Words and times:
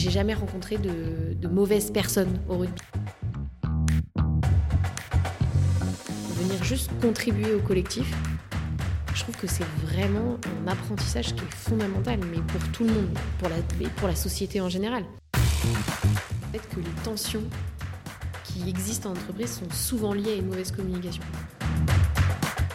j'ai 0.00 0.10
jamais 0.10 0.32
rencontré 0.32 0.78
de, 0.78 1.46
mauvaises 1.46 1.90
personnes 1.90 2.40
au 2.48 2.56
rugby. 2.56 2.80
Venir 6.38 6.64
juste 6.64 6.90
contribuer 7.02 7.52
au 7.52 7.58
collectif, 7.58 8.10
je 9.14 9.22
trouve 9.22 9.36
que 9.36 9.46
c'est 9.46 9.66
vraiment 9.84 10.38
un 10.64 10.68
apprentissage 10.68 11.34
qui 11.34 11.42
est 11.44 11.54
fondamental, 11.54 12.18
mais 12.30 12.38
pour 12.40 12.66
tout 12.72 12.84
le 12.84 12.94
monde, 12.94 13.10
pour 13.38 13.50
la, 13.50 13.56
pour 13.96 14.08
la 14.08 14.16
société 14.16 14.62
en 14.62 14.70
général. 14.70 15.04
Peut-être 15.32 16.68
que 16.70 16.80
les 16.80 17.02
tensions 17.04 17.44
qui 18.44 18.70
existent 18.70 19.10
en 19.10 19.12
entreprise 19.12 19.58
sont 19.58 19.70
souvent 19.70 20.14
liées 20.14 20.32
à 20.32 20.36
une 20.36 20.46
mauvaise 20.46 20.72
communication. 20.72 21.22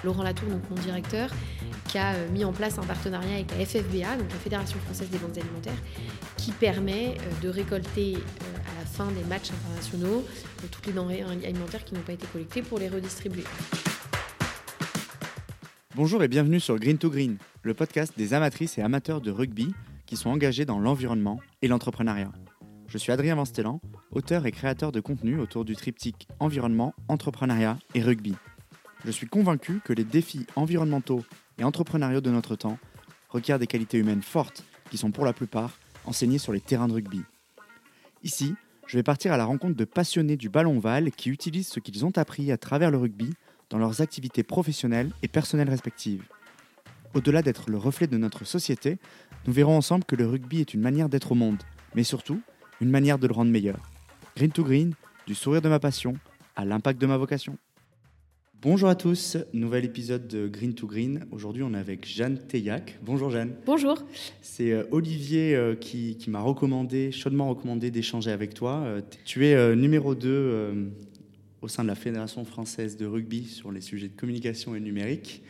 Laurent 0.03 0.21
Latour, 0.21 0.47
donc 0.49 0.61
mon 0.69 0.75
directeur, 0.75 1.31
a 1.97 2.15
euh, 2.15 2.29
mis 2.29 2.43
en 2.43 2.51
place 2.51 2.77
un 2.77 2.83
partenariat 2.83 3.35
avec 3.35 3.51
la 3.51 3.65
FFBA, 3.65 4.17
donc 4.17 4.31
la 4.31 4.39
Fédération 4.39 4.77
française 4.79 5.09
des 5.09 5.17
banques 5.17 5.37
alimentaires, 5.37 5.77
qui 6.37 6.51
permet 6.51 7.17
euh, 7.19 7.41
de 7.41 7.49
récolter 7.49 8.15
euh, 8.15 8.71
à 8.75 8.79
la 8.79 8.85
fin 8.85 9.11
des 9.11 9.23
matchs 9.23 9.51
internationaux 9.51 10.23
toutes 10.71 10.87
les 10.87 10.93
denrées 10.93 11.21
alimentaires 11.21 11.83
qui 11.83 11.93
n'ont 11.93 12.01
pas 12.01 12.13
été 12.13 12.27
collectées 12.27 12.61
pour 12.61 12.79
les 12.79 12.89
redistribuer. 12.89 13.43
Bonjour 15.95 16.23
et 16.23 16.27
bienvenue 16.27 16.59
sur 16.59 16.77
Green 16.77 16.97
to 16.97 17.09
Green, 17.09 17.37
le 17.61 17.73
podcast 17.73 18.13
des 18.17 18.33
amatrices 18.33 18.77
et 18.77 18.81
amateurs 18.81 19.21
de 19.21 19.31
rugby 19.31 19.73
qui 20.05 20.17
sont 20.17 20.29
engagés 20.29 20.65
dans 20.65 20.79
l'environnement 20.79 21.39
et 21.61 21.67
l'entrepreneuriat. 21.67 22.31
Je 22.87 22.97
suis 22.97 23.11
Adrien 23.11 23.35
Vanstellan, 23.35 23.81
auteur 24.11 24.45
et 24.45 24.51
créateur 24.51 24.91
de 24.91 24.99
contenu 24.99 25.39
autour 25.39 25.65
du 25.65 25.75
triptyque 25.75 26.27
environnement, 26.39 26.93
entrepreneuriat 27.07 27.77
et 27.93 28.01
rugby. 28.01 28.35
Je 29.05 29.11
suis 29.11 29.27
convaincu 29.27 29.81
que 29.83 29.93
les 29.93 30.03
défis 30.03 30.47
environnementaux 30.55 31.23
et 31.57 31.63
entrepreneuriaux 31.63 32.21
de 32.21 32.31
notre 32.31 32.55
temps 32.55 32.77
requièrent 33.29 33.59
des 33.59 33.67
qualités 33.67 33.97
humaines 33.97 34.21
fortes 34.21 34.63
qui 34.89 34.97
sont 34.97 35.11
pour 35.11 35.25
la 35.25 35.33
plupart 35.33 35.77
enseignées 36.05 36.37
sur 36.37 36.53
les 36.53 36.61
terrains 36.61 36.87
de 36.87 36.93
rugby. 36.93 37.21
Ici, 38.23 38.55
je 38.87 38.97
vais 38.97 39.03
partir 39.03 39.33
à 39.33 39.37
la 39.37 39.45
rencontre 39.45 39.75
de 39.75 39.85
passionnés 39.85 40.37
du 40.37 40.49
ballon 40.49 40.79
val 40.79 41.11
qui 41.11 41.29
utilisent 41.29 41.69
ce 41.69 41.79
qu'ils 41.79 42.05
ont 42.05 42.17
appris 42.17 42.51
à 42.51 42.57
travers 42.57 42.91
le 42.91 42.97
rugby 42.97 43.33
dans 43.69 43.77
leurs 43.77 44.01
activités 44.01 44.43
professionnelles 44.43 45.11
et 45.23 45.27
personnelles 45.27 45.69
respectives. 45.69 46.23
Au-delà 47.13 47.41
d'être 47.41 47.69
le 47.69 47.77
reflet 47.77 48.07
de 48.07 48.17
notre 48.17 48.45
société, 48.45 48.99
nous 49.47 49.53
verrons 49.53 49.77
ensemble 49.77 50.03
que 50.03 50.15
le 50.15 50.27
rugby 50.27 50.59
est 50.59 50.73
une 50.73 50.81
manière 50.81 51.09
d'être 51.09 51.31
au 51.31 51.35
monde, 51.35 51.63
mais 51.95 52.03
surtout 52.03 52.41
une 52.81 52.89
manière 52.89 53.17
de 53.17 53.27
le 53.27 53.33
rendre 53.33 53.51
meilleur. 53.51 53.79
Green 54.35 54.51
to 54.51 54.63
Green, 54.63 54.93
du 55.25 55.33
sourire 55.33 55.61
de 55.61 55.69
ma 55.69 55.79
passion 55.79 56.15
à 56.55 56.65
l'impact 56.65 56.99
de 56.99 57.07
ma 57.07 57.17
vocation. 57.17 57.57
Bonjour 58.61 58.89
à 58.89 58.95
tous, 58.95 59.37
nouvel 59.53 59.85
épisode 59.85 60.27
de 60.27 60.47
Green 60.47 60.73
to 60.73 60.87
Green. 60.87 61.25
Aujourd'hui, 61.31 61.61
on 61.61 61.73
est 61.73 61.77
avec 61.77 62.07
Jeanne 62.07 62.39
Teillac. 62.47 62.97
Bonjour 63.03 63.29
Jeanne. 63.29 63.53
Bonjour. 63.65 64.03
C'est 64.41 64.71
euh, 64.71 64.85
Olivier 64.91 65.55
euh, 65.55 65.75
qui, 65.75 66.17
m'a 66.27 66.41
recommandé, 66.41 67.11
chaudement 67.11 67.47
recommandé 67.49 67.91
d'échanger 67.91 68.31
avec 68.31 68.55
toi. 68.55 68.81
Euh, 68.85 69.01
tu 69.23 69.45
es 69.45 69.75
numéro 69.75 70.15
2 70.15 70.91
au 71.61 71.67
sein 71.67 71.83
de 71.83 71.89
la 71.89 71.95
Fédération 71.95 72.43
française 72.43 72.97
de 72.97 73.05
rugby 73.05 73.45
sur 73.45 73.71
les 73.71 73.81
sujets 73.81 74.07
de 74.07 74.19
communication 74.19 74.75
et 74.75 74.79
numérique. 74.79 75.43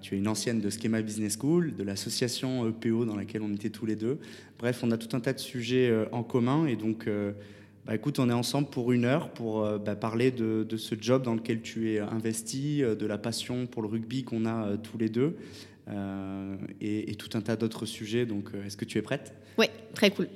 tu 0.00 0.14
es 0.14 0.18
une 0.18 0.28
ancienne 0.28 0.60
de 0.60 0.70
Schema 0.70 1.02
Business 1.02 1.36
School, 1.38 1.74
de 1.74 1.82
l'association 1.82 2.68
EPO 2.68 3.04
dans 3.04 3.16
laquelle 3.16 3.42
on 3.42 3.52
était 3.52 3.70
tous 3.70 3.86
les 3.86 3.96
deux. 3.96 4.18
Bref, 4.58 4.80
on 4.82 4.90
a 4.90 4.96
tout 4.96 5.14
un 5.14 5.20
tas 5.20 5.32
de 5.32 5.40
sujets 5.40 5.92
en 6.12 6.22
commun 6.22 6.66
et 6.66 6.76
donc 6.76 7.06
bah, 7.86 7.94
écoute, 7.94 8.18
on 8.18 8.30
est 8.30 8.34
ensemble 8.34 8.68
pour 8.68 8.92
une 8.92 9.04
heure 9.04 9.28
pour 9.28 9.62
euh, 9.62 9.78
bah, 9.78 9.94
parler 9.94 10.30
de, 10.30 10.66
ce 10.76 10.94
job 10.98 11.22
dans 11.22 11.34
lequel 11.34 11.60
tu 11.60 11.92
es 11.92 11.98
investi, 11.98 12.82
euh, 12.82 12.94
de 12.94 13.04
la 13.04 13.18
passion 13.18 13.66
pour 13.66 13.82
le 13.82 13.88
rugby 13.88 14.24
qu'on 14.24 14.46
a 14.46 14.68
euh, 14.68 14.76
tous 14.78 14.96
les 14.96 15.10
deux, 15.10 15.36
et, 16.80 17.14
tout 17.16 17.36
un 17.36 17.42
tas 17.42 17.56
d'autres 17.56 17.84
sujets. 17.84 18.24
Donc, 18.24 18.50
est-ce 18.64 18.78
que 18.78 18.86
tu 18.86 18.96
es 18.96 19.02
prête? 19.02 19.34
Oui, 19.58 19.66
très 19.94 20.10
cool. 20.10 20.28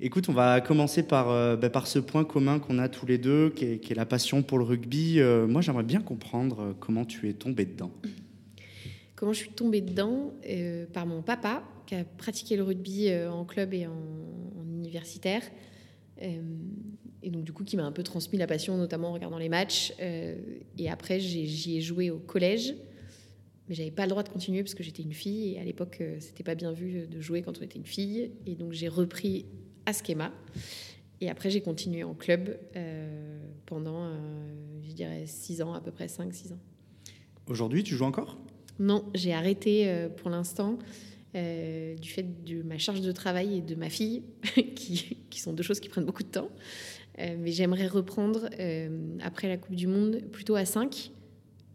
Écoute, 0.00 0.28
on 0.28 0.32
va 0.32 0.60
commencer 0.60 1.02
par, 1.02 1.26
bah, 1.56 1.70
par 1.70 1.88
ce 1.88 1.98
point 1.98 2.24
commun 2.24 2.60
qu'on 2.60 2.78
a 2.78 2.88
tous 2.88 3.06
les 3.06 3.18
deux, 3.18 3.50
qui 3.50 3.64
est, 3.64 3.78
qui 3.78 3.92
est 3.92 3.96
la 3.96 4.06
passion 4.06 4.44
pour 4.44 4.58
le 4.58 4.64
rugby. 4.64 5.20
moi, 5.48 5.60
j'aimerais 5.60 5.82
bien 5.82 6.00
comprendre 6.00 6.76
comment 6.78 7.04
tu 7.04 7.28
es 7.28 7.32
tombé 7.32 7.64
dedans. 7.64 7.90
Comment 9.16 9.32
je 9.32 9.38
suis 9.38 9.50
tombée 9.50 9.80
dedans 9.80 10.32
Par 10.92 11.06
mon 11.06 11.20
papa, 11.20 11.64
qui 11.86 11.96
a 11.96 12.04
pratiqué 12.04 12.56
le 12.56 12.62
rugby 12.62 13.12
en 13.12 13.44
club 13.44 13.74
et 13.74 13.88
en, 13.88 13.90
en 13.90 14.72
universitaire. 14.72 15.42
Euh, 16.20 16.42
et 17.22 17.30
donc, 17.30 17.44
du 17.44 17.52
coup, 17.52 17.64
qui 17.64 17.76
m'a 17.76 17.84
un 17.84 17.92
peu 17.92 18.02
transmis 18.02 18.38
la 18.38 18.46
passion, 18.46 18.76
notamment 18.76 19.10
en 19.10 19.12
regardant 19.12 19.38
les 19.38 19.48
matchs. 19.48 19.92
Euh, 20.00 20.36
et 20.78 20.90
après, 20.90 21.20
j'y 21.20 21.76
ai, 21.76 21.80
joué 21.80 22.10
au 22.10 22.18
collège. 22.18 22.74
Mais 23.68 23.74
j'avais 23.74 23.90
pas 23.92 24.04
le 24.04 24.10
droit 24.10 24.22
de 24.22 24.28
continuer 24.28 24.62
parce 24.62 24.74
que 24.74 24.82
j'étais 24.82 25.02
une 25.02 25.12
fille. 25.12 25.54
Et 25.54 25.60
à 25.60 25.64
l'époque, 25.64 25.98
euh, 26.00 26.16
c'était 26.20 26.42
pas 26.42 26.54
bien 26.54 26.72
vu 26.72 27.06
de 27.06 27.20
jouer 27.20 27.42
quand 27.42 27.58
on 27.58 27.62
était 27.62 27.78
une 27.78 27.86
fille. 27.86 28.32
Et 28.46 28.54
donc, 28.54 28.72
j'ai 28.72 28.88
repris 28.88 29.46
à 29.86 29.92
Schema. 29.92 30.32
Et 31.20 31.30
après, 31.30 31.50
j'ai 31.50 31.60
continué 31.60 32.02
en 32.02 32.14
club 32.14 32.58
pendant, 33.66 34.12
je 34.82 34.92
dirais, 34.92 35.22
6 35.24 35.62
ans, 35.62 35.72
à 35.72 35.80
peu 35.80 35.92
près 35.92 36.06
5-6 36.06 36.52
ans. 36.52 36.58
Aujourd'hui, 37.46 37.84
tu 37.84 37.94
joues 37.94 38.04
encore? 38.04 38.38
Non, 38.80 39.04
j'ai 39.14 39.32
arrêté 39.32 40.08
pour 40.16 40.30
l'instant. 40.30 40.78
Euh, 41.34 41.96
du 41.96 42.10
fait 42.10 42.44
de 42.44 42.62
ma 42.62 42.76
charge 42.76 43.00
de 43.00 43.10
travail 43.10 43.56
et 43.56 43.60
de 43.62 43.74
ma 43.74 43.88
fille, 43.88 44.22
qui, 44.76 45.16
qui, 45.30 45.40
sont 45.40 45.54
deux 45.54 45.62
choses 45.62 45.80
qui 45.80 45.88
prennent 45.88 46.04
beaucoup 46.04 46.22
de 46.22 46.28
temps. 46.28 46.50
Euh, 47.18 47.36
mais 47.38 47.52
j'aimerais 47.52 47.86
reprendre 47.86 48.50
euh, 48.60 49.16
après 49.22 49.48
la 49.48 49.56
Coupe 49.56 49.74
du 49.74 49.86
Monde 49.86 50.20
plutôt 50.30 50.56
à 50.56 50.66
5, 50.66 51.10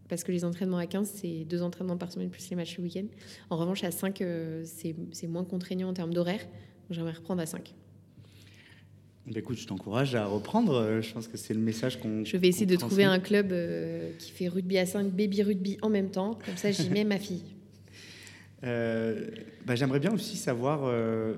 parce 0.08 0.22
que 0.22 0.30
les 0.30 0.44
entraînements 0.44 0.78
à 0.78 0.86
15, 0.86 1.10
c'est 1.12 1.44
deux 1.44 1.62
entraînements 1.62 1.96
par 1.96 2.12
semaine 2.12 2.30
plus 2.30 2.48
les 2.50 2.56
matchs 2.56 2.78
le 2.78 2.84
week-end. 2.84 3.06
En 3.50 3.56
revanche, 3.56 3.82
à 3.82 3.90
5, 3.90 4.22
c'est 4.64 5.26
moins 5.26 5.44
contraignant 5.44 5.88
en 5.88 5.92
termes 5.92 6.14
d'horaire. 6.14 6.40
J'aimerais 6.90 7.12
reprendre 7.12 7.42
à 7.42 7.46
5. 7.46 7.74
Bah, 9.26 9.32
écoute, 9.40 9.58
je 9.58 9.66
t'encourage 9.66 10.14
à 10.14 10.24
reprendre. 10.24 11.00
Je 11.02 11.12
pense 11.12 11.26
que 11.26 11.36
c'est 11.36 11.52
le 11.52 11.60
message 11.60 11.98
qu'on. 11.98 12.24
Je 12.24 12.36
vais 12.36 12.46
essayer 12.46 12.64
de 12.64 12.76
trouver 12.76 13.04
un 13.04 13.18
club 13.18 13.52
qui 14.18 14.30
fait 14.30 14.46
rugby 14.46 14.78
à 14.78 14.86
5, 14.86 15.10
baby 15.10 15.42
rugby 15.42 15.78
en 15.82 15.90
même 15.90 16.10
temps. 16.10 16.38
Comme 16.46 16.56
ça, 16.56 16.70
j'y 16.70 16.88
mets 16.90 17.04
ma 17.04 17.18
fille. 17.18 17.57
Euh, 18.64 19.26
bah, 19.64 19.74
j'aimerais 19.74 20.00
bien 20.00 20.12
aussi 20.12 20.36
savoir, 20.36 20.84
euh, 20.84 21.34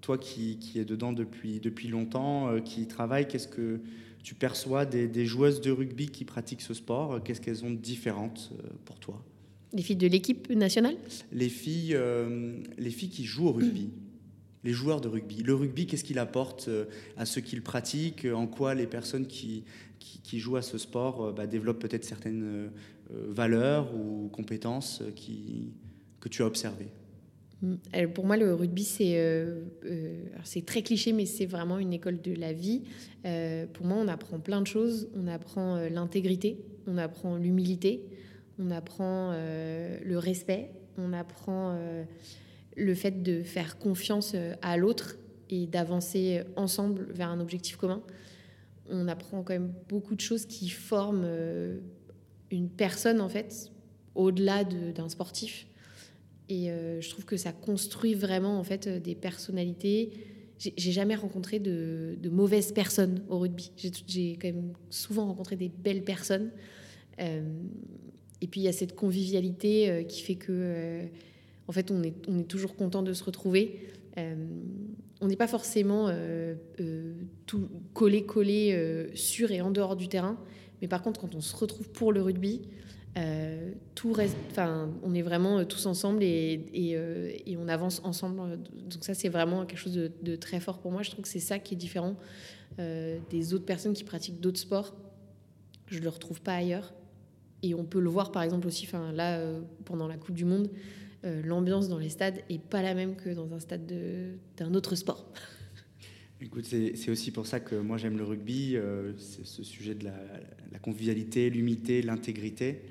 toi 0.00 0.18
qui, 0.18 0.58
qui, 0.58 0.78
es 0.78 0.84
dedans 0.84 1.12
depuis, 1.12 1.60
depuis 1.60 1.88
longtemps, 1.88 2.48
euh, 2.48 2.60
qui 2.60 2.86
travaille, 2.86 3.26
qu'est-ce 3.26 3.48
que 3.48 3.80
tu 4.22 4.34
perçois 4.34 4.86
des, 4.86 5.26
joueuses 5.26 5.60
de 5.60 5.70
rugby 5.70 6.08
qui 6.08 6.24
pratiquent 6.24 6.62
ce 6.62 6.74
sport 6.74 7.22
Qu'est-ce 7.22 7.40
qu'elles 7.40 7.64
ont 7.64 7.70
de 7.70 7.76
différentes 7.76 8.52
pour 8.84 8.98
toi? 8.98 9.24
Les 9.72 9.82
filles 9.82 9.96
de 9.96 10.08
l'équipe 10.08 10.50
nationale? 10.50 10.96
Les 11.32 11.48
filles, 11.48 11.96
les 12.76 12.90
filles 12.90 13.08
qui 13.08 13.24
jouent 13.24 13.48
au 13.48 13.52
rugby. 13.52 13.90
Les 14.64 14.72
joueurs 14.72 15.00
de 15.00 15.06
rugby. 15.06 15.44
Le 15.44 15.54
rugby, 15.54 15.86
qu'est-ce 15.86 16.02
qu'il 16.02 16.18
apporte 16.18 16.68
à 17.16 17.24
ceux 17.24 17.40
qui 17.40 17.54
le 17.54 17.62
pratiquent 17.62 18.26
En 18.34 18.48
quoi 18.48 18.74
les 18.74 18.88
personnes 18.88 19.28
qui, 19.28 19.62
qui, 20.00 20.40
jouent 20.40 20.56
à 20.56 20.62
ce 20.62 20.76
sport 20.76 21.32
bah, 21.32 21.46
développent 21.46 21.78
peut-être 21.78 22.04
certaines 22.04 22.72
valeurs 23.08 23.94
ou 23.94 24.28
compétences 24.32 25.04
qui, 25.14 25.70
que 26.26 26.32
tu 26.32 26.42
as 26.42 26.46
observé 26.46 26.88
mm. 27.62 28.08
pour 28.12 28.26
moi, 28.26 28.36
le 28.36 28.52
rugby, 28.52 28.84
c'est 28.84 29.16
euh, 29.16 29.62
euh, 29.84 30.24
c'est 30.44 30.66
très 30.66 30.82
cliché, 30.82 31.12
mais 31.12 31.24
c'est 31.24 31.46
vraiment 31.46 31.78
une 31.78 31.92
école 31.92 32.20
de 32.20 32.34
la 32.34 32.52
vie. 32.52 32.82
Euh, 33.24 33.66
pour 33.66 33.86
moi, 33.86 33.96
on 34.00 34.08
apprend 34.08 34.40
plein 34.40 34.60
de 34.60 34.66
choses. 34.66 35.08
On 35.14 35.28
apprend 35.28 35.78
l'intégrité, 35.88 36.58
on 36.86 36.98
apprend 36.98 37.36
l'humilité, 37.36 38.02
on 38.58 38.70
apprend 38.70 39.32
le 39.32 40.16
respect, 40.16 40.72
on 40.98 41.12
apprend 41.12 41.78
le 42.76 42.94
fait 42.94 43.22
de 43.22 43.42
faire 43.42 43.78
confiance 43.78 44.34
à 44.62 44.76
l'autre 44.76 45.16
et 45.48 45.66
d'avancer 45.66 46.42
ensemble 46.56 47.06
vers 47.12 47.28
un 47.28 47.40
objectif 47.40 47.76
commun. 47.76 48.02
On 48.90 49.08
apprend 49.08 49.42
quand 49.42 49.52
même 49.52 49.72
beaucoup 49.88 50.14
de 50.14 50.20
choses 50.20 50.46
qui 50.46 50.68
forment 50.68 51.26
une 52.50 52.68
personne, 52.68 53.20
en 53.20 53.28
fait, 53.28 53.70
au-delà 54.16 54.64
d'un 54.64 55.08
sportif. 55.08 55.66
Et 56.48 56.70
euh, 56.70 57.00
je 57.00 57.10
trouve 57.10 57.24
que 57.24 57.36
ça 57.36 57.52
construit 57.52 58.14
vraiment 58.14 58.58
en 58.58 58.64
fait 58.64 58.86
euh, 58.86 59.00
des 59.00 59.14
personnalités. 59.14 60.10
J'ai 60.58 60.92
jamais 60.92 61.16
rencontré 61.16 61.58
de, 61.58 62.16
mauvaises 62.30 62.72
personnes 62.72 63.22
au 63.28 63.38
rugby. 63.38 63.72
J'ai 64.06 64.38
quand 64.40 64.48
même 64.48 64.72
souvent 64.88 65.26
rencontré 65.26 65.54
des 65.54 65.68
belles 65.68 66.02
personnes. 66.02 66.50
Euh, 67.20 67.42
et 68.40 68.46
puis 68.46 68.60
il 68.60 68.64
y 68.64 68.68
a 68.68 68.72
cette 68.72 68.94
convivialité 68.94 70.06
qui 70.08 70.22
fait 70.22 70.36
que, 70.36 71.02
en 71.68 71.72
fait, 71.72 71.90
on 71.90 72.02
est, 72.02 72.14
est 72.26 72.48
toujours 72.48 72.74
content 72.74 73.02
de 73.02 73.12
se 73.12 73.22
retrouver. 73.22 73.80
on 74.16 75.28
n'est 75.28 75.36
pas 75.36 75.46
forcément 75.46 76.10
tout 77.44 77.68
collé 77.92 78.24
collé 78.24 79.10
sur 79.12 79.50
et 79.50 79.60
en 79.60 79.70
dehors 79.70 79.94
du 79.94 80.08
terrain, 80.08 80.38
mais 80.80 80.88
par 80.88 81.02
contre, 81.02 81.20
quand 81.20 81.34
on 81.34 81.42
se 81.42 81.54
retrouve 81.54 81.90
pour 81.90 82.14
le 82.14 82.22
rugby, 82.22 82.62
euh, 83.16 83.72
tout 83.94 84.12
reste, 84.12 84.36
on 85.02 85.14
est 85.14 85.22
vraiment 85.22 85.58
euh, 85.58 85.64
tous 85.64 85.86
ensemble 85.86 86.22
et, 86.22 86.60
euh, 86.74 87.32
et, 87.46 87.56
on 87.56 87.66
avance 87.66 88.02
ensemble. 88.04 88.58
Donc 88.58 89.04
ça, 89.04 89.14
c'est 89.14 89.30
vraiment 89.30 89.64
quelque 89.64 89.78
chose 89.78 89.94
de, 89.94 90.36
très 90.36 90.60
fort 90.60 90.78
pour 90.78 90.92
moi. 90.92 91.02
Je 91.02 91.10
trouve 91.10 91.22
que 91.22 91.30
c'est 91.30 91.40
ça 91.40 91.58
qui 91.58 91.74
est 91.74 91.78
différent 91.78 92.16
des 92.78 93.54
autres 93.54 93.64
personnes 93.64 93.94
qui 93.94 94.04
pratiquent 94.04 94.40
d'autres 94.40 94.58
sports. 94.58 94.94
Je 95.86 96.00
le 96.00 96.08
retrouve 96.10 96.42
pas 96.42 96.54
ailleurs. 96.54 96.92
Et 97.62 97.74
on 97.74 97.84
peut 97.84 98.00
le 98.00 98.10
voir, 98.10 98.32
par 98.32 98.42
exemple 98.42 98.66
aussi, 98.66 98.84
enfin 98.86 99.12
là, 99.12 99.40
pendant 99.86 100.06
la 100.08 100.16
Coupe 100.18 100.34
du 100.34 100.44
Monde, 100.44 100.68
l'ambiance 101.22 101.88
dans 101.88 101.96
les 101.96 102.10
stades 102.10 102.40
est 102.50 102.60
pas 102.60 102.82
la 102.82 102.92
même 102.92 103.16
que 103.16 103.30
dans 103.30 103.54
un 103.54 103.60
stade 103.60 103.90
d'un 104.58 104.74
autre 104.74 104.94
sport. 104.94 105.24
Écoute, 106.42 106.66
c'est 106.66 107.10
aussi 107.10 107.30
pour 107.30 107.46
ça 107.46 107.60
que 107.60 107.74
moi 107.74 107.96
j'aime 107.96 108.18
le 108.18 108.24
rugby, 108.24 108.76
euh, 108.76 109.12
c'est 109.16 109.46
ce 109.46 109.62
sujet 109.62 109.94
de 109.94 110.04
la, 110.04 110.78
convivialité, 110.80 111.48
l'humilité, 111.48 112.02
l'intégrité. 112.02 112.82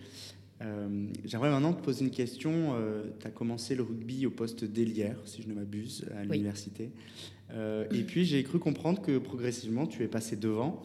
Euh, 0.63 1.06
j'aimerais 1.25 1.51
maintenant 1.51 1.74
te 1.74 1.83
poser 1.83 2.06
une 2.06 2.12
question. 2.12 2.74
Euh, 2.74 3.03
tu 3.19 3.27
as 3.27 3.30
commencé 3.30 3.75
le 3.75 3.83
rugby 3.83 4.25
au 4.25 4.31
poste 4.31 4.65
d'ailière, 4.65 5.18
si 5.25 5.44
je 5.44 5.47
ne 5.47 5.53
m'abuse, 5.53 6.06
à 6.18 6.24
l'université. 6.24 6.89
et 7.53 8.03
puis 8.03 8.25
j'ai 8.25 8.44
cru 8.44 8.57
comprendre 8.57 9.00
que 9.00 9.19
progressivement 9.19 9.86
tu 9.86 10.01
es 10.01 10.07
passé 10.07 10.36
devant. 10.36 10.81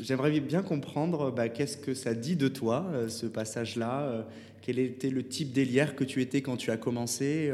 J'aimerais 0.00 0.38
bien 0.38 0.62
comprendre 0.62 1.32
bah, 1.32 1.48
qu'est-ce 1.48 1.76
que 1.76 1.94
ça 1.94 2.14
dit 2.14 2.36
de 2.36 2.46
toi, 2.46 2.88
ce 3.08 3.26
passage-là? 3.26 4.28
quel 4.60 4.78
était 4.78 5.10
le 5.10 5.24
type 5.24 5.50
d'ailière 5.52 5.96
que 5.96 6.04
tu 6.04 6.20
étais 6.20 6.40
quand 6.40 6.56
tu 6.56 6.70
as 6.70 6.76
commencé? 6.76 7.50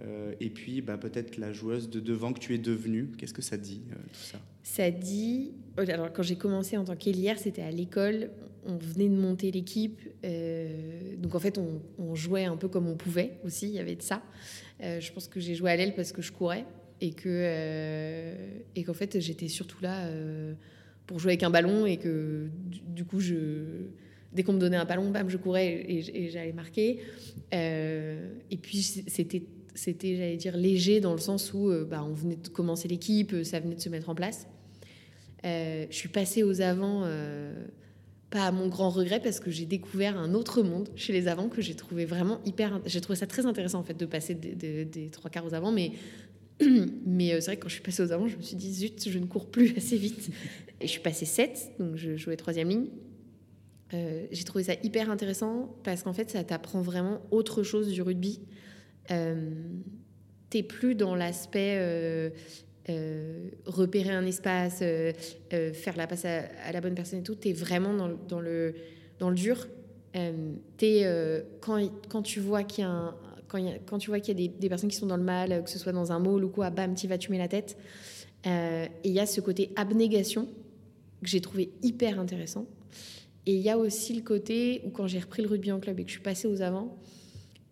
Euh, 0.00 0.32
et 0.40 0.48
puis 0.48 0.80
bah, 0.80 0.96
peut-être 0.96 1.36
la 1.36 1.52
joueuse 1.52 1.90
de 1.90 2.00
devant 2.00 2.32
que 2.32 2.40
tu 2.40 2.54
es 2.54 2.58
devenue. 2.58 3.10
Qu'est-ce 3.18 3.34
que 3.34 3.42
ça 3.42 3.56
dit, 3.56 3.82
euh, 3.90 3.94
tout 4.12 4.20
ça? 4.20 4.38
Ça 4.62 4.90
dit. 4.90 5.52
Alors, 5.76 6.12
quand 6.12 6.22
j'ai 6.22 6.36
commencé 6.36 6.76
en 6.76 6.84
tant 6.84 6.96
qu'ailière, 6.96 7.38
c'était 7.38 7.62
à 7.62 7.70
l'école. 7.70 8.30
On 8.64 8.76
venait 8.76 9.08
de 9.08 9.16
monter 9.16 9.50
l'équipe. 9.50 10.00
Euh, 10.24 11.16
donc, 11.18 11.34
en 11.34 11.40
fait, 11.40 11.58
on, 11.58 12.14
jouait 12.14 12.44
un 12.44 12.56
peu 12.56 12.68
comme 12.68 12.88
on 12.88 12.96
pouvait 12.96 13.38
aussi. 13.44 13.66
Il 13.66 13.74
y 13.74 13.78
avait 13.78 13.96
de 13.96 14.02
ça. 14.02 14.22
je 14.80 15.12
pense 15.12 15.28
que 15.28 15.40
j'ai 15.40 15.54
joué 15.54 15.70
à 15.70 15.76
l'aile 15.76 15.94
parce 15.94 16.12
que 16.12 16.22
je 16.22 16.32
courais. 16.32 16.64
Et 17.00 17.12
que 17.12 18.34
et 18.76 18.84
qu'en 18.84 18.94
fait, 18.94 19.18
j'étais 19.18 19.48
surtout 19.48 19.82
là 19.82 20.08
pour 21.06 21.18
jouer 21.18 21.32
avec 21.32 21.42
un 21.42 21.50
ballon. 21.50 21.84
Et 21.84 21.96
que 21.96 22.48
du, 22.62 23.04
coup, 23.04 23.18
je 23.18 23.88
dès 24.32 24.44
qu'on 24.44 24.52
me 24.52 24.60
donnait 24.60 24.76
un 24.76 24.84
ballon, 24.84 25.10
bam, 25.10 25.28
je 25.28 25.36
courais 25.36 25.84
et 25.88 26.30
j'allais 26.30 26.52
marquer. 26.52 27.00
et 27.50 28.56
puis, 28.62 28.82
c'était 28.82 29.42
c'était, 29.74 30.16
j'allais 30.16 30.36
dire, 30.36 30.56
léger 30.56 31.00
dans 31.00 31.12
le 31.12 31.20
sens 31.20 31.52
où 31.54 31.70
euh, 31.70 31.84
bah, 31.84 32.04
on 32.04 32.12
venait 32.12 32.36
de 32.36 32.48
commencer 32.48 32.88
l'équipe, 32.88 33.34
ça 33.44 33.60
venait 33.60 33.74
de 33.74 33.80
se 33.80 33.88
mettre 33.88 34.08
en 34.08 34.14
place. 34.14 34.46
Euh, 35.44 35.86
je 35.90 35.96
suis 35.96 36.08
passée 36.08 36.42
aux 36.42 36.60
avants, 36.60 37.02
euh, 37.04 37.52
pas 38.30 38.46
à 38.46 38.52
mon 38.52 38.68
grand 38.68 38.90
regret, 38.90 39.20
parce 39.20 39.40
que 39.40 39.50
j'ai 39.50 39.66
découvert 39.66 40.18
un 40.18 40.34
autre 40.34 40.62
monde 40.62 40.88
chez 40.94 41.12
les 41.12 41.28
avants 41.28 41.48
que 41.48 41.60
j'ai 41.62 41.74
trouvé 41.74 42.04
vraiment 42.04 42.40
hyper. 42.44 42.80
J'ai 42.86 43.00
trouvé 43.00 43.16
ça 43.16 43.26
très 43.26 43.46
intéressant 43.46 43.80
en 43.80 43.84
fait 43.84 43.98
de 43.98 44.06
passer 44.06 44.34
des, 44.34 45.08
trois 45.10 45.30
quarts 45.30 45.46
aux 45.46 45.54
avants, 45.54 45.72
mais 45.72 45.92
mais 47.06 47.30
c'est 47.40 47.46
vrai 47.46 47.56
que 47.56 47.62
quand 47.62 47.68
je 47.68 47.74
suis 47.74 47.82
passée 47.82 48.02
aux 48.02 48.12
avants, 48.12 48.28
je 48.28 48.36
me 48.36 48.42
suis 48.42 48.56
dit 48.56 48.72
zut, 48.72 49.08
je 49.08 49.18
ne 49.18 49.26
cours 49.26 49.50
plus 49.50 49.74
assez 49.76 49.96
vite. 49.96 50.30
Et 50.80 50.86
je 50.86 50.92
suis 50.92 51.00
passée 51.00 51.26
7, 51.26 51.72
donc 51.78 51.96
je 51.96 52.16
jouais 52.16 52.36
troisième 52.36 52.68
ligne. 52.68 52.86
j'ai 53.92 54.44
trouvé 54.44 54.64
ça 54.64 54.74
hyper 54.82 55.10
intéressant 55.10 55.76
parce 55.82 56.02
qu'en 56.02 56.12
fait, 56.12 56.30
ça 56.30 56.44
t'apprend 56.44 56.82
vraiment 56.82 57.20
autre 57.30 57.62
chose 57.62 57.88
du 57.88 58.02
rugby 58.02 58.40
euh, 58.40 58.62
t'es 59.08 60.62
plus 60.62 60.94
dans 60.94 61.14
l'aspect 61.14 61.76
euh, 61.78 62.30
euh, 62.88 63.48
repérer 63.66 64.10
un 64.10 64.26
espace, 64.26 64.78
faire 64.78 65.96
la 65.96 66.06
passe 66.06 66.24
à, 66.24 66.72
la 66.72 66.80
bonne 66.80 66.94
personne 66.94 67.20
et 67.20 67.22
tout. 67.22 67.34
T'es 67.34 67.52
vraiment 67.52 67.94
dans, 67.94 68.40
le, 68.40 68.74
dans 69.18 69.30
le 69.30 69.36
dur. 69.36 69.68
es, 70.14 71.44
quand, 71.60 71.80
quand 72.08 72.22
tu 72.22 72.40
vois 72.40 72.64
qu'il 72.64 72.84
y 72.84 72.86
a 72.86 73.14
quand, 73.86 73.98
tu 73.98 74.08
vois 74.08 74.18
qu'il 74.18 74.40
y 74.40 74.44
a 74.44 74.48
des, 74.48 74.54
des, 74.56 74.68
personnes 74.70 74.88
qui 74.88 74.96
sont 74.96 75.04
dans 75.04 75.18
le 75.18 75.22
mal, 75.22 75.62
que 75.62 75.68
ce 75.68 75.78
soit 75.78 75.92
dans 75.92 76.10
un 76.10 76.18
mall 76.18 76.42
ou 76.42 76.48
quoi, 76.48 76.70
bam, 76.70 76.94
tu 76.94 77.06
vas, 77.06 77.18
tu 77.18 77.30
mets 77.30 77.36
la 77.36 77.48
tête. 77.48 77.76
et 78.46 78.88
il 79.04 79.12
y 79.12 79.20
a 79.20 79.26
ce 79.26 79.42
côté 79.42 79.72
abnégation 79.76 80.48
que 81.22 81.28
j'ai 81.28 81.40
trouvé 81.40 81.70
hyper 81.82 82.18
intéressant. 82.18 82.66
Et 83.46 83.54
il 83.54 83.60
y 83.60 83.70
a 83.70 83.78
aussi 83.78 84.14
le 84.14 84.22
côté 84.22 84.82
où 84.84 84.90
quand 84.90 85.06
j'ai 85.06 85.18
repris 85.18 85.42
le 85.42 85.48
rugby 85.48 85.72
en 85.72 85.80
club 85.80 85.98
et 85.98 86.04
que 86.04 86.08
je 86.08 86.14
suis 86.14 86.22
passée 86.22 86.46
aux 86.46 86.62
avants, 86.62 86.96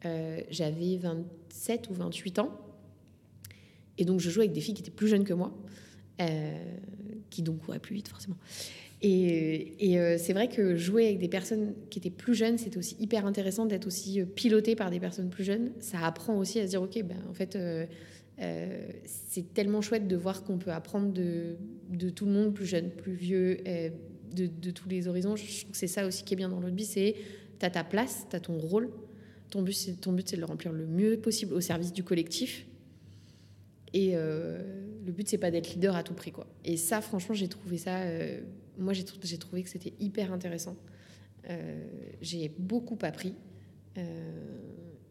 euh, 0.06 0.41
j'avais 0.50 0.97
27 0.97 1.91
ou 1.91 1.94
28 1.94 2.38
ans. 2.38 2.50
Et 3.99 4.05
donc, 4.05 4.20
je 4.20 4.31
jouais 4.31 4.44
avec 4.44 4.52
des 4.52 4.61
filles 4.61 4.75
qui 4.75 4.82
étaient 4.82 4.91
plus 4.91 5.08
jeunes 5.08 5.25
que 5.25 5.35
moi, 5.35 5.52
euh, 6.20 6.55
qui 7.29 7.43
donc 7.43 7.61
couraient 7.61 7.81
plus 7.81 7.94
vite, 7.94 8.08
forcément. 8.08 8.37
Et, 9.02 9.99
euh, 9.99 10.17
c'est 10.19 10.32
vrai 10.32 10.49
que 10.49 10.76
jouer 10.76 11.06
avec 11.06 11.19
des 11.19 11.29
personnes 11.29 11.75
qui 11.91 11.99
étaient 11.99 12.11
plus 12.11 12.35
jeunes, 12.35 12.58
c'était 12.58 12.79
aussi 12.79 12.97
hyper 12.99 13.26
intéressant 13.26 13.67
d'être 13.67 13.87
aussi 13.87 14.23
piloté 14.35 14.75
par 14.75 14.91
des 14.91 15.00
personnes 15.00 15.31
plus 15.31 15.44
jeunes. 15.44 15.73
Ça 15.81 16.05
apprend 16.05 16.37
aussi 16.37 16.61
à 16.61 16.64
se 16.64 16.70
dire, 16.70 16.82
OK, 16.82 17.02
ben, 17.02 17.17
en 17.29 17.35
fait, 17.35 17.58
c'est 19.05 19.52
tellement 19.55 19.82
chouette 19.82 20.08
de 20.08 20.17
voir 20.17 20.44
qu'on 20.44 20.58
peut 20.58 20.73
apprendre 20.73 21.12
de, 21.12 22.11
tout 22.11 22.26
le 22.26 22.32
monde, 22.32 22.55
plus 22.55 22.67
jeune, 22.67 22.91
plus 22.91 23.14
vieux, 23.14 23.58
de, 24.35 24.47
de, 24.47 24.70
tous 24.70 24.88
les 24.88 25.08
horizons. 25.08 25.37
Je 25.37 25.61
trouve 25.61 25.73
que 25.73 25.76
c'est 25.76 25.87
ça 25.87 26.06
aussi 26.06 26.25
qui 26.25 26.35
est 26.35 26.37
bien 26.37 26.49
dans 26.49 26.61
le 26.61 26.67
rugby, 26.67 26.85
c'est 26.85 27.17
tu 27.58 27.67
as 27.67 27.70
ta 27.70 27.85
place, 27.85 28.26
tu 28.31 28.37
as 28.37 28.41
ton 28.41 28.58
rôle, 28.58 28.91
ton 29.50 29.62
but, 29.62 29.73
c'est, 29.73 30.00
de 30.00 30.37
le 30.37 30.44
remplir 30.44 30.73
le 30.73 30.87
mieux 30.87 31.19
possible 31.19 31.52
au 31.55 31.61
service 31.61 31.93
du 31.93 32.05
collectif. 32.05 32.67
Et 33.93 34.12
euh, 34.14 34.62
le 35.05 35.12
but, 35.12 35.29
c'est 35.29 35.38
pas 35.38 35.50
d'être 35.50 35.70
leader 35.70 35.97
à 35.97 36.02
tout 36.02 36.14
prix. 36.14 36.31
Quoi. 36.31 36.47
Et 36.64 36.76
ça, 36.76 37.00
franchement, 37.00 37.35
j'ai 37.35 37.49
trouvé 37.49 37.76
ça. 37.76 38.02
Euh, 38.02 38.41
moi, 38.79 38.93
j'ai, 38.93 39.05
trouvé 39.05 39.62
que 39.62 39.69
c'était 39.69 39.93
hyper 39.99 40.32
intéressant. 40.32 40.76
Euh, 41.49 41.85
j'ai 42.23 42.50
beaucoup 42.58 42.99
appris. 43.02 43.35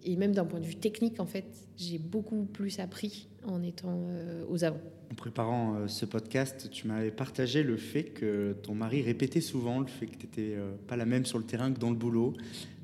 et 0.04 0.16
même 0.16 0.32
d'un 0.32 0.46
point 0.46 0.60
de 0.60 0.66
vue 0.66 0.78
technique, 0.78 1.20
en 1.20 1.26
fait, 1.26 1.46
j'ai 1.76 1.98
beaucoup 1.98 2.46
plus 2.46 2.80
appris 2.80 3.28
en 3.44 3.62
étant 3.62 4.08
aux 4.50 4.64
avant. 4.64 4.80
En 5.12 5.16
préparant 5.16 5.88
ce 5.88 6.06
podcast, 6.06 6.70
tu 6.72 6.88
m'avais 6.88 7.12
partagé 7.12 7.64
le 7.64 7.78
fait 7.78 8.04
que 8.04 8.56
ton 8.64 8.74
mari 8.74 9.02
répétait 9.02 9.42
souvent 9.42 9.80
le 9.80 9.88
fait 9.88 10.06
que 10.08 10.16
tu 10.16 10.26
n'étais 10.26 10.58
pas 10.88 10.96
la 10.96 11.06
même 11.06 11.26
sur 11.26 11.38
le 11.38 11.44
terrain 11.44 11.72
que 11.72 11.80
dans 11.80 11.90
le 11.90 11.96
boulot 11.96 12.34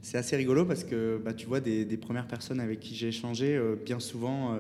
c'est 0.06 0.20
assez 0.20 0.36
rigolo 0.36 0.66
parce 0.66 0.84
que 0.84 1.20
bah, 1.24 1.34
tu 1.34 1.48
vois, 1.48 1.60
des, 1.60 1.98
premières 1.98 2.28
personnes 2.28 2.60
avec 2.60 2.80
qui 2.80 2.94
j'ai 2.94 3.08
échangé, 3.08 3.56
euh, 3.56 3.76
bien 3.76 4.00
souvent, 4.00 4.54
euh, 4.54 4.60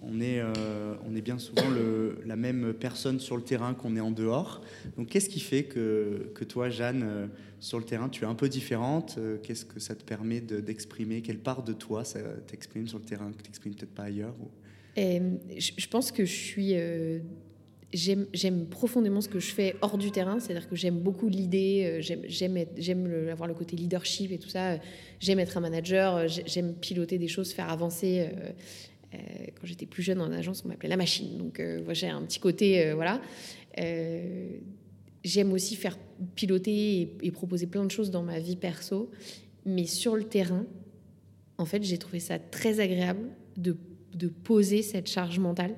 on, 0.00 0.20
est, 0.20 0.38
euh, 0.38 0.94
on 1.04 1.16
est 1.16 1.20
bien 1.22 1.40
souvent 1.40 1.64
la 2.24 2.36
même 2.36 2.72
personne 2.72 3.18
sur 3.18 3.36
le 3.36 3.42
terrain 3.42 3.74
qu'on 3.74 3.96
est 3.96 4.00
en 4.00 4.12
dehors. 4.12 4.62
Donc, 4.96 5.08
qu'est-ce 5.08 5.28
qui 5.28 5.40
fait 5.40 5.64
que, 5.64 6.30
toi, 6.48 6.68
Jeanne, 6.68 7.30
sur 7.58 7.80
le 7.80 7.84
terrain, 7.84 8.08
tu 8.08 8.22
es 8.22 8.26
un 8.28 8.36
peu 8.36 8.48
différente 8.48 9.18
Qu'est-ce 9.42 9.64
que 9.64 9.80
ça 9.80 9.96
te 9.96 10.04
permet 10.04 10.40
d'exprimer? 10.40 11.20
Quelle 11.20 11.40
part 11.40 11.64
de 11.64 11.72
toi 11.72 12.04
ça 12.04 12.20
t'exprime 12.46 12.86
sur 12.86 12.98
le 12.98 13.04
terrain 13.04 13.32
que 13.32 13.42
tu 13.42 13.48
n'exprimes 13.48 13.74
peut-être 13.74 13.94
pas 13.94 14.04
ailleurs 14.04 14.36
je, 14.96 15.88
pense 15.88 16.12
que 16.12 16.24
je 16.24 16.32
suis 16.32 16.74
j'aime 17.92 18.66
profondément 18.66 19.20
ce 19.20 19.28
que 19.28 19.38
je 19.38 19.52
fais 19.52 19.76
hors 19.80 19.98
du 19.98 20.10
terrain, 20.10 20.40
c'est-à-dire 20.40 20.68
que 20.68 20.76
j'aime 20.76 20.98
beaucoup 20.98 21.28
l'idée, 21.28 22.00
euh, 22.02 22.18
j'aime 22.28 23.28
avoir 23.30 23.48
le 23.48 23.54
côté 23.54 23.76
leadership 23.76 24.32
et 24.32 24.38
tout 24.38 24.48
ça, 24.48 24.78
j'aime 25.20 25.38
être 25.38 25.56
un 25.56 25.60
manager, 25.60 26.16
euh, 26.16 26.26
j'aime 26.46 26.74
piloter 26.74 27.18
des 27.18 27.28
choses, 27.28 27.52
faire 27.52 27.70
avancer. 27.70 28.28
Euh, 29.14 29.18
quand 29.58 29.66
j'étais 29.66 29.86
plus 29.86 30.02
jeune 30.02 30.20
en 30.20 30.32
agence, 30.32 30.62
on 30.64 30.68
m'appelait 30.68 30.88
la 30.88 30.96
machine, 30.96 31.38
donc 31.38 31.62
j'ai 31.92 32.08
un 32.08 32.22
petit 32.22 32.38
côté, 32.38 32.92
voilà. 32.92 33.22
j'aime 35.24 35.52
aussi 35.52 35.74
faire 35.74 35.96
piloter 36.34 37.16
et, 37.22 37.30
proposer 37.30 37.66
plein 37.66 37.84
de 37.84 37.90
choses 37.90 38.10
dans 38.10 38.22
ma 38.22 38.40
vie 38.40 38.56
perso, 38.56 39.10
mais 39.64 39.86
sur 39.86 40.16
le 40.16 40.24
terrain, 40.24 40.66
en 41.56 41.64
fait, 41.64 41.82
j'ai 41.82 41.96
trouvé 41.96 42.20
ça 42.20 42.38
très 42.38 42.78
agréable 42.80 43.30
de 43.56 44.28
poser 44.28 44.82
cette 44.82 45.08
charge 45.08 45.38
mentale 45.38 45.74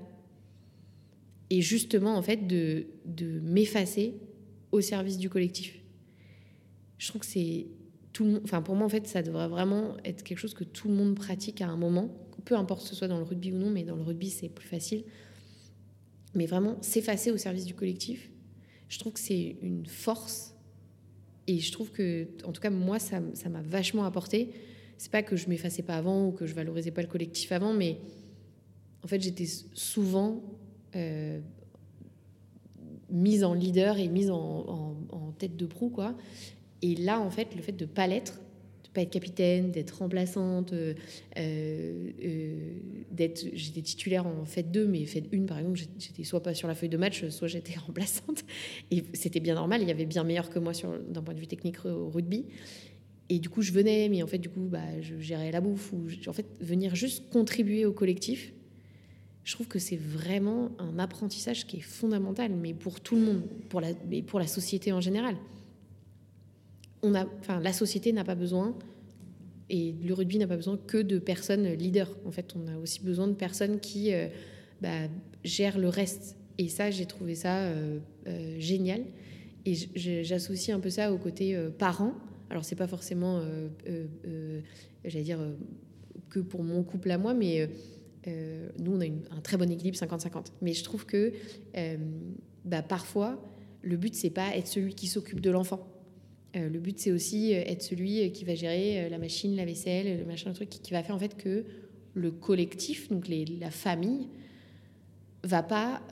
et 1.51 1.61
justement 1.61 2.17
en 2.17 2.23
fait 2.23 2.47
de, 2.47 2.87
de 3.05 3.41
m'effacer 3.41 4.15
au 4.73 4.81
service 4.81 5.19
du 5.19 5.31
collectif. 5.31 5.81
Je 6.99 7.09
trouve 7.09 7.21
que 7.21 7.27
c'est 7.27 7.67
tout 8.13 8.41
enfin 8.45 8.63
pour 8.63 8.75
moi 8.75 8.87
en 8.87 8.91
fait 8.91 9.07
ça 9.07 9.23
devrait 9.23 9.49
vraiment 9.49 9.97
être 10.05 10.23
quelque 10.23 10.39
chose 10.39 10.55
que 10.55 10.65
tout 10.65 10.89
le 10.89 10.95
monde 10.95 11.15
pratique 11.15 11.61
à 11.61 11.69
un 11.69 11.77
moment, 11.77 12.11
peu 12.45 12.57
importe 12.57 12.83
que 12.83 12.89
ce 12.89 12.95
soit 12.95 13.09
dans 13.09 13.19
le 13.19 13.25
rugby 13.25 13.53
ou 13.53 13.57
non, 13.57 13.71
mais 13.71 13.85
dans 13.85 13.97
le 13.97 14.03
rugby 14.03 14.31
c'est 14.31 14.49
plus 14.49 14.69
facile. 14.69 15.05
Mais 16.35 16.47
vraiment 16.47 16.77
s'effacer 16.83 17.31
au 17.31 17.37
service 17.37 17.65
du 17.65 17.75
collectif, 17.75 18.31
je 18.89 18.99
trouve 18.99 19.15
que 19.15 19.21
c'est 19.21 19.57
une 19.63 19.87
force 19.87 20.55
et 21.47 21.59
je 21.59 21.73
trouve 21.73 21.91
que 21.91 22.29
en 22.45 22.53
tout 22.53 22.61
cas 22.61 22.71
moi 22.71 22.99
ça 22.99 23.21
m'a 23.21 23.63
vachement 23.63 24.05
apporté. 24.05 24.51
C'est 24.99 25.13
pas 25.13 25.23
que 25.23 25.37
je 25.37 25.49
m'effaçais 25.49 25.83
pas 25.83 25.97
avant 25.97 26.27
ou 26.27 26.33
que 26.33 26.45
je 26.45 26.55
valorisais 26.55 26.91
pas 26.91 27.03
le 27.03 27.09
collectif 27.09 27.53
avant, 27.53 27.73
mais 27.73 27.99
en 29.03 29.07
fait 29.07 29.23
j'étais 29.23 29.47
souvent 29.75 30.43
euh, 30.97 31.41
mise 33.11 33.45
en 33.45 33.55
leader 33.55 33.99
et 33.99 34.09
mise 34.09 34.31
en, 34.31 34.97
tête 35.39 35.57
de 35.57 35.67
proue, 35.67 35.89
quoi. 35.89 36.17
Et 36.83 36.97
là, 36.97 37.21
en 37.21 37.31
fait, 37.31 37.55
le 37.55 37.63
fait 37.63 37.73
de 37.73 37.87
pas 37.87 38.09
l'être, 38.09 38.41
de 38.85 38.89
pas 38.93 39.03
être 39.03 39.11
capitaine, 39.11 39.71
d'être 39.71 39.99
remplaçante, 39.99 40.73
euh, 40.73 40.95
euh, 41.39 42.79
d'être, 43.13 43.47
j'étais 43.53 43.83
titulaire 43.83 44.27
en 44.27 44.45
fête 44.45 44.73
2, 44.73 44.87
mais 44.87 45.05
fête 45.05 45.33
1, 45.33 45.47
par 45.47 45.59
exemple, 45.59 45.79
j'étais 45.99 46.25
soit 46.25 46.43
pas 46.43 46.55
sur 46.55 46.67
la 46.67 46.75
feuille 46.75 46.89
de 46.89 46.97
match, 46.97 47.29
soit 47.29 47.47
j'étais 47.47 47.79
remplaçante. 47.87 48.45
Et 48.91 49.05
c'était 49.13 49.41
bien 49.41 49.55
normal, 49.55 49.81
il 49.83 49.89
y 49.89 49.93
avait 49.93 50.07
bien 50.07 50.25
meilleur 50.25 50.51
que 50.51 50.59
moi 50.59 50.75
sur, 50.75 50.99
d'un 50.99 51.23
point 51.23 51.35
de 51.35 51.41
vue 51.41 51.47
technique 51.47 51.85
au 51.85 52.09
rugby. 52.09 52.47
Et 53.29 53.39
du 53.39 53.49
coup, 53.49 53.63
je 53.63 53.73
venais, 53.73 54.09
mais 54.09 54.23
en 54.23 54.27
fait, 54.27 54.39
du 54.39 54.49
coup, 54.49 54.67
bah, 54.69 55.01
je 55.01 55.19
gérais 55.21 55.53
la 55.53 55.61
bouffe, 55.61 55.93
ou 55.93 56.07
en 56.27 56.33
fait, 56.33 56.47
venir 56.61 56.97
juste 56.97 57.29
contribuer 57.31 57.85
au 57.85 57.93
collectif 57.93 58.53
je 59.49 59.55
trouve 59.55 59.67
que 59.67 59.79
c'est 59.79 59.97
vraiment 59.97 60.73
un 60.79 60.99
apprentissage 60.99 61.67
qui 61.67 61.79
est 61.79 61.81
fondamental, 61.81 62.53
mais 62.53 62.75
pour 62.75 63.01
tout 63.01 63.15
le 63.15 63.23
monde, 63.23 63.43
pour 63.71 63.81
la, 63.81 63.93
mais 64.07 64.21
pour 64.21 64.39
la 64.39 64.47
société 64.47 64.93
en 64.93 65.01
général. 65.01 65.37
On 67.03 67.15
a, 67.15 67.25
enfin, 67.41 67.59
la 67.59 67.73
société 67.73 68.13
n'a 68.13 68.25
pas 68.25 68.35
besoin, 68.35 68.77
et 69.71 69.95
le 70.05 70.13
rugby 70.13 70.37
n'a 70.37 70.47
pas 70.47 70.57
besoin 70.57 70.77
que 70.77 70.99
de 70.99 71.19
personnes 71.19 71.67
leaders. 71.73 72.15
En 72.27 72.31
fait, 72.31 72.55
on 72.57 72.67
a 72.67 72.77
aussi 72.77 73.01
besoin 73.01 73.27
de 73.27 73.33
personnes 73.33 73.81
qui 73.81 74.13
euh, 74.13 74.29
bah, 74.83 75.09
gèrent 75.45 75.79
le 75.79 75.89
reste 75.89 76.37
Et 76.59 76.69
ça, 76.69 76.91
j'ai 76.91 77.07
trouvé 77.07 77.35
ça 77.35 77.73
génial. 78.59 79.01
Et 79.65 79.75
j'associe 80.25 80.77
un 80.77 80.81
peu 80.81 80.91
ça 80.91 81.11
au 81.11 81.17
côté 81.17 81.59
parent. 81.79 82.13
Alors, 82.51 82.67
c'est 82.67 82.77
pas 82.77 82.87
forcément, 82.87 83.43
j'allais 85.07 85.25
dire, 85.25 85.41
que 86.29 86.41
pour 86.41 86.63
mon 86.63 86.83
couple 86.83 87.11
à 87.11 87.17
moi, 87.17 87.33
mais 87.33 87.71
nous, 88.27 88.97
on 88.97 89.01
a 89.01 89.05
un 89.05 89.41
très 89.43 89.57
bon 89.57 89.71
équilibre 89.71 89.97
50-50. 89.97 90.47
Mais 90.61 90.73
je 90.73 90.85
trouve 90.85 91.07
que 91.07 91.33
bah, 92.65 92.83
parfois, 92.83 93.43
le 93.83 93.97
but, 93.97 94.15
c'est 94.15 94.31
pas 94.31 94.57
être 94.57 94.67
celui 94.67 94.95
qui 94.95 95.07
s'occupe 95.07 95.41
de 95.41 95.51
l'enfant. 95.51 95.89
Euh, 96.57 96.69
le 96.69 96.79
but, 96.79 96.99
c'est 96.99 97.13
aussi 97.13 97.55
euh, 97.55 97.63
être 97.67 97.83
celui 97.83 98.21
euh, 98.21 98.29
qui 98.31 98.45
va 98.45 98.55
gérer 98.55 99.09
la 99.09 99.19
machine, 99.19 99.55
la 99.57 99.65
vaisselle, 99.65 100.19
le 100.19 100.25
machin, 100.25 100.51
le 100.51 100.55
truc, 100.55 100.69
qui, 100.69 100.93
va 100.93 101.03
faire 101.03 101.15
en 101.15 101.19
fait 101.19 101.37
que 101.37 101.65
le 102.15 102.31
collectif, 102.31 103.09
donc 103.09 103.29
la 103.29 103.71
famille, 103.71 104.29
va 105.45 105.63
pas 105.63 106.03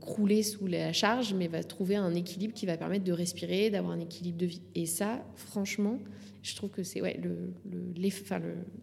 crouler 0.00 0.42
sous 0.42 0.66
la 0.66 0.92
charge, 0.92 1.32
mais 1.32 1.48
va 1.48 1.64
trouver 1.64 1.96
un 1.96 2.14
équilibre 2.14 2.52
qui 2.52 2.66
va 2.66 2.76
permettre 2.76 3.04
de 3.04 3.12
respirer, 3.12 3.70
d'avoir 3.70 3.94
un 3.94 4.00
équilibre 4.00 4.36
de 4.36 4.44
vie. 4.44 4.60
Et 4.74 4.84
ça, 4.84 5.24
franchement, 5.34 5.98
je 6.42 6.54
trouve 6.54 6.68
que 6.68 6.82
c'est 6.82 7.00
ouais, 7.00 7.18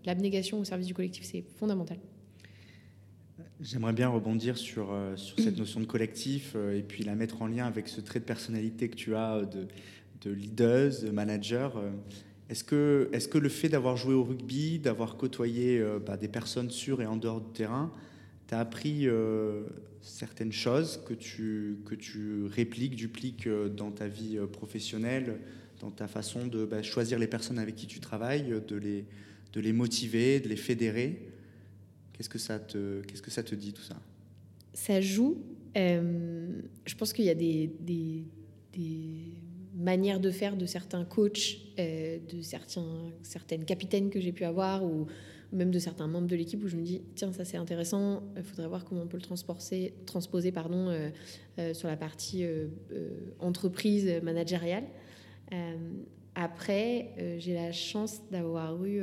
l'abnégation 0.04 0.60
au 0.60 0.64
service 0.64 0.88
du 0.88 0.96
collectif, 0.96 1.26
c'est 1.26 1.44
fondamental. 1.58 2.00
J'aimerais 3.60 3.94
bien 3.94 4.10
rebondir 4.10 4.58
sur, 4.58 4.96
sur 5.16 5.40
cette 5.40 5.58
notion 5.58 5.80
de 5.80 5.86
collectif 5.86 6.56
et 6.56 6.84
puis 6.84 7.04
la 7.04 7.16
mettre 7.16 7.42
en 7.42 7.48
lien 7.48 7.66
avec 7.66 7.88
ce 7.88 8.02
trait 8.02 8.20
de 8.20 8.26
personnalité 8.26 8.88
que 8.88 8.96
tu 8.96 9.16
as 9.16 9.46
de, 9.46 9.68
de 10.22 10.32
leaders, 10.32 11.02
de 11.04 11.10
managers. 11.10 11.70
Euh, 11.76 11.92
est-ce 12.50 12.64
que, 12.64 13.10
est 13.12 13.30
que 13.30 13.38
le 13.38 13.50
fait 13.50 13.70
d'avoir 13.70 13.98
joué 13.98 14.14
au 14.14 14.24
rugby, 14.24 14.80
d'avoir 14.80 15.18
côtoyé 15.18 15.80
euh, 15.80 16.00
bah, 16.00 16.18
des 16.18 16.28
personnes 16.28 16.72
sur 16.72 17.02
et 17.02 17.06
en 17.06 17.18
dehors 17.18 17.42
du 17.42 17.52
terrain, 17.52 17.92
t'as 18.48 18.60
appris 18.60 19.08
euh, 19.08 19.64
certaines 20.02 20.54
choses 20.54 21.02
que 21.06 21.14
tu, 21.14 21.80
que 21.86 21.96
tu 21.96 22.46
répliques, 22.46 22.96
dupliques 22.96 23.50
dans 23.76 23.92
ta 23.92 24.08
vie 24.08 24.38
professionnelle, 24.52 25.40
dans 25.82 25.92
ta 25.92 26.08
façon 26.08 26.48
de 26.48 26.66
bah, 26.66 26.82
choisir 26.82 27.20
les 27.20 27.28
personnes 27.28 27.60
avec 27.60 27.76
qui 27.76 27.88
tu 27.88 28.00
travailles, 28.00 28.62
de 28.68 28.76
les, 28.76 29.06
de 29.54 29.60
les 29.60 29.74
motiver, 29.74 30.40
de 30.40 30.48
les 30.48 30.56
fédérer? 30.56 31.28
Qu'est-ce 32.18 32.30
que 32.30 32.40
ça 32.40 32.60
te, 32.60 33.02
qu'est-ce 33.02 33.22
que 33.22 33.32
ça 33.32 33.44
te 33.44 33.56
dit 33.56 33.74
tout 33.74 33.84
ça? 33.84 33.96
Ça 34.74 35.00
joue. 35.02 35.38
je 35.76 36.96
pense 36.98 37.14
qu'il 37.14 37.26
y 37.26 37.30
a 37.30 37.36
des, 37.36 37.72
des, 37.80 38.26
des 38.74 39.32
manière 39.78 40.20
de 40.20 40.32
faire 40.32 40.58
de 40.58 40.66
certains 40.66 41.06
coachs, 41.06 41.60
euh, 41.80 42.18
de 42.28 42.42
certains, 42.42 43.12
certaines 43.22 43.64
capitaines 43.64 44.10
que 44.10 44.20
j'ai 44.20 44.32
pu 44.32 44.44
avoir, 44.44 44.84
ou 44.84 45.06
même 45.54 45.72
de 45.72 45.80
certains 45.80 46.08
membres 46.08 46.28
de 46.28 46.36
l'équipe 46.36 46.62
où 46.64 46.68
je 46.68 46.76
me 46.76 46.84
dis 46.84 47.02
tiens 47.16 47.32
ça 47.32 47.46
c'est 47.46 47.56
intéressant 47.56 48.22
il 48.36 48.44
faudrait 48.44 48.68
voir 48.68 48.84
comment 48.84 49.04
on 49.04 49.08
peut 49.08 49.16
le 49.16 49.24
transposer, 49.24 49.94
transposer 50.06 50.52
pardon, 50.52 50.90
euh, 50.90 51.10
euh, 51.58 51.74
sur 51.74 51.88
la 51.88 51.96
partie 51.96 52.46
entreprise 53.40 54.12
managériale. 54.24 54.84
Après 56.40 57.38
j'ai 57.40 57.54
la 57.56 57.72
chance 57.72 58.22
d'avoir 58.30 58.86
eu 58.86 59.02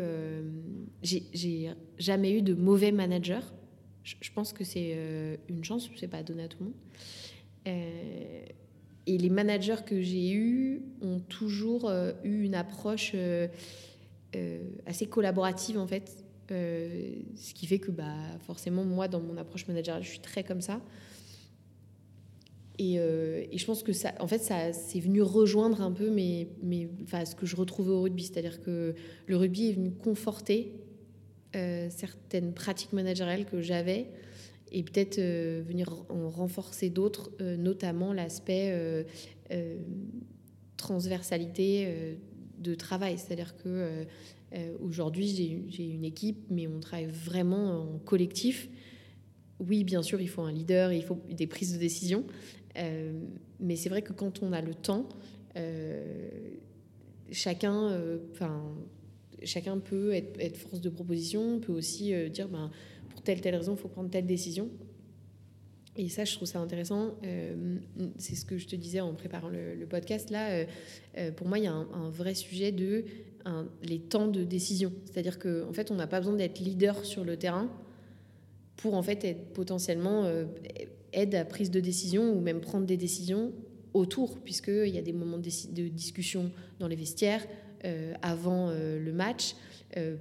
j'ai 1.02 1.70
jamais 1.98 2.32
eu 2.32 2.42
de 2.42 2.54
mauvais 2.54 2.92
manager 2.92 3.52
je, 4.04 4.30
pense 4.34 4.52
que 4.52 4.64
c'est 4.64 4.96
une 5.48 5.64
chance 5.64 5.90
c'est 5.96 6.08
pas 6.08 6.22
donné 6.22 6.44
à 6.44 6.48
tout 6.48 6.58
le 6.60 6.66
monde 6.66 6.74
et 9.06 9.18
les 9.18 9.30
managers 9.30 9.84
que 9.84 10.00
j'ai 10.00 10.32
eus 10.32 10.82
ont 11.02 11.20
toujours 11.20 11.88
euh, 11.88 12.12
eu 12.24 12.44
une 12.44 12.54
approche 12.54 13.12
euh, 13.14 13.48
euh, 14.34 14.58
assez 14.86 15.06
collaborative 15.06 15.78
en 15.78 15.86
fait. 15.86 16.24
ce 16.48 17.54
qui 17.54 17.66
fait 17.66 17.78
que 17.78 17.90
bah, 17.90 18.14
forcément, 18.46 18.84
moi, 18.84 19.08
dans 19.08 19.20
mon 19.20 19.36
approche 19.36 19.66
managériale, 19.66 20.02
je 20.02 20.10
suis 20.10 20.20
très 20.20 20.44
comme 20.44 20.60
ça. 20.60 20.80
Et, 22.78 22.95
et, 22.95 23.57
je 23.57 23.64
pense 23.66 23.85
que 23.85 23.93
ça, 23.93 24.12
en 24.19 24.26
fait, 24.26 24.38
ça, 24.38 24.73
c'est 24.73 24.99
venu 24.99 25.23
rejoindre 25.23 25.81
un 25.81 25.93
peu 25.93 26.11
mes, 26.11 26.49
enfin, 27.04 27.25
ce 27.25 27.37
que 27.37 27.47
je 27.47 27.54
retrouvais 27.54 27.93
au 27.93 28.02
rugby. 28.02 28.25
C'est-à-dire 28.25 28.61
que 28.62 28.95
le 29.26 29.37
rugby 29.37 29.69
est 29.69 29.73
venu 29.75 29.93
conforter 29.93 30.73
certaines 31.52 32.52
pratiques 32.52 32.93
managériales 32.93 33.45
que 33.45 33.61
j'avais 33.61 34.09
et 34.75 34.83
peut-être 34.83 35.19
euh, 35.19 35.62
venir 35.64 36.04
en 36.09 36.28
renforcer 36.28 36.90
d'autres, 36.90 37.31
euh, 37.40 37.57
notamment 37.57 38.12
l'aspect 38.12 38.71
euh, 38.73 39.04
transversalité 40.76 42.19
de 42.59 42.75
travail. 42.75 43.16
C'est-à-dire 43.19 43.57
que 43.57 44.04
aujourd'hui, 44.83 45.64
j'ai 45.69 45.85
une 45.85 46.04
équipe, 46.04 46.45
mais 46.50 46.66
on 46.66 46.81
travaille 46.81 47.07
vraiment 47.07 47.95
en 47.95 47.99
collectif. 47.99 48.69
Oui, 49.61 49.85
bien 49.85 50.02
sûr, 50.02 50.21
il 50.21 50.28
faut 50.28 50.43
un 50.43 50.52
leader, 50.52 50.93
il 50.93 51.02
faut 51.02 51.19
des 51.31 51.47
prises 51.47 51.73
de 51.73 51.78
décision, 51.78 52.25
mais 53.61 53.76
c'est 53.76 53.88
vrai 53.88 54.02
que 54.02 54.12
quand 54.12 54.43
on 54.43 54.52
a 54.52 54.61
le 54.61 54.75
temps, 54.75 55.09
chacun, 57.31 57.99
enfin, 58.33 58.62
chacun 59.43 59.78
peut 59.78 60.12
être, 60.12 60.57
force 60.57 60.81
de 60.81 60.90
proposition, 60.90 61.61
peut 61.61 61.73
aussi 61.73 62.12
dire, 62.31 62.49
ben, 62.49 62.71
telle, 63.25 63.40
telle 63.40 63.57
raison, 63.57 63.75
il 63.75 63.78
faut 63.78 63.88
prendre 63.88 64.11
telle 64.11 64.26
décision. 64.26 64.71
Et 65.97 66.09
ça, 66.09 66.25
je 66.25 66.35
trouve 66.35 66.49
ça 66.49 66.59
intéressant. 66.59 67.14
Euh, 67.25 67.76
c'est 68.19 68.35
ce 68.35 68.45
que 68.45 68.59
je 68.59 68.66
te 68.66 68.75
disais 68.75 69.00
en 69.00 69.14
préparant 69.14 69.49
le, 69.49 69.87
podcast. 69.87 70.31
Là, 70.31 70.50
euh, 70.50 70.64
euh, 71.19 71.31
pour 71.31 71.47
moi, 71.47 71.59
il 71.59 71.64
y 71.64 71.69
a 71.69 71.73
un, 71.73 72.11
vrai 72.11 72.35
sujet 72.35 72.73
de 72.73 73.04
les 73.83 74.00
temps 74.00 74.26
de 74.26 74.43
décision. 74.43 74.93
C'est-à-dire 75.04 75.38
qu'en 75.38 75.69
en 75.69 75.73
fait, 75.73 75.90
on 75.90 75.95
n'a 75.95 76.07
pas 76.07 76.19
besoin 76.19 76.35
d'être 76.35 76.59
leader 76.61 77.04
sur 77.04 77.25
le 77.25 77.37
terrain 77.37 77.71
pour 78.76 78.95
en 78.95 79.02
fait 79.02 79.23
être 79.25 79.52
potentiellement 79.52 80.25
aide 81.14 81.35
à 81.35 81.44
prise 81.44 81.71
de 81.71 81.80
décision 81.80 82.33
ou 82.33 82.40
même 82.40 82.61
prendre 82.61 82.87
des 82.87 82.97
décisions 82.97 83.52
autour, 83.94 84.38
puisqu'il 84.40 84.88
y 84.88 84.99
a 84.99 85.02
des 85.02 85.12
moments 85.12 85.38
de, 85.38 85.88
discussion 85.88 86.50
dans 86.80 86.88
les 86.88 86.97
vestiaires, 86.97 87.47
avant 88.23 88.71
le 88.71 89.12
match, 89.12 89.54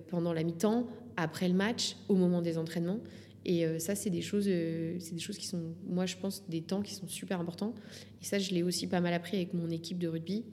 pendant 0.10 0.32
la 0.32 0.44
mi-temps, 0.44 0.88
après 1.18 1.48
le 1.48 1.54
match, 1.54 1.96
au 2.08 2.16
moment 2.16 2.42
des 2.42 2.58
entraînements. 2.58 3.00
Et 3.46 3.66
euh, 3.66 3.80
ça, 3.80 3.96
c'est 3.96 4.10
des 4.10 4.22
choses, 4.22 4.46
euh, 4.48 4.96
c'est 5.00 5.14
des 5.14 5.20
choses 5.20 5.38
qui 5.38 5.48
sont, 5.48 5.76
moi, 5.88 6.06
je 6.06 6.16
pense, 6.16 6.44
des 6.48 6.62
temps 6.62 6.82
qui 6.82 6.94
sont 6.94 7.08
super 7.08 7.40
importants. 7.40 7.74
Et 8.22 8.26
ça, 8.26 8.40
je 8.40 8.52
l'ai 8.52 8.64
aussi 8.64 8.88
pas 8.88 9.02
mal 9.02 9.14
appris 9.14 9.38
avec 9.38 9.54
mon 9.54 9.70
équipe 9.70 10.00
de 10.00 10.08
rugby 10.08 10.44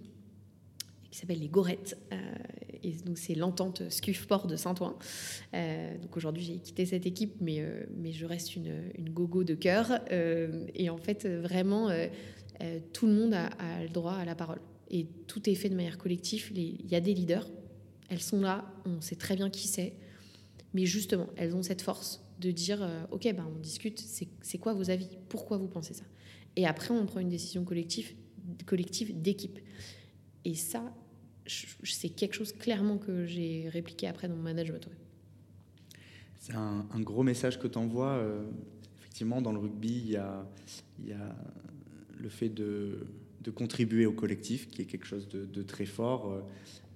qui 1.11 1.19
s'appelle 1.19 1.41
les 1.41 1.49
Gorettes. 1.49 1.99
Euh, 2.13 2.17
et 2.83 2.93
donc, 3.05 3.19
c'est 3.19 3.35
l'entente 3.35 3.89
Scufport 3.91 4.47
de 4.47 4.57
Saint-Ouen. 4.57 4.97
donc, 5.53 6.17
aujourd'hui, 6.17 6.43
j'ai 6.43 6.59
quitté 6.59 6.87
cette 6.87 7.05
équipe, 7.05 7.35
mais, 7.41 7.63
mais 7.97 8.13
je 8.13 8.25
reste 8.25 8.57
une, 8.57 8.73
une 8.97 9.11
gogo 9.11 9.45
de 9.45 9.55
cœur. 9.55 10.01
et 10.11 10.89
en 10.89 10.97
fait, 10.97 11.27
vraiment, 11.27 11.91
tout 12.95 13.07
le 13.07 13.13
monde 13.13 13.35
a, 13.35 13.51
le 13.83 13.91
droit 13.91 14.15
à 14.15 14.25
la 14.25 14.35
parole. 14.35 14.61
Et 14.91 15.07
tout 15.27 15.49
est 15.51 15.55
fait 15.55 15.69
de 15.69 15.75
manière 15.75 15.99
collective. 15.99 16.51
Il 16.57 16.91
y 16.91 16.95
a 16.95 17.01
des 17.01 17.13
leaders. 17.13 17.47
Elles 18.09 18.23
sont 18.23 18.41
là. 18.41 18.73
On 18.87 19.03
sait 19.03 19.17
très 19.17 19.37
bien 19.37 19.51
qui 19.51 19.69
c'est. 19.69 19.95
Mais 20.75 20.87
justement, 20.87 21.29
elles 21.37 21.55
ont 21.55 21.63
cette 21.63 21.83
force 21.83 22.23
de 22.41 22.51
dire 22.51 22.83
euh, 22.83 23.03
Ok, 23.11 23.25
ben, 23.25 23.47
on 23.55 23.59
discute, 23.59 24.01
c'est 24.01 24.59
quoi 24.59 24.75
vos 24.75 24.91
avis? 24.91 25.19
Pourquoi 25.29 25.59
vous 25.59 25.69
pensez 25.69 25.95
ça? 25.95 26.05
Et 26.57 26.67
après, 26.67 26.93
on 26.93 27.07
prend 27.07 27.21
une 27.21 27.29
décision 27.29 27.65
collective, 27.65 28.15
collective 28.67 29.21
d'équipe. 29.21 29.59
Et 30.45 30.55
ça, 30.55 30.93
c'est 31.85 32.09
quelque 32.09 32.35
chose 32.35 32.53
clairement 32.53 32.99
que 32.99 33.27
j'ai 33.27 33.69
répliqué 33.69 34.07
après 34.07 34.29
dans 34.29 34.37
mon 34.37 34.43
management. 34.43 34.89
C'est 36.39 36.55
un, 36.55 36.85
gros 37.01 37.23
message 37.23 37.59
que 37.59 37.69
tu 37.69 37.79
envoies. 37.79 38.13
Euh, 38.13 38.45
effectivement, 38.99 39.43
dans 39.43 39.53
le 39.53 39.59
rugby, 39.59 40.03
il 40.05 40.11
y 40.11 40.17
a, 40.17 40.47
le 42.19 42.29
fait 42.29 42.49
de, 42.49 43.07
contribuer 43.55 44.07
au 44.07 44.13
collectif, 44.13 44.69
qui 44.69 44.83
est 44.83 44.87
quelque 44.87 45.07
chose 45.07 45.29
de, 45.29 45.63
très 45.63 45.87
fort, 45.87 46.43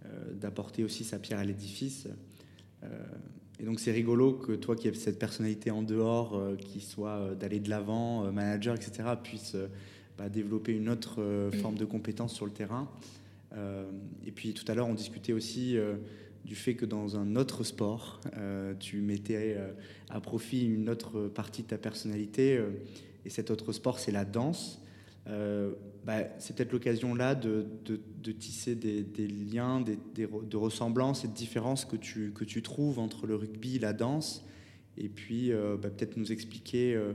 euh, 0.07 0.33
d'apporter 0.35 0.85
aussi 0.85 1.05
sa 1.05 1.19
pierre 1.19 1.39
à 1.39 1.45
l'édifice. 1.45 2.09
Et 3.61 3.65
donc 3.65 3.79
c'est 3.79 3.93
rigolo 3.93 4.33
que 4.33 4.53
toi 4.53 4.75
qui 4.75 4.89
as 4.89 4.95
cette 4.95 5.19
personnalité 5.19 5.71
en 5.71 5.83
dehors, 5.83 6.37
euh, 6.37 6.57
qui 6.57 6.81
soit 6.81 7.17
euh, 7.17 7.35
d'aller 7.35 7.61
de 7.61 7.71
l'avant, 7.71 8.25
euh, 8.25 8.33
manager, 8.33 8.75
etc., 8.75 9.11
puisse 9.23 9.57
bah, 10.19 10.29
développer 10.29 10.73
une 10.73 10.89
autre 10.89 11.51
forme 11.61 11.77
de 11.77 11.85
compétence 11.85 12.35
sur 12.35 12.47
le 12.47 12.53
terrain. 12.53 12.89
Et 14.27 14.33
puis 14.33 14.55
tout 14.55 14.65
à 14.71 14.75
l'heure, 14.75 14.89
on 14.89 14.95
discutait 14.95 15.33
aussi 15.33 15.77
du 16.45 16.55
fait 16.55 16.75
que 16.75 16.85
dans 16.85 17.17
un 17.17 17.37
autre 17.37 17.65
sport, 17.65 18.21
tu 18.81 19.01
mettais 19.01 19.57
à 20.11 20.21
profit 20.21 20.67
une 20.67 20.89
autre 20.89 21.29
partie 21.29 21.63
de 21.63 21.69
ta 21.69 21.79
personnalité. 21.79 22.61
et 23.25 23.31
cet 23.31 23.51
autre 23.51 23.73
sport, 23.73 23.99
c'est 23.99 24.13
la 24.13 24.25
danse. 24.25 24.85
Euh, 25.27 25.73
bah, 26.05 26.19
c'est 26.39 26.55
peut-être 26.55 26.73
l'occasion 26.73 27.15
là 27.15 27.35
de, 27.35 27.67
tisser 28.39 28.75
des, 28.75 29.27
liens, 29.27 29.81
des, 29.81 29.99
de 30.17 30.57
ressemblances 30.57 31.25
et 31.25 31.29
de 31.29 31.33
différences 31.33 31.85
que 31.85 31.97
tu, 31.97 32.33
que 32.33 32.45
tu 32.45 32.63
trouves 32.63 32.99
entre 32.99 33.27
le 33.27 33.35
rugby, 33.35 33.79
la 33.79 33.93
danse, 33.95 34.45
et 34.99 35.09
puis 35.09 35.51
euh, 35.51 35.77
bah, 35.81 35.89
peut-être 35.89 36.17
nous 36.17 36.31
expliquer 36.31 36.95
euh, 36.95 37.15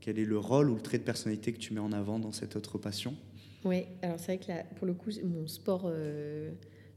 quel 0.00 0.18
est 0.18 0.24
le 0.24 0.38
rôle 0.38 0.68
ou 0.68 0.74
le 0.74 0.82
trait 0.82 0.98
de 0.98 1.04
personnalité 1.04 1.52
que 1.52 1.58
tu 1.58 1.72
mets 1.72 1.80
en 1.80 1.92
avant 1.92 2.18
dans 2.18 2.32
cette 2.32 2.56
autre 2.56 2.76
passion. 2.76 3.16
Oui, 3.66 3.84
alors 4.00 4.18
c'est 4.18 4.36
vrai 4.36 4.38
que 4.38 4.48
là, 4.48 4.64
pour 4.76 4.86
le 4.86 4.94
coup, 4.94 5.10
mon 5.24 5.46
sport, 5.48 5.92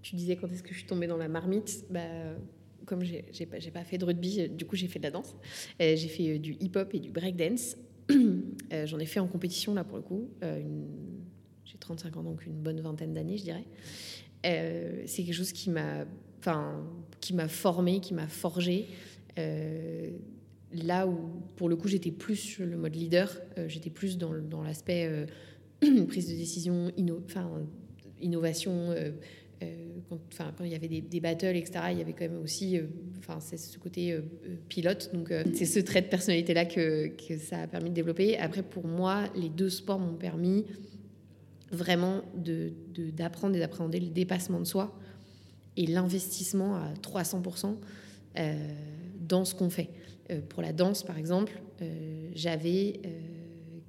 tu 0.04 0.16
disais 0.16 0.36
quand 0.36 0.48
est-ce 0.52 0.62
que 0.62 0.70
je 0.70 0.78
suis 0.78 0.88
tombée 0.88 1.08
dans 1.08 1.18
la 1.18 1.28
marmite 1.28 1.84
bah, 1.90 2.02
comme 2.86 3.04
j'ai 3.04 3.46
pas, 3.46 3.58
pas 3.74 3.84
fait 3.84 3.98
de 3.98 4.06
rugby, 4.06 4.50
du 4.50 4.66
coup 4.66 4.76
j'ai 4.76 4.88
fait 4.88 5.00
de 5.00 5.04
la 5.04 5.12
danse. 5.12 5.36
J'ai 5.80 5.98
fait 6.08 6.40
du 6.40 6.54
hip-hop 6.60 6.94
et 6.94 7.00
du 7.00 7.12
breakdance 7.12 7.76
J'en 8.86 9.00
ai 9.00 9.06
fait 9.06 9.20
en 9.20 9.28
compétition, 9.28 9.74
là, 9.74 9.84
pour 9.84 9.98
le 9.98 10.04
coup. 10.04 10.30
J'ai 11.66 11.78
35 11.78 12.18
ans, 12.18 12.24
donc 12.24 12.46
une 12.46 12.62
bonne 12.62 12.82
vingtaine 12.82 13.14
d'années, 13.14 13.38
je 13.38 13.44
dirais. 13.44 13.66
c'est 14.44 15.24
quelque 15.24 15.34
chose 15.34 15.52
qui 15.52 15.70
m'a 15.70 16.06
enfin, 16.40 16.86
qui 17.20 17.34
m'a 17.34 17.48
formé, 17.48 18.00
qui 18.00 18.14
m'a 18.14 18.28
forgé. 18.28 18.88
là 20.72 21.08
où, 21.08 21.18
pour 21.56 21.68
le 21.68 21.76
coup, 21.76 21.88
j'étais 21.88 22.12
plus 22.12 22.60
le 22.60 22.78
mode 22.78 22.96
leader, 22.96 23.42
j'étais 23.68 23.90
plus 23.90 24.18
dans 24.18 24.62
l'aspect 24.64 25.28
prise 26.08 26.28
de 26.28 26.36
décision, 26.36 26.92
innovation. 28.22 28.92
Euh, 28.92 29.12
euh, 29.62 29.76
quand, 30.10 30.20
quand 30.58 30.64
il 30.64 30.72
y 30.72 30.76
avait 30.76 30.88
des, 30.88 31.20
battles, 31.20 31.58
etc., 31.58 31.80
il 31.92 31.98
y 31.98 32.02
avait 32.02 32.14
quand 32.14 32.24
même 32.24 32.42
aussi 32.42 32.78
euh, 32.78 32.84
enfin, 33.20 33.40
c'est 33.42 33.58
ce 33.58 33.78
côté 33.78 34.18
pilote. 34.70 35.12
Donc, 35.14 35.34
c'est 35.54 35.66
ce 35.66 35.80
trait 35.80 36.02
de 36.02 36.08
personnalité-là 36.08 36.66
que, 36.66 37.12
ça 37.38 37.62
a 37.62 37.68
permis 37.68 37.90
de 37.90 37.96
développer. 37.96 38.38
Après, 38.38 38.64
pour 38.64 38.88
moi, 38.88 39.26
les 39.36 39.50
deux 39.50 39.70
sports 39.70 40.00
m'ont 40.00 40.16
permis 40.16 40.66
vraiment 41.72 42.24
d'apprendre 43.14 43.56
et 43.56 43.60
d'appréhender 43.60 44.00
le 44.00 44.08
dépassement 44.08 44.60
de 44.60 44.66
soi 44.66 44.98
et 45.78 45.86
l'investissement 45.86 46.76
à 46.78 46.94
300% 46.94 47.76
dans 49.20 49.46
ce 49.46 49.54
qu'on 49.54 49.70
fait. 49.70 49.90
pour 50.48 50.62
la 50.62 50.74
danse, 50.74 51.04
par 51.04 51.18
exemple, 51.18 51.62
j'avais 52.34 53.02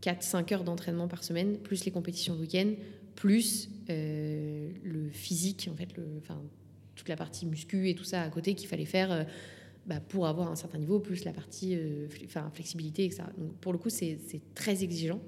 4-5 0.02 0.54
heures 0.54 0.64
d'entraînement 0.64 1.08
par 1.08 1.24
semaine, 1.24 1.58
plus 1.58 1.84
les 1.84 1.90
compétitions 1.90 2.34
le 2.34 2.40
week-end, 2.40 2.72
plus 3.14 3.68
euh, 3.90 4.70
le 4.82 5.10
physique, 5.10 5.68
en 5.70 5.76
fait, 5.76 5.88
enfin, 6.18 6.40
toute 6.94 7.08
la 7.08 7.16
partie 7.16 7.46
muscu 7.46 7.88
et 7.88 7.94
tout 7.94 8.04
ça 8.04 8.22
à 8.22 8.28
côté 8.30 8.54
qu'il 8.54 8.68
fallait 8.68 8.84
faire 8.84 9.12
euh, 9.12 9.24
bah, 9.86 10.00
pour 10.00 10.26
avoir 10.26 10.50
un 10.50 10.56
certain 10.56 10.78
niveau, 10.78 11.00
plus 11.00 11.24
la 11.24 11.32
partie 11.32 11.74
euh, 11.76 12.06
enfin, 12.24 12.50
flexibilité, 12.54 13.04
etc. 13.04 13.24
Donc 13.38 13.54
pour 13.56 13.72
le 13.72 13.78
coup, 13.78 13.90
c'est 13.90 14.18
très 14.54 14.82
exigeant. 14.84 15.20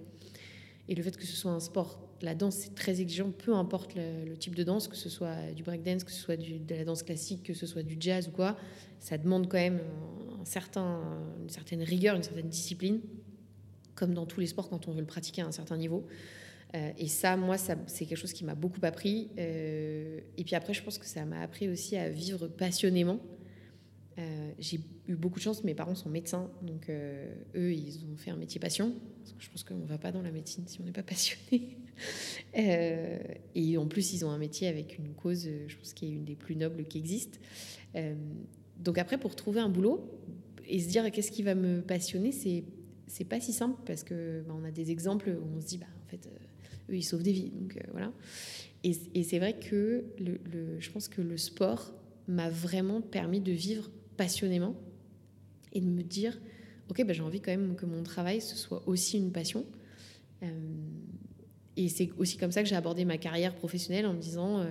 Et 0.88 0.94
le 0.94 1.02
fait 1.02 1.16
que 1.16 1.26
ce 1.26 1.36
soit 1.36 1.52
un 1.52 1.60
sport, 1.60 2.00
la 2.22 2.34
danse, 2.34 2.56
c'est 2.56 2.74
très 2.74 3.00
exigeant, 3.00 3.30
peu 3.30 3.54
importe 3.54 3.94
le, 3.94 4.36
type 4.36 4.54
de 4.54 4.62
danse, 4.62 4.88
que 4.88 4.96
ce 4.96 5.08
soit 5.08 5.52
du 5.54 5.62
breakdance, 5.62 6.04
que 6.04 6.10
ce 6.10 6.20
soit 6.20 6.36
de 6.36 6.74
la 6.74 6.84
danse 6.84 7.02
classique, 7.02 7.42
que 7.42 7.54
ce 7.54 7.66
soit 7.66 7.82
du 7.82 7.96
jazz 7.98 8.28
ou 8.28 8.30
quoi, 8.30 8.56
ça 9.00 9.18
demande 9.18 9.48
quand 9.48 9.58
même 9.58 9.80
un 10.40 10.44
certain, 10.44 11.00
une 11.42 11.50
certaine 11.50 11.82
rigueur, 11.82 12.16
une 12.16 12.22
certaine 12.22 12.48
discipline 12.48 13.00
comme 13.94 14.14
dans 14.14 14.26
tous 14.26 14.40
les 14.40 14.46
sports 14.46 14.68
quand 14.68 14.88
on 14.88 14.92
veut 14.92 15.00
le 15.00 15.06
pratiquer 15.06 15.42
à 15.42 15.46
un 15.46 15.52
certain 15.52 15.76
niveau. 15.76 16.06
Euh, 16.74 16.90
et 16.98 17.08
ça, 17.08 17.36
moi, 17.36 17.56
c'est 17.58 18.06
quelque 18.06 18.16
chose 18.16 18.32
qui 18.32 18.44
m'a 18.44 18.54
beaucoup 18.54 18.80
appris. 18.82 19.30
Euh, 19.38 20.20
et 20.36 20.44
puis 20.44 20.54
après, 20.54 20.74
je 20.74 20.82
pense 20.82 20.98
que 20.98 21.06
ça 21.06 21.24
m'a 21.24 21.42
appris 21.42 21.68
aussi 21.68 21.96
à 21.96 22.08
vivre 22.08 22.48
passionnément. 22.48 23.20
Euh, 24.18 24.52
j'ai 24.58 24.80
eu 25.08 25.16
beaucoup 25.16 25.38
de 25.38 25.44
chance, 25.44 25.64
mes 25.64 25.74
parents 25.74 25.94
sont 25.94 26.10
médecins, 26.10 26.50
donc 26.60 26.90
eux, 26.90 27.72
ils 27.72 28.04
ont 28.12 28.16
fait 28.16 28.30
un 28.30 28.36
métier 28.36 28.60
passion. 28.60 28.94
Parce 29.20 29.32
que 29.32 29.42
je 29.42 29.50
pense 29.50 29.64
qu'on 29.64 29.76
ne 29.76 29.86
va 29.86 29.98
pas 29.98 30.12
dans 30.12 30.22
la 30.22 30.30
médecine 30.30 30.64
si 30.66 30.80
on 30.80 30.84
n'est 30.84 30.92
pas 30.92 31.02
passionné. 31.02 31.78
et 33.54 33.76
en 33.76 33.86
plus, 33.86 34.12
ils 34.12 34.24
ont 34.24 34.30
un 34.30 34.38
métier 34.38 34.68
avec 34.68 34.98
une 34.98 35.14
cause, 35.14 35.48
je 35.66 35.76
pense, 35.76 35.92
qui 35.92 36.06
est 36.06 36.10
une 36.10 36.24
des 36.24 36.36
plus 36.36 36.56
nobles 36.56 36.84
qui 36.84 36.98
existent. 36.98 37.38
donc 38.78 38.98
après, 38.98 39.18
pour 39.18 39.34
trouver 39.34 39.60
un 39.60 39.68
boulot 39.68 40.10
et 40.66 40.78
se 40.78 40.88
dire 40.88 41.10
qu'est-ce 41.10 41.32
qui 41.32 41.42
va 41.42 41.54
me 41.54 41.80
passionner, 41.80 42.32
c'est 42.32 42.64
c'est 43.06 43.24
pas 43.24 43.40
si 43.40 43.52
simple 43.52 43.80
parce 43.86 44.04
que 44.04 44.42
bah, 44.46 44.54
on 44.58 44.64
a 44.64 44.70
des 44.70 44.90
exemples 44.90 45.30
où 45.30 45.56
on 45.56 45.60
se 45.60 45.66
dit 45.66 45.78
bah 45.78 45.86
en 46.04 46.08
fait 46.08 46.26
euh, 46.26 46.92
eux 46.92 46.96
ils 46.96 47.02
sauvent 47.02 47.22
des 47.22 47.32
vies 47.32 47.50
donc 47.50 47.76
euh, 47.76 47.80
voilà. 47.92 48.12
Et, 48.84 49.22
c'est 49.22 49.38
vrai 49.38 49.58
que 49.58 50.04
je 50.18 50.90
pense 50.90 51.06
que 51.06 51.22
le 51.22 51.36
sport 51.36 51.94
m'a 52.26 52.50
vraiment 52.50 53.00
permis 53.00 53.40
de 53.40 53.52
vivre 53.52 53.90
passionnément 54.16 54.74
et 55.72 55.80
de 55.80 55.86
me 55.86 56.02
dire 56.02 56.40
ok 56.90 57.04
bah, 57.06 57.12
j'ai 57.12 57.22
envie 57.22 57.40
quand 57.40 57.52
même 57.52 57.76
que 57.76 57.86
mon 57.86 58.02
travail 58.02 58.40
ce 58.40 58.56
soit 58.56 58.86
aussi 58.88 59.18
une 59.18 59.32
passion. 59.32 59.64
Euh, 60.42 60.48
et 61.76 61.88
c'est 61.88 62.10
aussi 62.18 62.36
comme 62.36 62.50
ça 62.50 62.62
que 62.62 62.68
j'ai 62.68 62.74
abordé 62.74 63.04
ma 63.04 63.18
carrière 63.18 63.54
professionnelle 63.54 64.06
en 64.06 64.12
me 64.12 64.20
disant 64.20 64.66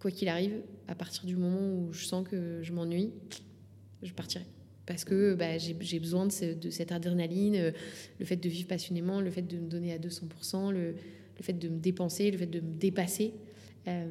quoi 0.00 0.10
qu'il 0.10 0.28
arrive 0.28 0.60
à 0.88 0.94
partir 0.94 1.24
du 1.24 1.36
moment 1.36 1.72
où 1.72 1.92
je 1.92 2.04
sens 2.04 2.28
que 2.28 2.62
je 2.62 2.72
m'ennuie 2.72 3.10
je 4.02 4.12
partirai 4.12 4.44
parce 4.86 5.04
que 5.04 5.34
bah, 5.34 5.58
j'ai 5.58 5.98
besoin 5.98 6.26
de, 6.26 6.70
cette 6.70 6.92
adrénaline, 6.92 7.56
euh, 7.56 7.70
le 8.20 8.24
fait 8.24 8.36
de 8.36 8.48
vivre 8.48 8.68
passionnément, 8.68 9.20
le 9.20 9.30
fait 9.30 9.42
de 9.42 9.58
me 9.58 9.68
donner 9.68 9.92
à 9.92 9.98
200%, 9.98 10.72
le, 10.72 10.94
fait 11.40 11.52
de 11.52 11.68
me 11.68 11.78
dépenser, 11.78 12.30
le 12.30 12.38
fait 12.38 12.46
de 12.46 12.60
me 12.60 12.72
dépasser. 12.72 13.34
Euh, 13.88 14.06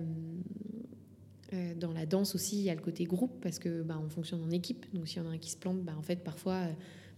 euh, 1.53 1.73
dans 1.75 1.93
la 1.93 2.05
danse 2.05 2.35
aussi, 2.35 2.57
il 2.57 2.63
y 2.63 2.69
a 2.69 2.75
le 2.75 2.81
côté 2.81 3.05
groupe 3.05 3.39
parce 3.41 3.57
que 3.57 3.81
bah, 3.81 3.99
on 4.03 4.09
fonctionne 4.09 4.43
en 4.43 4.51
équipe. 4.51 4.85
Donc 4.93 5.07
s'il 5.07 5.21
y 5.23 5.25
en 5.25 5.29
a 5.29 5.33
un 5.33 5.37
qui 5.37 5.49
se 5.49 5.57
plante, 5.57 5.81
bah, 5.81 5.93
en 5.97 6.01
fait 6.01 6.23
parfois, 6.23 6.67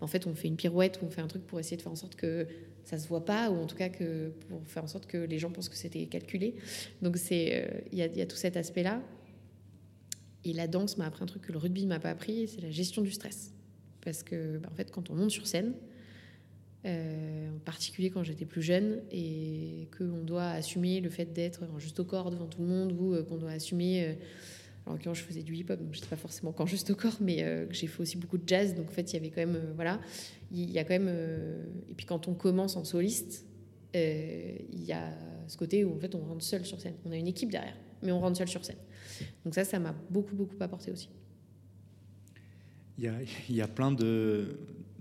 en 0.02 0.08
fait 0.08 0.28
on 0.28 0.36
fait 0.36 0.48
une 0.48 0.58
pirouette 0.58 1.00
ou 1.02 1.06
on 1.06 1.10
fait 1.10 1.22
un 1.22 1.28
truc 1.28 1.46
pour 1.48 1.60
essayer 1.60 1.78
de 1.78 1.82
faire 1.82 1.92
en 1.92 1.96
sorte 1.98 2.16
que 2.16 2.46
ça 2.84 3.00
se 3.00 3.08
voit 3.08 3.26
pas 3.26 3.50
ou 3.50 3.56
en 3.56 3.66
tout 3.66 3.76
cas 3.76 3.90
que 3.90 4.30
pour 4.48 4.62
faire 4.68 4.84
en 4.84 4.88
sorte 4.88 5.08
que 5.08 5.18
les 5.18 5.40
gens 5.40 5.52
pensent 5.52 5.70
que 5.70 5.76
c'était 5.76 6.06
calculé. 6.06 6.56
Donc 7.02 7.18
c'est 7.18 7.84
il 7.92 7.98
y, 7.98 8.02
y, 8.02 8.22
a 8.22 8.26
tout 8.28 8.38
cet 8.38 8.56
aspect 8.56 8.84
là. 8.84 9.02
Et 10.48 10.54
la 10.54 10.68
danse 10.68 10.98
m'a 10.98 11.06
appris 11.06 11.24
un 11.24 11.26
truc 11.26 11.42
que 11.42 11.52
le 11.52 11.58
rugby 11.58 11.86
m'a 11.86 12.00
pas 12.00 12.10
appris, 12.10 12.48
c'est 12.48 12.62
la 12.62 12.72
gestion 12.72 13.02
du 13.02 13.12
stress. 13.12 13.54
Parce 14.00 14.24
que, 14.24 14.60
bah, 14.60 14.70
en 14.72 14.76
fait, 14.76 14.92
quand 14.92 15.10
on 15.10 15.16
monte 15.16 15.32
sur 15.32 15.46
scène, 15.46 15.74
euh, 16.86 17.50
en 17.54 17.60
particulier 17.60 18.12
quand 18.12 18.24
j'étais 18.24 18.46
plus 18.46 18.62
jeune, 18.62 19.02
et 19.12 19.90
qu'on 19.98 20.24
doit 20.24 20.50
assumer 20.52 21.02
le 21.02 21.10
fait 21.10 21.26
d'être 21.34 21.64
en 21.76 21.80
juste 21.80 22.00
au 22.00 22.06
corps 22.06 22.32
devant 22.32 22.46
tout 22.46 22.62
le 22.62 22.68
monde, 22.68 22.94
ou 22.98 23.14
euh, 23.14 23.24
qu'on 23.24 23.36
doit 23.36 23.52
assumer. 23.52 24.06
Euh, 24.06 24.14
alors, 24.86 24.98
quand 25.04 25.14
je 25.14 25.22
faisais 25.22 25.44
du 25.44 25.54
hip-hop, 25.54 25.78
donc 25.82 25.90
je 25.92 25.98
n'étais 25.98 26.08
pas 26.08 26.16
forcément 26.16 26.54
quand 26.54 26.66
juste 26.66 26.90
au 26.92 26.96
corps, 26.96 27.18
mais 27.20 27.44
j'ai 27.72 27.88
fait 27.88 28.02
aussi 28.02 28.16
beaucoup 28.16 28.38
de 28.38 28.48
jazz, 28.48 28.74
donc 28.74 28.88
en 28.88 28.94
fait, 28.94 29.12
il 29.12 29.16
y 29.16 29.20
avait 29.20 29.32
quand 29.32 29.46
même. 29.46 29.74
voilà, 29.76 30.00
il 30.50 30.72
y 30.72 30.80
a 30.80 30.86
quand 30.86 30.98
même. 30.98 31.10
et 31.90 31.94
puis, 31.94 32.06
quand 32.06 32.30
on 32.30 32.34
commence 32.34 32.78
en 32.78 32.86
soliste, 32.86 33.46
il 33.94 34.86
y 34.86 34.94
a 34.94 35.12
ce 35.48 35.58
côté 35.58 35.84
où 35.84 35.94
en 35.94 36.00
fait, 36.00 36.16
on 36.16 36.20
rentre 36.20 36.42
seul 36.42 36.66
sur 36.66 36.80
scène. 36.80 36.94
On 37.04 37.12
a 37.12 37.18
une 37.18 37.28
équipe 37.28 37.52
derrière, 37.52 37.76
mais 38.08 38.14
on 38.14 38.22
rentre 38.22 38.38
seul 38.38 38.48
sur 38.48 38.64
scène. 38.64 38.78
Donc 39.44 39.54
ça, 39.54 39.66
ça 39.66 39.80
m'a 39.80 39.94
beaucoup, 40.10 40.34
beaucoup 40.34 40.56
apporté 40.62 40.92
aussi. 40.92 41.10
Il 42.98 43.04
y 43.04 43.08
a, 43.10 43.14
il 43.50 43.56
y 43.56 43.62
a 43.62 43.68
plein 43.68 43.92
de, 43.92 44.58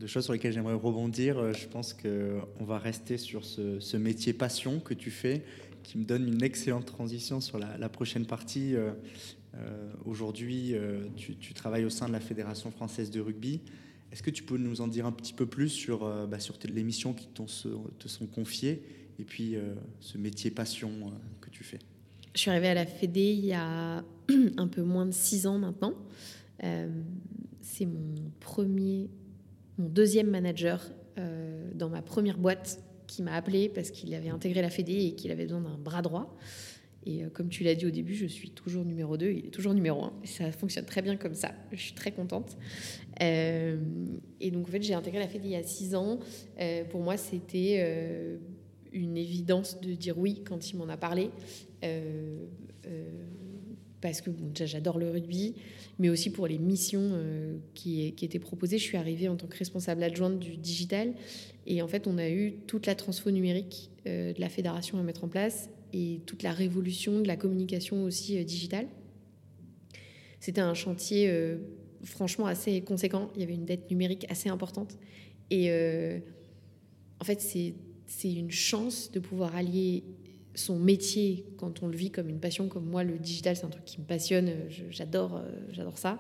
choses 0.07 0.25
sur 0.25 0.33
lesquelles 0.33 0.53
j'aimerais 0.53 0.75
rebondir. 0.75 1.55
Je 1.55 1.69
pense 1.69 1.95
qu'on 1.95 2.65
va 2.65 2.79
rester 2.79 3.17
sur 3.17 3.45
ce, 3.45 3.97
métier 3.97 4.33
passion 4.33 4.81
que 4.81 4.93
tu 4.93 5.13
fais, 5.13 5.45
qui 5.85 5.99
me 5.99 6.05
donne 6.05 6.27
une 6.27 6.43
excellente 6.43 6.85
transition 6.85 7.41
sur 7.41 7.61
la, 7.61 7.89
prochaine 7.89 8.27
partie. 8.27 8.75
Euh, 8.75 8.91
euh 9.55 9.93
Aujourd'hui, 10.05 10.75
euh, 10.75 11.07
tu, 11.15 11.55
travailles 11.55 11.85
au 11.85 11.91
sein 11.91 12.09
de 12.09 12.13
la 12.13 12.21
Fédération 12.21 12.73
française 12.73 13.13
de 13.13 13.21
rugby. 13.21 13.61
Est-ce 14.11 14.23
que 14.23 14.31
tu 14.31 14.43
peux 14.43 14.59
nous 14.59 14.81
en 14.81 14.89
dire 14.89 15.07
un 15.07 15.13
petit 15.13 15.33
peu 15.33 15.47
plus 15.47 15.69
sur, 15.69 16.05
euh, 16.05 16.27
bah, 16.27 16.41
sur 16.41 16.59
les 16.69 16.83
missions 16.83 17.15
qui 17.15 17.29
te 17.29 18.09
sont 18.09 18.27
confiées 18.27 18.83
et 19.21 19.25
puis 19.25 19.55
ce 20.01 20.19
métier 20.19 20.51
passion 20.51 20.91
que 21.41 21.51
tu 21.51 21.63
fais? 21.63 21.79
Je 22.37 22.43
suis 22.43 22.51
arrivée 22.51 22.69
à 22.69 22.75
la 22.75 22.87
Fédé 22.87 23.33
il 23.33 23.47
y 23.47 23.55
a 23.55 24.05
un 24.59 24.69
peu 24.69 24.83
moins 24.83 25.07
de 25.07 25.13
six 25.13 25.47
ans 25.47 25.59
maintenant. 25.59 25.95
Euh, 26.63 26.89
c'est 27.63 27.87
mon 27.87 28.15
premier, 28.41 29.09
mon 29.79 29.89
deuxième 29.89 30.29
manager 30.29 30.87
euh, 31.19 31.71
dans 31.75 31.89
ma 31.89 32.03
première 32.03 32.37
boîte 32.37 32.83
qui 33.07 33.23
m'a 33.23 33.35
appelé 33.35 33.71
parce 33.71 33.91
qu'il 33.91 34.15
avait 34.15 34.29
intégré 34.29 34.61
la 34.61 34.69
Fédé 34.69 35.07
et 35.07 35.15
qu'il 35.15 35.31
avait 35.31 35.45
besoin 35.45 35.63
d'un 35.63 35.79
bras 35.79 36.03
droit. 36.03 36.37
Et 37.07 37.25
euh, 37.25 37.31
comme 37.31 37.49
tu 37.49 37.65
l'as 37.65 37.75
dit 37.75 37.87
au 37.87 37.91
début, 37.91 38.15
je 38.15 38.27
suis 38.27 38.51
toujours 38.51 38.85
numéro 38.85 39.17
2, 39.17 39.31
il 39.31 39.47
est 39.47 39.51
toujours 39.51 39.73
numéro 39.73 40.05
1. 40.05 40.13
Et 40.25 40.27
ça 40.27 40.53
fonctionne 40.53 40.85
très 40.85 41.01
bien 41.01 41.17
comme 41.17 41.35
ça. 41.35 41.53
Je 41.73 41.81
suis 41.81 41.95
très 41.95 42.13
contente. 42.13 42.59
et 43.19 44.51
donc, 44.53 44.69
en 44.69 44.71
fait, 44.71 44.83
j'ai 44.83 44.95
intégré 44.95 45.21
la 45.21 45.29
Fédé 45.29 45.49
il 45.49 45.53
y 45.53 45.57
a 45.57 45.63
six 45.63 45.95
ans. 45.95 46.19
pour 46.91 47.01
moi, 47.01 47.17
c'était 47.17 48.39
une 48.93 49.17
évidence 49.17 49.81
de 49.81 49.95
dire 49.95 50.19
oui 50.19 50.43
quand 50.45 50.71
il 50.71 50.77
m'en 50.77 50.89
a 50.89 50.97
parlé. 50.97 51.31
Euh, 51.85 52.47
euh, 52.87 53.11
parce 54.03 54.21
que 54.21 54.31
j'adore 54.55 54.99
le 54.99 55.11
rugby, 55.11 55.55
mais 55.99 56.11
aussi 56.11 56.31
pour 56.31 56.47
les 56.47 56.59
missions 56.59 57.11
euh, 57.13 57.57
qui, 57.75 58.07
étaient 58.07 58.39
proposées. 58.39 58.79
Je 58.79 58.85
suis 58.85 58.97
arrivée 58.97 59.29
en 59.29 59.37
tant 59.37 59.47
que 59.47 59.57
responsable 59.57 60.03
adjointe 60.03 60.39
du 60.39 60.57
digital, 60.57 61.15
et 61.67 61.83
en 61.83 61.89
fait 61.89 62.07
on 62.07 62.19
a 62.19 62.29
eu 62.29 62.59
toute 62.67 62.87
la 62.87 62.95
transfo 62.95 63.31
numérique 63.31 63.91
de 64.05 64.39
la 64.39 64.49
fédération 64.49 64.99
à 64.99 65.03
mettre 65.03 65.25
en 65.25 65.29
place 65.29 65.71
et 65.93 66.21
toute 66.27 66.45
la 66.45 66.53
révolution 66.53 67.21
de 67.21 67.27
la 67.27 67.37
communication 67.37 68.05
aussi 68.05 68.45
digitale. 68.45 68.87
C'était 70.39 70.61
un 70.61 70.75
chantier 70.75 71.57
franchement 72.05 72.47
assez 72.47 72.83
conséquent. 72.83 73.31
Il 73.35 73.41
y 73.41 73.45
avait 73.45 73.55
une 73.55 73.65
dette 73.65 73.91
numérique 73.91 74.27
assez 74.29 74.49
importante, 74.49 74.99
et 75.51 75.73
en 77.19 77.25
fait 77.25 77.41
c'est 77.41 78.33
une 78.33 78.53
chance 78.53 79.11
de 79.11 79.19
pouvoir 79.19 79.57
allier 79.57 80.05
son 80.57 80.79
métier 80.79 81.45
quand 81.59 81.83
on 81.83 81.89
le 81.89 81.97
vit 81.97 82.11
comme 82.11 82.29
une 82.29 82.41
passion, 82.41 82.69
comme 82.69 82.87
moi, 82.87 83.05
le 83.05 83.19
digital, 83.19 83.57
c'est 83.57 83.65
un 83.65 83.71
truc 83.71 83.85
qui 83.85 84.01
me 84.01 84.07
passionne, 84.07 84.51
j'adore, 84.91 85.37
euh, 85.37 85.51
j'adore 85.71 85.99
ça, 85.99 86.19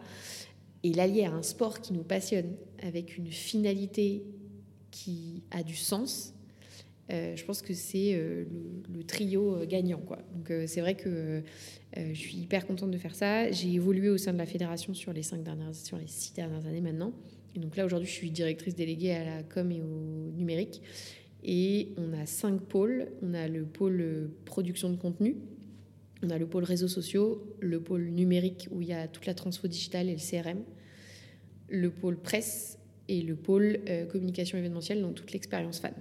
et 0.83 0.92
l'allier 0.92 1.25
à 1.25 1.33
un 1.33 1.42
sport 1.42 1.81
qui 1.81 1.92
nous 1.92 2.05
passionne, 2.05 2.55
avec 2.83 3.16
une 3.16 3.27
finalité 3.27 4.25
qui 4.90 5.42
a 5.51 5.62
du 5.62 5.75
sens. 5.75 6.35
Euh, 7.11 7.35
je 7.37 7.44
pense 7.44 7.62
que 7.62 7.72
c'est 7.72 8.14
euh, 8.14 8.44
le, 8.92 9.05
trio 9.05 9.64
gagnant. 9.66 10.03
Donc 10.35 10.53
c'est 10.66 10.81
vrai 10.81 10.94
que 10.94 11.42
je 11.96 12.14
suis 12.14 12.37
hyper 12.37 12.66
contente 12.66 12.90
de 12.90 12.99
faire 12.99 13.14
ça. 13.14 13.51
J'ai 13.51 13.72
évolué 13.72 14.11
au 14.11 14.18
sein 14.18 14.33
de 14.33 14.38
la 14.38 14.46
fédération 14.46 14.92
sur 14.92 15.12
les 15.12 15.22
cinq 15.22 15.42
dernières, 15.42 15.75
sur 15.75 15.96
les 15.96 16.09
six 16.09 16.35
dernières 16.35 16.66
années 16.66 16.81
maintenant. 16.81 17.12
et 17.55 17.59
donc 17.59 17.77
là, 17.77 17.87
aujourd'hui, 17.87 18.09
je 18.09 18.14
suis 18.14 18.31
directrice 18.31 18.75
déléguée 18.75 19.12
à 19.12 19.25
la 19.25 19.42
com 19.42 19.70
et 19.72 19.83
au 19.83 20.33
numérique. 20.37 20.83
Et 21.46 21.94
on 21.96 22.12
a 22.12 22.26
cinq 22.26 22.61
pôles. 22.61 23.09
On 23.22 23.32
a 23.32 23.46
le 23.46 23.64
pôle 23.64 24.30
production 24.44 24.90
de 24.90 24.96
contenu, 24.96 25.37
on 26.22 26.30
a 26.30 26.38
le 26.38 26.46
pôle 26.46 26.64
réseaux 26.64 26.88
sociaux, 26.88 27.56
le 27.61 27.80
pôle 27.80 28.09
numérique 28.09 28.68
où 28.72 28.82
il 28.82 28.88
y 28.88 28.92
a 28.92 29.06
toute 29.06 29.26
la 29.26 29.35
transfo 29.35 29.68
digitale 29.68 30.09
et 30.09 30.16
le 30.16 30.18
CRM, 30.18 30.62
le 31.68 31.90
pôle 31.90 32.16
presse 32.16 32.78
et 33.09 33.22
le 33.22 33.37
pôle 33.37 33.80
euh, 33.88 34.06
communication 34.06 34.59
événementielle, 34.59 35.00
donc 35.00 35.14
toute 35.14 35.32
l'expérience 35.32 35.78
fan. 35.78 35.94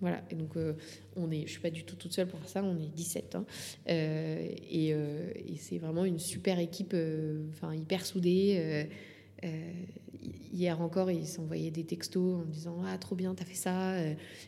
Voilà, 0.00 0.22
et 0.30 0.34
donc 0.34 0.56
euh, 0.56 0.74
on 1.16 1.30
est, 1.30 1.46
je 1.46 1.52
suis 1.52 1.60
pas 1.60 1.70
du 1.70 1.84
tout 1.84 1.96
toute 1.96 2.12
seule 2.12 2.26
pour 2.26 2.38
faire 2.40 2.48
ça, 2.50 2.62
on 2.62 2.78
est 2.78 2.94
17. 2.94 3.34
Hein. 3.34 3.46
Euh, 3.88 4.46
et, 4.70 4.88
et 4.90 5.56
c'est 5.56 5.78
vraiment 5.78 6.04
une 6.04 6.18
super 6.18 6.58
équipe, 6.58 6.94
enfin 7.50 7.74
hyper 7.74 8.04
soudée. 8.04 8.88
Hier 10.52 10.80
encore, 10.80 11.10
ils 11.10 11.26
s'envoyaient 11.26 11.70
des 11.70 11.84
textos 11.84 12.40
en 12.40 12.44
disant 12.44 12.82
Ah, 12.84 12.98
trop 12.98 13.14
bien, 13.14 13.34
t'as 13.34 13.44
fait 13.44 13.54
ça, 13.54 13.94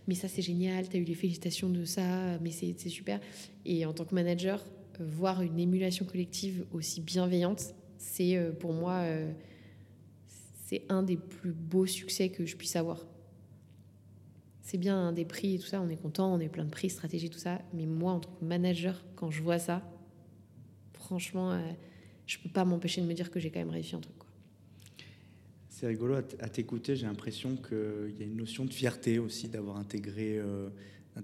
mais 0.07 0.15
ça 0.15 0.29
c'est 0.29 0.43
génial, 0.43 0.89
t'as 0.89 0.99
eu 0.99 1.05
les 1.05 1.15
félicitations 1.15 1.69
de 1.69 1.85
ça, 1.85 2.39
mais 2.39 2.51
c'est 2.51 2.89
super. 2.89 3.21
Et 3.65 3.85
en 3.85 3.93
tant 3.93 4.05
que 4.05 4.15
manager, 4.15 4.65
voir 5.01 5.43
une 5.43 5.59
émulation 5.59 6.05
collective 6.05 6.67
aussi 6.73 7.01
bienveillante, 7.01 7.75
c'est 7.99 8.37
euh, 8.37 8.53
pour 8.53 8.73
moi 8.73 8.95
euh, 9.03 9.33
c'est 10.27 10.83
un 10.89 11.03
des 11.03 11.17
plus 11.17 11.53
beaux 11.53 11.87
succès 11.87 12.29
que 12.31 12.47
je 12.47 12.57
puisse 12.57 12.77
avoir. 12.77 13.07
C'est 14.61 14.79
bien 14.79 14.97
un 14.97 15.13
des 15.13 15.25
prix 15.25 15.55
et 15.55 15.59
tout 15.59 15.67
ça, 15.67 15.81
on 15.81 15.89
est 15.89 15.97
content, 15.97 16.35
on 16.35 16.41
est 16.41 16.49
plein 16.49 16.65
de 16.65 16.71
prix, 16.71 16.91
stratégie, 16.91 17.31
tout 17.31 17.39
ça. 17.39 17.63
Mais 17.73 17.87
moi, 17.87 18.13
en 18.13 18.21
tant 18.21 18.31
que 18.33 18.45
manager, 18.45 19.03
quand 19.17 19.31
je 19.31 19.43
vois 19.43 19.59
ça, 19.59 19.83
franchement, 20.93 21.53
euh, 21.53 21.61
je 22.27 22.37
peux 22.39 22.51
pas 22.51 22.67
m'empêcher 22.67 23.01
de 23.01 23.07
me 23.07 23.15
dire 23.15 23.31
que 23.31 23.41
j'ai 23.41 23.51
quand 23.51 23.61
même 23.61 23.71
réussi 23.71 23.97
un 23.97 24.01
truc. 24.01 24.18
C'est 25.79 25.87
rigolo 25.87 26.17
à 26.17 26.49
t'écouter, 26.49 26.97
j'ai 26.97 27.07
l'impression 27.07 27.55
qu'il 27.55 28.17
y 28.19 28.23
a 28.25 28.27
une 28.27 28.37
notion 28.37 28.65
de 28.65 28.73
fierté 28.73 29.21
aussi 29.21 29.47
d'avoir 29.47 29.77
intégré 29.77 30.43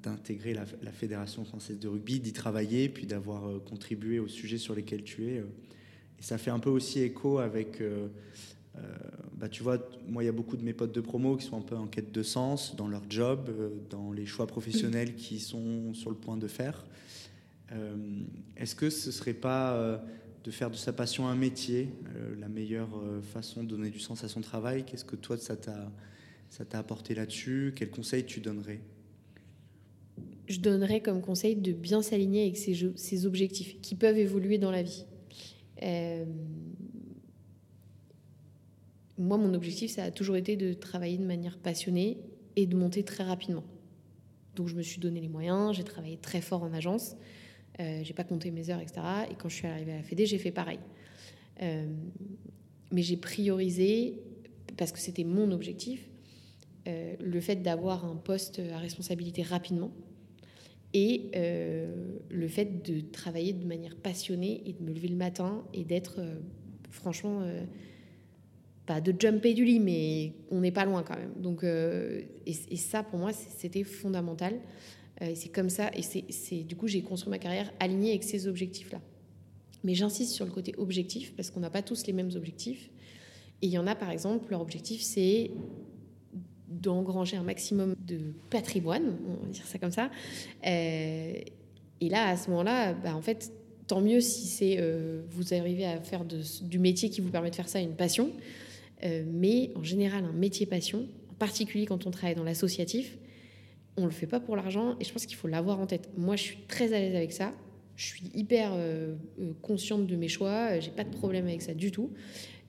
d'intégrer 0.01 0.55
la, 0.55 0.93
Fédération 0.93 1.45
française 1.45 1.81
de 1.81 1.89
rugby, 1.89 2.21
d'y 2.21 2.33
travailler, 2.33 2.89
puis 2.89 3.05
d'avoir 3.05 3.49
euh, 3.49 3.59
contribué 3.59 4.21
aux 4.21 4.29
sujets 4.29 4.59
sur 4.59 4.77
lesquels 4.77 5.03
tu 5.03 5.27
es. 5.27 5.39
Euh. 5.39 5.47
Et 6.21 6.23
ça 6.23 6.39
fait 6.39 6.53
un 6.53 6.61
peu 6.61 6.71
aussi 6.71 7.01
écho 7.01 7.41
avec, 7.41 7.81
euh, 7.81 8.07
bah, 9.37 9.49
tu 9.49 9.65
vois, 9.65 9.79
moi 10.07 10.23
il 10.23 10.27
y 10.27 10.29
a 10.29 10.33
beaucoup 10.33 10.57
de 10.57 10.63
mes 10.63 10.73
potes 10.73 10.95
de 10.95 11.01
promo 11.01 11.37
qui 11.37 11.47
sont 11.47 11.59
un 11.59 11.63
peu 11.63 11.77
en 11.77 11.89
quête 11.89 12.13
de 12.13 12.23
sens 12.23 12.77
dans 12.77 12.87
leur 12.87 13.03
job, 13.11 13.51
dans 13.91 14.13
les 14.13 14.25
choix 14.25 14.47
professionnels 14.47 15.17
qu'ils 15.17 15.41
sont 15.41 15.95
sur 15.95 16.11
le 16.11 16.17
point 16.17 16.37
de 16.37 16.47
faire. 16.47 16.85
Est-ce 18.57 18.77
que 18.77 18.89
ce 18.89 19.11
serait 19.11 19.35
pas 19.35 20.01
de 20.45 20.51
faire 20.51 20.71
de 20.71 20.77
sa 20.77 20.93
passion 20.93 21.27
un 21.27 21.35
métier 21.35 21.89
la 22.39 22.49
meilleure 22.49 22.91
façon 23.23 23.65
de 23.65 23.69
donner 23.69 23.91
du 23.91 23.99
sens 23.99 24.25
à 24.25 24.29
son 24.29 24.43
travail 24.43 24.85
Qu'est-ce 24.85 25.05
que 25.05 25.17
toi 25.17 25.39
ça 25.39 25.57
t'a 25.57 25.91
ça 26.55 26.65
t'a 26.65 26.79
apporté 26.79 27.15
là-dessus? 27.15 27.73
Quels 27.75 27.91
conseils 27.91 28.25
tu 28.25 28.41
donnerais? 28.41 28.81
Je 30.47 30.61
donnerais 30.61 31.01
comme 31.01 31.21
conseil 31.21 31.57
de 31.57 31.73
bien 31.73 32.01
s'aligner 32.01 32.43
avec 32.43 32.57
ses, 32.57 33.27
objectifs 33.27 33.81
qui 33.81 33.97
peuvent 33.97 34.19
évoluer 34.19 34.59
dans 34.59 34.71
la 34.71 34.83
vie. 34.83 35.05
Euh, 35.83 36.25
moi, 39.19 39.37
mon 39.37 39.53
objectif, 39.55 39.91
ça 39.91 40.05
a 40.05 40.11
toujours 40.11 40.37
été 40.37 40.57
de 40.57 40.75
travailler 40.75 41.19
de 41.19 41.25
manière 41.25 41.59
passionnée 41.59 42.19
et 42.57 42.67
de 42.67 42.77
monter 42.77 43.03
très 43.03 43.25
rapidement. 43.25 43.65
Donc, 44.55 44.69
je 44.69 44.77
me 44.77 44.83
suis 44.83 45.01
donné 45.01 45.21
les 45.21 45.29
moyens, 45.29 45.75
j'ai 45.75 45.85
travaillé 45.85 46.19
très 46.19 46.41
fort 46.41 46.63
en 46.63 46.73
agence, 46.73 47.17
euh, 47.81 48.01
j'ai 48.05 48.15
pas 48.15 48.25
compté 48.25 48.51
mes 48.51 48.71
heures, 48.71 48.81
etc. 48.81 49.01
Et 49.31 49.35
quand 49.35 49.49
je 49.49 49.57
suis 49.57 49.67
arrivée 49.67 49.93
à 49.93 49.97
la 49.97 50.03
Fédé, 50.03 50.27
j'ai 50.27 50.39
fait 50.39 50.53
pareil. 50.53 50.79
Euh, 51.63 51.87
mais 52.93 53.03
j'ai 53.03 53.17
priorisé, 53.17 54.21
parce 54.77 54.93
que 54.93 54.99
c'était 54.99 55.25
mon 55.25 55.51
objectif, 55.51 56.09
euh, 56.87 57.15
le 57.19 57.41
fait 57.41 57.57
d'avoir 57.57 58.05
un 58.05 58.17
poste 58.17 58.61
à 58.73 58.79
responsabilité 58.79 59.43
rapidement 59.43 59.93
et 60.97 61.31
le 62.31 62.47
fait 62.47 62.85
de 62.85 63.01
travailler 63.01 63.53
de 63.53 63.67
manière 63.67 63.97
passionnée 63.97 64.63
et 64.65 64.75
de 64.75 64.81
me 64.81 64.93
lever 64.95 65.09
le 65.09 65.17
matin 65.17 65.65
et 65.73 65.83
d'être 65.83 66.21
franchement 66.89 67.45
pas 68.87 69.01
de 69.01 69.13
jumper 69.19 69.55
du 69.55 69.65
lit 69.65 69.81
mais 69.81 70.35
on 70.53 70.61
n'est 70.61 70.71
pas 70.71 70.85
loin 70.85 71.03
quand 71.03 71.17
même 71.17 71.33
donc 71.35 71.65
et, 71.65 72.77
ça 72.77 73.03
pour 73.03 73.19
moi 73.19 73.33
c'était 73.33 73.83
fondamental 73.83 74.61
et 75.21 75.35
c'est 75.35 75.49
comme 75.49 75.71
ça 75.71 75.91
et 75.95 76.03
c'est 76.03 76.63
du 76.65 76.77
coup 76.77 76.89
j'ai 76.89 77.03
construit 77.03 77.31
ma 77.31 77.39
carrière 77.39 77.73
alignée 77.79 78.11
avec 78.11 78.25
ces 78.25 78.47
objectifs 78.47 78.91
là 78.91 79.01
mais 79.85 79.95
j'insiste 79.95 80.33
sur 80.33 80.45
le 80.45 80.51
côté 80.51 80.75
objectif 80.77 81.35
parce 81.37 81.51
qu'on 81.51 81.61
n'a 81.61 81.71
pas 81.71 81.83
tous 81.83 82.07
les 82.07 82.13
mêmes 82.13 82.31
objectifs 82.35 82.91
et 83.63 83.67
il 83.67 83.71
y 83.71 83.79
en 83.79 83.87
a 83.87 83.95
par 83.95 84.11
exemple 84.11 84.51
leur 84.51 84.61
objectif 84.61 85.03
c'est 85.03 85.51
d'engranger 86.69 87.37
un 87.37 87.43
maximum 87.43 87.95
de 88.07 88.19
patrimoine, 88.51 89.17
on 89.29 89.47
va 89.47 89.53
dire 89.53 89.67
ça 89.67 89.79
comme 89.79 89.91
ça. 89.91 90.11
Euh, 90.67 91.35
et 92.01 92.09
là, 92.09 92.29
à 92.29 92.37
ce 92.37 92.51
moment-là, 92.51 92.93
bah, 92.95 93.15
en 93.15 93.23
fait, 93.23 93.53
tant 93.87 94.01
mieux 94.01 94.21
si 94.21 94.47
c'est 94.47 94.77
euh, 94.79 95.23
vous 95.31 95.55
arrivez 95.55 95.85
à 95.85 96.01
faire 96.01 96.25
du 96.25 96.79
métier 96.79 97.11
qui 97.11 97.21
vous 97.21 97.31
permet 97.31 97.51
de 97.51 97.55
faire 97.55 97.69
ça 97.69 97.81
une 97.81 97.95
passion. 97.95 98.31
Euh, 99.05 99.25
mais 99.27 99.71
en 99.77 99.83
général, 99.83 100.25
un 100.25 100.33
métier 100.33 100.67
passion, 100.67 101.07
en 101.31 101.35
particulier 101.35 101.87
quand 101.87 102.07
on 102.07 102.11
travaille 102.11 102.35
dans 102.35 102.45
l'associatif, 102.45 103.19
on 103.97 104.05
le 104.05 104.11
fait 104.11 104.27
pas 104.27 104.41
pour 104.41 104.57
l'argent 104.57 104.97
et 105.01 105.05
je 105.05 105.13
pense 105.13 105.27
qu'il 105.27 105.37
faut 105.37 105.49
l'avoir 105.49 105.81
en 105.81 105.87
tête. 105.87 106.11
Moi, 106.17 106.37
je 106.37 106.43
suis 106.43 106.59
très 106.69 106.93
à 106.93 106.99
l'aise 106.99 107.15
avec 107.15 107.33
ça. 107.33 107.53
Je 107.97 108.07
suis 108.07 108.31
hyper 108.35 108.73
consciente 109.63 110.09
de 110.09 110.17
mes 110.17 110.27
choix. 110.27 110.81
J'ai 110.81 110.91
pas 110.91 111.05
de 111.05 111.11
problème 111.11 111.47
avec 111.47 111.63
ça 111.63 111.75
du 111.75 111.93
tout. 111.93 112.11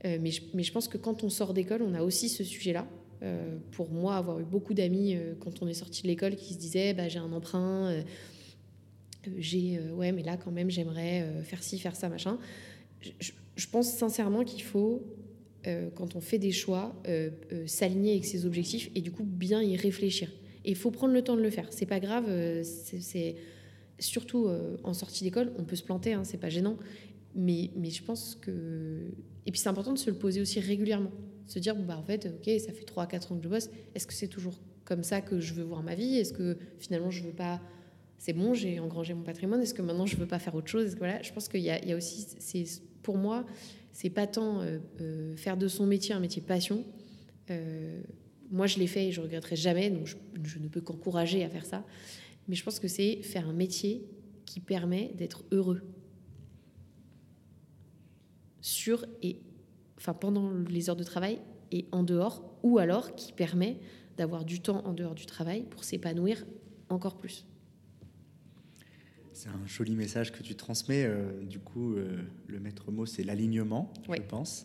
mais, 0.03 0.29
je, 0.29 0.41
je 0.55 0.71
pense 0.71 0.87
que 0.87 0.99
quand 0.99 1.23
on 1.23 1.29
sort 1.29 1.55
d'école, 1.55 1.81
on 1.81 1.95
a 1.95 2.03
aussi 2.03 2.29
ce 2.29 2.43
sujet-là. 2.43 2.85
Euh, 3.23 3.57
pour 3.71 3.89
moi, 3.89 4.17
avoir 4.17 4.39
eu 4.39 4.43
beaucoup 4.43 4.73
d'amis 4.73 5.15
euh, 5.15 5.33
quand 5.39 5.61
on 5.61 5.67
est 5.67 5.73
sorti 5.73 6.03
de 6.03 6.07
l'école 6.07 6.35
qui 6.35 6.53
se 6.53 6.59
disaient 6.59 6.93
bah, 6.93 7.07
j'ai 7.07 7.19
un 7.19 7.31
emprunt, 7.31 7.87
euh, 7.87 8.01
j'ai 9.37 9.79
ouais, 9.93 10.11
mais 10.11 10.21
là 10.21 10.37
quand 10.37 10.51
même 10.51 10.69
j'aimerais 10.69 11.25
faire 11.43 11.63
ci, 11.63 11.79
faire 11.79 11.95
ça, 11.95 12.09
machin. 12.09 12.37
Je, 13.01 13.67
pense 13.71 13.91
sincèrement 13.91 14.43
qu'il 14.43 14.61
faut, 14.61 15.03
quand 15.95 16.15
on 16.15 16.21
fait 16.21 16.37
des 16.37 16.51
choix, 16.51 16.95
s'aligner 17.65 18.11
avec 18.11 18.25
ses 18.25 18.45
objectifs 18.45 18.91
et 18.93 19.01
du 19.01 19.11
coup 19.11 19.23
bien 19.23 19.63
y 19.63 19.75
réfléchir. 19.75 20.31
Et 20.65 20.71
il 20.71 20.75
faut 20.75 20.91
prendre 20.91 21.13
le 21.13 21.21
temps 21.21 21.37
de 21.37 21.41
le 21.41 21.49
faire. 21.49 21.67
C'est 21.71 21.85
pas 21.85 21.99
grave, 22.01 22.25
c'est 22.63 23.35
surtout 23.99 24.49
en 24.83 24.93
sortie 24.93 25.23
d'école, 25.23 25.53
on 25.57 25.63
peut 25.63 25.75
se 25.77 25.83
planter, 25.83 26.13
hein, 26.13 26.23
c'est 26.23 26.39
pas 26.39 26.49
gênant. 26.49 26.77
Mais, 27.35 27.69
je 27.83 28.03
pense 28.03 28.35
que. 28.35 29.11
Et 29.45 29.51
puis 29.51 29.59
c'est 29.59 29.69
important 29.69 29.93
de 29.93 29.99
se 29.99 30.09
le 30.09 30.17
poser 30.17 30.41
aussi 30.41 30.59
régulièrement 30.59 31.11
se 31.47 31.59
dire, 31.59 31.75
bah, 31.75 31.97
en 31.97 32.03
fait, 32.03 32.27
ok, 32.27 32.59
ça 32.59 32.71
fait 32.71 32.85
3-4 32.85 33.33
ans 33.33 33.37
que 33.37 33.43
je 33.43 33.49
bosse, 33.49 33.69
est-ce 33.93 34.07
que 34.07 34.13
c'est 34.13 34.27
toujours 34.27 34.59
comme 34.83 35.03
ça 35.03 35.21
que 35.21 35.39
je 35.39 35.53
veux 35.53 35.63
voir 35.63 35.83
ma 35.83 35.95
vie? 35.95 36.17
Est-ce 36.17 36.33
que 36.33 36.57
finalement 36.79 37.11
je 37.11 37.23
veux 37.23 37.33
pas. 37.33 37.61
C'est 38.17 38.33
bon, 38.33 38.53
j'ai 38.53 38.79
engrangé 38.79 39.13
mon 39.13 39.23
patrimoine, 39.23 39.61
est-ce 39.61 39.73
que 39.73 39.81
maintenant 39.81 40.05
je 40.05 40.15
veux 40.15 40.27
pas 40.27 40.39
faire 40.39 40.55
autre 40.55 40.67
chose? 40.67 40.95
Voilà, 40.97 41.21
Je 41.21 41.31
pense 41.33 41.47
qu'il 41.47 41.61
y, 41.61 41.69
a 41.69 41.95
aussi. 41.95 42.25
Pour 43.03 43.17
moi, 43.17 43.45
c'est 43.91 44.09
pas 44.09 44.25
tant 44.25 44.61
euh, 44.61 44.79
euh, 45.01 45.35
faire 45.35 45.57
de 45.57 45.67
son 45.67 45.85
métier 45.85 46.15
un 46.15 46.19
métier 46.19 46.41
passion. 46.41 46.83
Euh, 47.51 48.01
moi, 48.55 48.67
je 48.67 48.79
l'ai 48.79 48.87
fait 48.87 49.07
et 49.07 49.11
je 49.11 49.21
regretterai 49.21 49.55
jamais, 49.55 49.89
donc 49.89 50.07
je, 50.07 50.15
je 50.43 50.59
ne 50.59 50.67
peux 50.67 50.81
qu'encourager 50.81 51.43
à 51.43 51.49
faire 51.49 51.65
ça. 51.65 51.83
Mais 52.47 52.55
je 52.55 52.63
pense 52.63 52.79
que 52.79 52.87
c'est 52.87 53.21
faire 53.21 53.49
un 53.49 53.53
métier 53.53 54.05
qui 54.45 54.59
permet 54.59 55.11
d'être 55.17 55.43
heureux 55.51 55.81
sur 58.61 59.05
et 59.21 59.39
enfin 59.97 60.13
pendant 60.13 60.51
les 60.51 60.89
heures 60.89 60.95
de 60.95 61.03
travail 61.03 61.39
et 61.71 61.85
en 61.91 62.03
dehors, 62.03 62.57
ou 62.63 62.77
alors 62.77 63.15
qui 63.15 63.33
permet 63.33 63.77
d'avoir 64.17 64.45
du 64.45 64.61
temps 64.61 64.85
en 64.85 64.93
dehors 64.93 65.15
du 65.15 65.25
travail 65.25 65.65
pour 65.69 65.83
s'épanouir 65.83 66.45
encore 66.89 67.17
plus. 67.17 67.45
C'est 69.33 69.49
un 69.49 69.65
joli 69.65 69.95
message 69.95 70.31
que 70.31 70.41
tu 70.41 70.55
transmets. 70.55 71.03
Euh, 71.03 71.43
du 71.43 71.59
coup, 71.59 71.95
euh, 71.95 72.21
le 72.47 72.59
maître 72.59 72.91
mot, 72.91 73.05
c'est 73.05 73.23
l'alignement, 73.23 73.91
je 74.09 74.21
pense. 74.21 74.63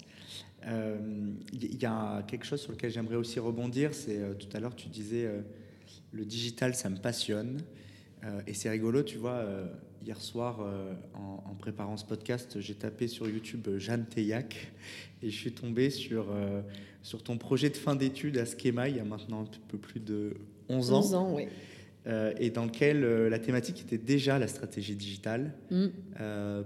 Il 0.62 0.68
euh, 0.68 1.08
y 1.52 1.86
a 1.86 2.22
quelque 2.26 2.44
chose 2.44 2.60
sur 2.60 2.72
lequel 2.72 2.90
j'aimerais 2.90 3.16
aussi 3.16 3.38
rebondir. 3.40 3.94
C'est 3.94 4.38
tout 4.38 4.48
à 4.54 4.60
l'heure, 4.60 4.74
tu 4.74 4.88
disais 4.88 5.28
le 6.12 6.24
digital, 6.24 6.74
ça 6.74 6.90
me 6.90 6.96
passionne. 6.96 7.60
et 8.46 8.54
c'est 8.54 8.70
rigolo, 8.70 9.02
tu 9.02 9.18
vois. 9.18 9.44
hier 10.02 10.20
soir, 10.20 10.60
en, 11.14 11.54
préparant 11.54 11.96
ce 11.96 12.04
podcast, 12.04 12.60
j'ai 12.60 12.74
tapé 12.74 13.06
sur 13.08 13.28
YouTube 13.28 13.68
Jeanne 13.78 14.06
Teillac 14.06 14.72
et 15.22 15.30
je 15.30 15.36
suis 15.36 15.52
tombé 15.52 15.90
sur, 15.90 16.26
euh, 16.30 16.62
sur 17.02 17.22
ton 17.22 17.38
projet 17.38 17.70
de 17.70 17.76
fin 17.76 17.94
d'études 17.94 18.38
à 18.38 18.44
Schema 18.44 18.88
il 18.88 18.96
y 18.96 19.00
a 19.00 19.04
maintenant 19.04 19.42
un 19.42 19.48
peu 19.68 19.78
plus 19.78 20.00
de 20.00 20.34
11 20.68 20.92
ans. 20.92 20.98
11 20.98 21.14
ans, 21.14 21.34
oui. 21.34 21.44
Euh, 22.06 22.32
et 22.38 22.48
dans 22.48 22.64
lequel 22.64 23.04
euh, 23.04 23.28
la 23.28 23.38
thématique 23.38 23.82
était 23.82 23.98
déjà 23.98 24.38
la 24.38 24.48
stratégie 24.48 24.96
digitale. 24.96 25.52
Mm. 25.70 25.88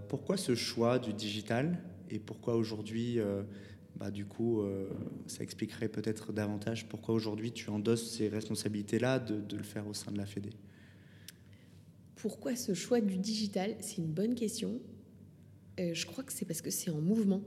pourquoi 0.09 0.37
ce 0.37 0.55
choix 0.55 0.98
du 0.98 1.12
digital? 1.12 1.79
Et 2.10 2.18
pourquoi 2.18 2.56
aujourd'hui, 2.56 3.18
bah, 3.96 4.10
du 4.10 4.26
coup, 4.26 4.62
ça 5.26 5.42
expliquerait 5.42 5.88
peut-être 5.88 6.32
davantage 6.32 6.88
pourquoi 6.88 7.14
aujourd'hui 7.14 7.52
tu 7.52 7.70
endosses 7.70 8.10
ces 8.10 8.28
responsabilités-là 8.28 9.18
de, 9.18 9.56
le 9.56 9.62
faire 9.62 9.86
au 9.86 9.94
sein 9.94 10.12
de 10.12 10.18
la 10.18 10.26
Fédé? 10.26 10.50
Pourquoi 12.16 12.56
ce 12.56 12.74
choix 12.74 13.00
du 13.00 13.16
digital? 13.16 13.76
C'est 13.80 13.98
une 13.98 14.12
bonne 14.12 14.34
question. 14.34 14.80
je 15.78 16.06
crois 16.06 16.24
que 16.24 16.32
c'est 16.32 16.44
parce 16.44 16.62
que 16.62 16.70
c'est 16.70 16.90
en 16.90 17.00
mouvement 17.00 17.42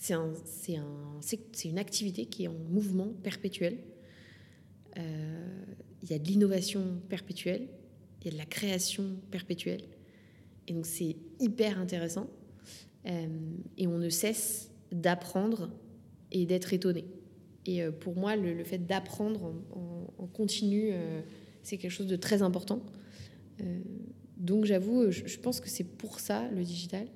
c'est 0.00 0.14
un, 0.14 0.32
un, 0.70 1.20
une 1.64 1.78
activité 1.78 2.24
qui 2.24 2.44
est 2.44 2.48
en 2.48 2.56
mouvement 2.70 3.12
perpétuel. 3.22 3.76
Euh, 4.96 5.64
il 6.02 6.10
y 6.10 6.14
a 6.14 6.18
de 6.18 6.26
l'innovation 6.26 7.02
perpétuelle, 7.10 7.68
il 8.20 8.24
y 8.24 8.28
a 8.28 8.32
de 8.32 8.38
la 8.38 8.46
création 8.46 9.18
perpétuelle. 9.30 9.82
Et 10.66 10.72
donc 10.72 10.86
c'est 10.86 11.16
hyper 11.38 11.78
intéressant. 11.78 12.30
Euh, 13.06 13.26
et 13.78 13.86
on 13.86 13.98
ne 13.98 14.08
cesse 14.08 14.70
d'apprendre 14.92 15.70
et 16.32 16.46
d'être 16.46 16.72
étonné. 16.72 17.04
Et 17.66 17.82
euh, 17.82 17.90
pour 17.90 18.16
moi, 18.16 18.36
le, 18.36 18.64
fait 18.64 18.78
d'apprendre 18.78 19.54
en, 20.18 20.26
continu, 20.26 20.92
c'est 21.62 21.76
quelque 21.76 21.90
chose 21.90 22.06
de 22.06 22.16
très 22.16 22.40
important. 22.40 22.82
donc 24.36 24.64
j'avoue, 24.64 25.10
je, 25.10 25.38
pense 25.38 25.60
que 25.60 25.68
c'est 25.68 25.84
pour 25.84 26.20
ça 26.20 26.48
le 26.50 26.62
digital. 26.62 27.06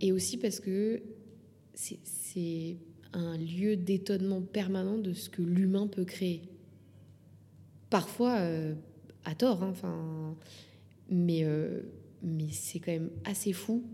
et 0.00 0.12
aussi 0.12 0.36
parce 0.36 0.60
que 0.60 1.02
c'est 1.74 2.76
un 3.14 3.38
lieu 3.38 3.76
d'étonnement 3.76 4.42
permanent 4.42 4.98
de 4.98 5.12
ce 5.12 5.30
que 5.30 5.42
l'humain 5.42 5.86
peut 5.86 6.04
créer. 6.04 6.42
Parfois, 7.90 8.38
euh, 8.40 8.74
à 9.24 9.34
tort, 9.34 9.62
hein, 9.62 10.36
mais, 11.08 11.44
euh, 11.44 11.82
mais 12.24 12.48
c'est 12.50 12.78
quand 12.78 12.92
même 12.92 13.10
assez 13.24 13.52
fou 13.52 13.84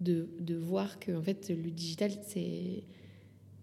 de, 0.00 0.28
de 0.40 0.54
voir 0.56 0.98
que 0.98 1.12
en 1.12 1.22
fait, 1.22 1.50
le 1.50 1.70
digital, 1.70 2.12
c'est 2.26 2.84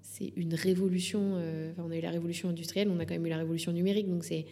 c'est 0.02 0.34
une 0.36 0.54
révolution. 0.54 1.38
Euh, 1.38 1.72
enfin, 1.72 1.84
on 1.88 1.92
a 1.92 1.98
eu 1.98 2.02
la 2.02 2.12
révolution 2.12 2.50
industrielle, 2.50 2.90
on 2.90 3.00
a 3.00 3.06
quand 3.06 3.16
même 3.16 3.26
eu 3.26 3.30
la 3.30 3.38
révolution 3.38 3.72
numérique, 3.72 4.08
donc 4.08 4.24
c'est 4.24 4.46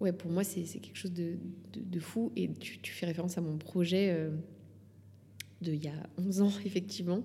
ouais, 0.00 0.12
pour 0.12 0.30
moi, 0.30 0.44
c'est 0.44 0.62
quelque 0.62 0.96
chose 0.96 1.12
de, 1.12 1.38
de, 1.74 2.00
fou. 2.00 2.32
Et 2.36 2.48
tu, 2.48 2.92
fais 2.92 3.06
référence 3.06 3.38
à 3.38 3.40
mon 3.40 3.56
projet 3.56 4.14
de 5.62 5.72
il 5.72 5.82
y 5.82 5.88
a 5.88 6.08
11 6.18 6.42
ans, 6.42 6.52
effectivement, 6.66 7.22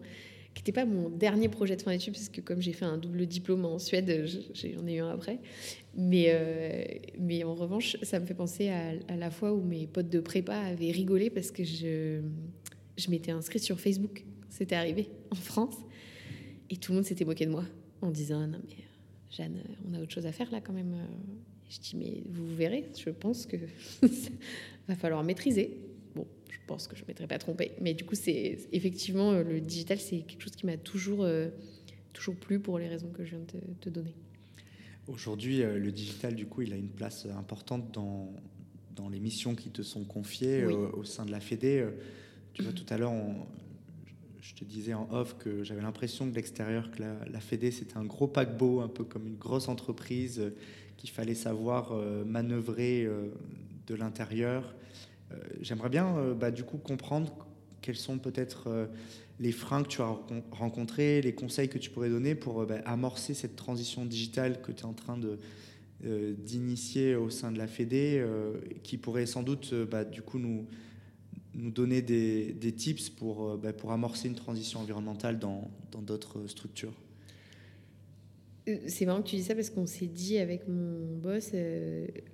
qui 0.53 0.61
n'était 0.61 0.71
pas 0.71 0.85
mon 0.85 1.09
dernier 1.09 1.49
projet 1.49 1.75
de 1.75 1.81
fin 1.81 1.91
d'études, 1.91 2.13
parce 2.13 2.29
que 2.29 2.41
comme 2.41 2.61
j'ai 2.61 2.73
fait 2.73 2.85
un 2.85 2.97
double 2.97 3.25
diplôme 3.25 3.65
en 3.65 3.79
Suède, 3.79 4.25
j'en 4.53 4.87
ai 4.87 4.95
eu 4.95 4.99
un 4.99 5.09
après. 5.09 5.39
Mais, 5.95 6.25
euh, 6.29 6.83
mais 7.19 7.43
en 7.43 7.53
revanche, 7.53 7.97
ça 8.01 8.19
me 8.19 8.25
fait 8.25 8.33
penser 8.33 8.69
à, 8.69 9.15
la 9.15 9.29
fois 9.29 9.53
où 9.53 9.61
mes 9.61 9.85
potes 9.85 10.09
de 10.09 10.19
prépa 10.19 10.55
avaient 10.55 10.91
rigolé 10.91 11.29
parce 11.29 11.51
que 11.51 11.63
je, 11.63 12.21
je 12.97 13.11
m'étais 13.11 13.31
inscrite 13.31 13.63
sur 13.63 13.79
Facebook. 13.79 14.25
C'était 14.49 14.75
arrivé 14.75 15.09
en 15.29 15.35
France. 15.35 15.75
Et 16.69 16.77
tout 16.77 16.91
le 16.91 16.97
monde 16.97 17.05
s'était 17.05 17.25
moqué 17.25 17.45
de 17.45 17.51
moi 17.51 17.65
en 18.01 18.09
disant 18.09 18.47
Non, 18.47 18.59
mais 18.67 18.75
Jeanne, 19.29 19.61
on 19.87 19.93
a 19.93 20.01
autre 20.01 20.11
chose 20.11 20.25
à 20.25 20.31
faire 20.31 20.51
là 20.51 20.61
quand 20.61 20.73
même. 20.73 20.95
je 21.69 21.79
dis 21.79 21.95
Mais 21.95 22.23
vous 22.29 22.47
verrez, 22.55 22.85
je 22.97 23.09
pense 23.11 23.45
que 23.45 23.57
va 24.87 24.95
falloir 24.95 25.23
maîtriser. 25.23 25.77
Bon, 26.15 26.27
je 26.49 26.57
pense 26.67 26.87
que 26.87 26.95
je 26.95 27.03
ne 27.03 27.07
m'étais 27.07 27.27
pas 27.27 27.37
trompée. 27.37 27.71
Mais 27.81 27.93
du 27.93 28.05
coup, 28.05 28.15
effectivement 28.25 29.31
euh, 29.31 29.43
le 29.43 29.61
digital, 29.61 29.99
c'est 29.99 30.19
quelque 30.19 30.41
chose 30.41 30.55
qui 30.55 30.65
m'a 30.65 30.77
toujours, 30.77 31.23
euh, 31.23 31.49
toujours 32.13 32.35
plu 32.35 32.59
pour 32.59 32.79
les 32.79 32.87
raisons 32.87 33.09
que 33.09 33.23
je 33.23 33.31
viens 33.31 33.39
de 33.39 33.59
te, 33.79 33.89
donner. 33.89 34.15
Aujourd'hui, 35.07 35.61
euh, 35.61 35.77
le 35.77 35.91
digital, 35.91 36.35
du 36.35 36.45
coup, 36.45 36.61
il 36.61 36.73
a 36.73 36.77
une 36.77 36.89
place 36.89 37.27
importante 37.37 37.91
dans, 37.91 38.33
dans 38.95 39.09
les 39.09 39.19
missions 39.19 39.55
qui 39.55 39.69
te 39.69 39.81
sont 39.81 40.05
confiées 40.05 40.65
au 40.65 41.03
sein 41.03 41.25
de 41.25 41.31
la 41.31 41.39
Fédé. 41.39 41.85
Tu 42.53 42.63
vois, 42.63 42.73
tout 42.73 42.85
à 42.89 42.97
l'heure, 42.97 43.13
je 44.41 44.53
te 44.53 44.63
disais 44.63 44.93
en 44.93 45.07
off 45.11 45.37
que 45.37 45.63
j'avais 45.63 45.81
l'impression 45.81 46.27
de 46.27 46.33
l'extérieur 46.33 46.91
que 46.91 47.01
la, 47.01 47.15
la 47.25 47.39
Fédé, 47.39 47.71
c'était 47.71 47.97
un 47.97 48.05
gros 48.05 48.27
paquebot, 48.27 48.81
un 48.81 48.87
peu 48.87 49.03
comme 49.03 49.27
une 49.27 49.37
grosse 49.37 49.67
entreprise 49.67 50.53
qu'il 50.97 51.09
fallait 51.09 51.35
savoir 51.35 51.93
manœuvrer 52.25 53.07
de 53.87 53.95
l'intérieur. 53.95 54.73
Euh, 55.33 55.37
j'aimerais 55.61 55.89
bien 55.89 56.17
euh, 56.17 56.33
bah, 56.33 56.51
du 56.51 56.63
coup 56.63 56.77
comprendre 56.77 57.47
quels 57.83 57.97
sont 57.97 58.17
peut-être 58.17 58.67
euh, 58.67 58.87
les 59.39 59.51
freins 59.51 59.83
que 59.83 59.89
tu 59.89 60.01
as 60.01 60.17
rencontrés, 60.51 61.21
les 61.21 61.35
conseils 61.35 61.69
que 61.69 61.77
tu 61.77 61.91
pourrais 61.91 62.09
donner 62.09 62.33
pour 62.33 62.65
bah, 62.65 62.79
amorcer 62.85 63.33
cette 63.33 63.55
transition 63.55 64.05
digitale 64.05 64.61
que 64.61 64.71
tu 64.71 64.81
es 64.81 64.85
en 64.85 64.93
train 64.93 65.17
de, 65.17 65.37
d'initier 66.37 67.15
au 67.15 67.29
sein 67.29 67.51
de 67.51 67.57
la 67.57 67.67
Fédé, 67.67 68.23
qui 68.83 68.97
pourrait 68.97 69.25
sans 69.25 69.41
doute 69.41 69.73
bah, 69.89 70.03
du 70.03 70.21
coup 70.21 70.37
nous, 70.37 70.67
nous 71.55 71.71
donner 71.71 72.01
des, 72.01 72.53
des 72.53 72.73
tips 72.73 73.09
pour, 73.09 73.59
pour 73.77 73.91
amorcer 73.91 74.27
une 74.27 74.35
transition 74.35 74.81
environnementale 74.81 75.39
dans, 75.39 75.71
dans 75.91 76.01
d'autres 76.01 76.45
structures. 76.47 76.93
C'est 78.87 79.05
marrant 79.05 79.21
que 79.21 79.27
tu 79.27 79.35
dis 79.35 79.43
ça 79.43 79.55
parce 79.55 79.69
qu'on 79.69 79.85
s'est 79.87 80.07
dit 80.07 80.37
avec 80.37 80.67
mon 80.69 81.17
boss, 81.17 81.51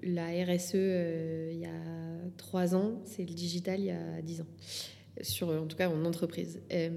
la 0.03 0.27
RSE 0.27 0.75
il 0.75 1.59
y 1.59 1.65
a 1.65 1.99
trois 2.37 2.75
ans, 2.75 3.01
c'est 3.05 3.25
le 3.25 3.33
digital 3.33 3.79
il 3.79 3.85
y 3.85 3.91
a 3.91 4.21
dix 4.21 4.41
ans, 4.41 4.47
sur, 5.21 5.49
en 5.49 5.65
tout 5.65 5.77
cas 5.77 5.89
en 5.89 6.05
entreprise. 6.05 6.61
Euh, 6.71 6.89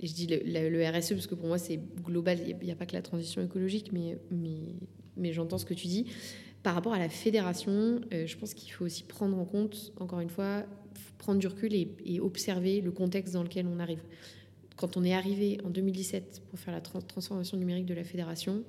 et 0.00 0.06
je 0.06 0.14
dis 0.14 0.26
le, 0.26 0.90
RSE 0.90 1.10
parce 1.10 1.26
que 1.26 1.34
pour 1.34 1.46
moi 1.46 1.58
c'est 1.58 1.78
global, 2.02 2.38
il 2.46 2.56
n'y 2.64 2.72
a, 2.72 2.76
pas 2.76 2.86
que 2.86 2.94
la 2.94 3.02
transition 3.02 3.42
écologique, 3.42 3.92
mais, 3.92 4.18
mais, 4.30 4.74
mais 5.16 5.32
j'entends 5.32 5.58
ce 5.58 5.66
que 5.66 5.74
tu 5.74 5.86
dis. 5.86 6.06
Par 6.62 6.74
rapport 6.74 6.92
à 6.92 6.98
la 6.98 7.08
fédération, 7.08 8.00
euh, 8.12 8.26
je 8.26 8.36
pense 8.36 8.54
qu'il 8.54 8.70
faut 8.72 8.84
aussi 8.84 9.02
prendre 9.02 9.38
en 9.38 9.44
compte, 9.44 9.92
encore 9.98 10.20
une 10.20 10.28
fois, 10.28 10.64
prendre 11.18 11.38
du 11.38 11.46
recul 11.46 11.74
et, 11.74 12.20
observer 12.20 12.80
le 12.80 12.90
contexte 12.90 13.34
dans 13.34 13.42
lequel 13.42 13.66
on 13.66 13.78
arrive. 13.78 14.02
Quand 14.76 14.96
on 14.96 15.04
est 15.04 15.14
arrivé 15.14 15.58
en 15.64 15.70
2017 15.70 16.42
pour 16.48 16.58
faire 16.58 16.72
la 16.72 16.80
transformation 16.80 17.56
numérique 17.56 17.86
de 17.86 17.94
la 17.94 18.04
fédération, 18.04 18.62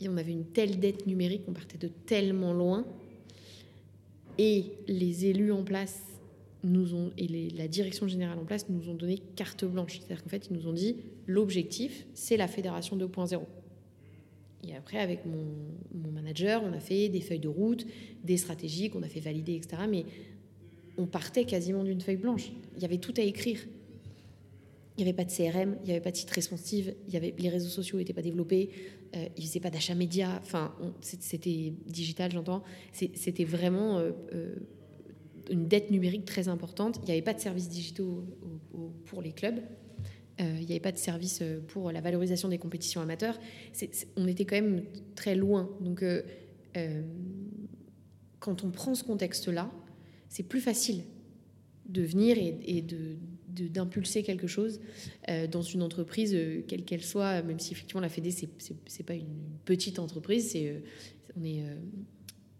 et 0.00 0.08
on 0.08 0.16
avait 0.16 0.32
une 0.32 0.46
telle 0.46 0.80
dette 0.80 1.06
numérique, 1.06 1.42
on 1.46 1.52
partait 1.52 1.78
de 1.78 1.88
tellement 1.88 2.52
loin 2.52 2.84
et 4.38 4.72
les 4.88 5.26
élus 5.26 5.52
en 5.52 5.62
place 5.62 6.00
nous 6.64 6.94
ont, 6.94 7.10
et 7.18 7.26
la 7.50 7.68
direction 7.68 8.06
générale 8.06 8.38
en 8.38 8.44
place 8.44 8.68
nous 8.68 8.88
ont 8.88 8.94
donné 8.94 9.18
carte 9.36 9.64
blanche. 9.64 9.98
C'est-à-dire 9.98 10.22
qu'en 10.22 10.30
fait, 10.30 10.48
ils 10.50 10.56
nous 10.56 10.68
ont 10.68 10.72
dit 10.72 10.96
l'objectif, 11.26 12.06
c'est 12.14 12.36
la 12.36 12.48
fédération 12.48 12.96
2.0. 12.96 13.40
Et 14.68 14.76
après, 14.76 14.98
avec 14.98 15.26
mon, 15.26 15.44
mon, 15.92 16.12
manager, 16.12 16.62
on 16.62 16.72
a 16.72 16.78
fait 16.78 17.08
des 17.08 17.20
feuilles 17.20 17.40
de 17.40 17.48
route, 17.48 17.84
des 18.22 18.36
stratégies 18.36 18.90
qu'on 18.90 19.02
a 19.02 19.08
fait 19.08 19.20
valider, 19.20 19.54
etc. 19.54 19.82
Mais 19.90 20.04
on 20.96 21.06
partait 21.06 21.44
quasiment 21.44 21.82
d'une 21.82 22.00
feuille 22.00 22.16
blanche. 22.16 22.52
Il 22.76 22.82
y 22.82 22.84
avait 22.84 22.98
tout 22.98 23.14
à 23.16 23.22
écrire. 23.22 23.58
Il 24.98 25.04
n'y 25.04 25.10
avait 25.10 25.16
pas 25.16 25.24
de 25.24 25.30
CRM, 25.30 25.76
il 25.82 25.86
n'y 25.86 25.90
avait 25.92 26.02
pas 26.02 26.10
de 26.10 26.16
site 26.16 26.30
responsive, 26.30 26.94
il 27.08 27.14
y 27.14 27.16
avait, 27.16 27.34
les 27.38 27.48
réseaux 27.48 27.70
sociaux 27.70 27.96
n'étaient 27.96 28.12
pas 28.12 28.20
développés, 28.20 28.68
euh, 29.16 29.26
ils 29.38 29.44
faisaient 29.44 29.60
pas 29.60 29.70
d'achat 29.70 29.94
média, 29.94 30.38
enfin, 30.42 30.74
c'était 31.00 31.72
digital, 31.86 32.30
j'entends. 32.30 32.62
C'était 32.92 33.44
vraiment 33.44 33.98
euh, 33.98 34.12
euh, 34.34 34.54
une 35.50 35.68
dette 35.68 35.90
numérique 35.90 36.24
très 36.24 36.48
importante. 36.48 36.98
Il 37.02 37.06
n'y 37.06 37.12
avait 37.12 37.22
pas 37.22 37.34
de 37.34 37.40
services 37.40 37.68
digitaux 37.68 38.24
pour 39.06 39.22
les 39.22 39.32
clubs. 39.32 39.60
il 40.38 40.66
n'y 40.66 40.72
avait 40.72 40.80
pas 40.80 40.92
de 40.92 40.98
services 40.98 41.42
pour 41.68 41.92
la 41.92 42.00
valorisation 42.00 42.48
des 42.48 42.58
compétitions 42.58 43.00
amateurs. 43.00 43.38
on 44.16 44.26
était 44.26 44.44
quand 44.44 44.56
même 44.56 44.84
très 45.14 45.34
loin. 45.34 45.70
Donc, 45.80 46.04
quand 48.38 48.64
on 48.64 48.70
prend 48.70 48.94
ce 48.94 49.04
contexte-là, 49.04 49.70
c'est 50.28 50.42
plus 50.42 50.60
facile 50.60 51.02
de 51.88 52.02
venir 52.02 52.36
et 52.38 52.82
de, 52.82 53.16
d'impulser 53.48 54.22
quelque 54.22 54.46
chose 54.46 54.80
euh, 55.28 55.46
dans 55.46 55.62
une 55.62 55.82
entreprise, 55.82 56.34
euh, 56.34 56.62
quelle 56.66 56.84
qu'elle 56.84 57.02
soit, 57.02 57.42
même 57.42 57.58
si 57.58 57.72
effectivement 57.72 58.00
la 58.00 58.08
Fédé, 58.08 58.30
c'est 58.30 58.48
n'est 58.48 59.04
pas 59.04 59.14
une 59.14 59.58
petite 59.64 59.98
entreprise, 59.98 60.50
c'est 60.52 60.68
euh, 60.68 60.80
on 61.38 61.44
est, 61.44 61.62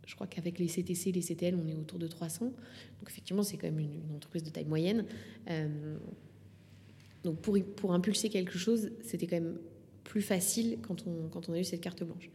je 0.07 0.15
crois 0.15 0.27
qu'avec 0.27 0.59
les 0.59 0.67
CTC, 0.67 1.13
les 1.13 1.21
CTL, 1.21 1.55
on 1.55 1.67
est 1.67 1.75
autour 1.75 1.99
de 1.99 2.07
300. 2.07 2.47
Donc 2.47 2.55
effectivement, 3.09 3.43
c'est 3.43 3.57
quand 3.57 3.69
même 3.69 3.79
une, 3.79 4.15
entreprise 4.15 4.43
de 4.43 4.51
taille 4.51 4.65
moyenne. 4.65 5.05
donc 7.23 7.41
pour, 7.41 7.57
pour 7.77 7.93
impulser 7.93 8.29
quelque 8.29 8.59
chose, 8.59 8.91
c'était 9.03 9.27
quand 9.27 9.37
même 9.37 9.59
plus 10.05 10.23
facile 10.23 10.79
quand 10.83 11.07
on, 11.07 11.29
quand 11.29 11.49
on 11.49 11.53
a 11.53 11.61
eu 11.61 11.65
cette 11.65 11.81
carte 11.81 12.03
blanche. 12.03 12.31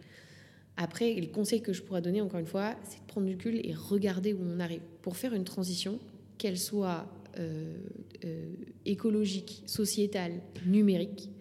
Après, 0.78 1.16
le 1.16 1.28
conseil 1.28 1.62
que 1.62 1.74
je 1.74 1.82
pourrais 1.82 2.02
donner, 2.02 2.22
encore 2.22 2.40
une 2.40 2.46
fois, 2.46 2.76
c'est 2.84 3.02
de 3.02 3.06
prendre 3.08 3.26
du 3.26 3.34
recul 3.34 3.60
et 3.66 3.74
regarder 3.74 4.34
où 4.34 4.40
on 4.42 4.60
arrive. 4.60 4.82
Pour 5.02 5.18
faire 5.18 5.34
une 5.34 5.44
transition, 5.44 6.00
qu'elle 6.38 6.58
soit 6.58 7.08
euh, 7.40 7.78
euh, 8.26 8.54
écologique, 8.86 9.64
sociétale, 9.66 10.42
numérique, 10.66 11.32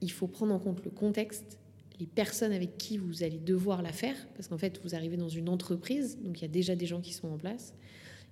il 0.00 0.10
faut 0.10 0.26
prendre 0.26 0.54
en 0.54 0.58
compte 0.58 0.84
le 0.84 0.90
contexte, 0.90 1.57
les 1.98 2.06
personnes 2.06 2.52
avec 2.52 2.78
qui 2.78 2.96
vous 2.96 3.22
allez 3.22 3.38
devoir 3.38 3.82
la 3.82 3.92
faire, 3.92 4.16
parce 4.34 4.48
qu'en 4.48 4.58
fait, 4.58 4.80
vous 4.84 4.94
arrivez 4.94 5.16
dans 5.16 5.28
une 5.28 5.48
entreprise, 5.48 6.18
donc 6.22 6.38
il 6.38 6.42
y 6.42 6.44
a 6.44 6.48
déjà 6.48 6.76
des 6.76 6.86
gens 6.86 7.00
qui 7.00 7.12
sont 7.12 7.28
en 7.28 7.38
place, 7.38 7.74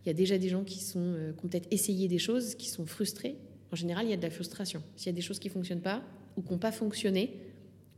il 0.05 0.09
y 0.09 0.11
a 0.11 0.15
déjà 0.15 0.39
des 0.39 0.49
gens 0.49 0.63
qui, 0.63 0.79
sont, 0.79 1.01
euh, 1.01 1.33
ont 1.43 1.49
peut-être 1.49 1.67
essayé 1.73 2.07
des 2.07 2.19
choses, 2.19 2.55
qui 2.55 2.69
sont 2.69 2.87
frustrés. 2.87 3.37
En 3.73 3.77
général, 3.77 4.07
il 4.07 4.11
y 4.11 4.13
a 4.13 4.17
de 4.17 4.23
la 4.23 4.31
frustration. 4.31 4.83
S'il 4.95 5.07
y 5.07 5.11
a 5.11 5.13
des 5.13 5.21
choses 5.21 5.41
qui 5.41 5.49
ne 5.49 5.53
fonctionnent 5.53 5.81
pas, 5.81 6.05
ou 6.37 6.43
qui 6.43 6.53
n'ont 6.53 6.59
pas 6.59 6.71
fonctionné, 6.71 7.41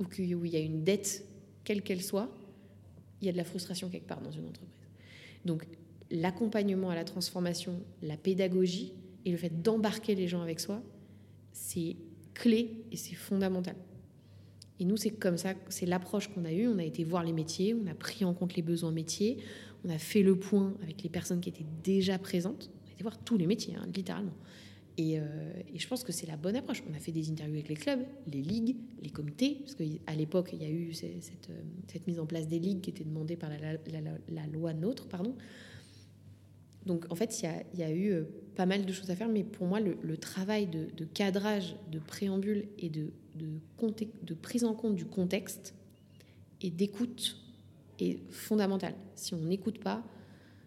ou 0.01 0.05
qu'il 0.05 0.47
y 0.47 0.57
a 0.57 0.61
une 0.61 0.85
dette, 0.85 1.27
quelle 1.65 1.83
qu'elle 1.83 2.03
soit, 2.03 2.31
il 3.21 3.27
y 3.27 3.29
a 3.29 3.33
de 3.33 3.37
la 3.37 3.45
frustration 3.45 3.91
quelque 3.91 4.07
part 4.07 4.23
dans 4.23 4.31
une 4.31 4.47
entreprise. 4.47 4.89
Donc, 5.45 5.67
l'accompagnement 6.11 6.89
à 6.89 6.95
la 6.95 7.05
transformation, 7.05 7.81
la 8.03 8.17
pédagogie 8.17 8.95
et 9.27 9.31
le 9.31 9.37
fait 9.37 9.63
d'embarquer 9.63 10.15
les 10.15 10.29
gens 10.29 10.41
avec 10.41 10.61
soi, 10.61 10.83
c'est 11.53 11.97
clé 12.33 12.85
et 12.91 12.97
c'est 12.97 13.15
fondamental. 13.15 13.75
Et 14.81 14.85
nous, 14.85 14.97
c'est 14.97 15.11
comme 15.11 15.37
ça, 15.37 15.55
c'est 15.69 15.87
l'approche 15.87 16.29
qu'on 16.29 16.45
a 16.45 16.53
eue. 16.53 16.69
On 16.69 16.79
a 16.79 16.85
été 16.85 17.05
voir 17.05 17.25
les 17.25 17.33
métiers, 17.33 17.75
on 17.75 17.87
a 17.87 17.95
pris 17.95 18.25
en 18.25 18.35
compte 18.35 18.55
les 18.55 18.63
besoins 18.63 18.93
métiers, 18.93 19.39
on 19.85 19.91
a 19.91 19.99
fait 19.99 20.23
le 20.23 20.39
point 20.39 20.75
avec 20.83 21.03
les 21.03 21.09
personnes 21.09 21.41
qui 21.41 21.49
étaient 21.49 21.67
déjà 21.83 22.19
présentes. 22.19 22.71
On 22.85 22.89
a 22.89 22.93
été 22.93 23.03
voir 23.03 23.19
tous 23.19 23.37
les 23.37 23.47
métiers, 23.47 23.75
hein, 23.77 23.89
littéralement. 23.95 24.35
Et, 24.99 25.15
et, 25.15 25.79
je 25.79 25.87
pense 25.87 26.03
que 26.03 26.11
c'est 26.11 26.27
la 26.27 26.37
bonne 26.37 26.57
approche. 26.57 26.83
On 26.91 26.95
a 26.95 26.99
fait 26.99 27.13
des 27.13 27.31
interviews 27.31 27.55
avec 27.55 27.69
les 27.69 27.77
clubs, 27.77 28.01
les 28.27 28.43
ligues, 28.43 28.77
les 29.01 29.11
comités, 29.11 29.61
parce 29.61 29.77
qu'à 29.77 30.15
l'époque, 30.17 30.51
il 30.53 30.61
y 30.61 30.65
a 30.65 30.71
eu 30.71 30.93
cette, 30.93 31.23
cette, 31.87 32.07
mise 32.09 32.19
en 32.19 32.27
place 32.27 32.49
des 32.49 32.59
ligues 32.59 32.81
qui 32.81 32.91
était 32.91 33.05
demandée 33.05 33.37
par 33.37 33.49
la, 33.49 34.47
loi 34.53 34.75
NOTRe, 34.75 35.07
pardon. 35.07 35.37
Donc 36.85 37.07
en 37.11 37.15
fait, 37.15 37.43
il 37.43 37.79
y 37.79 37.85
a, 37.85 37.95
eu 37.95 38.25
pas 38.57 38.67
mal 38.67 38.85
de 38.85 38.93
choses 38.93 39.09
à 39.11 39.15
faire, 39.15 39.29
mais 39.29 39.45
pour 39.45 39.69
moi, 39.69 39.79
le, 39.79 40.17
travail 40.17 40.67
de, 40.67 41.05
cadrage, 41.05 41.77
de 41.93 42.01
préambule 42.01 42.67
et 42.79 42.89
de, 42.89 43.13
de, 43.39 44.35
prise 44.35 44.65
en 44.65 44.75
compte 44.75 44.97
du 44.97 45.05
contexte 45.05 45.75
et 46.61 46.71
d'écoute 46.71 47.37
est 47.99 48.19
fondamental. 48.31 48.95
Si 49.15 49.35
on 49.35 49.39
n'écoute 49.39 49.81
pas, 49.81 50.03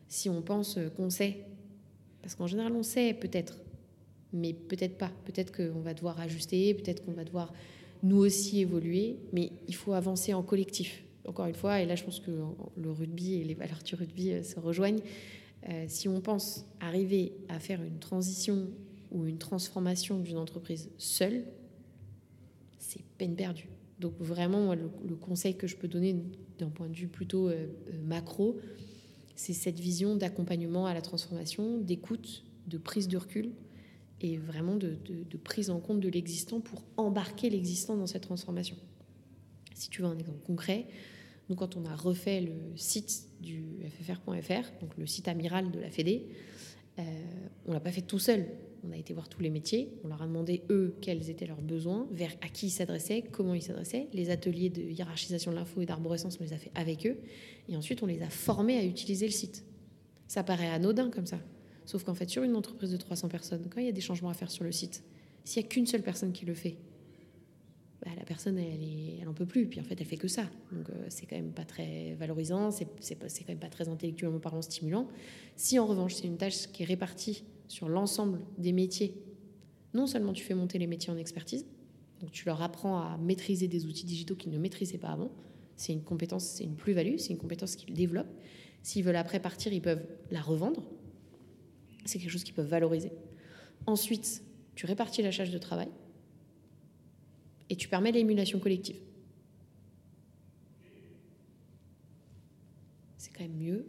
si 0.08 0.30
on 0.30 0.42
pense 0.42 0.78
qu'on 0.96 1.10
sait, 1.10 1.46
parce 2.22 2.36
qu'en 2.36 2.48
général 2.48 2.74
on 2.74 2.84
sait 2.84 3.14
peut-être, 3.14 3.58
mais 4.34 4.54
peut-être 4.54 4.98
pas. 4.98 5.12
Peut-être 5.26 5.56
qu'on 5.56 5.80
va 5.80 5.94
devoir 5.94 6.20
ajuster, 6.20 6.74
peut-être 6.74 7.06
qu'on 7.06 7.14
va 7.14 7.24
devoir 7.24 7.54
nous 8.04 8.18
aussi 8.18 8.60
évoluer, 8.60 9.18
mais 9.32 9.52
il 9.68 9.76
faut 9.76 9.94
avancer 9.94 10.34
en 10.34 10.44
collectif. 10.44 11.04
Encore 11.28 11.46
une 11.46 11.56
fois, 11.56 11.82
et 11.82 11.86
là 11.86 11.96
je 11.96 12.04
pense 12.04 12.20
que 12.20 12.32
le 12.32 12.92
rugby 12.92 13.36
et 13.36 13.44
les 13.44 13.54
valeurs 13.54 13.84
du 13.84 13.96
rugby 13.96 14.32
euh, 14.32 14.44
se 14.44 14.60
rejoignent. 14.60 15.02
Euh, 15.70 15.86
si 15.88 16.08
on 16.08 16.20
pense 16.22 16.66
arriver 16.80 17.34
à 17.48 17.60
faire 17.60 17.84
une 17.84 18.00
transition 18.00 18.68
ou 19.12 19.26
une 19.28 19.38
transformation 19.38 20.20
d'une 20.20 20.38
entreprise 20.38 20.90
seule, 20.98 21.44
c'est 22.82 23.04
peine 23.18 23.36
perdue. 23.36 23.70
Donc 24.00 24.14
vraiment, 24.20 24.74
le, 24.74 25.16
conseil 25.16 25.56
que 25.56 25.68
je 25.68 25.78
peux 25.78 25.88
donner 25.88 26.16
d'un 26.58 26.70
point 26.70 26.90
de 26.90 26.96
vue 26.96 27.08
plutôt 27.08 27.48
euh, 27.48 27.68
euh, 27.94 28.02
macro, 28.04 28.60
c'est 29.36 29.54
cette 29.54 29.80
vision 29.80 30.16
d'accompagnement 30.16 30.88
à 30.88 30.94
la 30.94 31.02
transformation, 31.02 31.78
d'écoute, 31.78 32.44
de 32.68 32.78
prise 32.78 33.08
de 33.08 33.18
recul 33.18 33.52
et 34.20 34.38
vraiment 34.38 34.76
de, 34.76 34.98
prise 35.44 35.70
en 35.70 35.80
compte 35.80 36.00
de 36.00 36.10
l'existant 36.10 36.60
pour 36.60 36.84
embarquer 36.98 37.50
l'existant 37.50 37.96
dans 37.96 38.08
cette 38.08 38.24
transformation. 38.24 38.76
Si 39.74 39.90
tu 39.90 40.02
veux 40.02 40.08
un 40.08 40.18
exemple 40.18 40.42
concret, 40.46 40.86
nous 41.50 41.56
quand 41.56 41.76
on 41.76 41.86
a 41.86 41.96
refait 41.96 42.42
le 42.42 42.54
site 42.76 43.28
du 43.40 43.64
ffr.fr, 43.84 44.80
donc 44.80 44.96
le 44.98 45.08
site 45.08 45.28
amiral 45.28 45.72
de 45.72 45.80
la 45.80 45.90
Fédé, 45.90 46.28
euh, 47.00 47.04
on 47.66 47.74
l'a 47.74 47.80
pas 47.80 47.92
fait 47.92 48.02
tout 48.02 48.20
seul. 48.20 48.46
On 48.84 48.92
a 48.92 48.98
été 48.98 49.14
voir 49.14 49.30
tous 49.30 49.42
les 49.42 49.50
métiers, 49.50 49.94
on 50.04 50.08
leur 50.08 50.22
a 50.22 50.26
demandé, 50.26 50.64
eux, 50.70 50.96
quels 51.02 51.30
étaient 51.30 51.46
leurs 51.46 51.62
besoins, 51.62 52.08
vers 52.12 52.32
à 52.42 52.50
qui 52.50 52.68
ils 52.68 52.72
s'adressaient, 52.72 53.24
comment 53.32 53.54
ils 53.54 53.62
s'adressaient. 53.62 54.08
Les 54.14 54.30
ateliers 54.32 54.70
de 54.70 54.82
hiérarchisation 54.82 55.52
de 55.52 55.58
l'info 55.58 55.82
et 55.82 55.86
d'arborescence, 55.86 56.38
on 56.40 56.44
les 56.44 56.54
a 56.54 56.58
fait 56.58 56.72
avec 56.74 57.06
eux. 57.06 57.18
Et 57.70 57.78
ensuite, 57.78 58.02
on 58.02 58.08
les 58.08 58.22
a 58.24 58.30
formés 58.30 58.78
à 58.78 58.84
utiliser 58.84 59.28
le 59.28 59.32
site. 59.32 59.64
Ça 60.28 60.44
paraît 60.44 60.70
anodin 60.70 61.10
comme 61.12 61.28
ça. 61.28 61.40
Sauf 61.86 62.04
qu'en 62.04 62.14
fait, 62.14 62.30
sur 62.30 62.44
une 62.44 62.56
entreprise 62.56 62.92
de 62.92 62.98
300 62.98 63.28
personnes, 63.28 63.68
quand 63.70 63.80
il 63.80 63.86
y 63.86 63.90
a 63.90 63.94
des 63.94 64.02
changements 64.02 64.30
à 64.30 64.34
faire 64.34 64.50
sur 64.50 64.64
le 64.64 64.72
site, 64.72 65.04
s'il 65.44 65.62
n'y 65.62 65.68
a 65.68 65.70
qu'une 65.70 65.86
seule 65.86 66.02
personne 66.02 66.32
qui 66.32 66.46
le 66.46 66.54
fait, 66.54 66.78
bah, 68.04 68.12
la 68.18 68.24
personne, 68.24 68.58
elle, 68.58 68.82
est, 68.82 69.20
elle 69.22 69.28
en 69.28 69.34
peut 69.34 69.46
plus. 69.46 69.68
Puis 69.68 69.80
en 69.80 69.84
fait, 69.84 70.00
elle 70.00 70.08
fait 70.08 70.18
que 70.18 70.28
ça. 70.28 70.44
Donc 70.72 70.90
euh, 70.90 71.06
c'est 71.10 71.26
quand 71.28 71.36
même 71.36 71.52
pas 71.52 71.66
très 71.66 72.16
valorisant, 72.16 72.72
c'est 72.72 72.86
quand 72.86 73.50
même 73.50 73.60
pas 73.60 73.70
très 73.70 73.90
intellectuellement 73.90 74.40
parlant 74.40 74.62
stimulant. 74.62 75.08
Si 75.56 75.78
en 75.78 75.86
revanche, 75.86 76.16
c'est 76.16 76.28
une 76.28 76.38
tâche 76.38 76.68
qui 76.68 76.84
est 76.84 76.86
répartie 76.86 77.44
sur 77.72 77.88
l'ensemble 77.88 78.42
des 78.58 78.74
métiers, 78.74 79.16
non 79.94 80.06
seulement 80.06 80.34
tu 80.34 80.44
fais 80.44 80.54
monter 80.54 80.78
les 80.78 80.88
métiers 80.88 81.10
en 81.10 81.16
expertise, 81.16 81.66
donc 82.20 82.32
tu 82.32 82.46
leur 82.46 82.62
apprends 82.62 82.98
à 82.98 83.18
maîtriser 83.18 83.70
des 83.70 83.86
outils 83.86 84.06
digitaux 84.06 84.36
qu'ils 84.36 84.52
ne 84.52 84.58
maîtrisaient 84.58 84.98
pas 84.98 85.08
avant. 85.08 85.32
C'est 85.78 85.94
une 85.94 86.04
compétence, 86.04 86.44
c'est 86.44 86.66
une 86.66 86.76
plus-value, 86.76 87.16
c'est 87.18 87.30
une 87.30 87.38
compétence 87.38 87.78
qu'ils 87.78 87.94
développent. 87.94 88.34
S'ils 88.84 89.06
veulent 89.06 89.16
après 89.16 89.40
partir, 89.40 89.72
ils 89.72 89.82
peuvent 89.82 90.06
la 90.32 90.42
revendre. 90.42 90.84
C'est 92.04 92.20
quelque 92.20 92.30
chose 92.30 92.44
qu'ils 92.44 92.54
peuvent 92.54 92.68
valoriser. 92.68 93.14
Ensuite, 93.86 94.44
tu 94.76 94.86
répartis 94.86 95.22
la 95.22 95.32
charge 95.32 95.52
de 95.52 95.58
travail 95.58 95.90
et 97.70 97.78
tu 97.78 97.88
permets 97.88 98.12
l'émulation 98.12 98.60
collective. 98.60 99.00
C'est 103.18 103.32
quand 103.32 103.44
même 103.44 103.58
mieux 103.58 103.86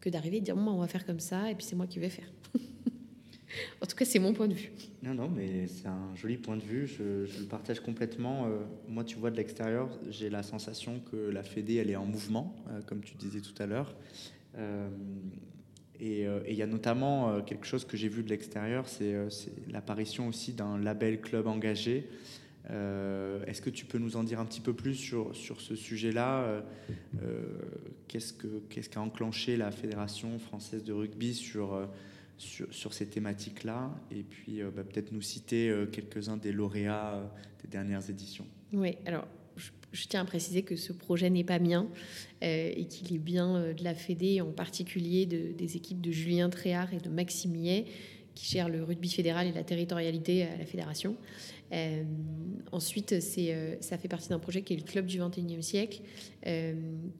que 0.00 0.08
d'arriver 0.08 0.38
et 0.38 0.40
de 0.40 0.46
dire 0.46 0.56
moi 0.56 0.72
on 0.72 0.78
va 0.78 0.88
faire 0.88 1.04
comme 1.04 1.20
ça 1.20 1.50
et 1.50 1.54
puis 1.54 1.66
c'est 1.66 1.76
moi 1.76 1.86
qui 1.86 1.98
vais 1.98 2.08
faire. 2.08 2.32
en 3.82 3.86
tout 3.86 3.96
cas, 3.96 4.04
c'est 4.04 4.18
mon 4.18 4.32
point 4.32 4.48
de 4.48 4.54
vue. 4.54 4.70
Non, 5.02 5.14
non, 5.14 5.28
mais 5.28 5.66
c'est 5.66 5.86
un 5.86 6.14
joli 6.14 6.36
point 6.36 6.56
de 6.56 6.62
vue. 6.62 6.86
Je, 6.86 7.38
le 7.40 7.46
partage 7.46 7.80
complètement. 7.80 8.46
Euh, 8.46 8.60
moi, 8.88 9.04
tu 9.04 9.16
vois, 9.16 9.30
de 9.30 9.36
l'extérieur, 9.36 9.88
j'ai 10.08 10.30
la 10.30 10.42
sensation 10.42 11.00
que 11.10 11.16
la 11.16 11.42
Fédé, 11.42 11.76
elle 11.76 11.90
est 11.90 11.96
en 11.96 12.06
mouvement, 12.06 12.54
euh, 12.68 12.80
comme 12.86 13.00
tu 13.00 13.14
disais 13.14 13.40
tout 13.40 13.60
à 13.60 13.66
l'heure. 13.66 13.94
Euh, 14.58 14.88
et 16.02 16.26
il 16.48 16.54
y 16.54 16.62
a 16.62 16.66
notamment 16.66 17.42
quelque 17.42 17.66
chose 17.66 17.84
que 17.84 17.94
j'ai 17.98 18.08
vu 18.08 18.22
de 18.22 18.30
l'extérieur, 18.30 18.88
c'est 18.88 19.14
l'apparition 19.70 20.28
aussi 20.28 20.54
d'un 20.54 20.78
label 20.78 21.20
club 21.20 21.46
engagé. 21.46 22.08
Est-ce 22.70 23.60
que 23.60 23.68
tu 23.68 23.84
peux 23.84 23.98
nous 23.98 24.16
en 24.16 24.24
dire 24.24 24.40
un 24.40 24.46
petit 24.46 24.62
peu 24.62 24.72
plus 24.72 24.94
sur, 24.94 25.36
sur 25.36 25.60
ce 25.60 25.74
sujet-là 25.74 26.62
Qu'est-ce 28.08 28.32
qu'a 28.32 28.82
ce 28.82 28.98
enclenché 28.98 29.58
la 29.58 29.70
Fédération 29.70 30.38
française 30.38 30.84
de 30.84 30.94
rugby 30.94 31.34
sur 31.34 31.86
sur, 32.40 32.94
ces 32.94 33.06
thématiques-là 33.06 33.90
et 34.10 34.22
puis 34.22 34.62
euh, 34.62 34.70
bah, 34.74 34.82
peut-être 34.82 35.12
nous 35.12 35.20
citer 35.20 35.68
euh, 35.68 35.86
quelques-uns 35.86 36.38
des 36.38 36.52
lauréats 36.52 37.14
euh, 37.14 37.26
des 37.62 37.68
dernières 37.68 38.08
éditions. 38.08 38.46
Oui, 38.72 38.96
alors 39.04 39.26
je, 39.92 40.06
tiens 40.08 40.22
à 40.22 40.24
préciser 40.24 40.62
que 40.62 40.76
ce 40.76 40.92
projet 40.92 41.28
n'est 41.28 41.44
pas 41.44 41.58
mien 41.58 41.86
et 42.40 42.86
qu'il 42.86 43.14
est 43.14 43.18
bien 43.18 43.74
de 43.74 43.84
la 43.84 43.94
Fédé, 43.94 44.40
en 44.40 44.52
particulier 44.52 45.26
de, 45.26 45.52
des 45.52 45.76
équipes 45.76 46.00
de 46.00 46.12
Julien 46.12 46.48
Tréhard 46.48 46.94
et 46.94 46.98
de 46.98 47.10
Maxime 47.10 47.56
qui 48.34 48.46
gèrent 48.46 48.68
le 48.68 48.82
rugby 48.82 49.08
fédéral 49.08 49.46
et 49.46 49.52
la 49.52 49.64
territorialité 49.64 50.44
à 50.44 50.56
la 50.56 50.66
fédération. 50.66 51.16
Euh, 51.72 52.02
ensuite, 52.72 53.12
euh, 53.12 53.76
ça 53.80 53.96
fait 53.96 54.08
partie 54.08 54.28
d'un 54.28 54.38
projet 54.38 54.62
qui 54.62 54.74
est 54.74 54.76
le 54.76 54.82
Club 54.82 55.06
du 55.06 55.20
21e 55.20 55.62
siècle, 55.62 56.02
euh, 56.46 56.74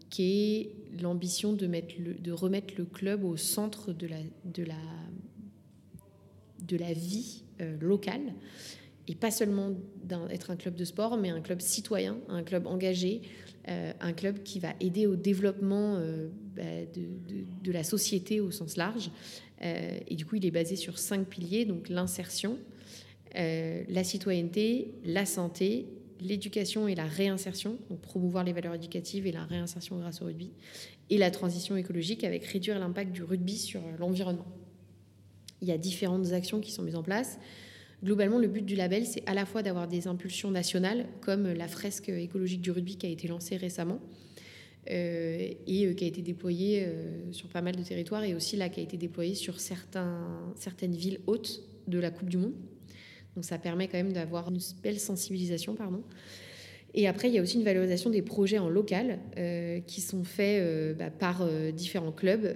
qui 0.09 0.33
est 0.33 0.71
l'ambition 1.01 1.53
de, 1.53 1.67
mettre 1.67 1.95
de 1.99 2.33
remettre 2.33 2.75
le 2.77 2.85
club 2.85 3.25
au 3.25 3.37
centre 3.37 3.93
de 3.93 4.07
la, 4.07 4.17
vie 6.93 7.45
locale. 7.81 8.35
Et 9.09 9.15
pas 9.15 9.31
seulement 9.31 9.71
d'être 10.05 10.51
un 10.51 10.57
club 10.57 10.75
de 10.75 10.85
sport, 10.85 11.17
mais 11.17 11.31
un 11.31 11.41
club 11.41 11.61
citoyen, 11.61 12.19
un 12.29 12.45
club 12.45 12.67
engagé, 12.67 13.23
un 13.67 14.13
club 14.13 14.43
qui 14.43 14.61
va 14.61 14.75
aider 14.81 15.07
au 15.07 15.17
développement 15.17 15.99
bah, 16.55 16.63
de, 16.95 17.73
la 17.73 17.83
société 17.83 18.41
au 18.41 18.51
sens 18.51 18.77
large. 18.77 19.11
Et 19.63 20.15
du 20.15 20.25
coup, 20.25 20.37
il 20.37 20.47
est 20.47 20.51
basé 20.51 20.77
sur 20.77 20.99
cinq 20.99 21.27
piliers, 21.27 21.65
donc 21.65 21.89
l'insertion, 21.89 22.59
euh, 23.37 23.83
la 23.89 24.03
citoyenneté, 24.03 24.93
la 25.05 25.25
santé, 25.25 25.87
l'éducation 26.21 26.89
et 26.89 26.95
la 26.95 27.07
réinsertion, 27.07 27.79
donc 27.89 28.01
promouvoir 28.01 28.45
les 28.45 28.53
valeurs 28.53 28.75
éducatives 28.75 29.27
et 29.27 29.33
la 29.33 29.45
réinsertion 29.45 29.99
grâce 29.99 30.21
au 30.21 30.25
rugby, 30.27 30.51
et 31.11 31.19
la 31.19 31.31
transition 31.31 31.77
écologique 31.77 32.25
avec 32.25 32.45
réduire 32.45 32.79
l'impact 32.79 33.13
du 33.13 33.23
rugby 33.23 33.57
sur 33.57 33.81
l'environnement. 33.99 34.47
Il 35.63 35.69
y 35.69 35.73
a 35.73 35.79
différentes 35.79 36.33
actions 36.33 36.61
qui 36.61 36.73
sont 36.73 36.83
mises 36.83 36.97
en 36.97 37.03
place. 37.03 37.39
Globalement, 38.03 38.39
le 38.39 38.49
but 38.49 38.65
du 38.65 38.77
label, 38.77 39.07
c'est 39.07 39.23
à 39.29 39.35
la 39.35 39.45
fois 39.45 39.63
d'avoir 39.63 39.87
des 39.87 40.09
impulsions 40.09 40.51
nationales, 40.51 41.07
comme 41.21 41.53
la 41.53 41.69
fresque 41.69 42.09
écologique 42.09 42.63
du 42.63 42.71
rugby 42.71 42.97
qui 42.97 43.07
a 43.07 43.11
été 43.11 43.29
lancée 43.29 43.57
récemment, 43.57 44.01
euh, 44.01 44.30
et 44.87 45.57
euh, 45.71 45.95
qui 45.95 46.05
a 46.05 46.07
été 46.07 46.23
déployée 46.23 46.87
sur 47.33 47.49
pas 47.49 47.63
mal 47.63 47.77
de 47.77 47.83
territoires, 47.83 48.25
et 48.25 48.35
aussi 48.35 48.57
là 48.57 48.69
qui 48.69 48.81
a 48.81 48.83
été 48.83 48.97
déployée 48.97 49.35
sur 49.35 49.61
certains, 49.61 50.53
certaines 50.57 50.95
villes 50.95 51.21
hautes 51.27 51.63
de 51.87 51.99
la 51.99 52.11
Coupe 52.11 52.29
du 52.29 52.39
Monde. 52.39 52.55
Donc 53.35 53.45
ça 53.45 53.59
permet 53.59 53.89
quand 53.89 53.99
même 53.99 54.13
d'avoir 54.13 54.51
une 54.51 54.61
belle 54.83 54.99
sensibilisation, 54.99 55.75
pardon. 55.75 56.03
Et 56.95 57.07
après, 57.07 57.29
il 57.29 57.35
y 57.35 57.39
a 57.39 57.43
aussi 57.43 57.57
une 57.57 57.65
valorisation 57.65 58.11
des 58.11 58.23
projets 58.23 58.59
en 58.59 58.69
local 58.69 59.21
euh, 59.39 59.81
qui 59.81 60.01
sont 60.01 60.25
faits 60.25 60.61
euh, 60.61 60.95
bah, 60.95 61.11
par 61.11 61.43
euh, 61.43 61.71
différents 61.71 62.13
clubs 62.13 62.53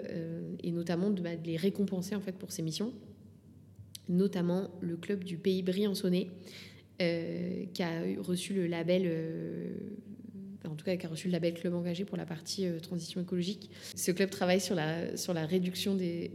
et 0.62 0.72
notamment 0.72 1.10
bah, 1.10 1.36
de, 1.36 1.46
les 1.46 1.56
récompenser 1.56 2.14
en 2.14 2.20
fait 2.20 2.32
pour 2.32 2.50
ces 2.50 2.62
missions. 2.62 2.92
Notamment 4.08 4.70
le 4.80 4.96
club 4.96 5.24
du 5.24 5.36
Pays 5.38 5.62
Briançonnais 5.62 6.28
qui 6.98 7.82
a 7.82 8.02
reçu 8.18 8.54
le 8.54 8.66
label 8.66 9.10
en 10.66 10.74
tout 10.74 10.84
cas 10.84 10.96
qui 10.96 11.06
a 11.06 11.08
reçu 11.08 11.28
le 11.28 11.32
label 11.32 11.54
Club 11.54 11.74
Engagé 11.74 12.04
pour 12.04 12.16
la 12.16 12.26
partie 12.26 12.66
euh, 12.66 12.80
transition 12.80 13.20
écologique. 13.20 13.70
Ce 13.94 14.10
club 14.10 14.30
travaille 14.30 14.60
sur 14.60 14.74
la, 14.74 15.16
sur 15.16 15.34
la 15.34 15.46
réduction 15.46 15.94
des, 15.94 16.30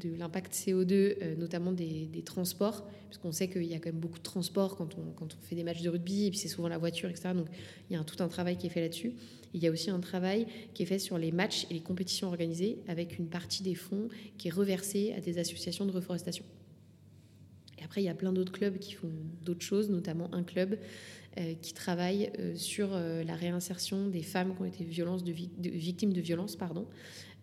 de 0.00 0.14
l'impact 0.16 0.52
CO2, 0.52 0.92
euh, 0.92 1.36
notamment 1.36 1.72
des, 1.72 2.08
transports, 2.24 2.88
puisqu'on 3.08 3.32
sait 3.32 3.48
qu'il 3.48 3.64
y 3.64 3.74
a 3.74 3.78
quand 3.78 3.90
même 3.90 4.00
beaucoup 4.00 4.18
de 4.18 4.22
transports 4.22 4.76
quand 4.76 4.96
on, 4.96 5.12
quand 5.12 5.34
on 5.34 5.46
fait 5.46 5.56
des 5.56 5.64
matchs 5.64 5.82
de 5.82 5.88
rugby, 5.88 6.26
et 6.26 6.30
puis 6.30 6.38
c'est 6.38 6.48
souvent 6.48 6.68
la 6.68 6.78
voiture, 6.78 7.08
etc. 7.08 7.30
Donc 7.34 7.46
il 7.90 7.96
y 7.96 7.98
a 7.98 8.04
tout 8.04 8.22
un 8.22 8.28
travail 8.28 8.56
qui 8.56 8.66
est 8.66 8.70
fait 8.70 8.80
là-dessus. 8.80 9.12
Il 9.54 9.62
y 9.62 9.66
a 9.66 9.70
aussi 9.70 9.90
un 9.90 10.00
travail 10.00 10.46
qui 10.72 10.82
est 10.82 10.86
fait 10.86 10.98
sur 10.98 11.18
les 11.18 11.32
matchs 11.32 11.66
et 11.70 11.74
les 11.74 11.80
compétitions 11.80 12.28
organisées, 12.28 12.78
avec 12.88 13.18
une 13.18 13.26
partie 13.26 13.62
des 13.62 13.74
fonds 13.74 14.08
qui 14.38 14.48
est 14.48 14.52
reversée 14.52 15.12
à 15.16 15.20
des 15.20 15.38
associations 15.38 15.84
de 15.84 15.90
reforestation. 15.90 16.44
Et 17.78 17.84
après, 17.84 18.00
il 18.00 18.04
y 18.04 18.08
a 18.08 18.14
plein 18.14 18.32
d'autres 18.32 18.52
clubs 18.52 18.78
qui 18.78 18.92
font 18.92 19.10
d'autres 19.44 19.64
choses, 19.64 19.90
notamment 19.90 20.32
un 20.32 20.44
club 20.44 20.78
qui 21.60 21.72
travaille 21.72 22.30
euh, 22.38 22.54
sur 22.54 22.92
euh, 22.92 23.24
la 23.24 23.34
réinsertion 23.34 24.08
des 24.08 24.22
femmes 24.22 24.54
qui 24.54 24.62
ont 24.62 24.64
été 24.64 24.84
victimes 24.84 26.12
de 26.12 26.20
violences, 26.20 26.56
pardon, 26.56 26.86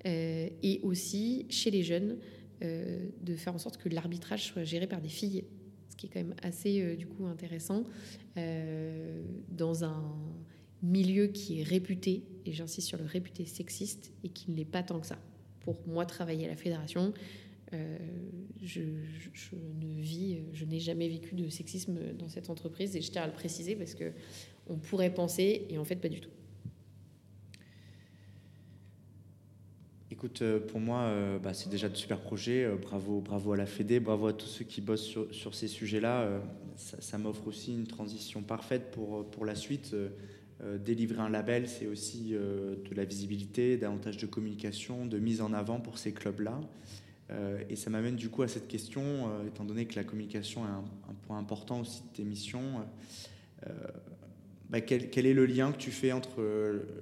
et 0.05 0.79
aussi 0.83 1.45
chez 1.49 1.71
les 1.71 1.83
jeunes 1.83 2.17
de 2.61 3.35
faire 3.35 3.53
en 3.53 3.57
sorte 3.57 3.75
que 3.75 3.89
l'arbitrage 3.89 4.45
soit 4.45 4.63
géré 4.63 4.87
par 4.87 5.01
des 5.01 5.09
filles, 5.09 5.43
ce 5.89 5.97
qui 5.97 6.05
est 6.05 6.09
quand 6.09 6.21
même 6.21 6.35
assez 6.41 6.95
du 6.95 7.05
coup 7.05 7.25
intéressant 7.25 7.83
dans 9.49 9.83
un 9.83 10.15
milieu 10.81 11.27
qui 11.27 11.59
est 11.59 11.63
réputé, 11.63 12.23
et 12.45 12.53
j'insiste 12.53 12.87
sur 12.87 12.97
le 12.97 13.03
réputé 13.03 13.43
sexiste, 13.45 14.13
et 14.23 14.29
qui 14.29 14.51
ne 14.51 14.55
l'est 14.55 14.63
pas 14.63 14.83
tant 14.83 15.01
que 15.01 15.07
ça. 15.07 15.19
Pour 15.59 15.75
moi, 15.85 16.05
travailler 16.05 16.45
à 16.45 16.49
la 16.49 16.55
fédération, 16.55 17.13
euh, 17.73 17.97
je, 18.61 18.81
n'ai 20.65 20.79
jamais 20.79 21.07
vécu 21.07 21.35
de 21.35 21.49
sexisme 21.49 21.97
dans 22.17 22.29
cette 22.29 22.49
entreprise, 22.49 22.95
et 22.95 23.01
je 23.01 23.11
tiens 23.11 23.23
à 23.23 23.27
le 23.27 23.33
préciser 23.33 23.75
parce 23.75 23.93
que 23.93 24.11
on 24.67 24.77
pourrait 24.77 25.13
penser, 25.13 25.65
et 25.69 25.77
en 25.77 25.83
fait, 25.83 25.95
pas 25.95 26.09
du 26.09 26.19
tout. 26.19 26.29
Écoute, 30.11 30.41
euh, 30.41 30.59
pour 30.59 30.79
moi, 30.79 31.01
euh, 31.01 31.39
bah, 31.39 31.53
c'est 31.53 31.69
déjà 31.69 31.89
de 31.89 31.95
super 31.95 32.19
projets. 32.19 32.67
Bravo, 32.81 33.21
bravo 33.21 33.53
à 33.53 33.57
la 33.57 33.65
Fédé, 33.65 33.99
bravo 33.99 34.27
à 34.27 34.33
tous 34.33 34.47
ceux 34.47 34.65
qui 34.65 34.81
bossent 34.81 35.17
sur, 35.31 35.55
ces 35.55 35.67
sujets-là. 35.67 36.41
Ça, 36.75 37.17
m'offre 37.17 37.47
aussi 37.47 37.73
une 37.73 37.87
transition 37.87 38.41
parfaite 38.41 38.91
pour, 38.91 39.45
la 39.45 39.55
suite. 39.55 39.95
Délivrer 40.83 41.21
un 41.21 41.29
label, 41.29 41.69
c'est 41.69 41.87
aussi 41.87 42.31
de 42.31 42.95
la 42.95 43.05
visibilité, 43.05 43.77
davantage 43.77 44.17
de 44.17 44.25
communication, 44.25 45.05
de 45.05 45.17
mise 45.19 45.41
en 45.41 45.53
avant 45.53 45.79
pour 45.79 45.97
ces 45.97 46.11
clubs-là. 46.13 46.59
Euh, 47.31 47.61
et 47.69 47.75
ça 47.75 47.89
m'amène 47.89 48.15
du 48.15 48.29
coup 48.29 48.41
à 48.41 48.47
cette 48.47 48.67
question, 48.67 49.29
étant 49.47 49.65
donné 49.65 49.85
que 49.85 49.95
la 49.95 50.03
communication 50.03 50.65
est 50.65 50.69
un, 50.69 51.13
point 51.27 51.37
important 51.37 51.81
aussi 51.81 52.01
de 52.01 52.15
tes 52.15 52.23
missions. 52.23 52.85
Bah, 54.69 54.81
quel, 54.81 55.25
est 55.25 55.33
le 55.33 55.45
lien 55.45 55.71
que 55.71 55.77
tu 55.77 55.91
fais 55.91 56.11
entre 56.11 56.43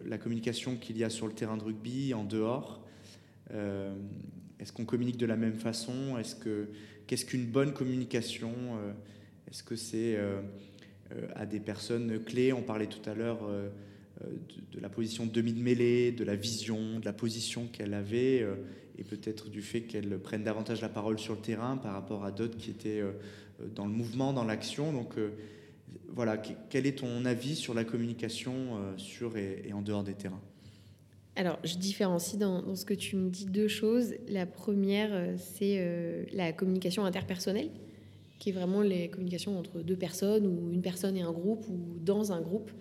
la 0.06 0.18
communication 0.18 0.78
qu'il 0.78 0.98
y 0.98 1.04
a 1.04 1.10
sur 1.10 1.28
le 1.28 1.34
terrain 1.34 1.58
de 1.58 1.64
rugby, 1.64 2.14
en 2.14 2.24
dehors 2.24 2.86
Est-ce 3.52 4.72
qu'on 4.74 4.86
communique 4.86 5.18
de 5.18 5.26
la 5.26 5.36
même 5.36 5.56
façon 5.56 6.18
Est-ce 6.18 6.36
que 6.36 6.70
qu'est-ce 7.08 7.26
qu'une 7.26 7.46
bonne 7.46 7.74
communication 7.74 8.54
Est-ce 9.48 9.64
que 9.64 9.76
c'est 9.76 10.18
euh, 11.14 11.28
à 11.36 11.46
des 11.46 11.62
personnes 11.62 12.20
clés. 12.26 12.52
On 12.52 12.62
parlait 12.62 12.88
tout 12.88 13.10
à 13.10 13.14
l'heure 13.14 13.40
euh, 13.44 13.70
euh, 14.24 14.28
de, 14.74 14.80
la 14.82 14.90
position 14.90 15.26
de 15.26 15.32
demi-mêlée, 15.32 16.12
de 16.12 16.26
la 16.26 16.36
vision, 16.36 17.00
de 17.00 17.06
la 17.06 17.14
position 17.14 17.68
qu'elle 17.68 17.94
avait, 17.94 18.46
et 18.98 19.04
peut-être 19.04 19.50
du 19.50 19.62
fait 19.62 19.82
qu'elle 19.82 20.20
prenne 20.20 20.44
davantage 20.44 20.82
la 20.82 20.90
parole 20.90 21.20
sur 21.20 21.36
le 21.36 21.42
terrain 21.42 21.78
par 21.78 21.94
rapport 21.94 22.26
à 22.26 22.32
d'autres 22.32 22.58
qui 22.58 22.72
étaient 22.72 23.02
dans 23.76 23.86
le 23.86 23.92
mouvement, 23.92 24.34
dans 24.34 24.44
l'action. 24.44 24.92
Donc 24.92 25.14
voilà, 26.10 26.38
quel 26.38 26.86
est 26.88 27.00
ton 27.00 27.26
avis 27.26 27.56
sur 27.56 27.74
la 27.74 27.84
communication 27.84 28.56
sur 28.98 29.38
et, 29.38 29.72
en 29.74 29.82
dehors 29.82 30.04
des 30.04 30.16
terrains? 30.16 30.42
Alors, 31.36 31.60
je 31.64 31.76
différencie 31.76 32.40
dans, 32.40 32.76
ce 32.76 32.86
que 32.86 32.96
tu 32.96 33.16
me 33.16 33.30
dis 33.30 33.46
deux 33.46 33.68
choses. 33.68 34.16
La 34.28 34.48
première, 34.48 35.36
c'est 35.38 36.28
la 36.34 36.52
communication 36.54 37.06
interpersonnelle 37.06 37.70
qui 38.40 38.50
est 38.50 38.54
vraiment 38.54 38.82
les 38.82 39.10
communications 39.10 39.58
entre 39.58 39.80
deux 39.80 39.96
personnes 39.96 40.46
ou 40.46 40.72
une 40.72 40.82
personne 40.82 41.18
et 41.18 41.22
un 41.22 41.32
groupe 41.32 41.66
ou 41.70 41.98
dans 42.00 42.32
un 42.32 42.42
groupe. 42.42 42.72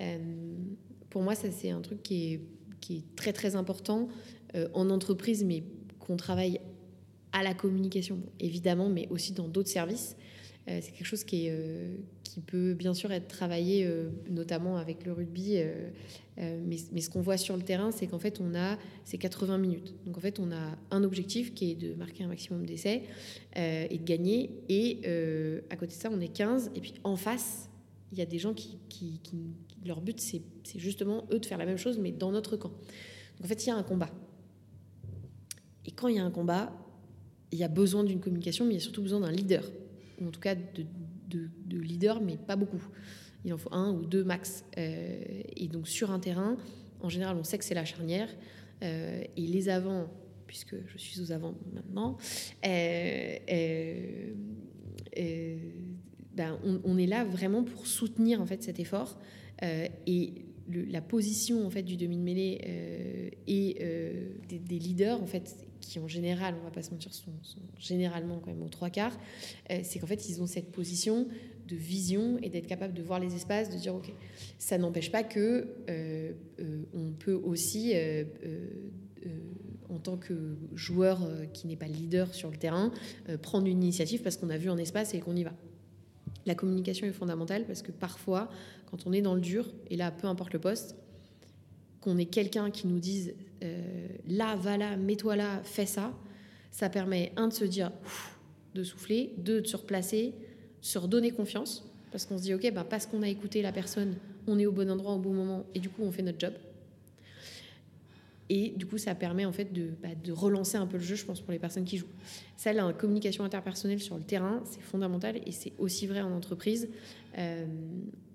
Euh, 0.00 0.18
pour 1.10 1.22
moi, 1.22 1.34
ça 1.34 1.50
c'est 1.50 1.70
un 1.70 1.80
truc 1.80 2.02
qui 2.02 2.34
est, 2.34 2.40
très 3.16 3.34
très 3.34 3.54
important 3.54 4.08
euh, 4.08 4.37
en 4.74 4.90
entreprise, 4.90 5.44
mais 5.44 5.62
qu'on 5.98 6.16
travaille 6.16 6.60
à 7.32 7.42
la 7.42 7.54
communication, 7.54 8.20
évidemment, 8.40 8.88
mais 8.88 9.06
aussi 9.10 9.32
dans 9.32 9.48
d'autres 9.48 9.68
services. 9.68 10.16
Euh, 10.68 10.80
c'est 10.82 10.92
quelque 10.92 11.06
chose 11.06 11.24
euh, 11.32 11.96
qui 12.24 12.40
peut 12.40 12.74
bien 12.74 12.92
sûr 12.92 13.10
être 13.10 13.28
travaillé, 13.28 13.86
euh, 13.86 14.10
notamment 14.28 14.76
avec 14.76 15.04
le 15.04 15.12
rugby. 15.12 15.58
Mais, 16.36 16.76
ce 16.76 17.10
qu'on 17.10 17.20
voit 17.20 17.36
sur 17.36 17.56
le 17.56 17.62
terrain, 17.62 17.90
c'est 17.90 18.06
qu'en 18.06 18.18
fait, 18.18 18.40
on 18.40 18.54
a 18.54 18.78
ces 19.04 19.18
80 19.18 19.58
minutes. 19.58 19.94
Donc 20.04 20.18
en 20.18 20.20
fait, 20.20 20.38
on 20.38 20.52
a 20.52 20.76
un 20.90 21.02
objectif 21.02 21.52
qui 21.54 21.72
est 21.72 21.74
de 21.74 21.94
marquer 21.94 22.24
un 22.24 22.28
maximum 22.28 22.64
d'essais 22.64 23.02
et 23.56 23.98
de 23.98 24.04
gagner. 24.04 24.50
Et 24.68 25.00
à 25.68 25.74
côté 25.74 25.96
de 25.96 26.00
ça, 26.00 26.10
on 26.12 26.20
est 26.20 26.28
15. 26.28 26.70
Et 26.76 26.80
puis 26.80 26.94
en 27.02 27.16
face, 27.16 27.68
il 28.12 28.18
y 28.18 28.22
a 28.22 28.26
des 28.26 28.38
gens 28.38 28.54
qui 28.54 28.78
leur 29.84 30.00
but, 30.00 30.20
c'est 30.20 30.42
justement 30.76 31.24
eux 31.32 31.40
de 31.40 31.46
faire 31.46 31.58
la 31.58 31.66
même 31.66 31.78
chose, 31.78 31.98
mais 31.98 32.12
dans 32.12 32.30
notre 32.30 32.56
camp. 32.56 32.68
Donc 32.68 33.44
en 33.44 33.48
fait, 33.48 33.66
il 33.66 33.68
y 33.68 33.72
a 33.72 33.76
un 33.76 33.82
combat. 33.82 34.10
Et 35.88 35.90
quand 35.90 36.08
il 36.08 36.16
y 36.16 36.18
a 36.18 36.24
un 36.24 36.30
combat, 36.30 36.70
il 37.50 37.58
y 37.58 37.64
a 37.64 37.68
besoin 37.68 38.04
d'une 38.04 38.20
communication, 38.20 38.66
mais 38.66 38.72
il 38.72 38.76
y 38.76 38.80
a 38.80 38.82
surtout 38.82 39.00
besoin 39.00 39.20
d'un 39.20 39.32
leader 39.32 39.64
ou 40.20 40.28
en 40.28 40.30
tout 40.30 40.40
cas 40.40 40.54
de, 40.54 40.84
de, 41.30 41.78
leaders, 41.78 42.20
mais 42.20 42.36
pas 42.36 42.56
beaucoup. 42.56 42.82
Il 43.46 43.54
en 43.54 43.56
faut 43.56 43.72
un 43.72 43.90
ou 43.92 44.04
deux 44.04 44.22
max. 44.22 44.64
Euh, 44.76 45.42
et 45.56 45.68
donc 45.68 45.88
sur 45.88 46.10
un 46.10 46.18
terrain, 46.18 46.58
en 47.00 47.08
général, 47.08 47.36
on 47.38 47.44
sait 47.44 47.56
que 47.56 47.64
c'est 47.64 47.74
la 47.74 47.86
charnière. 47.86 48.28
Euh, 48.82 49.22
et 49.34 49.46
les 49.46 49.70
avants, 49.70 50.08
puisque 50.46 50.76
je 50.86 50.98
suis 50.98 51.22
aux 51.22 51.32
avants 51.32 51.54
maintenant, 51.72 52.18
euh, 52.66 53.36
ben, 56.36 56.58
on, 56.84 56.98
est 56.98 57.06
là 57.06 57.24
vraiment 57.24 57.64
pour 57.64 57.86
soutenir 57.86 58.42
en 58.42 58.46
fait 58.46 58.62
cet 58.62 58.78
effort. 58.78 59.18
et 59.62 60.44
la 60.70 61.00
position 61.00 61.66
en 61.66 61.70
fait 61.70 61.82
du 61.82 61.96
demi-mêlée 61.96 63.32
et 63.46 63.74
des, 64.48 64.58
des, 64.58 64.78
leaders 64.78 65.20
en 65.20 65.26
fait 65.26 65.67
qui 65.88 65.98
en 65.98 66.06
général, 66.06 66.54
on 66.60 66.64
va 66.64 66.70
pas 66.70 66.82
se 66.82 66.90
mentir, 66.90 67.12
sont, 67.14 67.32
généralement 67.78 68.38
quand 68.38 68.50
même 68.50 68.62
aux 68.62 68.68
trois 68.68 68.90
quarts, 68.90 69.18
euh, 69.70 69.80
c'est 69.82 69.98
qu'en 69.98 70.06
fait, 70.06 70.28
ils 70.28 70.42
ont 70.42 70.46
cette 70.46 70.70
position 70.70 71.26
de 71.66 71.76
vision 71.76 72.38
et 72.42 72.50
d'être 72.50 72.66
capable 72.66 72.94
de 72.94 73.02
voir 73.02 73.20
les 73.20 73.34
espaces, 73.34 73.70
de 73.70 73.76
dire, 73.76 73.94
OK, 73.94 74.12
ça 74.58 74.76
n'empêche 74.78 75.10
pas 75.10 75.22
que 75.22 75.68
euh, 75.88 76.32
euh, 76.60 76.82
on 76.94 77.12
peut 77.12 77.32
aussi, 77.32 77.94
en 79.88 79.98
tant 79.98 80.16
que 80.16 80.56
joueur 80.74 81.26
qui 81.52 81.66
n'est 81.66 81.76
pas 81.76 81.88
leader 81.88 82.34
sur 82.34 82.50
le 82.50 82.56
terrain, 82.56 82.92
prendre 83.42 83.66
une 83.66 83.82
initiative 83.82 84.22
parce 84.22 84.36
qu'on 84.36 84.50
a 84.50 84.56
vu 84.56 84.68
un 84.68 84.78
espace 84.78 85.14
et 85.14 85.20
qu'on 85.20 85.36
y 85.36 85.44
va. 85.44 85.52
La 86.46 86.54
communication 86.54 87.06
est 87.06 87.12
fondamentale 87.12 87.64
parce 87.66 87.82
que 87.82 87.92
parfois, 87.92 88.50
quand 88.90 89.06
on 89.06 89.12
est 89.12 89.22
dans 89.22 89.34
le 89.34 89.40
dur, 89.40 89.70
et 89.90 89.96
là, 89.96 90.10
peu 90.10 90.26
importe 90.26 90.52
le 90.52 90.58
poste, 90.58 90.96
qu'on 92.00 92.16
ait 92.16 92.26
quelqu'un 92.26 92.70
qui 92.70 92.86
nous 92.86 93.00
dise 93.00 93.34
euh, 93.62 94.08
là, 94.28 94.56
va 94.56 94.76
là, 94.76 94.96
mets-toi 94.96 95.36
là, 95.36 95.60
fais 95.64 95.86
ça, 95.86 96.12
ça 96.70 96.88
permet, 96.88 97.32
un, 97.36 97.48
de 97.48 97.52
se 97.52 97.64
dire, 97.64 97.90
de 98.74 98.82
souffler, 98.82 99.32
deux, 99.38 99.60
de 99.60 99.66
se 99.66 99.76
replacer, 99.76 100.34
se 100.80 100.98
redonner 100.98 101.30
confiance, 101.30 101.84
parce 102.10 102.24
qu'on 102.24 102.38
se 102.38 102.42
dit, 102.42 102.54
ok, 102.54 102.72
bah, 102.72 102.84
parce 102.88 103.06
qu'on 103.06 103.22
a 103.22 103.28
écouté 103.28 103.62
la 103.62 103.72
personne, 103.72 104.16
on 104.46 104.58
est 104.58 104.66
au 104.66 104.72
bon 104.72 104.90
endroit 104.90 105.14
au 105.14 105.18
bon 105.18 105.34
moment, 105.34 105.66
et 105.74 105.80
du 105.80 105.88
coup, 105.88 106.02
on 106.02 106.12
fait 106.12 106.22
notre 106.22 106.38
job. 106.38 106.54
Et 108.50 108.70
du 108.70 108.86
coup, 108.86 108.96
ça 108.96 109.14
permet 109.14 109.44
en 109.44 109.52
fait 109.52 109.72
de, 109.72 109.90
bah, 110.02 110.08
relancer 110.30 110.76
un 110.78 110.86
peu 110.86 110.96
le 110.96 111.02
jeu, 111.02 111.16
je 111.16 111.24
pense, 111.24 111.40
pour 111.40 111.52
les 111.52 111.58
personnes 111.58 111.84
qui 111.84 111.98
jouent. 111.98 112.06
Ça, 112.56 112.72
la 112.72 112.92
communication 112.92 113.44
interpersonnelle 113.44 114.00
sur 114.00 114.16
le 114.16 114.22
terrain, 114.22 114.62
c'est 114.64 114.80
fondamental 114.80 115.38
et 115.44 115.52
c'est 115.52 115.72
aussi 115.78 116.06
vrai 116.06 116.22
en 116.22 116.32
entreprise. 116.32 116.88
Euh, 117.36 117.66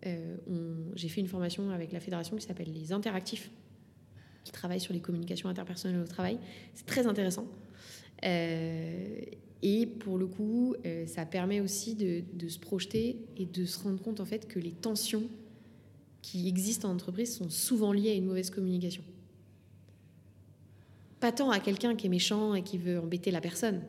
euh, 0.06 0.36
j'ai 0.96 1.10
fait 1.10 1.22
une 1.22 1.28
formation 1.28 1.72
avec 1.72 1.92
la 1.92 2.00
fédération 2.00 2.38
qui 2.38 2.46
s'appelle 2.46 2.72
les 2.72 2.92
interactifs 2.92 3.50
qui 4.44 4.52
travaille 4.52 4.80
sur 4.80 4.94
les 4.94 5.00
communications 5.00 5.50
interpersonnelles 5.50 6.02
au 6.02 6.08
travail. 6.08 6.38
C'est 6.74 6.86
très 6.86 7.08
intéressant. 7.08 7.48
Euh, 8.26 9.22
et 9.62 9.86
pour 9.86 10.18
le 10.18 10.28
coup, 10.28 10.76
euh, 10.86 11.08
ça 11.08 11.26
permet 11.26 11.62
aussi 11.62 11.96
de, 11.96 12.48
se 12.50 12.60
projeter 12.60 13.18
et 13.38 13.46
de 13.46 13.66
se 13.66 13.80
rendre 13.80 14.02
compte 14.02 14.20
en 14.20 14.26
fait 14.26 14.48
que 14.48 14.60
les 14.60 14.72
tensions 14.72 15.24
qui 16.22 16.48
existent 16.48 16.90
en 16.90 16.94
entreprise 16.94 17.36
sont 17.36 17.50
souvent 17.50 17.94
liées 17.94 18.12
à 18.12 18.14
une 18.14 18.26
mauvaise 18.26 18.50
communication. 18.50 19.04
Pas 21.22 21.32
tant 21.32 21.50
à 21.50 21.60
quelqu'un 21.60 21.96
qui 21.96 22.08
est 22.08 22.10
méchant 22.10 22.56
et 22.56 22.62
qui 22.64 22.78
veut 22.78 23.00
embêter 23.00 23.32
la 23.32 23.40
personne, 23.40 23.82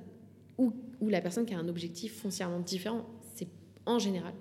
ou, 0.58 0.72
la 1.00 1.20
personne 1.20 1.44
qui 1.44 1.54
a 1.54 1.58
un 1.58 1.68
objectif 1.68 2.14
foncièrement 2.14 2.60
différent. 2.60 3.04
C'est 3.34 3.48
en 3.84 3.98
général 3.98 4.32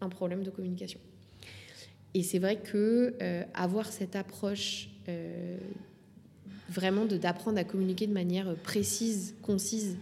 un 0.00 0.08
problème 0.08 0.42
de 0.42 0.50
communication. 0.50 1.00
Et 2.14 2.22
c'est 2.22 2.38
vrai 2.38 2.56
que 2.60 3.14
euh, 3.20 3.44
avoir 3.52 3.92
cette 3.92 4.16
approche 4.16 4.88
vraiment 6.70 7.04
d'apprendre 7.04 7.58
à 7.58 7.64
communiquer 7.64 8.06
de 8.06 8.12
manière 8.12 8.54
précise, 8.62 9.34
concise, 9.42 9.96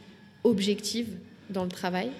objective 0.44 1.16
dans 1.50 1.64
le 1.64 1.70
travail. 1.70 2.10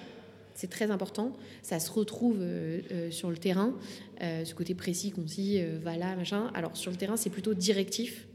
C'est 0.55 0.69
très 0.69 0.91
important. 0.91 1.37
Ça 1.61 1.79
se 1.79 1.89
retrouve 1.89 2.39
euh, 2.41 2.81
euh, 2.91 3.11
sur 3.11 3.29
le 3.29 3.37
terrain, 3.37 3.73
ce 4.19 4.53
côté 4.53 4.75
précis, 4.75 5.11
concis, 5.11 5.61
va 5.81 5.95
là, 5.95 6.15
machin. 6.17 6.51
Alors 6.53 6.75
sur 6.75 6.91
le 6.91 6.97
terrain, 6.97 7.15
c'est 7.15 7.29
plutôt 7.29 7.53
directif. 7.53 8.27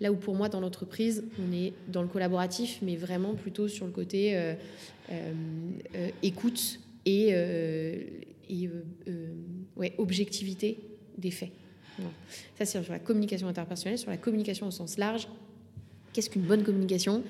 Là 0.00 0.12
où 0.12 0.16
pour 0.16 0.34
moi, 0.34 0.50
dans 0.50 0.60
l'entreprise, 0.60 1.24
on 1.38 1.52
est 1.52 1.72
dans 1.88 2.02
le 2.02 2.08
collaboratif, 2.08 2.80
mais 2.82 2.96
vraiment 2.96 3.34
plutôt 3.34 3.68
sur 3.68 3.86
le 3.86 3.92
côté 3.92 4.38
écoute 6.22 6.80
et, 7.06 7.34
objectivité 9.98 10.78
des 11.16 11.30
faits. 11.30 11.52
Ça, 12.58 12.64
c'est 12.64 12.82
sur 12.82 12.92
la 12.92 12.98
communication 12.98 13.48
interpersonnelle, 13.48 13.98
sur 13.98 14.10
la 14.10 14.16
communication 14.16 14.66
au 14.66 14.70
sens 14.70 14.98
large. 14.98 15.28
Qu'est-ce 16.12 16.30
qu'une 16.30 16.42
bonne 16.42 16.64
communication? 16.64 17.22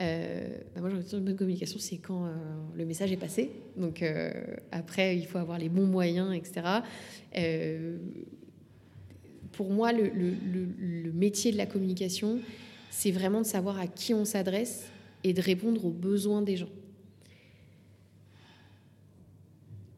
Euh, 0.00 0.46
bah, 0.74 0.80
Moi, 0.80 0.90
j'ai 0.90 1.16
une 1.16 1.24
bonne 1.24 1.36
communication, 1.36 1.78
c'est 1.78 1.96
quand 1.96 2.26
euh, 2.26 2.30
le 2.76 2.84
message 2.84 3.10
est 3.12 3.16
passé. 3.16 3.50
Donc, 3.76 4.02
euh, 4.02 4.30
après, 4.70 5.16
il 5.16 5.26
faut 5.26 5.38
avoir 5.38 5.58
les 5.58 5.68
bons 5.68 5.86
moyens, 5.86 6.34
etc. 6.34 6.66
pour 9.52 9.70
moi, 9.70 9.92
le, 9.92 11.12
métier 11.12 11.50
de 11.50 11.56
la 11.56 11.66
communication, 11.66 12.38
c'est 12.90 13.10
vraiment 13.10 13.40
de 13.40 13.46
savoir 13.46 13.78
à 13.78 13.86
qui 13.86 14.14
on 14.14 14.24
s'adresse 14.24 14.86
et 15.24 15.32
de 15.32 15.42
répondre 15.42 15.84
aux 15.84 15.90
besoins 15.90 16.42
des 16.42 16.56
gens. 16.56 16.68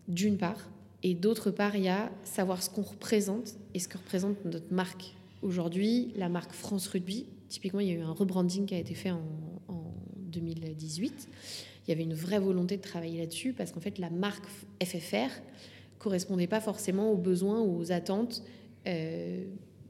D'une 0.08 0.38
part. 0.38 0.68
Et 1.03 1.14
d'autre 1.14 1.51
part, 1.51 1.76
il 1.76 1.84
y 1.84 1.88
a 1.88 2.11
savoir 2.24 2.62
ce 2.62 2.68
qu'on 2.68 2.82
représente 2.82 3.55
et 3.74 3.78
ce 3.78 3.88
que 3.88 3.96
représente 3.96 4.44
notre 4.44 4.72
marque. 4.72 5.14
Aujourd'hui, 5.42 6.12
la 6.16 6.28
marque 6.28 6.53
France 6.53 6.86
Rugby, 6.88 7.26
typiquement, 7.48 7.80
il 7.80 7.88
y 7.88 7.90
a 7.92 7.94
eu 7.94 8.03
un 8.03 8.12
rebranding 8.12 8.66
qui 8.66 8.74
a 8.74 8.78
été 8.78 8.94
fait 8.94 9.11
en, 9.11 9.22
2018. 10.30 11.28
Il 11.86 11.90
y 11.90 11.92
avait 11.92 12.05
une 12.05 12.14
vraie 12.14 12.38
volonté 12.38 12.76
de 12.76 12.82
travailler 12.82 13.18
là-dessus 13.18 13.53
parce 13.53 13.72
qu'en 13.72 13.80
fait, 13.80 13.98
la 13.98 14.11
marque 14.11 14.44
FFR 14.80 15.28
correspondait 15.98 16.46
pas 16.46 16.61
forcément 16.61 17.11
aux 17.11 17.16
besoins 17.16 17.61
ou 17.61 17.80
aux 17.80 17.90
attentes 17.90 18.44
euh, 18.86 19.44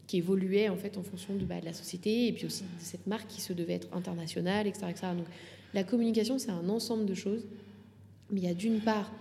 qui 0.06 0.16
évoluaient 0.16 0.70
en 0.70 0.76
fait 0.76 0.96
en 0.96 1.02
fonction 1.02 1.34
de, 1.34 1.44
bah, 1.44 1.60
de, 1.60 1.66
la 1.66 1.74
société 1.74 2.28
et 2.28 2.32
puis 2.32 2.46
aussi 2.46 2.62
de 2.62 2.68
cette 2.78 3.06
marque 3.06 3.28
qui 3.28 3.42
se 3.42 3.52
devait 3.52 3.74
être 3.74 3.88
internationale, 3.92 4.66
etc. 4.66 4.86
etc. 4.88 5.06
Donc, 5.14 5.26
la 5.74 5.84
communication, 5.84 6.38
c'est 6.38 6.50
un 6.50 6.70
ensemble 6.70 7.04
de 7.04 7.14
choses. 7.14 7.46
Mais 8.30 8.40
il 8.40 8.46
y 8.46 8.50
a 8.50 8.54
d'une 8.54 8.80
part 8.80 9.12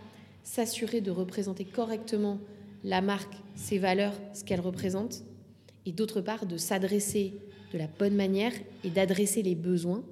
s'assurer 0.44 1.02
de 1.02 1.12
représenter 1.12 1.66
correctement 1.66 2.40
la 2.84 3.02
marque, 3.02 3.34
ses 3.56 3.78
valeurs, 3.78 4.14
ce 4.34 4.44
qu'elle 4.44 4.62
représente, 4.62 5.24
et 5.86 5.92
d'autre 5.92 6.22
part 6.22 6.46
de 6.46 6.58
s'adresser 6.58 7.34
de 7.74 7.78
la 7.78 7.88
bonne 7.88 8.16
manière 8.16 8.54
et 8.84 8.90
d'adresser 8.90 9.42
les 9.42 9.56
besoins 9.56 10.04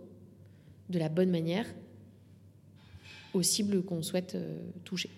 de 0.90 1.00
la 1.00 1.10
bonne 1.10 1.30
manière 1.30 1.66
aux 3.34 3.44
cibles 3.44 3.84
qu'on 3.84 4.02
souhaite 4.02 4.36
euh, 4.36 4.60
toucher. 4.84 5.10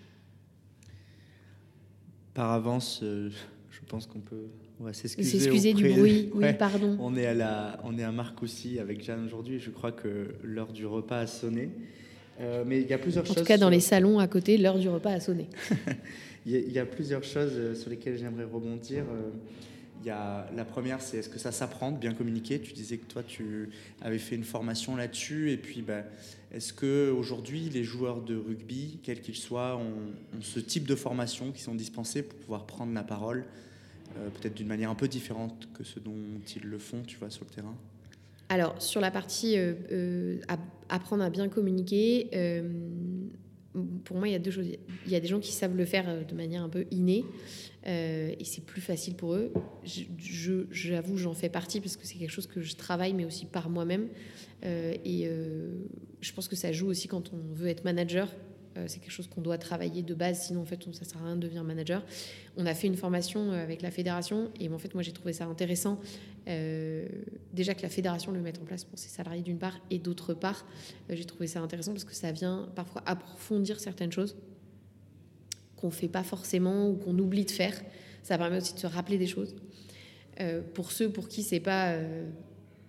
Par 2.34 2.50
avance, 2.50 3.00
euh, 3.02 3.30
je 3.70 3.80
pense 3.86 4.06
qu'on 4.06 4.20
peut 4.20 4.48
s'excuser. 4.92 5.74
du 5.74 5.90
bruit, 5.90 6.30
oui, 6.34 6.52
pardon. 6.58 6.96
On 7.00 7.16
est 7.16 7.26
à 7.26 7.34
la, 7.34 7.80
on 7.84 7.98
est 7.98 8.04
à 8.04 8.12
aussi 8.42 8.78
avec 8.78 9.02
Jeanne 9.02 9.24
aujourd'hui. 9.24 9.58
Je 9.58 9.70
crois 9.70 9.92
que 9.92 10.34
l'heure 10.42 10.72
du 10.72 10.86
repas 10.86 11.20
a 11.20 11.26
sonné. 11.26 11.70
Euh, 12.40 12.64
mais 12.66 12.80
il 12.80 12.88
y 12.88 12.94
a 12.94 12.98
plusieurs 12.98 13.26
choses. 13.26 13.36
En 13.36 13.40
tout 13.40 13.46
cas, 13.46 13.58
dans 13.58 13.68
les 13.68 13.80
salons 13.80 14.18
à 14.18 14.26
côté, 14.26 14.56
l'heure 14.56 14.78
du 14.78 14.88
repas 14.88 15.12
a 15.12 15.20
sonné. 15.20 15.46
il, 16.46 16.72
y 16.72 16.78
a, 16.78 16.86
plusieurs 16.86 17.22
choses 17.22 17.52
euh, 17.54 17.74
sur 17.74 17.90
lesquelles 17.90 18.18
j'aimerais 18.18 18.44
rebondir. 18.44 19.04
Euh, 19.04 19.30
il 20.02 20.06
y 20.06 20.10
a, 20.10 20.48
la 20.56 20.64
première, 20.64 21.02
c'est 21.02 21.18
est-ce 21.18 21.28
que 21.28 21.38
ça 21.38 21.52
s'apprend 21.52 21.92
de 21.92 21.98
bien 21.98 22.14
communiquer? 22.14 22.58
Tu 22.58 22.72
disais 22.72 22.96
que 22.96 23.04
toi, 23.04 23.22
tu 23.22 23.68
avais 24.00 24.18
fait 24.18 24.36
une 24.36 24.44
formation 24.44 24.96
là-dessus. 24.96 25.50
Et 25.50 25.58
puis, 25.58 25.82
ben, 25.82 26.04
est-ce 26.52 26.72
que 26.72 27.10
aujourd'hui, 27.10 27.68
les 27.68 27.84
joueurs 27.84 28.22
de 28.22 28.34
rugby, 28.34 29.00
quels 29.02 29.20
qu'ils 29.20 29.36
soient, 29.36 29.76
ont, 29.76 30.40
ce 30.40 30.60
type 30.60 30.86
de 30.86 30.94
formation 30.94 31.52
qui 31.52 31.60
sont 31.60 31.74
dispensés 31.74 32.22
pour 32.22 32.38
pouvoir 32.38 32.64
prendre 32.64 32.94
la 32.94 33.02
parole, 33.02 33.44
peut-être 34.40 34.54
d'une 34.54 34.66
manière 34.66 34.90
un 34.90 34.94
peu 34.94 35.06
différente 35.06 35.68
que 35.74 35.84
ce 35.84 36.00
dont 36.00 36.16
ils 36.56 36.66
le 36.66 36.78
font, 36.78 37.02
tu 37.06 37.18
vois, 37.18 37.28
sur 37.28 37.44
le 37.44 37.50
terrain? 37.50 37.76
Alors, 38.50 38.82
sur 38.82 39.00
la 39.00 39.12
partie 39.12 39.56
euh, 39.56 39.74
euh, 39.92 40.40
apprendre 40.88 41.22
à 41.22 41.30
bien 41.30 41.48
communiquer, 41.48 42.28
euh, 42.34 42.68
pour 44.04 44.16
moi, 44.16 44.26
il 44.26 44.32
y 44.32 44.34
a 44.34 44.40
deux 44.40 44.50
choses. 44.50 44.66
Il 45.06 45.12
y 45.12 45.14
a 45.14 45.20
des 45.20 45.28
gens 45.28 45.38
qui 45.38 45.52
savent 45.52 45.76
le 45.76 45.84
faire 45.84 46.26
de 46.26 46.34
manière 46.34 46.64
un 46.64 46.68
peu 46.68 46.84
innée 46.90 47.24
et 47.86 48.44
c'est 48.44 48.64
plus 48.64 48.80
facile 48.80 49.14
pour 49.14 49.34
eux. 49.34 49.52
J'avoue, 49.84 51.16
j'en 51.16 51.32
fais 51.32 51.48
partie 51.48 51.80
parce 51.80 51.96
que 51.96 52.04
c'est 52.04 52.16
quelque 52.16 52.32
chose 52.32 52.48
que 52.48 52.60
je 52.60 52.74
travaille, 52.74 53.14
mais 53.14 53.24
aussi 53.24 53.46
par 53.46 53.70
moi-même. 53.70 54.08
et 54.64 55.30
je 56.20 56.32
pense 56.32 56.48
que 56.48 56.56
ça 56.56 56.72
joue 56.72 56.88
aussi 56.88 57.06
quand 57.06 57.32
on 57.32 57.54
veut 57.54 57.68
être 57.68 57.84
manager. 57.84 58.28
Euh, 58.80 58.84
c'est 58.86 59.00
quelque 59.00 59.12
chose 59.12 59.28
qu'on 59.28 59.40
doit 59.40 59.58
travailler 59.58 60.02
de 60.02 60.14
base, 60.14 60.46
sinon 60.46 60.62
en 60.62 60.64
fait 60.64 60.82
ça 60.92 61.04
sert 61.04 61.20
à 61.22 61.26
rien 61.26 61.36
de 61.36 61.40
devenir 61.40 61.64
manager. 61.64 62.02
On 62.56 62.66
a 62.66 62.74
fait 62.74 62.86
une 62.86 62.96
formation 62.96 63.52
euh, 63.52 63.62
avec 63.62 63.82
la 63.82 63.90
fédération 63.90 64.50
et 64.58 64.68
en 64.68 64.78
fait 64.78 64.94
moi 64.94 65.02
j'ai 65.02 65.12
trouvé 65.12 65.32
ça 65.32 65.46
intéressant 65.46 66.00
euh, 66.48 67.06
déjà 67.52 67.74
que 67.74 67.82
la 67.82 67.88
fédération 67.88 68.32
le 68.32 68.40
mette 68.40 68.58
en 68.60 68.64
place 68.64 68.84
pour 68.84 68.98
ses 68.98 69.08
salariés 69.08 69.42
d'une 69.42 69.58
part 69.58 69.78
et 69.90 69.98
d'autre 69.98 70.32
part 70.32 70.64
j'ai 71.10 71.24
trouvé 71.24 71.46
ça 71.46 71.60
intéressant 71.60 71.92
parce 71.92 72.04
que 72.04 72.14
ça 72.14 72.32
vient 72.32 72.68
parfois 72.74 73.02
approfondir 73.06 73.78
certaines 73.78 74.12
choses 74.12 74.36
qu'on 75.76 75.90
fait 75.90 76.08
pas 76.08 76.22
forcément 76.22 76.88
ou 76.88 76.96
qu'on 76.96 77.18
oublie 77.18 77.44
de 77.44 77.50
faire. 77.50 77.74
Ça 78.22 78.36
permet 78.36 78.58
aussi 78.58 78.74
de 78.74 78.78
se 78.78 78.86
rappeler 78.86 79.18
des 79.18 79.26
choses. 79.26 79.54
pour 80.74 80.92
ceux 80.92 81.10
pour 81.10 81.28
qui 81.28 81.42
c'est 81.42 81.60
pas 81.60 81.96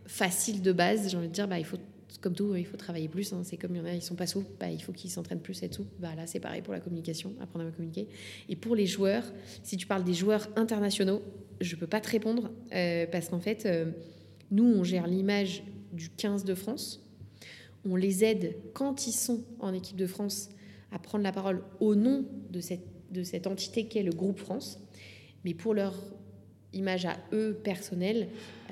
facile 0.05 0.61
de 0.61 0.73
base, 0.73 1.09
j'ai 1.09 1.17
envie 1.17 1.29
de 1.29 1.33
dire 1.33 1.47
bah 1.47 1.59
il 1.59 1.65
faut 1.65 1.77
comme 2.19 2.33
tout, 2.33 2.55
il 2.55 2.65
faut 2.65 2.77
travailler 2.77 3.07
plus. 3.07 3.31
Hein. 3.33 3.41
C'est 3.43 3.57
comme 3.57 3.75
il 3.75 3.79
y 3.79 3.81
en 3.81 3.85
a, 3.85 3.93
ils 3.93 4.01
sont 4.01 4.15
pas 4.15 4.27
souples, 4.27 4.51
bah, 4.59 4.69
il 4.69 4.81
faut 4.81 4.91
qu'ils 4.91 5.09
s'entraînent 5.09 5.41
plus 5.41 5.61
à 5.63 5.67
être 5.67 5.75
souples. 5.75 5.93
Bah, 5.99 6.15
là, 6.15 6.27
c'est 6.27 6.39
pareil 6.39 6.61
pour 6.61 6.73
la 6.73 6.79
communication, 6.79 7.33
apprendre 7.39 7.65
à 7.65 7.71
communiquer. 7.71 8.07
Et 8.49 8.55
pour 8.55 8.75
les 8.75 8.85
joueurs, 8.85 9.23
si 9.63 9.77
tu 9.77 9.87
parles 9.87 10.03
des 10.03 10.13
joueurs 10.13 10.47
internationaux, 10.55 11.21
je 11.61 11.75
peux 11.75 11.87
pas 11.87 12.01
te 12.01 12.09
répondre 12.09 12.51
euh, 12.73 13.05
parce 13.11 13.29
qu'en 13.29 13.39
fait, 13.39 13.65
euh, 13.65 13.91
nous, 14.49 14.65
on 14.65 14.83
gère 14.83 15.07
l'image 15.07 15.63
du 15.93 16.09
15 16.09 16.43
de 16.43 16.55
France. 16.55 17.01
On 17.85 17.95
les 17.95 18.23
aide 18.23 18.55
quand 18.73 19.07
ils 19.07 19.13
sont 19.13 19.43
en 19.59 19.73
équipe 19.73 19.97
de 19.97 20.07
France 20.07 20.49
à 20.91 20.99
prendre 20.99 21.23
la 21.23 21.31
parole 21.31 21.63
au 21.79 21.95
nom 21.95 22.25
de 22.49 22.59
cette, 22.59 22.85
de 23.11 23.23
cette 23.23 23.47
entité 23.47 23.87
qu'est 23.87 24.03
le 24.03 24.11
groupe 24.11 24.39
France. 24.39 24.79
Mais 25.45 25.53
pour 25.53 25.73
leur 25.73 25.95
image 26.73 27.05
à 27.05 27.17
eux 27.33 27.59
personnelle, 27.63 28.27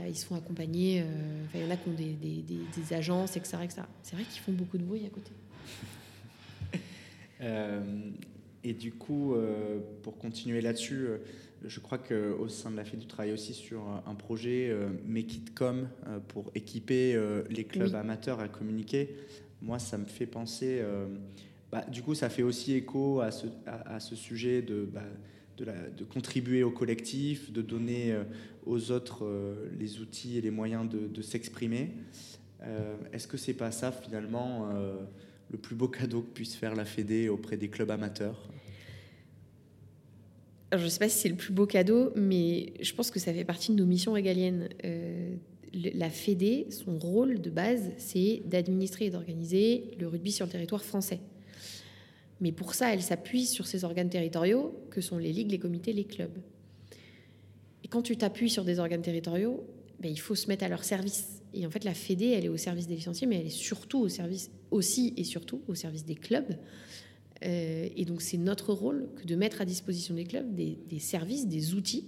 ils 0.07 0.15
se 0.15 0.25
font 0.25 0.35
accompagner. 0.35 1.01
Euh, 1.01 1.43
il 1.53 1.61
y 1.61 1.65
en 1.65 1.71
a 1.71 1.77
qui 1.77 1.89
ont 1.89 1.93
des, 1.93 2.13
des, 2.13 2.43
des, 2.43 2.93
agences, 2.93 3.37
etc. 3.37 3.57
C'est 4.01 4.15
vrai 4.15 4.23
qu'ils 4.23 4.41
font 4.41 4.51
beaucoup 4.51 4.77
de 4.77 4.83
bruit 4.83 5.05
à 5.05 5.09
côté. 5.09 5.31
Euh, 7.41 8.09
et 8.65 8.73
du 8.73 8.91
coup, 8.91 9.33
pour 10.03 10.17
continuer 10.17 10.59
là-dessus, 10.59 11.07
je 11.63 11.79
crois 11.79 11.97
qu'au 11.97 12.49
sein 12.49 12.69
de 12.69 12.75
la 12.75 12.83
FED, 12.83 12.99
tu 12.99 13.07
travailles 13.07 13.31
aussi 13.31 13.53
sur 13.53 13.81
un 14.05 14.13
projet 14.13 14.75
Make 15.07 15.35
It 15.35 15.53
Com 15.53 15.87
pour 16.27 16.51
équiper 16.53 17.17
les 17.49 17.63
clubs 17.63 17.95
amateurs 17.95 18.41
à 18.41 18.49
communiquer. 18.49 19.15
Moi, 19.61 19.79
ça 19.79 19.97
me 19.97 20.03
fait 20.03 20.25
penser. 20.25 20.83
Bah, 21.71 21.85
du 21.89 22.01
coup, 22.01 22.15
ça 22.15 22.29
fait 22.29 22.43
aussi 22.43 22.73
écho 22.73 23.21
à 23.21 23.31
ce, 23.31 23.47
à, 23.65 23.99
ce 23.99 24.15
sujet 24.15 24.61
de. 24.61 24.87
Bah, 24.91 25.03
de, 25.63 26.03
contribuer 26.03 26.63
au 26.63 26.71
collectif, 26.71 27.51
de 27.51 27.61
donner 27.61 28.11
euh, 28.11 28.23
aux 28.65 28.91
autres 28.91 29.25
euh, 29.25 29.69
les 29.77 29.99
outils 29.99 30.37
et 30.37 30.41
les 30.41 30.51
moyens 30.51 30.87
de, 30.89 31.21
s'exprimer. 31.21 31.91
Euh, 32.61 32.95
est-ce 33.13 33.27
que 33.27 33.37
c'est 33.37 33.53
pas 33.53 33.71
ça 33.71 33.91
finalement 33.91 34.69
le 35.51 35.57
plus 35.57 35.75
beau 35.75 35.87
cadeau 35.87 36.21
que 36.21 36.33
puisse 36.33 36.55
faire 36.55 36.75
la 36.75 36.85
Fédé 36.85 37.29
auprès 37.29 37.57
des 37.57 37.69
clubs 37.69 37.91
amateurs? 37.91 38.49
Je 40.71 40.83
ne 40.83 40.89
sais 40.89 40.99
pas 40.99 41.09
si 41.09 41.17
c'est 41.17 41.29
le 41.29 41.35
plus 41.35 41.51
beau 41.51 41.65
cadeau, 41.65 42.11
mais 42.15 42.73
je 42.79 42.93
pense 42.93 43.09
que 43.09 43.19
ça 43.19 43.33
fait 43.33 43.43
partie 43.43 43.71
de 43.71 43.77
nos 43.77 43.87
missions 43.87 44.13
régaliennes. 44.13 44.69
la 45.73 46.09
Fédé, 46.09 46.67
son 46.69 46.97
rôle 46.97 47.41
de 47.41 47.49
base, 47.49 47.91
c'est 47.97 48.41
d'administrer 48.45 49.05
et 49.05 49.09
d'organiser 49.09 49.91
le 49.99 50.07
rugby 50.07 50.31
sur 50.31 50.45
le 50.45 50.51
territoire 50.51 50.83
français. 50.83 51.19
Mais 52.41 52.51
pour 52.51 52.73
ça, 52.73 52.93
elle 52.93 53.01
s'appuie 53.01 53.45
sur 53.45 53.67
ces 53.67 53.83
organes 53.83 54.09
territoriaux 54.09 54.73
que 54.91 55.01
sont 55.01 55.17
les 55.17 55.33
ligues, 55.33 55.51
les 55.51 55.59
comités, 55.59 55.93
les 55.93 56.05
clubs. 56.05 56.37
Et 57.83 57.87
quand 57.87 58.01
tu 58.01 58.15
t'appuies 58.17 58.49
sur 58.49 58.63
des 58.63 58.79
organes 58.79 59.01
territoriaux, 59.01 59.65
ben, 59.99 60.09
il 60.09 60.19
faut 60.19 60.35
se 60.35 60.47
mettre 60.47 60.63
à 60.63 60.69
leur 60.69 60.83
service. 60.83 61.41
Et 61.53 61.65
en 61.65 61.69
fait, 61.69 61.83
la 61.83 61.93
Fédé, 61.93 62.27
elle 62.27 62.45
est 62.45 62.49
au 62.49 62.57
service 62.57 62.87
des 62.87 62.95
licenciés, 62.95 63.27
mais 63.27 63.39
elle 63.39 63.47
est 63.47 63.49
surtout 63.49 63.99
au 63.99 64.09
service, 64.09 64.51
aussi 64.71 65.13
et 65.17 65.23
surtout 65.23 65.61
au 65.67 65.75
service 65.75 66.05
des 66.05 66.15
clubs. 66.15 66.55
Euh, 67.43 67.87
et 67.95 68.05
donc, 68.05 68.21
c'est 68.21 68.37
notre 68.37 68.73
rôle 68.73 69.09
que 69.15 69.25
de 69.25 69.35
mettre 69.35 69.61
à 69.61 69.65
disposition 69.65 70.13
des 70.15 70.25
clubs 70.25 70.53
des, 70.53 70.99
services, 70.99 71.47
des 71.47 71.73
outils 71.73 72.05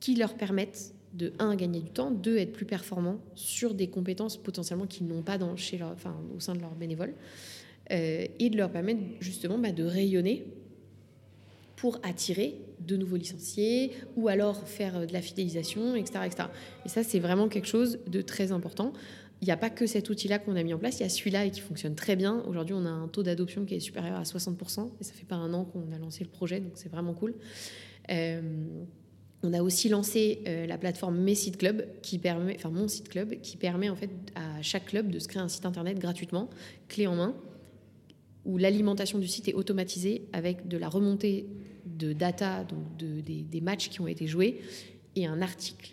qui 0.00 0.14
leur 0.14 0.34
permettent 0.34 0.94
de, 1.14 1.32
un, 1.38 1.56
gagner 1.56 1.80
du 1.80 1.90
temps, 1.90 2.10
deux, 2.10 2.36
être 2.36 2.52
plus 2.52 2.66
performants 2.66 3.18
sur 3.34 3.74
des 3.74 3.88
compétences 3.88 4.36
potentiellement 4.36 4.86
qu'ils 4.86 5.06
n'ont 5.06 5.22
pas 5.22 5.38
dans, 5.38 5.56
chez 5.56 5.78
leur, 5.78 5.92
enfin, 5.92 6.16
au 6.36 6.40
sein 6.40 6.54
de 6.54 6.60
leurs 6.60 6.74
bénévoles. 6.74 7.14
Euh, 7.90 8.26
et 8.38 8.50
de 8.50 8.56
leur 8.58 8.70
permettre 8.70 9.00
justement 9.20 9.56
bah, 9.56 9.72
de 9.72 9.82
rayonner 9.82 10.44
pour 11.74 11.98
attirer 12.02 12.60
de 12.80 12.98
nouveaux 12.98 13.16
licenciés 13.16 13.92
ou 14.14 14.28
alors 14.28 14.68
faire 14.68 14.98
euh, 14.98 15.06
de 15.06 15.14
la 15.14 15.22
fidélisation, 15.22 15.96
etc. 15.96 16.20
etc. 16.26 16.48
Et 16.84 16.90
ça, 16.90 17.02
c'est 17.02 17.18
vraiment 17.18 17.48
quelque 17.48 17.68
chose 17.68 17.98
de 18.06 18.20
très 18.20 18.52
important. 18.52 18.92
Il 19.40 19.46
n'y 19.46 19.52
a 19.52 19.56
pas 19.56 19.70
que 19.70 19.86
cet 19.86 20.10
outil-là 20.10 20.38
qu'on 20.38 20.54
a 20.56 20.62
mis 20.62 20.74
en 20.74 20.78
place, 20.78 20.98
il 20.98 21.04
y 21.04 21.06
a 21.06 21.08
celui-là 21.08 21.46
et 21.46 21.50
qui 21.50 21.60
fonctionne 21.60 21.94
très 21.94 22.14
bien. 22.14 22.44
Aujourd'hui, 22.46 22.74
on 22.74 22.84
a 22.84 22.90
un 22.90 23.08
taux 23.08 23.22
d'adoption 23.22 23.64
qui 23.64 23.76
est 23.76 23.80
supérieur 23.80 24.16
à 24.16 24.24
60%, 24.24 24.90
et 25.00 25.04
ça 25.04 25.14
fait 25.14 25.24
pas 25.24 25.36
un 25.36 25.54
an 25.54 25.64
qu'on 25.64 25.90
a 25.92 25.98
lancé 25.98 26.24
le 26.24 26.30
projet, 26.30 26.60
donc 26.60 26.72
c'est 26.74 26.90
vraiment 26.90 27.14
cool. 27.14 27.36
Euh, 28.10 28.42
on 29.44 29.52
a 29.54 29.62
aussi 29.62 29.88
lancé 29.88 30.42
la 30.66 30.76
plateforme 30.78 31.16
Mes 31.20 31.36
Sites 31.36 31.58
Club, 31.58 31.86
qui 32.02 32.18
permet, 32.18 32.56
enfin 32.56 32.70
mon 32.70 32.88
site 32.88 33.08
club, 33.08 33.40
qui 33.40 33.56
permet 33.56 33.88
en 33.88 33.94
fait 33.94 34.10
à 34.34 34.60
chaque 34.62 34.86
club 34.86 35.12
de 35.12 35.20
se 35.20 35.28
créer 35.28 35.40
un 35.40 35.46
site 35.46 35.64
internet 35.64 36.00
gratuitement, 36.00 36.50
clé 36.88 37.06
en 37.06 37.14
main, 37.14 37.36
où 38.48 38.56
l'alimentation 38.56 39.18
du 39.18 39.28
site 39.28 39.46
est 39.46 39.54
automatisée 39.54 40.26
avec 40.32 40.66
de 40.66 40.78
la 40.78 40.88
remontée 40.88 41.46
de 41.84 42.14
data, 42.14 42.64
donc 42.64 42.96
de, 42.96 43.20
des, 43.20 43.60
matchs 43.60 43.90
qui 43.90 44.00
ont 44.00 44.08
été 44.08 44.26
joués, 44.26 44.62
et 45.16 45.26
un 45.26 45.42
article 45.42 45.90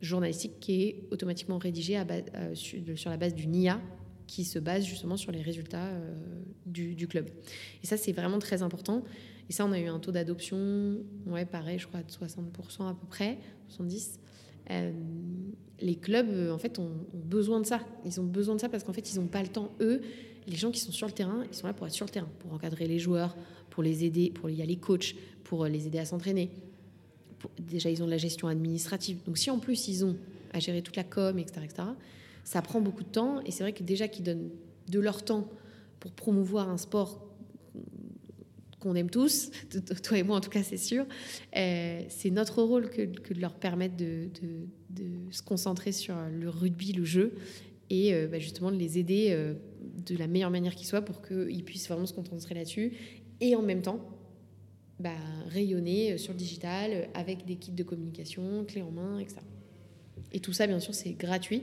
journalistique 0.00 0.60
qui 0.60 0.84
est 0.84 1.02
automatiquement 1.10 1.58
rédigé 1.58 1.98
euh, 1.98 2.54
sur, 2.54 3.10
la 3.10 3.16
base 3.16 3.34
du 3.34 3.48
NIA, 3.48 3.80
qui 4.28 4.44
se 4.44 4.60
base 4.60 4.84
justement 4.84 5.16
sur 5.16 5.32
les 5.32 5.42
résultats 5.42 5.86
euh, 5.86 6.14
du, 6.64 7.08
club. 7.08 7.28
Et 7.82 7.86
ça, 7.88 7.96
c'est 7.96 8.12
vraiment 8.12 8.38
très 8.38 8.62
important. 8.62 9.02
Et 9.50 9.52
ça, 9.52 9.66
on 9.66 9.72
a 9.72 9.80
eu 9.80 9.86
un 9.86 9.98
taux 9.98 10.12
d'adoption, 10.12 10.98
ouais, 11.26 11.44
pareil, 11.44 11.80
je 11.80 11.88
crois, 11.88 12.02
de 12.02 12.10
60% 12.10 12.88
à 12.88 12.94
peu 12.94 13.06
près, 13.08 13.38
70%. 13.76 14.18
Les 15.80 15.94
clubs, 15.94 16.50
en 16.50 16.58
fait, 16.58 16.78
ont, 16.78 16.90
besoin 17.14 17.60
de 17.60 17.66
ça. 17.66 17.80
Ils 18.04 18.20
ont 18.20 18.24
besoin 18.24 18.56
de 18.56 18.60
ça 18.60 18.68
parce 18.68 18.84
qu'en 18.84 18.92
fait, 18.92 19.12
ils 19.12 19.20
n'ont 19.20 19.26
pas 19.26 19.42
le 19.42 19.48
temps, 19.48 19.70
eux, 19.80 20.00
les 20.46 20.56
gens 20.56 20.70
qui 20.70 20.80
sont 20.80 20.92
sur 20.92 21.06
le 21.06 21.12
terrain, 21.12 21.44
ils 21.50 21.54
sont 21.54 21.66
là 21.66 21.72
pour 21.72 21.86
être 21.86 21.92
sur 21.92 22.06
le 22.06 22.10
terrain, 22.10 22.28
pour 22.38 22.52
encadrer 22.52 22.86
les 22.86 22.98
joueurs, 22.98 23.36
pour 23.70 23.82
les 23.82 24.04
aider, 24.04 24.30
pour 24.30 24.48
y 24.50 24.62
aller 24.62 24.76
coach, 24.76 25.14
pour 25.44 25.66
les 25.66 25.86
aider 25.86 25.98
à 25.98 26.04
s'entraîner. 26.04 26.50
Déjà, 27.58 27.90
ils 27.90 28.02
ont 28.02 28.06
de 28.06 28.10
la 28.10 28.18
gestion 28.18 28.48
administrative. 28.48 29.18
Donc, 29.24 29.38
si 29.38 29.50
en 29.50 29.58
plus 29.58 29.88
ils 29.88 30.04
ont 30.04 30.16
à 30.52 30.58
gérer 30.58 30.82
toute 30.82 30.96
la 30.96 31.04
com, 31.04 31.38
etc., 31.38 31.60
etc., 31.64 31.88
ça 32.44 32.62
prend 32.62 32.80
beaucoup 32.80 33.04
de 33.04 33.10
temps. 33.10 33.40
Et 33.44 33.50
c'est 33.50 33.62
vrai 33.62 33.72
que 33.72 33.82
déjà 33.82 34.08
qu'ils 34.08 34.24
donnent 34.24 34.50
de 34.88 34.98
leur 34.98 35.22
temps 35.22 35.48
pour 36.00 36.12
promouvoir 36.12 36.70
un 36.70 36.78
sport 36.78 37.27
qu'on 38.80 38.94
aime 38.94 39.10
tous, 39.10 39.50
toi 40.02 40.18
et 40.18 40.22
moi 40.22 40.36
en 40.36 40.40
tout 40.40 40.50
cas, 40.50 40.62
c'est 40.62 40.76
sûr. 40.76 41.06
Euh, 41.56 42.02
c'est 42.08 42.30
notre 42.30 42.62
rôle 42.62 42.90
que, 42.90 43.02
de 43.02 43.40
leur 43.40 43.54
permettre 43.54 43.96
de, 43.96 44.28
se 45.30 45.42
concentrer 45.42 45.92
sur 45.92 46.14
le 46.30 46.48
rugby, 46.48 46.92
le 46.92 47.04
jeu, 47.04 47.34
et 47.90 48.14
euh, 48.14 48.26
bah, 48.26 48.38
justement 48.38 48.70
de 48.70 48.76
les 48.76 48.98
aider 48.98 49.28
euh, 49.30 49.54
de 50.06 50.16
la 50.16 50.26
meilleure 50.26 50.50
manière 50.50 50.74
qui 50.74 50.86
soit 50.86 51.02
pour 51.02 51.22
qu'ils 51.22 51.64
puissent 51.64 51.88
vraiment 51.88 52.06
se 52.06 52.14
concentrer 52.14 52.54
là-dessus, 52.54 52.92
et 53.40 53.54
en 53.54 53.62
même 53.62 53.82
temps 53.82 54.00
bah, 54.98 55.10
rayonner 55.48 56.18
sur 56.18 56.32
le 56.32 56.38
digital 56.38 57.08
avec 57.14 57.44
des 57.44 57.56
kits 57.56 57.72
de 57.72 57.84
communication, 57.84 58.64
clés 58.64 58.82
en 58.82 58.90
main, 58.90 59.18
etc. 59.18 59.40
Et 60.32 60.40
tout 60.40 60.52
ça, 60.52 60.66
bien 60.66 60.80
sûr, 60.80 60.94
c'est 60.94 61.12
gratuit. 61.12 61.62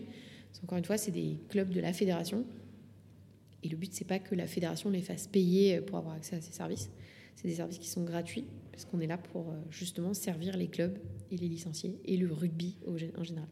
Encore 0.63 0.77
une 0.77 0.85
fois, 0.85 0.97
c'est 0.97 1.11
des 1.11 1.37
clubs 1.49 1.69
de 1.69 1.81
la 1.81 1.93
fédération. 1.93 2.45
Et 3.65 3.67
le 3.67 3.77
but, 3.77 3.91
c'est 3.91 4.05
pas 4.05 4.19
que 4.19 4.35
la 4.35 4.45
fédération 4.45 4.91
les 4.91 5.01
fasse 5.01 5.25
payer 5.25 5.81
pour 5.81 5.97
avoir 5.97 6.13
accès 6.13 6.35
à 6.35 6.41
ces 6.41 6.51
services. 6.51 6.91
C'est 7.35 7.47
des 7.47 7.55
services 7.55 7.79
qui 7.79 7.89
sont 7.89 8.03
gratuits 8.03 8.45
parce 8.71 8.85
qu'on 8.85 8.99
est 8.99 9.07
là 9.07 9.17
pour 9.17 9.49
euh, 9.49 9.53
justement 9.71 10.13
servir 10.13 10.55
les 10.55 10.67
clubs 10.67 10.95
et 11.31 11.37
les 11.37 11.47
licenciés 11.47 11.99
et 12.05 12.15
le 12.15 12.31
rugby 12.31 12.77
en 12.87 12.95
général. 13.23 13.47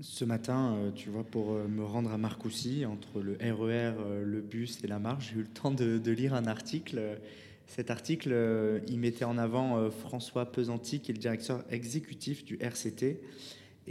Ce 0.00 0.24
matin, 0.24 0.74
euh, 0.74 0.90
tu 0.90 1.10
vois, 1.10 1.22
pour 1.22 1.52
euh, 1.52 1.68
me 1.68 1.84
rendre 1.84 2.10
à 2.10 2.18
Marcoussis, 2.18 2.84
entre 2.86 3.20
le 3.20 3.34
RER, 3.34 3.92
e 4.00 4.24
le 4.24 4.40
bus 4.40 4.82
et 4.82 4.88
la 4.88 4.98
marche, 4.98 5.30
j'ai 5.30 5.38
eu 5.38 5.42
le 5.42 5.48
temps 5.48 5.70
de, 5.70 6.10
lire 6.10 6.34
un 6.34 6.46
article. 6.46 7.20
Cet 7.68 7.92
article, 7.92 8.34
il 8.88 8.98
mettait 8.98 9.24
en 9.24 9.38
avant 9.38 9.88
François 9.92 10.50
Pesanti, 10.50 10.98
qui 10.98 11.12
est 11.12 11.14
le 11.14 11.20
directeur 11.20 11.62
exécutif 11.70 12.44
du 12.44 12.58
RCT. 12.60 13.20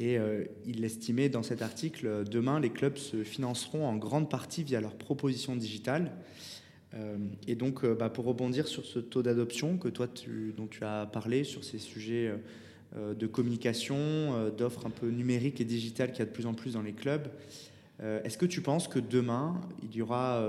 Et 0.02 0.18
il 0.66 0.86
estimait 0.86 1.28
dans 1.28 1.44
cet 1.44 1.62
article, 1.62 2.24
demain, 2.24 2.62
les 2.62 2.70
clubs 2.70 2.96
se 2.96 3.26
financeront 3.26 3.86
en 3.86 3.98
grande 3.98 4.30
partie 4.30 4.64
via 4.64 4.80
leurs 4.80 4.96
propositions 4.96 5.58
digitales. 5.58 6.14
Euh, 6.96 7.18
et 7.48 7.56
donc, 7.56 7.84
euh, 7.84 7.96
bah, 7.96 8.10
pour 8.10 8.26
rebondir 8.26 8.68
sur 8.68 8.86
ce 8.86 9.00
taux 9.00 9.22
d'adoption 9.22 9.78
que 9.78 9.88
toi, 9.88 10.08
tu, 10.08 10.54
dont 10.56 10.68
tu 10.68 10.84
as 10.84 11.06
parlé, 11.06 11.44
sur 11.44 11.64
ces 11.64 11.78
sujets 11.78 12.34
euh, 12.96 13.14
de 13.14 13.28
communication, 13.28 14.52
d'offres 14.58 14.88
un 14.88 14.90
peu 14.90 15.10
numériques 15.10 15.62
et 15.62 15.66
digitales 15.66 16.12
qu'il 16.12 16.20
y 16.20 16.24
a 16.24 16.26
de 16.26 16.32
plus 16.32 16.48
en 16.48 16.54
plus 16.54 16.74
dans 16.74 16.82
les 16.82 16.94
clubs, 16.94 17.28
est-ce 18.02 18.38
que 18.38 18.46
tu 18.46 18.62
penses 18.62 18.88
que 18.88 18.98
demain, 18.98 19.60
il 19.84 19.94
y 19.94 20.02
aura 20.02 20.42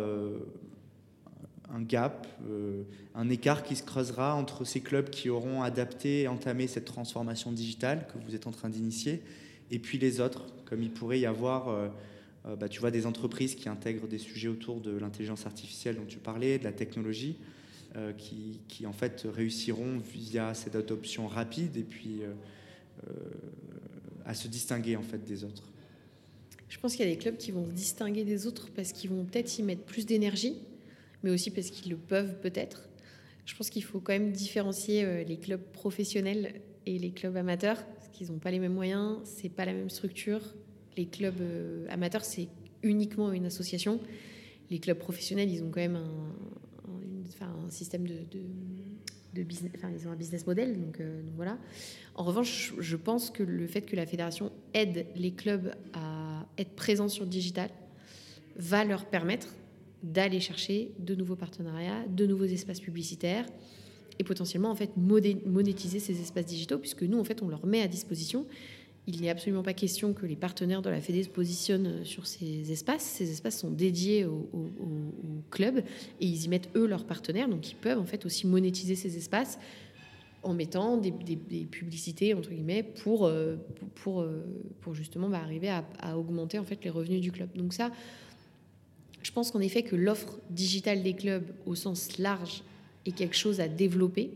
un 1.75 1.83
gap, 1.83 2.27
un 3.15 3.29
écart 3.29 3.63
qui 3.63 3.77
se 3.77 3.83
creusera 3.83 4.35
entre 4.35 4.65
ces 4.65 4.81
clubs 4.81 5.09
qui 5.09 5.31
auront 5.31 5.63
adapté 5.63 6.23
et 6.23 6.29
entamé 6.29 6.67
cette 6.67 6.85
transformation 6.85 7.53
digitale 7.53 8.07
que 8.13 8.19
vous 8.25 8.35
êtes 8.35 8.47
en 8.47 8.51
train 8.51 8.69
d'initier, 8.69 9.23
et 9.71 9.79
puis 9.79 9.99
les 9.99 10.21
autres, 10.21 10.47
comme 10.65 10.83
il 10.83 10.91
pourrait 10.91 11.21
y 11.21 11.27
avoir 11.27 11.91
euh, 12.47 12.57
bah, 12.57 12.69
tu 12.69 12.81
vois 12.81 12.91
des 12.91 13.07
entreprises 13.07 13.55
qui 13.55 13.69
intègrent 13.69 14.09
des 14.09 14.19
sujets 14.19 14.49
autour 14.49 14.81
de 14.81 14.97
l'intelligence 14.97 15.45
artificielle 15.47 15.97
dont 15.97 16.07
tu 16.07 16.19
parlais, 16.19 16.59
de 16.59 16.65
la 16.65 16.73
technologie, 16.73 17.37
euh, 17.97 18.13
qui, 18.13 18.61
qui, 18.69 18.87
en 18.87 18.93
fait 18.93 19.27
réussiront 19.31 19.99
via 19.99 20.55
cette 20.55 20.75
adoption 20.75 21.27
rapide 21.27 21.77
et 21.77 21.83
puis 21.83 22.21
euh, 22.23 22.33
à 24.25 24.35
se 24.35 24.49
distinguer 24.49 24.97
en 24.97 25.03
fait 25.03 25.23
des 25.25 25.45
autres. 25.45 25.65
Je 26.69 26.79
pense 26.79 26.95
qu'il 26.95 27.05
y 27.05 27.09
a 27.09 27.13
des 27.13 27.19
clubs 27.19 27.37
qui 27.37 27.51
vont 27.51 27.67
se 27.67 27.73
distinguer 27.73 28.25
des 28.25 28.47
autres 28.47 28.71
parce 28.71 28.93
qu'ils 28.93 29.11
vont 29.11 29.25
peut-être 29.25 29.59
y 29.59 29.63
mettre 29.63 29.83
plus 29.83 30.07
d'énergie, 30.07 30.55
mais 31.23 31.31
aussi 31.31 31.51
parce 31.51 31.71
qu'ils 31.71 31.91
le 31.91 31.99
peuvent 31.99 32.41
peut-être. 32.41 32.89
Je 33.47 33.57
pense 33.57 33.71
qu'il 33.71 33.85
faut 33.85 34.01
quand 34.01 34.13
même 34.13 34.33
différencier 34.33 35.25
les 35.25 35.39
clubs 35.39 35.63
professionnels 35.73 36.61
et 36.87 36.99
les 36.99 37.11
clubs 37.11 37.37
amateurs, 37.37 37.85
parce 37.87 38.09
qu'ils 38.09 38.31
n'ont 38.31 38.39
pas 38.39 38.51
les 38.51 38.59
mêmes 38.59 38.75
moyens, 38.75 39.19
c'est 39.25 39.49
pas 39.49 39.65
la 39.65 39.73
même 39.73 39.91
structure, 39.91 40.41
les 40.97 41.07
clubs 41.07 41.41
euh, 41.41 41.87
amateurs, 41.89 42.25
c'est 42.25 42.49
uniquement 42.83 43.33
une 43.33 43.47
association. 43.47 44.01
Les 44.71 44.79
clubs 44.79 44.99
professionnels, 44.99 45.51
ils 45.51 45.63
ont 45.63 45.71
quand 45.71 45.81
même 45.81 45.97
un, 45.97 47.71
système 47.71 48.05
de, 48.05 49.43
business, 49.45 49.71
enfin, 49.77 49.91
ils 49.97 50.09
ont 50.09 50.11
un 50.11 50.17
business 50.17 50.47
model. 50.47 50.77
Euh, 51.01 51.23
donc, 51.23 51.37
voilà. 51.37 51.57
En 52.17 52.25
revanche, 52.25 52.75
je 52.79 52.97
pense 52.97 53.31
que 53.31 53.43
le 53.43 53.67
fait 53.67 53.83
que 53.83 53.95
la 53.95 54.07
fédération 54.07 54.51
aide 54.75 55.07
les 55.15 55.33
clubs 55.33 55.73
à 55.93 56.47
être 56.59 56.75
présents 56.75 57.09
sur 57.09 57.25
le 57.25 57.31
digital 57.31 57.71
va 58.57 58.85
leur 58.85 59.07
permettre 59.07 59.49
d'aller 60.03 60.41
chercher 60.41 60.93
de 60.99 61.15
nouveaux 61.15 61.37
partenariats, 61.37 62.05
de 62.09 62.27
nouveaux 62.27 62.45
espaces 62.45 62.81
publicitaires 62.81 63.47
et 64.19 64.25
potentiellement 64.25 64.71
en 64.71 64.75
fait 64.75 64.91
monétiser 64.97 65.99
ces 65.99 66.21
espaces 66.21 66.47
digitaux 66.47 66.79
puisque 66.79 67.03
nous 67.03 67.19
en 67.19 67.25
fait 67.25 67.43
on 67.43 67.49
leur 67.49 67.67
met 67.67 67.83
à 67.83 67.89
disposition 67.89 68.47
il 69.07 69.23
n'est 69.23 69.31
absolument 69.31 69.63
pas 69.63 69.73
question 69.73 70.13
que 70.13 70.27
les 70.27 70.37
partenaires 70.37 70.83
de 70.83 70.91
la 70.91 71.01
Fédé 71.01 71.23
se 71.23 71.29
positionnent 71.29 72.05
sur 72.05 72.27
ces 72.27 72.71
espaces. 72.71 73.03
Ces 73.03 73.31
espaces 73.31 73.59
sont 73.59 73.71
dédiés 73.71 74.25
aux 74.25 74.49
au, 74.53 75.43
clubs 75.51 75.79
et 75.79 76.27
ils 76.27 76.45
y 76.45 76.49
mettent 76.49 76.69
eux 76.77 76.87
leurs 76.87 77.05
partenaires, 77.05 77.49
donc 77.49 77.73
ils 77.73 77.75
peuvent 77.75 77.99
en 77.99 78.05
fait 78.05 78.25
aussi 78.25 78.47
monétiser 78.47 78.95
ces 78.95 79.17
espaces 79.17 79.59
en 80.45 80.55
mettant 80.55 80.97
des, 80.97 81.11
publicités 81.11 82.35
entre 82.35 82.51
guillemets 82.51 82.85
pour 82.85 83.27
euh, 83.27 83.57
euh, 84.07 84.45
pour 84.81 84.95
justement 84.95 85.29
bah, 85.29 85.41
arriver 85.43 85.71
à, 85.71 85.85
à, 85.99 86.17
augmenter 86.17 86.61
en 86.61 86.65
fait 86.65 86.85
les 86.85 86.91
revenus 86.91 87.21
du 87.21 87.33
club. 87.33 87.49
Donc 87.57 87.75
ça, 87.75 87.91
je 89.23 89.33
pense 89.33 89.51
qu'en 89.51 89.61
effet 89.61 89.83
que 89.83 89.97
l'offre 89.97 90.39
digitale 90.51 91.03
des 91.03 91.15
clubs 91.15 91.53
au 91.67 91.75
sens 91.75 92.19
large 92.19 92.63
est 93.07 93.13
quelque 93.13 93.37
chose 93.37 93.61
à 93.61 93.69
développer 93.69 94.31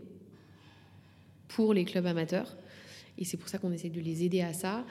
pour 1.48 1.74
les 1.74 1.84
clubs 1.84 2.06
amateurs 2.06 2.56
et 3.18 3.24
c'est 3.24 3.36
pour 3.36 3.48
ça 3.48 3.58
qu'on 3.58 3.72
essaie 3.72 3.90
de 3.90 4.00
les 4.00 4.24
aider 4.24 4.40
à 4.40 4.52
ça. 4.52 4.84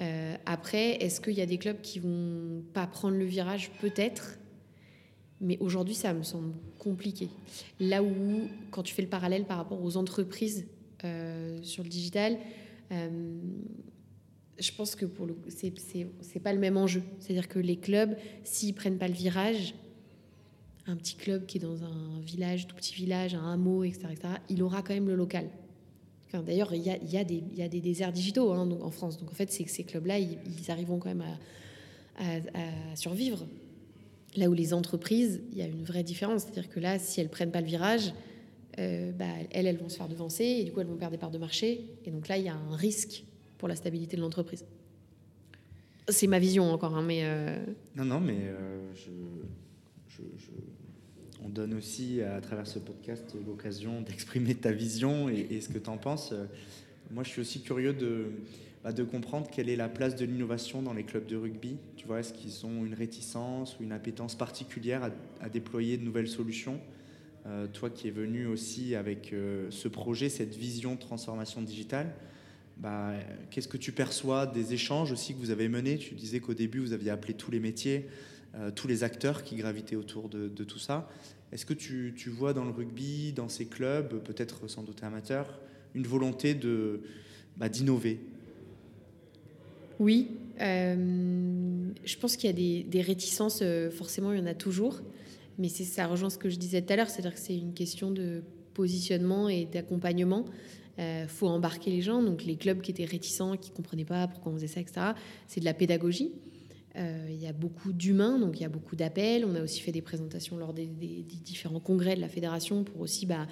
Euh, 0.00 0.36
après, 0.46 1.02
est-ce 1.02 1.20
qu'il 1.20 1.34
y 1.34 1.40
a 1.40 1.46
des 1.46 1.58
clubs 1.58 1.80
qui 1.80 1.98
vont 1.98 2.62
pas 2.72 2.86
prendre 2.86 3.16
le 3.16 3.24
virage? 3.24 3.70
Peut-être. 3.80 4.38
Mais 5.40 5.56
aujourd'hui, 5.60 5.94
ça 5.94 6.12
me 6.12 6.24
semble 6.24 6.52
compliqué. 6.78 7.28
Là 7.78 8.02
où, 8.02 8.48
quand 8.70 8.82
tu 8.82 8.94
fais 8.94 9.02
le 9.02 9.08
parallèle 9.08 9.44
par 9.44 9.56
rapport 9.56 9.82
aux 9.82 9.96
entreprises 9.96 10.66
euh, 11.04 11.58
sur 11.62 11.84
le 11.84 11.88
digital, 11.88 12.38
euh, 12.90 13.38
je 14.58 14.72
pense 14.72 14.94
que 14.94 15.06
pour 15.06 15.26
le 15.26 15.36
c'est 15.48 16.40
pas 16.40 16.52
le 16.52 16.58
même 16.58 16.76
enjeu. 16.76 17.02
C'est-à-dire 17.20 17.48
que 17.48 17.58
les 17.58 17.76
clubs, 17.76 18.16
s'ils 18.44 18.74
prennent 18.74 18.98
pas 18.98 19.08
le 19.08 19.14
virage, 19.14 19.74
un 20.86 20.96
petit 20.96 21.14
club 21.14 21.46
qui 21.46 21.58
est 21.58 21.60
dans 21.60 21.84
un 21.84 22.20
village, 22.20 22.66
tout 22.66 22.74
petit 22.74 22.94
village, 22.94 23.34
un 23.34 23.52
hameau, 23.52 23.84
etc., 23.84 24.08
etc., 24.12 24.28
il 24.48 24.62
aura 24.62 24.82
quand 24.82 24.94
même 24.94 25.08
le 25.08 25.14
local. 25.14 25.48
D'ailleurs, 26.32 26.74
il 26.74 26.82
y 26.82 26.90
a, 26.90 26.96
y, 26.98 27.16
a 27.16 27.22
y 27.22 27.62
a, 27.62 27.68
des 27.68 27.80
déserts 27.80 28.12
digitaux 28.12 28.52
hein, 28.52 28.66
donc, 28.66 28.82
en 28.82 28.90
France. 28.90 29.18
Donc 29.18 29.30
en 29.30 29.34
fait, 29.34 29.50
ces 29.50 29.84
clubs-là, 29.84 30.18
ils, 30.18 30.70
arriveront 30.70 30.98
quand 30.98 31.08
même 31.08 31.24
à, 32.18 32.96
survivre. 32.96 33.46
Là 34.36 34.50
où 34.50 34.52
les 34.52 34.74
entreprises, 34.74 35.40
il 35.52 35.58
y 35.58 35.62
a 35.62 35.66
une 35.66 35.84
vraie 35.84 36.02
différence. 36.02 36.42
C'est-à-dire 36.42 36.68
que 36.68 36.80
là, 36.80 36.98
si 36.98 37.20
elles 37.20 37.30
prennent 37.30 37.50
pas 37.50 37.62
le 37.62 37.66
virage, 37.66 38.12
euh, 38.78 39.10
bah, 39.12 39.24
elles, 39.50 39.66
elles 39.66 39.78
vont 39.78 39.88
se 39.88 39.96
faire 39.96 40.08
devancer 40.08 40.44
et 40.44 40.64
du 40.64 40.72
coup, 40.72 40.80
elles 40.80 40.86
vont 40.86 40.96
perdre 40.96 41.12
des 41.12 41.18
parts 41.18 41.30
de 41.30 41.38
marché. 41.38 41.86
Et 42.04 42.10
donc 42.10 42.28
là, 42.28 42.36
il 42.36 42.44
y 42.44 42.48
a 42.48 42.54
un 42.54 42.76
risque 42.76 43.24
pour 43.58 43.68
la 43.68 43.76
stabilité 43.76 44.16
de 44.16 44.22
l'entreprise. 44.22 44.64
C'est 46.08 46.26
ma 46.26 46.38
vision 46.38 46.72
encore, 46.72 46.96
hein, 46.96 47.02
mais... 47.02 47.20
Euh, 47.24 47.58
non, 47.94 48.04
non, 48.04 48.20
mais 48.20 48.38
euh, 48.40 48.92
on 51.44 51.50
donne 51.50 51.74
aussi 51.74 52.22
à 52.22 52.40
travers 52.40 52.66
ce 52.66 52.78
podcast 52.78 53.36
l'occasion 53.46 54.00
d'exprimer 54.00 54.54
ta 54.54 54.72
vision 54.72 55.28
et, 55.28 55.60
ce 55.60 55.68
que 55.68 55.78
tu 55.78 55.90
en 55.90 55.98
penses. 55.98 56.32
Moi, 57.10 57.24
je 57.24 57.28
suis 57.28 57.40
aussi 57.42 57.60
curieux 57.60 57.92
de, 57.92 58.30
bah, 58.82 58.92
de 58.92 59.04
comprendre 59.04 59.48
quelle 59.50 59.68
est 59.68 59.76
la 59.76 59.90
place 59.90 60.16
de 60.16 60.24
l'innovation 60.24 60.80
dans 60.80 60.94
les 60.94 61.04
clubs 61.04 61.26
de 61.26 61.36
rugby. 61.36 61.76
Tu 61.96 62.06
vois, 62.06 62.20
est-ce 62.20 62.32
qu'ils 62.32 62.64
ont 62.64 62.86
une 62.86 62.94
réticence 62.94 63.78
ou 63.78 63.82
une 63.82 63.92
appétence 63.92 64.34
particulière 64.34 65.10
à, 65.40 65.48
déployer 65.50 65.98
de 65.98 66.04
nouvelles 66.04 66.28
solutions? 66.28 66.80
Euh, 67.46 67.66
Toi 67.66 67.90
qui 67.90 68.08
es 68.08 68.12
venu 68.12 68.46
aussi 68.46 68.94
avec 68.94 69.34
ce 69.68 69.88
projet, 69.88 70.30
cette 70.30 70.54
vision 70.54 70.94
de 70.94 71.00
transformation 71.00 71.60
digitale, 71.60 72.14
bah, 72.78 73.12
qu'est-ce 73.50 73.68
que 73.68 73.76
tu 73.76 73.92
perçois 73.92 74.46
des 74.46 74.72
échanges 74.72 75.12
aussi 75.12 75.34
que 75.34 75.38
vous 75.38 75.50
avez 75.50 75.68
menés? 75.68 75.98
Tu 75.98 76.14
disais 76.14 76.40
qu'au 76.40 76.54
début, 76.54 76.78
vous 76.78 76.92
aviez 76.92 77.10
appelé 77.10 77.34
tous 77.34 77.50
les 77.50 77.60
métiers. 77.60 78.08
Euh, 78.54 78.70
tous 78.70 78.88
les 78.88 79.04
acteurs 79.04 79.42
qui 79.42 79.56
gravitaient 79.56 79.94
autour 79.94 80.30
de, 80.30 80.48
tout 80.64 80.78
ça. 80.78 81.08
Est-ce 81.52 81.66
que 81.66 81.74
tu, 81.74 82.12
vois 82.30 82.54
dans 82.54 82.64
le 82.64 82.70
rugby, 82.70 83.32
dans 83.34 83.48
ces 83.50 83.66
clubs, 83.66 84.22
peut-être 84.22 84.68
sans 84.68 84.82
doute 84.82 85.02
amateurs, 85.02 85.60
une 85.94 86.06
volonté 86.06 86.54
de, 86.54 87.02
bah, 87.58 87.68
d'innover? 87.68 88.18
Oui, 90.00 90.28
euh, 90.62 91.90
je 92.04 92.16
pense 92.16 92.36
qu'il 92.36 92.48
y 92.48 92.80
a 92.80 92.82
des, 92.82 93.00
réticences, 93.02 93.60
euh, 93.62 93.90
forcément 93.90 94.32
il 94.32 94.38
y 94.38 94.42
en 94.42 94.46
a 94.46 94.54
toujours, 94.54 95.02
mais 95.58 95.68
ça 95.68 96.06
rejoint 96.06 96.30
ce 96.30 96.38
que 96.38 96.48
je 96.48 96.56
disais 96.56 96.80
tout 96.80 96.92
à 96.94 96.96
l'heure, 96.96 97.10
c'est-à-dire 97.10 97.34
que 97.34 97.40
c'est 97.40 97.56
une 97.56 97.74
question 97.74 98.10
de 98.10 98.42
positionnement 98.72 99.50
et 99.50 99.66
d'accompagnement. 99.66 100.46
Il 100.98 101.28
faut 101.28 101.46
embarquer 101.46 101.90
les 101.90 102.02
gens. 102.02 102.22
Donc 102.22 102.44
les 102.44 102.56
clubs 102.56 102.80
qui 102.80 102.90
étaient 102.90 103.04
réticents, 103.04 103.56
qui 103.56 103.70
ne 103.70 103.76
comprenaient 103.76 104.04
pas 104.04 104.26
pourquoi 104.26 104.52
on 104.52 104.56
faisait 104.56 104.66
ça, 104.66 104.80
etc., 104.80 105.00
c'est 105.46 105.60
de 105.60 105.64
la 105.64 105.74
pédagogie. 105.74 106.32
Il 106.96 107.36
y 107.40 107.46
a 107.46 107.52
beaucoup 107.52 107.92
d'humains, 107.92 108.40
donc 108.40 108.58
il 108.58 108.62
y 108.62 108.66
a 108.66 108.68
beaucoup 108.68 108.96
d'appels. 108.96 109.44
On 109.44 109.54
a 109.54 109.62
aussi 109.62 109.80
fait 109.80 109.92
des 109.92 110.02
présentations 110.02 110.56
lors 110.56 110.72
des, 110.74 110.86
différents 110.86 111.78
congrès 111.78 112.16
de 112.16 112.20
la 112.20 112.28
fédération 112.28 112.82
pour 112.82 113.00
aussi 113.00 113.26
bah, 113.26 113.46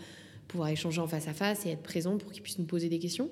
pouvoir 0.48 0.70
échanger 0.70 1.00
en 1.00 1.06
face 1.06 1.28
à 1.28 1.32
face 1.32 1.64
et 1.64 1.70
être 1.70 1.82
présent 1.82 2.18
pour 2.18 2.32
qu'ils 2.32 2.42
puissent 2.42 2.58
nous 2.58 2.66
poser 2.66 2.88
des 2.88 2.98
questions. 2.98 3.30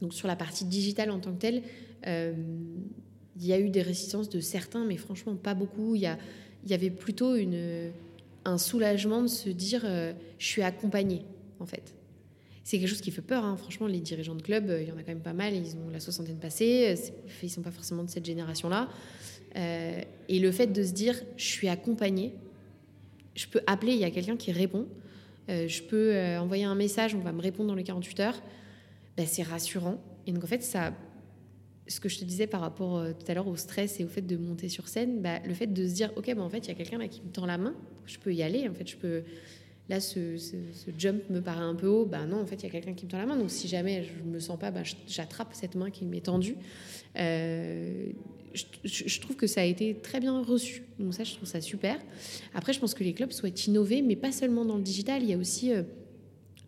Donc 0.00 0.14
sur 0.14 0.28
la 0.28 0.36
partie 0.36 0.64
digitale 0.64 1.10
en 1.10 1.20
tant 1.20 1.32
que 1.32 1.38
telle, 1.38 1.62
il 3.38 3.46
y 3.46 3.52
a 3.52 3.60
eu 3.60 3.70
des 3.70 3.82
résistances 3.82 4.28
de 4.28 4.40
certains, 4.40 4.84
mais 4.84 4.96
franchement 4.96 5.36
pas 5.36 5.54
beaucoup. 5.54 5.94
Il 5.94 6.00
y, 6.02 6.74
avait 6.74 6.90
plutôt 6.90 7.34
un 8.44 8.58
soulagement 8.58 9.22
de 9.22 9.28
se 9.28 9.50
dire 9.50 9.82
euh, 9.84 10.12
je 10.38 10.46
suis 10.46 10.62
accompagné 10.62 11.22
en 11.60 11.66
fait. 11.66 11.94
C'est 12.66 12.80
quelque 12.80 12.88
chose 12.88 13.00
qui 13.00 13.12
fait 13.12 13.22
peur, 13.22 13.44
hein. 13.44 13.56
franchement, 13.56 13.86
les 13.86 14.00
dirigeants 14.00 14.34
de 14.34 14.42
club, 14.42 14.68
euh, 14.70 14.82
il 14.82 14.88
y 14.88 14.90
en 14.90 14.96
a 14.96 15.02
quand 15.02 15.12
même 15.12 15.20
pas 15.20 15.32
mal, 15.32 15.54
ils 15.54 15.76
ont 15.76 15.88
la 15.88 16.00
soixantaine 16.00 16.38
passée, 16.38 16.96
euh, 16.96 17.12
ils 17.44 17.48
sont 17.48 17.62
pas 17.62 17.70
forcément 17.70 18.02
de 18.02 18.10
cette 18.10 18.26
génération-là. 18.26 18.88
et 19.54 20.38
le 20.40 20.50
fait 20.50 20.66
de 20.66 20.82
se 20.82 20.92
dire 20.92 21.14
je 21.36 21.44
suis 21.44 21.68
accompagné, 21.68 22.32
je 23.36 23.46
peux 23.46 23.60
appeler, 23.68 23.92
il 23.92 24.00
y 24.00 24.04
a 24.04 24.10
quelqu'un 24.10 24.36
qui 24.36 24.50
répond, 24.50 24.88
je 25.48 25.80
peux 25.82 26.18
envoyer 26.38 26.64
un 26.64 26.74
message, 26.74 27.14
on 27.14 27.20
va 27.20 27.30
me 27.30 27.40
répondre 27.40 27.68
dans 27.68 27.76
les 27.76 27.84
48 27.84 28.20
heures, 28.20 28.42
ben, 29.16 29.26
c'est 29.26 29.44
rassurant. 29.44 30.02
Et 30.26 30.32
donc 30.32 30.42
en 30.42 30.48
fait, 30.48 30.64
ça 30.64 30.92
ce 31.88 32.00
que 32.00 32.08
je 32.08 32.18
te 32.18 32.24
disais 32.24 32.46
par 32.46 32.60
rapport 32.60 32.98
euh, 32.98 33.12
tout 33.12 33.30
à 33.30 33.34
l'heure 33.34 33.48
au 33.48 33.56
stress 33.56 34.00
et 34.00 34.04
au 34.04 34.08
fait 34.08 34.22
de 34.22 34.36
monter 34.36 34.68
sur 34.68 34.88
scène, 34.88 35.20
bah, 35.22 35.38
le 35.44 35.54
fait 35.54 35.66
de 35.66 35.86
se 35.86 35.94
dire, 35.94 36.12
ok, 36.16 36.34
bah, 36.34 36.42
en 36.42 36.48
fait, 36.48 36.58
il 36.58 36.68
y 36.68 36.70
a 36.70 36.74
quelqu'un 36.74 37.06
qui 37.08 37.22
me 37.22 37.30
tend 37.30 37.46
la 37.46 37.58
main, 37.58 37.74
je 38.06 38.18
peux 38.18 38.34
y 38.34 38.42
aller, 38.42 38.68
en 38.68 38.74
fait, 38.74 38.88
je 38.88 38.96
peux. 38.96 39.22
Là, 39.88 40.00
ce, 40.00 40.36
jump 40.98 41.30
me 41.30 41.40
paraît 41.40 41.60
un 41.60 41.76
peu 41.76 41.86
haut, 41.86 42.06
bah 42.06 42.26
non, 42.26 42.40
en 42.40 42.46
fait, 42.46 42.56
il 42.56 42.64
y 42.64 42.66
a 42.66 42.70
quelqu'un 42.70 42.94
qui 42.94 43.06
me 43.06 43.10
tend 43.10 43.18
la 43.18 43.26
main, 43.26 43.36
donc 43.36 43.50
si 43.50 43.68
jamais 43.68 44.02
je 44.02 44.28
me 44.28 44.40
sens 44.40 44.58
pas, 44.58 44.72
bah, 44.72 44.82
j'attrape 45.06 45.50
cette 45.52 45.76
main 45.76 45.90
qui 45.90 46.04
m'est 46.04 46.22
tendue. 46.22 46.56
Euh, 47.16 48.08
je, 48.84 49.20
trouve 49.20 49.36
que 49.36 49.46
ça 49.46 49.60
a 49.60 49.64
été 49.64 49.94
très 49.94 50.18
bien 50.18 50.42
reçu, 50.42 50.82
donc 50.98 51.14
ça, 51.14 51.22
je 51.22 51.34
trouve 51.34 51.48
ça 51.48 51.60
super. 51.60 51.98
Après, 52.52 52.72
je 52.72 52.80
pense 52.80 52.94
que 52.94 53.04
les 53.04 53.12
clubs 53.12 53.30
souhaitent 53.30 53.66
innover, 53.66 54.02
mais 54.02 54.16
pas 54.16 54.32
seulement 54.32 54.64
dans 54.64 54.76
le 54.76 54.82
digital, 54.82 55.22
il 55.22 55.30
y 55.30 55.34
a 55.34 55.38
aussi. 55.38 55.72
Euh, 55.72 55.82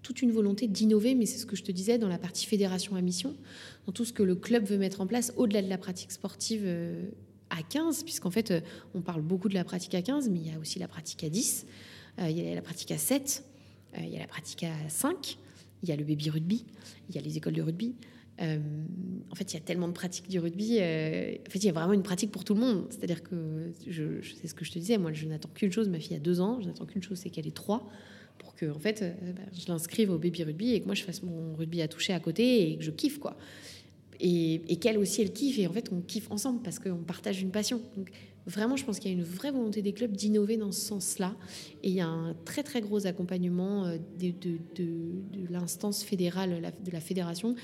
toute 0.01 0.23
une 0.23 0.31
volonté 0.31 0.69
d'innover, 0.69 1.15
mais 1.15 1.27
c'est 1.27 1.37
ce 1.37 1.45
que 1.45 1.57
je 1.57 1.63
te 1.63 1.73
disais 1.73 1.99
dans 1.99 2.09
la 2.09 2.17
partie 2.17 2.47
fédération 2.47 2.97
à 2.97 3.03
mission, 3.03 3.35
dans 3.85 3.93
tout 3.93 4.07
ce 4.07 4.13
que 4.13 4.23
le 4.23 4.37
club 4.37 4.65
veut 4.65 4.79
mettre 4.79 5.03
en 5.03 5.07
place 5.07 5.35
au-delà 5.37 5.61
de 5.61 5.69
la 5.69 5.77
pratique 5.77 6.13
sportive 6.13 6.63
euh, 6.65 7.11
à 7.51 7.63
15, 7.63 8.05
puisqu'en 8.05 8.31
fait, 8.31 8.55
on 8.95 9.03
parle 9.03 9.21
beaucoup 9.21 9.51
de 9.51 9.55
la 9.55 9.65
pratique 9.65 9.95
à 9.95 10.01
15, 10.01 10.31
mais 10.31 10.39
il 10.39 10.47
y 10.47 10.55
a 10.55 10.59
aussi 10.59 10.79
la 10.79 10.89
pratique 10.89 11.25
à 11.25 11.29
10, 11.29 11.67
euh, 11.67 11.73
il 12.21 12.39
y 12.39 12.51
a 12.51 12.55
la 12.55 12.63
pratique 12.63 12.91
à 12.91 12.99
7, 12.99 13.45
il 13.99 14.09
y 14.09 14.17
a 14.17 14.21
la 14.21 14.27
pratique 14.27 14.65
à 14.65 14.89
5, 14.89 15.39
il 15.83 15.89
y 15.89 15.93
a 15.93 15.97
le 15.97 16.05
baby 16.05 16.31
rugby, 16.31 16.65
il 17.09 17.15
y 17.15 17.19
a 17.19 17.23
les 17.23 17.37
écoles 17.37 17.55
de 17.55 17.63
rugby. 17.63 17.95
en 18.41 19.35
fait, 19.35 19.53
il 19.53 19.55
y 19.55 19.57
a 19.57 19.61
tellement 19.61 19.89
de 19.89 19.93
pratiques 19.93 20.29
du 20.29 20.39
rugby. 20.39 20.77
en 20.77 21.51
fait, 21.51 21.59
il 21.59 21.65
y 21.65 21.69
a 21.69 21.73
vraiment 21.73 21.93
une 21.93 22.03
pratique 22.03 22.31
pour 22.31 22.45
tout 22.45 22.55
le 22.55 22.61
monde. 22.61 22.87
C'est-à-dire 22.91 23.23
que, 23.23 23.73
je, 23.87 24.21
je, 24.21 24.35
sais 24.35 24.49
ce 24.49 24.55
que 24.55 24.65
je 24.65 24.73
te 24.73 24.79
disais, 24.79 24.99
moi, 24.99 25.13
je 25.13 25.27
n'attends 25.27 25.51
qu'une 25.51 25.73
chose. 25.73 25.89
Ma 25.89 26.01
fille 26.01 26.17
a 26.17 26.21
deux 26.21 26.41
ans, 26.41 26.61
je 26.61 26.67
n'attends 26.67 26.87
qu'une 26.87 27.03
chose, 27.03 27.19
c'est 27.19 27.31
qu'elle 27.31 27.47
ait 27.47 27.53
trois 27.53 27.89
pour 28.39 28.55
que 28.55 28.71
en 28.71 28.79
fait, 28.79 29.03
bah, 29.35 29.43
je 29.53 29.67
l'inscrive 29.67 30.11
au 30.11 30.19
baby 30.19 30.45
rugby 30.45 30.73
et 30.73 30.81
que 30.81 30.87
moi 30.87 30.95
je 30.95 31.03
fasse 31.03 31.25
mon 31.25 31.57
rugby 31.57 31.83
à 31.83 31.89
toucher 31.89 32.13
à 32.13 32.21
côté 32.21 32.71
et 32.71 32.79
que 32.79 32.85
je 32.85 32.93
kiffe 32.93 33.19
quoi 33.19 33.37
et, 34.21 34.77
qu'elle 34.81 34.99
aussi, 34.99 35.23
elle 35.23 35.33
kiffe. 35.33 35.59
Et 35.59 35.67
en 35.67 35.73
fait, 35.73 35.91
on 35.93 36.01
kiffe 36.01 36.31
ensemble 36.31 36.63
parce 36.63 36.79
qu'on 36.79 37.03
partage 37.03 37.41
une 37.41 37.51
passion. 37.51 37.81
Vraiment, 38.49 38.77
je 38.77 38.85
pense 38.85 38.99
qu'il 38.99 39.11
y 39.11 39.15
a 39.15 39.17
une 39.17 39.25
vraie 39.25 39.51
volonté 39.51 39.83
des 39.83 39.93
clubs 39.93 40.13
d'innover 40.13 40.57
dans 40.57 40.73
ce 40.73 40.81
sens-là. 40.81 41.37
Et 41.83 41.91
il 41.91 41.95
y 41.95 42.01
a 42.01 42.09
un 42.09 42.35
très, 42.45 42.63
très 42.63 42.81
gros 42.81 43.07
accompagnement 43.07 43.85
euh, 43.85 43.99
de, 44.19 44.59
l'instance 45.51 46.03
fédérale, 46.03 46.73
de 46.85 46.91
la 46.91 47.01
fédération, 47.01 47.55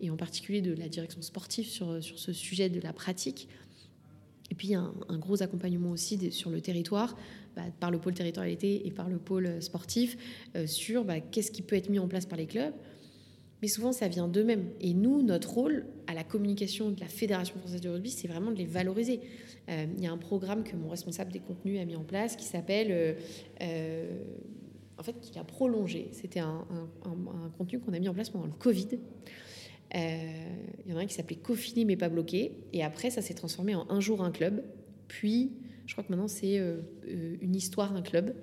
et 0.00 0.10
en 0.10 0.16
particulier 0.16 0.60
de 0.60 0.74
la 0.74 0.88
direction 0.88 1.22
sportive 1.22 1.66
sur, 1.66 2.02
sur 2.02 2.18
ce 2.18 2.32
sujet 2.32 2.68
de 2.68 2.80
la 2.80 2.92
pratique. 2.92 3.48
Et 4.50 4.54
puis, 4.54 4.68
il 4.68 4.70
y 4.72 4.76
a 4.76 4.84
un, 5.08 5.18
gros 5.18 5.42
accompagnement 5.42 5.90
aussi 5.90 6.30
sur 6.30 6.50
le 6.50 6.60
territoire, 6.60 7.16
bah, 7.56 7.62
par 7.80 7.90
le 7.90 7.98
pôle 7.98 8.14
territorialité 8.14 8.86
et 8.86 8.90
par 8.90 9.08
le 9.08 9.18
pôle 9.18 9.62
sportif, 9.62 10.16
euh, 10.54 10.66
sur 10.66 11.04
bah, 11.04 11.20
qu'est-ce 11.20 11.50
qui 11.50 11.62
peut 11.62 11.76
être 11.76 11.88
mis 11.88 11.98
en 11.98 12.08
place 12.08 12.26
par 12.26 12.38
les 12.38 12.46
clubs 12.46 12.74
mais 13.64 13.68
souvent 13.68 13.92
ça 13.92 14.08
vient 14.08 14.28
d'eux-mêmes. 14.28 14.68
Et 14.82 14.92
nous, 14.92 15.22
notre 15.22 15.54
rôle 15.54 15.86
à 16.06 16.12
la 16.12 16.22
communication 16.22 16.90
de 16.90 17.00
la 17.00 17.06
Fédération 17.06 17.58
française 17.58 17.80
de 17.80 17.88
rugby, 17.88 18.10
c'est 18.10 18.28
vraiment 18.28 18.50
de 18.50 18.58
les 18.58 18.66
valoriser. 18.66 19.20
Euh, 19.70 19.86
il 19.96 20.04
y 20.04 20.06
a 20.06 20.12
un 20.12 20.18
programme 20.18 20.64
que 20.64 20.76
mon 20.76 20.90
responsable 20.90 21.32
des 21.32 21.38
contenus 21.38 21.80
a 21.80 21.86
mis 21.86 21.96
en 21.96 22.04
place 22.04 22.36
qui 22.36 22.44
s'appelle, 22.44 22.88
euh, 22.90 23.14
euh, 23.62 24.22
en 24.98 25.02
fait, 25.02 25.18
qui 25.18 25.38
a 25.38 25.44
prolongé. 25.44 26.10
C'était 26.12 26.40
un, 26.40 26.66
contenu 27.56 27.80
qu'on 27.80 27.94
a 27.94 27.98
mis 27.98 28.06
en 28.06 28.12
place 28.12 28.28
pendant 28.28 28.44
le 28.44 28.52
Covid. 28.52 28.98
Il 29.94 30.90
y 30.90 30.92
en 30.92 30.98
a 30.98 31.00
un 31.00 31.06
qui 31.06 31.14
s'appelait 31.14 31.36
Confiné 31.36 31.86
mais 31.86 31.96
pas 31.96 32.10
bloqué. 32.10 32.58
Et 32.74 32.84
après, 32.84 33.08
ça 33.08 33.22
s'est 33.22 33.32
transformé 33.32 33.74
en 33.74 33.86
Un 33.88 34.00
jour 34.00 34.22
un 34.22 34.30
club. 34.30 34.62
Puis, 35.08 35.52
je 35.86 35.94
crois 35.94 36.04
que 36.04 36.10
maintenant, 36.10 36.28
c'est 36.28 36.60
une 37.06 37.56
histoire 37.56 37.96
un 37.96 38.02
club. 38.02 38.34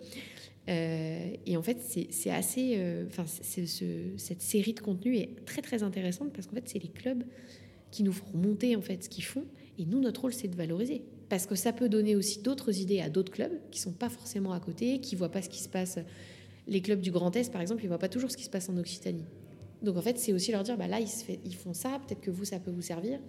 Euh, 0.69 1.33
et 1.45 1.57
en 1.57 1.63
fait, 1.63 1.77
c'est 2.09 2.29
assez. 2.29 2.75
Euh, 2.77 3.05
enfin, 3.07 3.25
cette 3.25 4.41
série 4.41 4.73
de 4.73 4.79
contenus 4.79 5.19
est 5.19 5.45
très 5.45 5.61
très 5.61 5.83
intéressante 5.83 6.31
parce 6.33 6.47
qu'en 6.47 6.55
fait, 6.55 6.67
c'est 6.69 6.81
les 6.81 6.89
clubs 6.89 7.23
qui 7.89 8.03
nous 8.03 8.13
feront 8.13 8.37
monter 8.37 8.75
en 8.75 8.81
fait 8.81 9.03
ce 9.03 9.09
qu'ils 9.09 9.23
font. 9.23 9.45
Et 9.77 9.85
nous, 9.85 9.99
notre 9.99 10.21
rôle, 10.21 10.33
c'est 10.33 10.47
de 10.47 10.55
valoriser. 10.55 11.01
Parce 11.29 11.45
que 11.45 11.55
ça 11.55 11.73
peut 11.73 11.89
donner 11.89 12.15
aussi 12.15 12.41
d'autres 12.41 12.79
idées 12.79 12.99
à 12.99 13.09
d'autres 13.09 13.31
clubs 13.31 13.57
qui 13.71 13.79
sont 13.79 13.93
pas 13.93 14.09
forcément 14.09 14.53
à 14.53 14.59
côté, 14.59 14.99
qui 14.99 15.15
voient 15.15 15.31
pas 15.31 15.41
ce 15.41 15.49
qui 15.49 15.61
se 15.61 15.69
passe. 15.69 15.97
Les 16.67 16.81
clubs 16.81 16.99
du 16.99 17.11
Grand 17.11 17.35
Est, 17.35 17.51
par 17.51 17.61
exemple, 17.61 17.83
ils 17.83 17.87
voient 17.87 17.97
pas 17.97 18.09
toujours 18.09 18.29
ce 18.29 18.37
qui 18.37 18.43
se 18.43 18.49
passe 18.49 18.69
en 18.69 18.77
Occitanie. 18.77 19.25
Donc 19.81 19.97
en 19.97 20.01
fait, 20.01 20.19
c'est 20.19 20.33
aussi 20.33 20.51
leur 20.51 20.63
dire, 20.63 20.77
bah 20.77 20.87
là, 20.87 20.99
ils, 20.99 21.55
font 21.55 21.73
ça, 21.73 21.99
peut-être 22.05 22.21
que 22.21 22.31
vous, 22.31 22.45
ça 22.45 22.59
peut 22.59 22.71
vous 22.71 22.81
servir. 22.81 23.19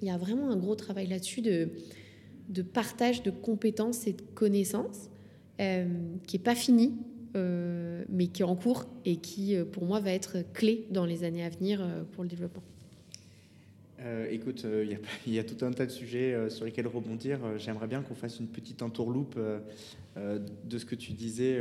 Il 0.00 0.06
y 0.06 0.10
a 0.10 0.16
vraiment 0.16 0.50
un 0.50 0.56
gros 0.56 0.76
travail 0.76 1.08
là-dessus 1.08 1.42
de, 1.42 2.62
partage 2.62 3.22
de 3.22 3.30
compétences 3.30 4.06
et 4.06 4.12
de 4.12 4.22
connaissances 4.34 5.08
qui 5.58 6.36
n'est 6.36 6.42
pas 6.42 6.54
fini, 6.54 6.94
euh, 7.36 8.04
mais 8.08 8.28
qui 8.28 8.42
est 8.42 8.46
en 8.46 8.56
cours 8.56 8.86
et 9.04 9.16
qui, 9.16 9.54
euh, 9.54 9.64
pour 9.64 9.84
moi, 9.84 10.00
va 10.00 10.12
être 10.12 10.38
clé 10.54 10.86
dans 10.90 11.04
les 11.04 11.24
années 11.24 11.44
à 11.44 11.50
venir 11.50 11.86
pour 12.12 12.22
le 12.22 12.28
développement. 12.28 12.62
écoute, 14.30 14.64
il 14.64 14.98
y, 15.34 15.38
a 15.38 15.44
tout 15.44 15.64
un 15.64 15.72
tas 15.72 15.84
de 15.84 15.90
sujets 15.90 16.48
sur 16.48 16.64
lesquels 16.64 16.86
rebondir. 16.86 17.40
J'aimerais 17.58 17.86
bien 17.86 18.02
qu'on 18.02 18.14
fasse 18.14 18.40
une 18.40 18.48
petite 18.48 18.82
entourloupe 18.82 19.38
de 20.16 20.78
ce 20.78 20.84
que 20.84 20.94
tu 20.94 21.12
disais. 21.12 21.60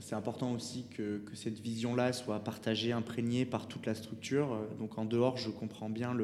c'est 0.00 0.14
important 0.14 0.52
aussi 0.52 0.84
que, 0.96 1.20
cette 1.34 1.58
vision-là 1.58 2.12
soit 2.12 2.40
partagée, 2.40 2.92
imprégnée 2.92 3.44
par 3.46 3.66
toute 3.66 3.86
la 3.86 3.94
structure. 3.94 4.60
Donc 4.78 4.98
en 4.98 5.04
dehors, 5.04 5.38
je 5.38 5.50
comprends 5.50 5.90
bien 5.90 6.16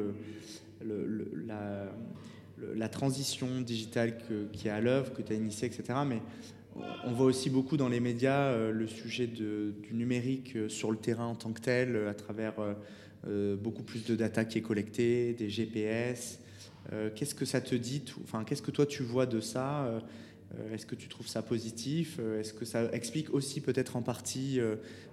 la, 2.75 2.89
transition 2.89 3.61
digitale 3.61 4.17
qui 4.53 4.67
est 4.67 4.71
à 4.71 4.79
l'œuvre, 4.79 5.11
que 5.11 5.21
tu 5.21 5.33
as 5.33 5.35
initiée, 5.35 5.67
etc. 5.67 5.99
Mais 6.07 6.21
on 7.05 7.11
voit 7.13 7.27
aussi 7.27 7.49
beaucoup 7.49 7.77
dans 7.77 7.89
les 7.89 7.99
médias 7.99 8.47
euh, 8.47 8.71
le 8.71 8.87
sujet 8.87 9.27
du 9.27 9.73
numérique 9.93 10.55
euh, 10.55 10.69
sur 10.69 10.91
le 10.91 10.97
terrain 10.97 11.27
en 11.27 11.35
tant 11.35 11.53
que 11.53 11.61
tel, 11.61 11.95
euh, 11.95 12.09
à 12.09 12.13
travers 12.13 12.53
beaucoup 13.63 13.81
plus 13.81 14.05
de 14.05 14.15
data 14.15 14.45
qui 14.45 14.59
est 14.59 14.61
collectée, 14.61 15.33
des 15.33 15.49
GPS. 15.49 16.39
qu'est-ce 17.15 17.33
que 17.33 17.43
ça 17.43 17.59
te 17.59 17.73
dit 17.73 18.03
Enfin, 18.23 18.43
qu'est-ce 18.43 18.61
que 18.61 18.69
toi 18.69 18.85
tu 18.85 19.01
vois 19.01 19.25
de 19.25 19.39
ça 19.39 19.99
Est-ce 20.71 20.85
que 20.85 20.93
tu 20.93 21.09
trouves 21.09 21.27
ça 21.27 21.41
positif 21.41 22.19
Est-ce 22.39 22.53
que 22.53 22.65
ça 22.65 22.87
explique 22.93 23.33
aussi 23.33 23.61
peut-être 23.61 23.95
en 23.95 24.03
partie 24.03 24.59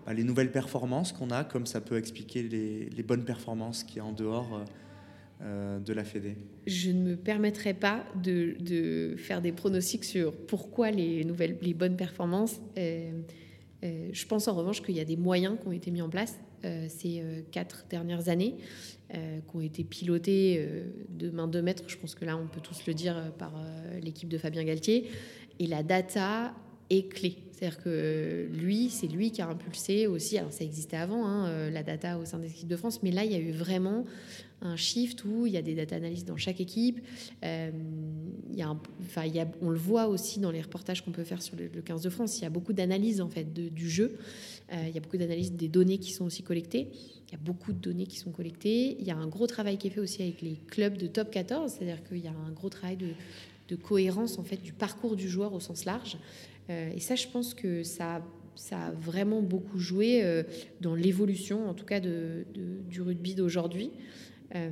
bah, 0.04 0.12
les 0.12 0.24
nouvelles 0.24 0.52
performances 0.52 1.12
qu'on 1.12 1.30
a, 1.30 1.42
comme 1.42 1.64
ça 1.64 1.80
peut 1.80 1.96
expliquer 1.96 2.42
les, 2.42 2.90
les 2.90 3.02
bonnes 3.02 3.24
performances 3.24 3.82
qui 3.82 3.96
y 3.96 4.00
a 4.00 4.04
en 4.04 4.12
dehors 4.12 4.62
de 5.43 5.93
la 5.93 6.05
Fédé 6.05 6.36
Je 6.66 6.90
ne 6.90 7.03
me 7.03 7.16
permettrai 7.16 7.74
pas 7.74 8.05
de, 8.22 9.14
faire 9.16 9.43
des 9.43 9.53
pronostics 9.53 10.05
sur 10.05 10.32
pourquoi 10.32 10.90
les, 10.90 11.24
nouvelles, 11.24 11.57
les 11.61 11.74
bonnes 11.74 11.97
performances. 11.97 12.61
Euh, 12.78 13.11
euh, 13.84 14.09
je 14.12 14.26
pense 14.26 14.47
en 14.47 14.55
revanche 14.55 14.82
qu'il 14.82 14.97
y 14.97 15.01
a 15.01 15.05
des 15.05 15.16
moyens 15.16 15.59
qui 15.61 15.66
ont 15.66 15.72
été 15.72 15.90
mis 15.90 16.03
en 16.03 16.09
place 16.09 16.38
ces 16.88 17.24
quatre 17.51 17.86
dernières 17.90 18.28
années, 18.28 18.55
qui 19.11 19.57
ont 19.57 19.61
été 19.61 19.82
pilotés 19.82 20.64
de 21.09 21.28
main 21.30 21.49
de 21.49 21.61
maître, 21.61 21.82
je 21.88 21.97
pense 21.97 22.14
que 22.14 22.24
là 22.24 22.36
on 22.36 22.47
peut 22.47 22.61
tous 22.61 22.86
le 22.86 22.95
dire 22.95 23.32
par 23.36 23.53
l'équipe 24.01 24.28
de 24.28 24.38
Fabien 24.38 24.62
Galtier, 24.62 25.11
et 25.59 25.66
la 25.66 25.82
data 25.82 26.55
est 26.93 27.09
clé. 27.09 27.36
C'est-à-dire 27.53 27.82
que 27.82 28.49
lui, 28.53 28.90
c'est 28.90 29.07
lui 29.07 29.30
qui 29.30 29.40
a 29.40 29.49
impulsé 29.49 30.07
aussi, 30.07 30.36
alors 30.36 30.53
ça 30.53 30.64
existait 30.64 30.97
avant, 30.97 31.26
hein, 31.26 31.70
la 31.70 31.82
data 31.82 32.18
au 32.18 32.24
sein 32.24 32.38
des 32.38 32.51
équipes 32.51 32.68
de 32.68 32.76
France, 32.76 33.03
mais 33.05 33.12
là 33.12 33.24
il 33.24 33.30
y 33.30 33.36
a 33.36 33.38
eu 33.38 33.53
vraiment 33.53 34.05
un 34.62 34.76
shift 34.76 35.24
où 35.24 35.47
il 35.47 35.53
y 35.53 35.57
a 35.57 35.62
des 35.62 35.74
data 35.74 35.97
analystes 35.97 36.26
dans 36.26 36.36
chaque 36.36 36.61
équipe. 36.61 37.01
Euh, 37.45 37.70
enfin, 39.03 39.24
on 39.61 39.70
le 39.70 39.78
voit 39.78 40.07
aussi 40.07 40.40
dans 40.40 40.51
les 40.51 40.61
reportages 40.61 41.05
qu'on 41.05 41.11
peut 41.11 41.24
faire 41.24 41.43
sur 41.43 41.57
le, 41.57 41.68
15 41.68 42.03
de 42.03 42.11
France. 42.11 42.38
Il 42.38 42.43
y 42.43 42.47
a 42.47 42.51
beaucoup 42.51 42.72
d'analyses 42.72 43.20
en 43.20 43.28
fait 43.28 43.53
du 43.53 43.90
jeu. 43.90 44.16
Euh, 44.72 44.84
il 44.88 44.95
y 44.95 44.99
a 44.99 45.01
beaucoup 45.01 45.16
d'analyses 45.16 45.53
des 45.53 45.68
données 45.68 45.99
qui 45.99 46.12
sont 46.12 46.24
aussi 46.24 46.43
collectées. 46.43 46.88
Il 47.28 47.32
y 47.32 47.34
a 47.34 47.40
beaucoup 47.43 47.72
de 47.72 47.78
données 47.78 48.07
qui 48.07 48.18
sont 48.18 48.30
collectées. 48.30 48.97
Il 49.01 49.07
y 49.07 49.11
a 49.11 49.16
un 49.16 49.26
gros 49.26 49.47
travail 49.47 49.78
qui 49.78 49.88
est 49.88 49.90
fait 49.90 50.01
aussi 50.01 50.22
avec 50.22 50.43
les 50.43 50.57
clubs 50.68 50.97
de 50.97 51.09
top 51.09 51.30
14, 51.30 51.72
c'est-à-dire 51.72 52.03
qu'il 52.05 52.18
y 52.18 52.28
a 52.28 52.32
un 52.32 52.53
gros 52.53 52.68
travail 52.68 52.97
de, 52.97 53.09
de, 53.68 53.76
cohérence 53.76 54.38
en 54.38 54.45
fait 54.45 54.62
du 54.62 54.72
parcours 54.72 55.16
du 55.16 55.28
joueur 55.28 55.55
au 55.55 55.61
sens 55.61 55.84
large. 55.84 56.18
Euh, 56.73 56.91
et 56.95 57.01
ça, 57.01 57.14
je 57.14 57.29
pense 57.29 57.55
que 57.55 57.83
ça 57.83 58.23
ça 58.55 58.89
a 58.89 58.91
vraiment 58.91 59.41
beaucoup 59.41 59.79
joué 59.79 60.23
dans 60.83 60.95
l'évolution, 60.95 61.70
en 61.70 61.75
tout 61.75 61.87
cas, 61.87 62.01
de, 62.01 62.45
du 62.87 63.01
rugby 63.01 63.35
d'aujourd'hui. 63.35 63.91
Euh, 64.55 64.68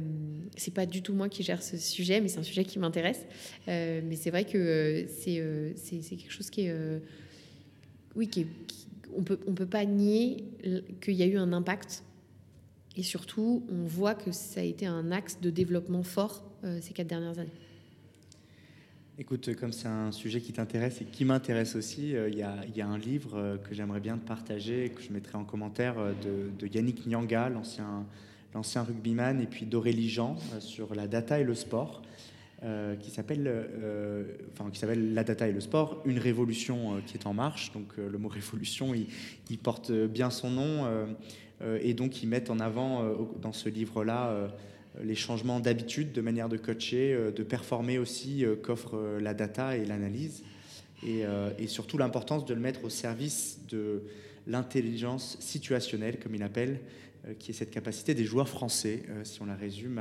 c'est 0.55 0.75
pas 0.75 0.85
du 0.85 1.01
tout 1.01 1.15
moi 1.15 1.31
qui 1.31 1.43
gère 1.43 1.63
ce 1.63 1.79
sujet, 1.79 2.21
mais 2.21 2.29
c'est 2.29 2.39
un 2.39 2.45
sujet 2.45 2.65
qui 2.65 2.79
m'intéresse. 2.79 3.25
mais 3.67 4.17
c'est 4.17 4.29
vrai 4.29 4.45
que 4.45 5.07
c'est 5.09 5.43
c'est 5.77 6.17
quelque 6.17 6.31
chose 6.31 6.51
qui 6.51 6.67
est. 6.67 6.75
oui, 8.15 8.29
qui, 8.29 8.47
on 9.17 9.23
peut, 9.23 9.41
on 9.47 9.55
peut 9.55 9.67
pas 9.67 9.87
nier 9.87 10.45
qu'il 11.01 11.15
y 11.15 11.23
a 11.23 11.27
eu 11.27 11.39
un 11.39 11.53
impact. 11.55 12.05
Et 12.99 13.03
surtout, 13.03 13.65
on 13.73 13.87
voit 13.87 14.15
que 14.15 14.31
ça 14.31 14.61
a 14.61 14.65
été 14.65 14.85
un 14.85 15.11
axe 15.11 15.41
de 15.41 15.49
développement 15.49 16.03
fort 16.03 16.45
ces 16.83 16.93
quatre 16.93 17.09
dernières 17.09 17.39
années. 17.39 17.51
Écoute, 19.21 19.55
comme 19.55 19.71
c'est 19.71 19.87
un 19.87 20.13
sujet 20.13 20.41
qui 20.41 20.55
t'intéresse 20.55 21.03
et 21.03 21.05
qui 21.05 21.27
m'intéresse 21.27 21.77
aussi, 21.77 22.17
euh, 22.17 22.31
il 22.31 22.39
y, 22.39 22.43
a 22.81 22.89
un 22.89 22.97
livre 22.97 23.33
euh, 23.35 23.59
que 23.59 23.75
j'aimerais 23.75 24.01
bien 24.01 24.17
te 24.17 24.27
partager, 24.27 24.91
que 24.97 25.03
je 25.03 25.13
mettrai 25.13 25.37
en 25.37 25.45
commentaire, 25.45 25.97
euh, 25.99 26.15
de, 26.59 26.67
Yannick 26.67 27.07
Nyanga, 27.07 27.51
l'ancien 27.51 28.83
rugbyman, 28.83 29.43
et 29.43 29.45
puis 29.45 29.67
d'Aurélie 29.67 30.09
Jean 30.09 30.39
sur 30.61 30.95
la 30.95 31.07
data 31.07 31.39
et 31.39 31.45
le 31.45 31.55
sport, 31.55 32.01
qui 33.01 33.11
s'appelle 33.11 33.69
enfin, 34.53 34.71
qui 34.71 34.79
s'appelle 34.79 35.13
La 35.15 35.25
data 35.25 35.49
et 35.49 35.53
le 35.53 35.61
sport, 35.61 36.03
une 36.07 36.19
révolution 36.19 37.01
qui 37.07 37.17
est 37.17 37.27
en 37.27 37.35
marche. 37.35 37.73
Donc 37.73 37.97
le 37.97 38.19
mot 38.19 38.29
révolution, 38.31 38.95
il, 38.95 39.59
porte 39.59 39.93
bien 39.93 40.31
son 40.31 40.51
nom, 40.51 41.17
et 41.81 41.95
donc 41.95 42.23
ils 42.23 42.27
mettent 42.27 42.51
en 42.51 42.61
avant 42.61 43.17
dans 43.41 43.53
ce 43.53 43.69
livre-là 43.69 44.29
euh, 44.29 44.49
les 45.03 45.15
changements 45.15 45.61
d'habitude, 45.61 46.13
de 46.13 46.21
manière 46.21 46.49
de 46.49 46.57
coacher, 46.57 47.13
euh, 47.13 47.31
de 47.31 47.43
performer 47.43 47.99
aussi 47.99 48.45
euh, 48.45 48.57
qu'offre 48.57 49.19
la 49.21 49.35
data 49.35 49.77
et 49.77 49.85
l'analyse, 49.85 50.43
et, 51.07 51.25
surtout 51.67 51.97
l'importance 51.97 52.45
de 52.45 52.53
le 52.53 52.61
mettre 52.61 52.85
au 52.85 52.91
service 52.91 53.61
de 53.71 54.03
l'intelligence 54.47 55.39
situationnelle, 55.41 56.19
comme 56.19 56.35
il 56.35 56.43
appelle, 56.43 56.81
qui 57.39 57.53
est 57.53 57.55
cette 57.55 57.71
capacité 57.71 58.13
des 58.13 58.27
joueurs 58.27 58.51
français, 58.51 59.05
si 59.25 59.41
on 59.41 59.47
la 59.47 59.55
résume, 59.55 59.99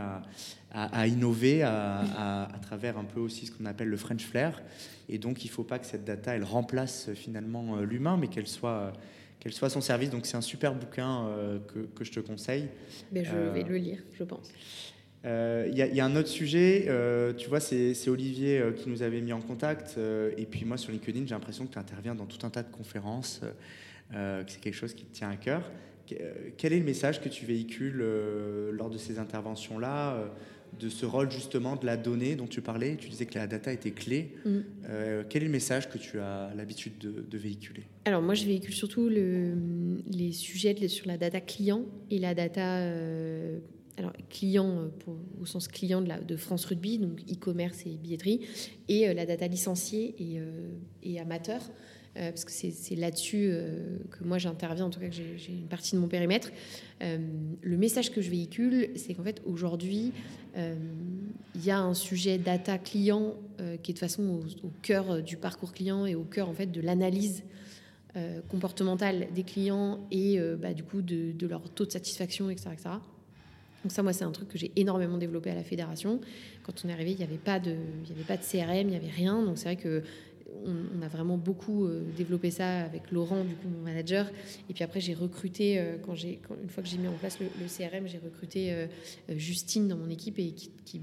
à, 0.71 1.07
innover 1.07 1.63
à, 1.63 2.49
travers 2.61 2.97
un 2.97 3.05
peu 3.05 3.21
aussi 3.21 3.45
ce 3.45 3.51
qu'on 3.53 3.65
appelle 3.65 3.87
le 3.87 3.95
French 3.95 4.25
flair. 4.25 4.61
Et 5.07 5.19
donc, 5.19 5.45
il 5.45 5.47
ne 5.47 5.53
faut 5.53 5.63
pas 5.63 5.79
que 5.79 5.85
cette 5.85 6.03
data, 6.03 6.35
elle 6.35 6.43
remplace 6.43 7.09
finalement 7.13 7.77
l'humain, 7.77 8.17
mais 8.17 8.27
qu'elle 8.27 8.47
soit 8.47 8.91
qu'elle 9.39 9.53
soit 9.53 9.67
à 9.67 9.69
son 9.69 9.81
service. 9.81 10.09
Donc 10.09 10.25
c'est 10.25 10.37
un 10.37 10.41
super 10.41 10.73
bouquin 10.73 11.27
euh, 11.27 11.59
que, 11.59 11.79
que, 11.79 12.03
je 12.03 12.11
te 12.11 12.19
conseille. 12.19 12.67
Mais 13.11 13.23
je 13.23 13.35
vais 13.35 13.63
le 13.63 13.77
lire, 13.77 13.99
je 14.17 14.23
pense. 14.23 14.51
Euh, 15.25 15.67
il 15.69 15.77
y, 15.77 15.99
a 15.99 16.05
un 16.05 16.15
autre 16.15 16.29
sujet, 16.29 16.85
euh, 16.87 17.33
tu 17.33 17.49
vois, 17.49 17.59
c'est 17.59 18.07
Olivier 18.07 18.63
qui 18.77 18.87
nous 18.87 19.01
avait 19.01 19.19
mis 19.19 19.33
en 19.33 19.41
contact. 19.41 19.97
et 20.37 20.45
puis 20.45 20.63
moi, 20.63 20.77
sur 20.77 20.91
LinkedIn, 20.91 21.25
j'ai 21.25 21.35
l'impression 21.35 21.65
que 21.65 21.73
tu 21.73 21.79
interviens 21.79 22.15
dans 22.15 22.25
tout 22.25 22.45
un 22.45 22.49
tas 22.49 22.63
de 22.63 22.71
conférences, 22.71 23.41
que 24.11 24.43
c'est 24.47 24.61
quelque 24.61 24.75
chose 24.75 24.93
qui 24.93 25.05
te 25.05 25.13
tient 25.13 25.29
à 25.29 25.35
cœur. 25.35 25.69
Quel 26.57 26.73
est 26.73 26.79
le 26.79 26.85
message 26.85 27.21
que 27.21 27.29
tu 27.29 27.45
véhicules 27.45 28.01
lors 28.71 28.89
de 28.89 28.97
ces 28.97 29.19
interventions-là 29.19 30.31
de 30.77 30.89
ce 30.89 31.05
rôle 31.05 31.31
justement 31.31 31.75
de 31.75 31.85
la 31.85 31.97
donnée 31.97 32.35
dont 32.35 32.47
tu 32.47 32.61
parlais. 32.61 32.95
Tu 32.95 33.09
disais 33.09 33.25
que 33.25 33.37
la 33.37 33.47
data 33.47 33.71
était 33.71 33.91
clé. 33.91 34.33
Mm. 34.45 34.57
Euh, 34.89 35.23
quel 35.29 35.43
est 35.43 35.45
le 35.45 35.51
message 35.51 35.89
que 35.89 35.97
tu 35.97 36.19
as 36.19 36.51
l'habitude 36.55 36.97
de, 36.97 37.37
véhiculer? 37.37 37.83
Alors 38.05 38.21
moi, 38.21 38.33
je 38.33 38.45
véhicule 38.45 38.73
surtout 38.73 39.09
le, 39.09 40.01
les 40.11 40.31
sujets 40.31 40.75
sur 40.87 41.07
la 41.07 41.17
data 41.17 41.41
client 41.41 41.85
et 42.09 42.19
la 42.19 42.33
data 42.33 42.77
euh, 42.79 43.59
alors, 43.97 44.13
client 44.29 44.69
euh, 44.69 44.87
pour, 44.99 45.17
au 45.41 45.45
sens 45.45 45.67
client 45.67 46.01
de, 46.01 46.09
la, 46.09 46.19
de 46.19 46.35
France 46.35 46.65
Rugby, 46.65 46.99
donc 46.99 47.21
e-commerce 47.31 47.85
et 47.85 47.97
billetterie, 47.97 48.41
et 48.87 49.13
la 49.13 49.25
data 49.25 49.47
licenciée 49.47 50.15
et, 50.19 50.39
et 51.03 51.19
amateur. 51.19 51.61
Euh, 52.17 52.31
parce 52.31 52.43
que 52.43 52.51
c'est 52.51 52.95
là-dessus 52.95 53.49
euh, 53.51 53.97
que 54.09 54.23
moi 54.23 54.39
j'interviens, 54.39 54.85
en 54.85 54.89
tout 54.89 54.99
cas 54.99 55.07
que 55.07 55.13
j'ai 55.13 55.51
une 55.51 55.67
partie 55.67 55.95
de 55.95 56.01
mon 56.01 56.07
périmètre. 56.07 56.51
Euh, 57.03 57.17
le 57.61 57.77
message 57.77 58.11
que 58.11 58.21
je 58.21 58.29
véhicule, 58.29 58.89
c'est 58.95 59.13
qu'en 59.13 59.23
fait 59.23 59.41
aujourd'hui, 59.45 60.11
il 61.55 61.63
y 61.63 61.71
a 61.71 61.79
un 61.79 61.93
sujet 61.93 62.37
data 62.37 62.77
client 62.77 63.35
qui 63.81 63.91
est 63.91 63.93
de 63.93 63.99
façon 63.99 64.41
au, 64.63 64.71
cœur 64.81 65.21
du 65.21 65.37
parcours 65.37 65.71
client 65.71 66.05
et 66.05 66.15
au 66.15 66.23
cœur 66.23 66.49
en 66.49 66.53
fait 66.53 66.65
de 66.65 66.81
l'analyse 66.81 67.43
comportementale 68.49 69.27
des 69.33 69.43
clients 69.43 70.05
et 70.11 70.37
bah, 70.59 70.73
du 70.73 70.83
coup 70.83 71.01
de, 71.01 71.47
leur 71.47 71.69
taux 71.69 71.85
de 71.85 71.91
satisfaction, 71.91 72.49
etc. 72.49 72.71
etc. 72.73 72.89
Donc 73.83 73.93
ça, 73.93 74.03
moi, 74.03 74.11
c'est 74.11 74.25
un 74.25 74.31
truc 74.31 74.49
que 74.49 74.57
j'ai 74.57 74.71
énormément 74.75 75.17
développé 75.17 75.51
à 75.51 75.55
la 75.55 75.63
fédération. 75.63 76.19
Quand 76.63 76.73
on 76.83 76.89
est 76.89 76.93
arrivé, 76.93 77.11
il 77.11 77.17
n'y 77.17 77.23
avait, 77.23 77.37
pas 77.37 77.59
de, 77.59 77.75
il 78.03 78.09
y 78.09 78.11
avait 78.11 78.23
pas 78.23 78.35
de 78.35 78.43
CRM, 78.43 78.87
il 78.87 78.87
n'y 78.87 78.95
avait 78.97 79.07
rien. 79.07 79.41
Donc 79.41 79.57
c'est 79.57 79.65
vrai 79.65 79.77
que 79.77 80.03
on, 80.65 81.01
a 81.01 81.07
vraiment 81.07 81.37
beaucoup 81.37 81.85
euh, 81.85 82.03
développé 82.17 82.51
ça 82.51 82.81
avec 82.81 83.11
Laurent, 83.11 83.43
du 83.43 83.55
coup, 83.55 83.67
mon 83.67 83.81
manager. 83.81 84.29
Et 84.69 84.73
puis 84.73 84.83
après, 84.83 84.99
j'ai 84.99 85.13
recruté, 85.13 85.79
euh, 85.79 85.97
quand 86.03 86.15
j'ai, 86.15 86.39
une 86.61 86.69
fois 86.69 86.83
que 86.83 86.89
j'ai 86.89 86.97
mis 86.97 87.07
en 87.07 87.13
place 87.13 87.39
le, 87.39 87.47
CRM, 87.47 88.07
j'ai 88.07 88.17
recruté 88.17 88.73
euh, 88.73 88.87
Justine 89.29 89.87
dans 89.87 89.97
mon 89.97 90.09
équipe 90.09 90.39
et 90.39 90.51
qui, 90.51 91.01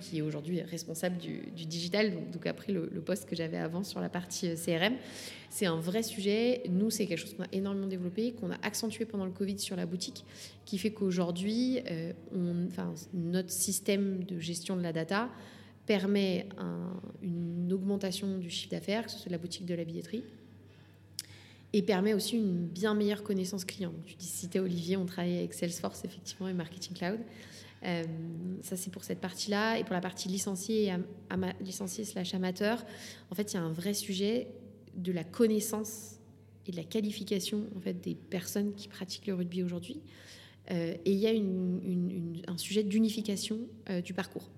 qui 0.00 0.18
est 0.18 0.22
aujourd'hui 0.22 0.60
responsable 0.62 1.18
du, 1.18 1.40
digital, 1.66 2.12
donc, 2.12 2.30
donc, 2.30 2.46
a 2.46 2.52
pris 2.52 2.72
le, 2.72 2.88
poste 3.00 3.28
que 3.28 3.36
j'avais 3.36 3.58
avant 3.58 3.84
sur 3.84 4.00
la 4.00 4.08
partie 4.08 4.54
CRM. 4.54 4.94
C'est 5.50 5.66
un 5.66 5.76
vrai 5.76 6.02
sujet. 6.02 6.62
Nous, 6.68 6.90
c'est 6.90 7.06
quelque 7.06 7.18
chose 7.18 7.34
qu'on 7.34 7.44
a 7.44 7.52
énormément 7.52 7.86
développé, 7.86 8.32
qu'on 8.32 8.50
a 8.50 8.58
accentué 8.62 9.04
pendant 9.04 9.24
le 9.24 9.30
Covid 9.30 9.58
sur 9.58 9.76
la 9.76 9.86
boutique, 9.86 10.24
qui 10.64 10.78
fait 10.78 10.90
qu'aujourd'hui, 10.90 11.80
notre 13.12 13.50
système 13.50 14.24
de 14.24 14.40
gestion 14.40 14.76
de 14.76 14.82
la 14.82 14.92
data 14.92 15.30
permet 15.86 16.48
une 17.22 17.72
augmentation 17.72 18.38
du 18.38 18.50
chiffre 18.50 18.70
d'affaires, 18.70 19.06
que 19.06 19.10
ce 19.10 19.18
soit 19.18 19.28
de 19.28 19.32
la 19.32 19.38
boutique 19.38 19.66
de 19.66 19.74
la 19.74 19.84
billetterie, 19.84 20.24
et 21.72 21.82
permet 21.82 22.14
aussi 22.14 22.36
une 22.36 22.66
bien 22.66 22.94
meilleure 22.94 23.22
connaissance 23.22 23.64
client. 23.64 23.92
Tu 24.06 24.14
dis, 24.14 24.26
cité 24.26 24.60
Olivier, 24.60 24.96
on 24.96 25.06
travaille 25.06 25.38
avec 25.38 25.54
Salesforce 25.54 26.04
effectivement 26.04 26.48
et 26.48 26.52
Marketing 26.52 26.94
Cloud. 26.94 27.20
Euh, 27.84 28.04
ça, 28.62 28.76
c'est 28.76 28.90
pour 28.90 29.04
cette 29.04 29.20
partie-là. 29.20 29.78
Et 29.78 29.84
pour 29.84 29.94
la 29.94 30.00
partie 30.00 30.28
licencié, 30.28 30.86
et 30.86 30.94
licencié 31.60 32.04
slash 32.04 32.34
amateur, 32.34 32.84
en 33.30 33.34
fait, 33.34 33.52
il 33.52 33.56
y 33.56 33.58
a 33.58 33.62
un 33.62 33.72
vrai 33.72 33.92
sujet 33.92 34.48
de 34.96 35.12
la 35.12 35.24
connaissance 35.24 36.20
et 36.66 36.70
de 36.70 36.76
la 36.76 36.84
qualification 36.84 37.64
en 37.76 37.80
fait, 37.80 38.00
des 38.00 38.14
personnes 38.14 38.74
qui 38.74 38.88
pratiquent 38.88 39.26
le 39.26 39.34
rugby 39.34 39.62
aujourd'hui. 39.62 40.00
Euh, 40.70 40.94
et 41.04 41.12
il 41.12 41.18
y 41.18 41.26
a 41.26 42.50
un 42.50 42.56
sujet 42.56 42.82
d'unification 42.82 43.58
euh, 43.90 44.00
du 44.00 44.14
parcours. 44.14 44.48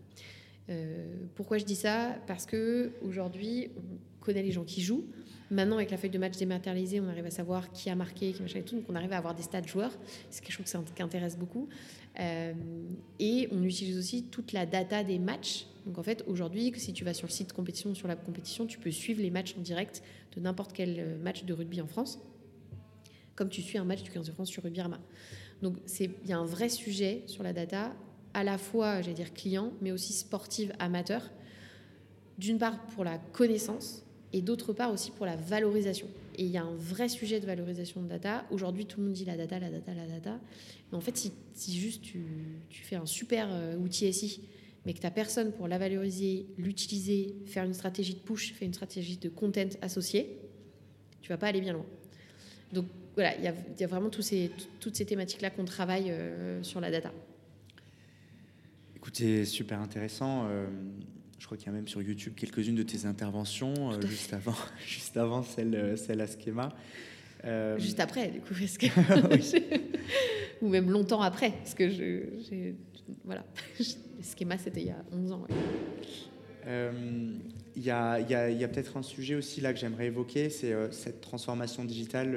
Euh, 0.69 1.07
pourquoi 1.35 1.59
je 1.59 1.65
dis 1.65 1.77
ça? 1.77 2.17
Parce 2.27 2.47
que 2.47 2.93
aujourd'hui, 3.03 3.71
on 3.77 4.25
connaît 4.25 4.43
les 4.43 4.53
gens 4.53 4.65
qui 4.65 4.83
jouent. 4.83 5.07
Maintenant, 5.51 5.77
avec 5.77 5.93
la 5.93 5.97
feuille 5.97 6.11
de 6.11 6.19
match 6.19 6.37
dématérialisée, 6.37 7.01
on 7.01 7.09
arrive 7.09 7.27
à 7.27 7.31
savoir 7.31 7.71
qui 7.71 7.89
a 7.89 7.95
marqué, 7.95 8.33
qui 8.33 8.43
machin 8.43 8.59
et 8.59 8.63
tout. 8.63 8.77
Donc, 8.77 8.87
on 8.89 8.97
arrive 8.97 9.13
à 9.13 9.19
avoir 9.19 9.35
des 9.35 9.45
stats 9.45 9.63
joueurs. 9.63 9.93
C'est 10.29 10.45
quelque 10.45 10.53
chose 10.53 10.83
qui 10.95 11.03
intéresse 11.03 11.39
beaucoup. 11.39 11.69
Euh, 12.19 12.53
et 13.21 13.49
on 13.53 13.63
utilise 13.63 13.97
aussi 13.97 14.25
toute 14.25 14.53
la 14.53 14.67
data 14.67 15.05
des 15.05 15.21
matchs. 15.21 15.67
Donc, 15.87 15.99
en 15.99 16.03
fait, 16.03 16.25
aujourd'hui, 16.27 16.73
si 16.77 16.93
tu 16.93 17.05
vas 17.05 17.15
sur 17.15 17.29
le 17.29 17.33
site 17.33 17.53
compétition, 17.53 17.95
sur 17.95 18.09
la 18.09 18.17
compétition, 18.17 18.67
tu 18.67 18.79
peux 18.79 18.91
suivre 18.91 19.23
les 19.23 19.31
matchs 19.31 19.55
en 19.57 19.61
direct 19.61 20.03
de 20.35 20.41
n'importe 20.41 20.73
quel 20.73 20.97
euh, 20.99 21.19
match 21.19 21.45
de 21.45 21.53
rugby 21.53 21.81
en 21.81 21.87
France, 21.87 22.19
comme 23.37 23.49
tu 23.49 23.63
suis 23.63 23.79
un 23.79 23.85
match 23.85 24.03
du 24.03 24.11
15 24.11 24.27
de 24.27 24.33
France 24.33 24.49
sur 24.49 24.65
Rugby 24.65 24.81
Arma. 24.81 24.99
Donc, 25.63 25.77
il 26.01 26.11
y 26.27 26.33
a 26.33 26.39
un 26.39 26.45
vrai 26.45 26.69
sujet 26.69 27.23
sur 27.27 27.45
la 27.45 27.53
data 27.53 27.95
à 28.37 28.45
la 28.45 28.59
fois, 28.59 29.01
j'allais 29.01 29.15
dire 29.15 29.33
client, 29.33 29.73
mais 29.81 29.93
aussi 29.93 30.13
sportive 30.13 30.71
amateur. 30.79 31.23
D'une 32.37 32.59
part 32.59 32.79
pour 32.89 33.03
la 33.03 33.17
connaissance 33.17 34.05
et 34.35 34.43
d'autre 34.43 34.75
part 34.75 34.93
aussi 34.93 35.11
pour 35.11 35.25
la 35.25 35.37
valorisation. 35.37 36.07
Et 36.35 36.45
il 36.45 36.51
y 36.51 36.59
a 36.59 36.63
un 36.63 36.75
vrai 36.75 37.09
sujet 37.09 37.41
de 37.41 37.47
valorisation 37.47 38.03
de 38.03 38.09
data. 38.09 38.45
Aujourd'hui, 38.51 38.85
tout 38.85 39.01
le 39.01 39.07
monde 39.07 39.15
dit 39.15 39.25
la 39.25 39.39
data, 39.39 39.59
la 39.59 39.71
data, 39.71 39.95
la 39.95 40.07
data. 40.07 40.39
Mais 40.93 40.99
en 40.99 41.01
fait, 41.01 41.17
si, 41.17 41.81
juste 41.81 42.03
tu, 42.03 42.27
fais 42.69 42.97
un 42.97 43.07
super 43.07 43.49
euh, 43.51 43.79
outil 43.79 44.13
SI, 44.13 44.43
mais 44.85 44.93
que 44.93 44.99
tu 44.99 45.07
n'as 45.07 45.11
personne 45.11 45.51
pour 45.53 45.67
la 45.67 45.79
valoriser, 45.79 46.45
l'utiliser, 46.59 47.37
faire 47.47 47.65
une 47.65 47.73
stratégie 47.73 48.13
de 48.13 48.21
push, 48.21 48.53
faire 48.53 48.67
une 48.67 48.75
stratégie 48.75 49.17
de 49.17 49.31
content 49.31 49.71
associée, 49.81 50.37
tu 51.23 51.31
vas 51.31 51.39
pas 51.39 51.47
aller 51.47 51.63
bien 51.63 51.73
loin. 51.73 51.87
Donc 52.71 52.85
voilà, 53.15 53.35
il 53.39 53.45
y, 53.45 53.49
a, 53.85 53.87
vraiment 53.87 54.11
toutes 54.11 54.25
ces 54.25 55.07
thématiques-là 55.07 55.49
qu'on 55.49 55.65
travaille 55.65 56.11
euh, 56.11 56.63
sur 56.63 56.83
la 56.83 56.91
data. 56.91 57.15
C'est 59.13 59.47
super 59.47 59.81
intéressant. 59.81 60.47
Euh, 60.47 60.67
je 61.39 61.47
crois 61.47 61.57
qu'il 61.57 61.69
y 61.69 61.71
a 61.71 61.73
même 61.73 61.89
sur 61.89 62.03
YouTube 62.03 62.35
quelques-unes 62.37 62.75
de 62.75 62.83
tes 62.83 63.07
interventions, 63.07 63.93
euh, 63.93 64.01
juste, 64.07 64.35
avant, 64.35 64.55
juste 64.87 65.17
avant 65.17 65.43
celle, 65.43 65.75
euh, 65.75 65.97
celle 65.97 66.21
à 66.21 66.27
Schema. 66.27 66.75
Juste 67.79 68.01
après, 68.01 68.29
du 68.29 68.41
coup, 68.41 68.53
parce 68.59 68.77
que 68.77 68.87
ou 70.61 70.69
même 70.69 70.91
longtemps 70.91 71.23
après, 71.23 71.51
parce 71.51 71.75
que 71.75 71.89
je, 71.89 72.73
voilà, 73.25 73.45
Schema, 74.23 74.59
c'était 74.59 74.83
il 74.83 74.89
y 74.89 74.91
a 74.91 75.03
11 75.13 75.33
ans. 75.33 75.47
Il 77.77 77.83
y 77.83 77.91
a, 77.91 78.21
y 78.21 78.35
a, 78.35 78.51
y 78.51 78.65
a 78.65 78.69
peut-être 78.69 78.97
un 78.97 79.03
sujet 79.03 79.35
aussi 79.35 79.61
là 79.61 79.73
que 79.73 79.79
j'aimerais 79.79 80.07
évoquer, 80.07 80.51
c'est 80.51 80.75
cette 80.91 81.21
transformation 81.21 81.85
digitale 81.85 82.37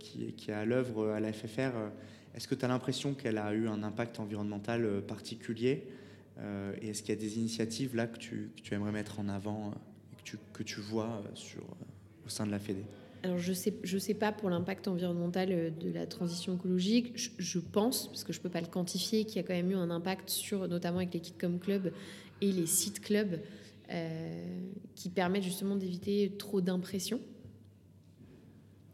qui, 0.00 0.32
qui, 0.32 0.50
est 0.50 0.54
à 0.54 0.64
l'œuvre 0.64 1.10
à 1.10 1.20
la 1.20 1.32
FFR. 1.32 1.72
Est-ce 2.38 2.46
que 2.46 2.54
tu 2.54 2.64
as 2.64 2.68
l'impression 2.68 3.14
qu'elle 3.14 3.36
a 3.36 3.52
eu 3.52 3.66
un 3.66 3.82
impact 3.82 4.20
environnemental 4.20 5.02
particulier 5.02 5.88
euh, 6.38 6.72
et 6.80 6.90
est-ce 6.90 7.02
qu'il 7.02 7.12
y 7.12 7.18
a 7.18 7.20
des 7.20 7.36
initiatives 7.36 7.96
là 7.96 8.06
que 8.06 8.16
tu, 8.16 8.52
aimerais 8.70 8.92
mettre 8.92 9.18
en 9.18 9.28
avant 9.28 9.70
euh, 9.70 10.12
et 10.12 10.16
que 10.18 10.22
tu, 10.22 10.38
que 10.52 10.62
tu 10.62 10.80
vois 10.80 11.20
euh, 11.26 11.60
au 12.24 12.28
sein 12.28 12.46
de 12.46 12.52
la 12.52 12.60
Fédé? 12.60 12.84
Alors 13.24 13.38
je 13.38 13.52
sais, 13.52 13.74
je 13.82 13.98
sais 13.98 14.14
pas 14.14 14.30
pour 14.30 14.50
l'impact 14.50 14.86
environnemental 14.86 15.48
euh, 15.50 15.70
de 15.70 15.90
la 15.90 16.06
transition 16.06 16.54
écologique. 16.54 17.32
Je, 17.38 17.58
pense, 17.58 18.06
parce 18.06 18.22
que 18.22 18.32
je 18.32 18.40
peux 18.40 18.48
pas 18.48 18.60
le 18.60 18.68
quantifier, 18.68 19.24
qu'il 19.24 19.36
y 19.36 19.38
a 19.40 19.42
quand 19.42 19.54
même 19.54 19.72
eu 19.72 19.74
un 19.74 19.90
impact 19.90 20.30
sur, 20.30 20.68
notamment 20.68 20.98
avec 20.98 21.12
les 21.12 21.20
Kitcom 21.20 21.58
Club 21.58 21.92
et 22.40 22.52
les 22.52 22.66
sites 22.66 23.00
club, 23.00 23.40
euh, 23.90 24.70
qui 24.94 25.08
permettent 25.08 25.42
justement 25.42 25.74
d'éviter 25.74 26.32
trop 26.38 26.60
d'impressions. 26.60 27.20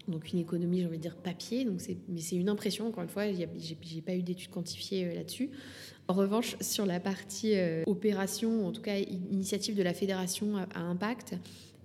Donc 0.08 0.32
une 0.32 0.38
économie, 0.38 0.80
j'ai 0.80 0.86
envie 0.86 0.98
de 0.98 1.02
dire 1.02 1.16
papier. 1.16 1.64
Donc 1.64 1.80
mais 2.08 2.20
c'est 2.20 2.36
une 2.36 2.48
impression. 2.48 2.86
Encore 2.86 3.02
une 3.02 3.08
fois, 3.08 3.24
j'ai 3.32 4.02
pas 4.02 4.14
eu 4.14 4.22
d'études 4.22 4.50
quantifiées 4.50 5.06
euh, 5.06 5.14
là-dessus. 5.14 5.50
En 6.06 6.14
revanche, 6.14 6.56
sur 6.60 6.84
la 6.84 7.00
partie 7.00 7.54
opération, 7.86 8.66
en 8.66 8.72
tout 8.72 8.82
cas 8.82 8.98
initiative 8.98 9.74
de 9.74 9.82
la 9.82 9.94
fédération 9.94 10.58
à 10.58 10.80
impact, 10.80 11.34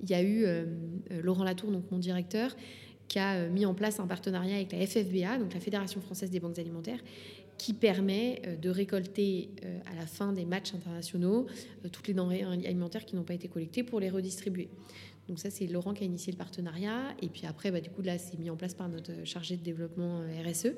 il 0.01 0.09
y 0.09 0.13
a 0.13 0.21
eu 0.21 0.45
euh, 0.45 0.65
euh, 1.11 1.21
Laurent 1.21 1.43
Latour, 1.43 1.71
donc 1.71 1.83
mon 1.91 1.97
directeur, 1.97 2.55
qui 3.07 3.19
a 3.19 3.35
euh, 3.35 3.49
mis 3.49 3.65
en 3.65 3.73
place 3.73 3.99
un 3.99 4.07
partenariat 4.07 4.55
avec 4.55 4.71
la 4.71 4.85
FFBA, 4.85 5.37
donc 5.37 5.53
la 5.53 5.59
Fédération 5.59 6.01
française 6.01 6.29
des 6.29 6.39
banques 6.39 6.59
alimentaires, 6.59 6.99
qui 7.57 7.73
permet 7.73 8.41
de 8.61 8.69
récolter 8.69 9.49
à 9.85 9.93
la 9.93 10.05
fin 10.05 10.31
des 10.31 10.45
matchs 10.45 10.73
internationaux 10.73 11.45
toutes 11.91 12.07
les 12.07 12.13
denrées 12.13 12.43
alimentaires 12.43 13.03
qui 13.03 13.17
n'ont 13.17 13.23
pas 13.23 13.33
été 13.33 13.49
collectées 13.49 13.83
pour 13.83 13.99
les 13.99 14.09
redistribuer. 14.09 14.69
Donc 15.29 15.39
ça, 15.39 15.49
c'est 15.49 15.67
Laurent 15.67 15.93
qui 15.93 16.03
a 16.03 16.05
initié 16.05 16.33
le 16.33 16.37
partenariat. 16.37 17.13
Et 17.21 17.29
puis 17.29 17.45
après, 17.45 17.71
bah, 17.71 17.79
du 17.79 17.89
coup, 17.89 18.01
là, 18.01 18.17
c'est 18.17 18.37
mis 18.37 18.49
en 18.49 18.57
place 18.57 18.73
par 18.73 18.89
notre 18.89 19.11
chargé 19.23 19.55
de 19.55 19.63
développement 19.63 20.23
RSE. 20.45 20.73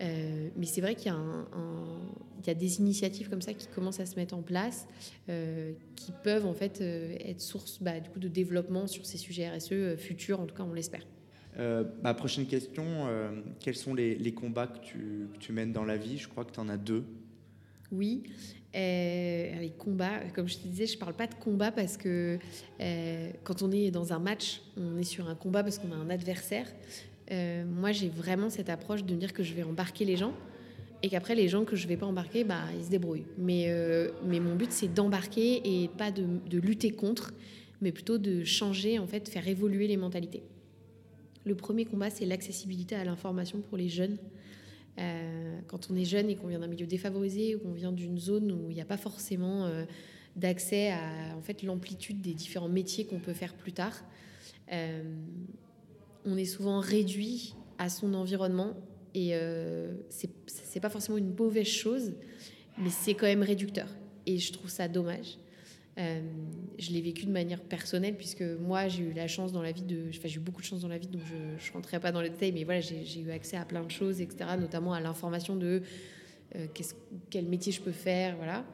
Euh, 0.00 0.48
mais 0.56 0.66
c'est 0.66 0.80
vrai 0.80 0.94
qu'il 0.94 1.12
y, 1.12 2.46
y, 2.46 2.50
a 2.50 2.54
des 2.54 2.78
initiatives 2.78 3.28
comme 3.28 3.42
ça 3.42 3.52
qui 3.52 3.66
commencent 3.66 4.00
à 4.00 4.06
se 4.06 4.16
mettre 4.16 4.34
en 4.34 4.42
place, 4.42 4.86
euh, 5.28 5.72
qui 5.96 6.12
peuvent 6.22 6.46
en 6.46 6.54
fait 6.54 6.80
euh, 6.80 7.16
être 7.18 7.40
source 7.40 7.82
bah, 7.82 7.98
du 7.98 8.08
coup, 8.10 8.20
de 8.20 8.28
développement 8.28 8.86
sur 8.86 9.04
ces 9.06 9.18
sujets 9.18 9.50
RSE 9.50 9.96
futurs, 9.96 10.40
en 10.40 10.46
tout 10.46 10.54
cas 10.54 10.62
on 10.62 10.72
l'espère. 10.72 11.04
ma 12.02 12.14
prochaine 12.14 12.46
question, 12.46 13.08
quels 13.58 13.74
sont 13.74 13.94
les, 13.94 14.32
combats 14.32 14.68
que 14.68 14.78
tu, 14.78 15.28
que 15.32 15.38
tu, 15.38 15.52
mènes 15.52 15.72
dans 15.72 15.84
la 15.84 15.96
vie? 15.96 16.18
Je 16.18 16.28
crois 16.28 16.44
que 16.44 16.52
tu 16.52 16.60
en 16.60 16.68
as 16.68 16.76
deux. 16.76 17.04
Oui, 17.90 18.22
les 18.74 19.72
combats, 19.78 20.20
comme 20.34 20.48
je 20.48 20.58
te 20.58 20.66
disais, 20.66 20.86
je 20.86 20.94
ne 20.94 20.98
parle 20.98 21.14
pas 21.14 21.26
de 21.26 21.34
combat 21.34 21.72
parce 21.72 21.96
que 21.96 22.38
quand 23.44 23.62
on 23.62 23.70
est 23.70 23.90
dans 23.90 24.12
un 24.12 24.18
match, 24.18 24.60
on 24.76 24.98
est 24.98 25.04
sur 25.04 25.28
un 25.28 25.34
combat 25.34 25.62
parce 25.62 25.78
qu'on 25.78 25.92
a 25.92 25.96
un 25.96 26.10
adversaire. 26.10 26.66
Euh, 27.30 27.64
moi, 27.64 27.92
j'ai 27.92 28.08
vraiment 28.08 28.50
cette 28.50 28.70
approche 28.70 29.04
de 29.04 29.14
me 29.14 29.18
dire 29.18 29.32
que 29.32 29.42
je 29.42 29.54
vais 29.54 29.62
embarquer 29.62 30.04
les 30.04 30.16
gens 30.16 30.32
et 31.02 31.08
qu'après, 31.08 31.34
les 31.34 31.48
gens 31.48 31.64
que 31.64 31.76
je 31.76 31.84
ne 31.84 31.88
vais 31.88 31.96
pas 31.96 32.06
embarquer, 32.06 32.44
bah, 32.44 32.62
ils 32.76 32.84
se 32.84 32.90
débrouillent. 32.90 33.26
Mais, 33.36 33.66
euh, 33.68 34.10
mais 34.24 34.40
mon 34.40 34.56
but, 34.56 34.72
c'est 34.72 34.92
d'embarquer 34.92 35.60
et 35.64 35.88
pas 35.88 36.10
de, 36.10 36.24
de, 36.48 36.58
lutter 36.58 36.90
contre, 36.90 37.32
mais 37.80 37.92
plutôt 37.92 38.18
de 38.18 38.42
changer, 38.44 38.98
en 38.98 39.06
fait, 39.06 39.28
faire 39.28 39.46
évoluer 39.46 39.86
les 39.86 39.96
mentalités. 39.96 40.42
Le 41.44 41.54
premier 41.54 41.84
combat, 41.84 42.10
c'est 42.10 42.26
l'accessibilité 42.26 42.96
à 42.96 43.04
l'information 43.04 43.60
pour 43.60 43.78
les 43.78 43.88
jeunes. 43.88 44.16
Euh, 44.98 45.60
quand 45.66 45.90
on 45.90 45.96
est 45.96 46.04
jeune 46.04 46.28
et 46.28 46.36
qu'on 46.36 46.48
vient 46.48 46.58
d'un 46.58 46.66
milieu 46.66 46.86
défavorisé 46.86 47.54
ou 47.54 47.60
qu'on 47.60 47.72
vient 47.72 47.92
d'une 47.92 48.18
zone 48.18 48.50
où 48.52 48.70
il 48.70 48.74
n'y 48.74 48.80
a 48.80 48.86
pas 48.86 48.96
forcément 48.96 49.70
d'accès 50.34 50.90
à 50.90 51.36
en 51.36 51.40
fait, 51.40 51.62
l'amplitude 51.62 52.20
des 52.20 52.34
différents 52.34 52.68
métiers 52.68 53.04
qu'on 53.04 53.20
peut 53.20 53.32
faire 53.32 53.54
plus 53.54 53.72
tard, 53.72 54.02
on 54.70 56.36
est 56.36 56.44
souvent 56.44 56.80
réduit 56.80 57.54
à 57.78 57.88
son 57.88 58.14
environnement 58.14 58.74
et 59.14 59.30
euh, 59.32 59.94
c'est 60.10 60.80
pas 60.80 60.90
forcément 60.90 61.18
une 61.18 61.34
mauvaise 61.34 61.66
chose, 61.66 62.12
mais 62.78 62.90
c'est 62.90 63.14
quand 63.14 63.26
même 63.26 63.42
réducteur. 63.42 63.88
Et 64.26 64.38
je 64.38 64.52
trouve 64.52 64.70
ça 64.70 64.88
dommage. 64.88 65.38
Euh, 65.98 66.20
je 66.78 66.92
l'ai 66.92 67.00
vécu 67.00 67.26
de 67.26 67.32
manière 67.32 67.60
personnelle 67.60 68.16
puisque 68.16 68.42
moi 68.42 68.86
j'ai 68.86 69.02
eu 69.02 69.12
la 69.12 69.26
chance 69.26 69.50
dans 69.52 69.62
la 69.62 69.72
vie 69.72 69.82
de, 69.82 70.04
enfin 70.10 70.28
j'ai 70.28 70.36
eu 70.36 70.40
beaucoup 70.40 70.60
de 70.60 70.66
chance 70.66 70.82
dans 70.82 70.88
la 70.88 70.98
vie 70.98 71.08
donc 71.08 71.22
je, 71.24 71.34
ne 71.34 71.72
rentrerai 71.72 71.98
pas 71.98 72.12
dans 72.12 72.20
les 72.20 72.30
détails 72.30 72.52
mais 72.52 72.62
voilà 72.62 72.80
j'ai 72.80 73.20
eu 73.20 73.32
accès 73.32 73.56
à 73.56 73.64
plein 73.64 73.82
de 73.82 73.90
choses 73.90 74.20
etc 74.20 74.50
notamment 74.60 74.92
à 74.92 75.00
l'information 75.00 75.56
de 75.56 75.82
euh, 76.54 76.66
quel 77.30 77.46
métier 77.46 77.72
je 77.72 77.80
peux 77.80 77.90
faire 77.90 78.36
voilà 78.36 78.64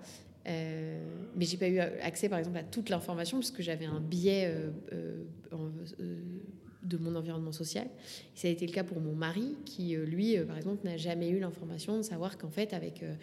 euh, 0.47 1.03
mais 1.35 1.47
j'ai 1.47 1.57
pas 1.57 1.69
eu 1.69 1.79
accès 1.79 2.29
par 2.29 2.41
exemple 2.41 2.59
à 2.59 2.63
toute 2.63 2.91
l'information 2.91 3.39
parce 3.39 3.51
que 3.51 3.63
j'avais 3.63 3.87
un 3.87 4.01
biais 4.01 4.53
de 6.85 6.97
mon 6.99 7.15
environnement 7.17 7.53
social. 7.53 7.89
ça 8.35 8.49
a 8.49 8.51
été 8.51 8.67
le 8.67 8.73
cas 8.73 8.85
pour 8.85 9.01
mon 9.01 9.15
mari, 9.15 9.57
qui, 9.65 9.97
euh, 9.97 10.05
lui, 10.05 10.37
euh, 10.37 10.45
par 10.45 10.57
exemple, 10.57 10.85
n'a 10.85 10.97
jamais 10.97 11.31
eu 11.31 11.39
l'information 11.39 11.97
de 11.97 12.03
savoir 12.03 12.39
qu'en 12.39 12.51
fait, 12.51 12.73
avec 12.73 13.03
euh, 13.03 13.15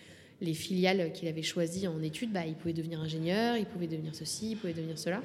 les 0.41 0.53
filiales 0.53 1.13
qu'il 1.13 1.27
avait 1.27 1.43
choisies 1.43 1.87
en 1.87 2.01
études, 2.01 2.31
bah, 2.31 2.45
il 2.45 2.55
pouvait 2.55 2.73
devenir 2.73 2.99
ingénieur, 2.99 3.57
il 3.57 3.65
pouvait 3.65 3.87
devenir 3.87 4.15
ceci, 4.15 4.51
il 4.51 4.57
pouvait 4.57 4.73
devenir 4.73 4.97
cela. 4.97 5.21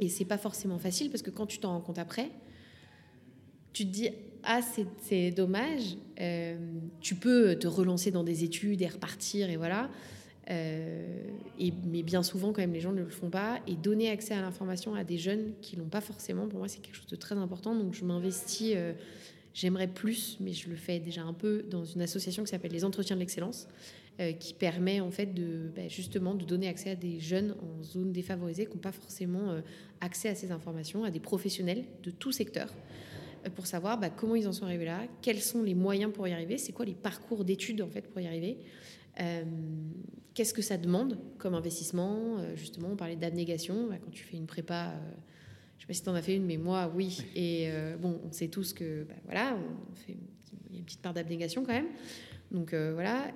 Et 0.00 0.08
c'est 0.08 0.24
pas 0.24 0.38
forcément 0.38 0.78
facile 0.78 1.10
parce 1.10 1.22
que 1.22 1.30
quand 1.30 1.46
tu 1.46 1.58
t'en 1.58 1.70
rends 1.70 1.80
compte 1.80 1.98
après, 1.98 2.30
tu 3.72 3.86
te 3.86 3.90
dis 3.90 4.10
ah 4.42 4.60
c'est 5.02 5.30
dommage. 5.30 5.96
tu 7.00 7.14
peux 7.14 7.56
te 7.56 7.66
relancer 7.66 8.10
dans 8.10 8.24
des 8.24 8.44
études 8.44 8.82
et 8.82 8.88
repartir 8.88 9.50
et 9.50 9.56
voilà. 9.56 9.90
Euh, 10.50 11.24
et, 11.58 11.72
mais 11.84 12.02
bien 12.02 12.22
souvent, 12.22 12.52
quand 12.52 12.60
même, 12.60 12.72
les 12.72 12.80
gens 12.80 12.92
ne 12.92 13.02
le 13.02 13.08
font 13.08 13.30
pas. 13.30 13.60
Et 13.66 13.74
donner 13.74 14.10
accès 14.10 14.34
à 14.34 14.40
l'information 14.40 14.94
à 14.94 15.04
des 15.04 15.18
jeunes 15.18 15.52
qui 15.60 15.76
l'ont 15.76 15.88
pas 15.88 16.00
forcément, 16.00 16.46
pour 16.46 16.58
moi, 16.58 16.68
c'est 16.68 16.80
quelque 16.80 16.96
chose 16.96 17.06
de 17.06 17.16
très 17.16 17.36
important. 17.36 17.74
Donc, 17.74 17.94
je 17.94 18.04
m'investis. 18.04 18.72
Euh, 18.76 18.92
j'aimerais 19.54 19.88
plus, 19.88 20.36
mais 20.40 20.52
je 20.52 20.68
le 20.68 20.76
fais 20.76 21.00
déjà 21.00 21.22
un 21.22 21.32
peu 21.32 21.64
dans 21.70 21.84
une 21.84 22.02
association 22.02 22.44
qui 22.44 22.50
s'appelle 22.50 22.72
les 22.72 22.84
Entretiens 22.84 23.16
de 23.16 23.20
l'excellence, 23.20 23.66
euh, 23.66 24.05
qui 24.40 24.54
permet 24.54 25.00
en 25.00 25.10
fait 25.10 25.34
de 25.34 25.70
bah, 25.76 25.88
justement 25.88 26.34
de 26.34 26.44
donner 26.44 26.68
accès 26.68 26.90
à 26.90 26.94
des 26.94 27.20
jeunes 27.20 27.54
en 27.60 27.82
zone 27.82 28.12
défavorisée 28.12 28.64
qui 28.64 28.72
n'ont 28.72 28.80
pas 28.80 28.92
forcément 28.92 29.60
accès 30.00 30.30
à 30.30 30.34
ces 30.34 30.52
informations, 30.52 31.04
à 31.04 31.10
des 31.10 31.20
professionnels 31.20 31.84
de 32.02 32.10
tout 32.10 32.32
secteur 32.32 32.72
pour 33.54 33.66
savoir 33.66 33.98
bah, 33.98 34.10
comment 34.10 34.34
ils 34.34 34.48
en 34.48 34.52
sont 34.52 34.64
arrivés 34.64 34.86
là, 34.86 35.02
quels 35.22 35.40
sont 35.40 35.62
les 35.62 35.74
moyens 35.74 36.12
pour 36.12 36.26
y 36.26 36.32
arriver, 36.32 36.58
c'est 36.58 36.72
quoi 36.72 36.84
les 36.84 36.94
parcours 36.94 37.44
d'études 37.44 37.82
en 37.82 37.88
fait 37.88 38.08
pour 38.08 38.20
y 38.20 38.26
arriver, 38.26 38.58
euh, 39.20 39.44
qu'est-ce 40.34 40.52
que 40.52 40.62
ça 40.62 40.76
demande 40.76 41.18
comme 41.38 41.54
investissement 41.54 42.38
euh, 42.38 42.54
Justement, 42.56 42.88
on 42.92 42.96
parlait 42.96 43.16
d'abnégation. 43.16 43.88
Bah, 43.88 43.96
quand 44.02 44.10
tu 44.10 44.24
fais 44.24 44.36
une 44.36 44.46
prépa, 44.46 44.90
euh, 44.90 45.10
je 45.78 45.78
ne 45.78 45.80
sais 45.80 45.86
pas 45.86 45.92
si 45.94 46.02
tu 46.02 46.08
en 46.08 46.14
as 46.14 46.22
fait 46.22 46.36
une, 46.36 46.44
mais 46.44 46.56
moi, 46.56 46.90
oui. 46.94 47.22
Et 47.34 47.68
bon, 48.00 48.20
on 48.26 48.32
sait 48.32 48.48
tous 48.48 48.72
que, 48.72 49.04
bah, 49.04 49.14
voilà, 49.24 49.58
on 49.90 49.94
fait, 49.94 50.16
il 50.68 50.72
y 50.72 50.76
a 50.76 50.78
une 50.78 50.84
petite 50.84 51.02
part 51.02 51.14
d'abnégation 51.14 51.64
quand 51.64 51.72
même. 51.72 51.88
Donc 52.50 52.74
voilà. 52.74 53.30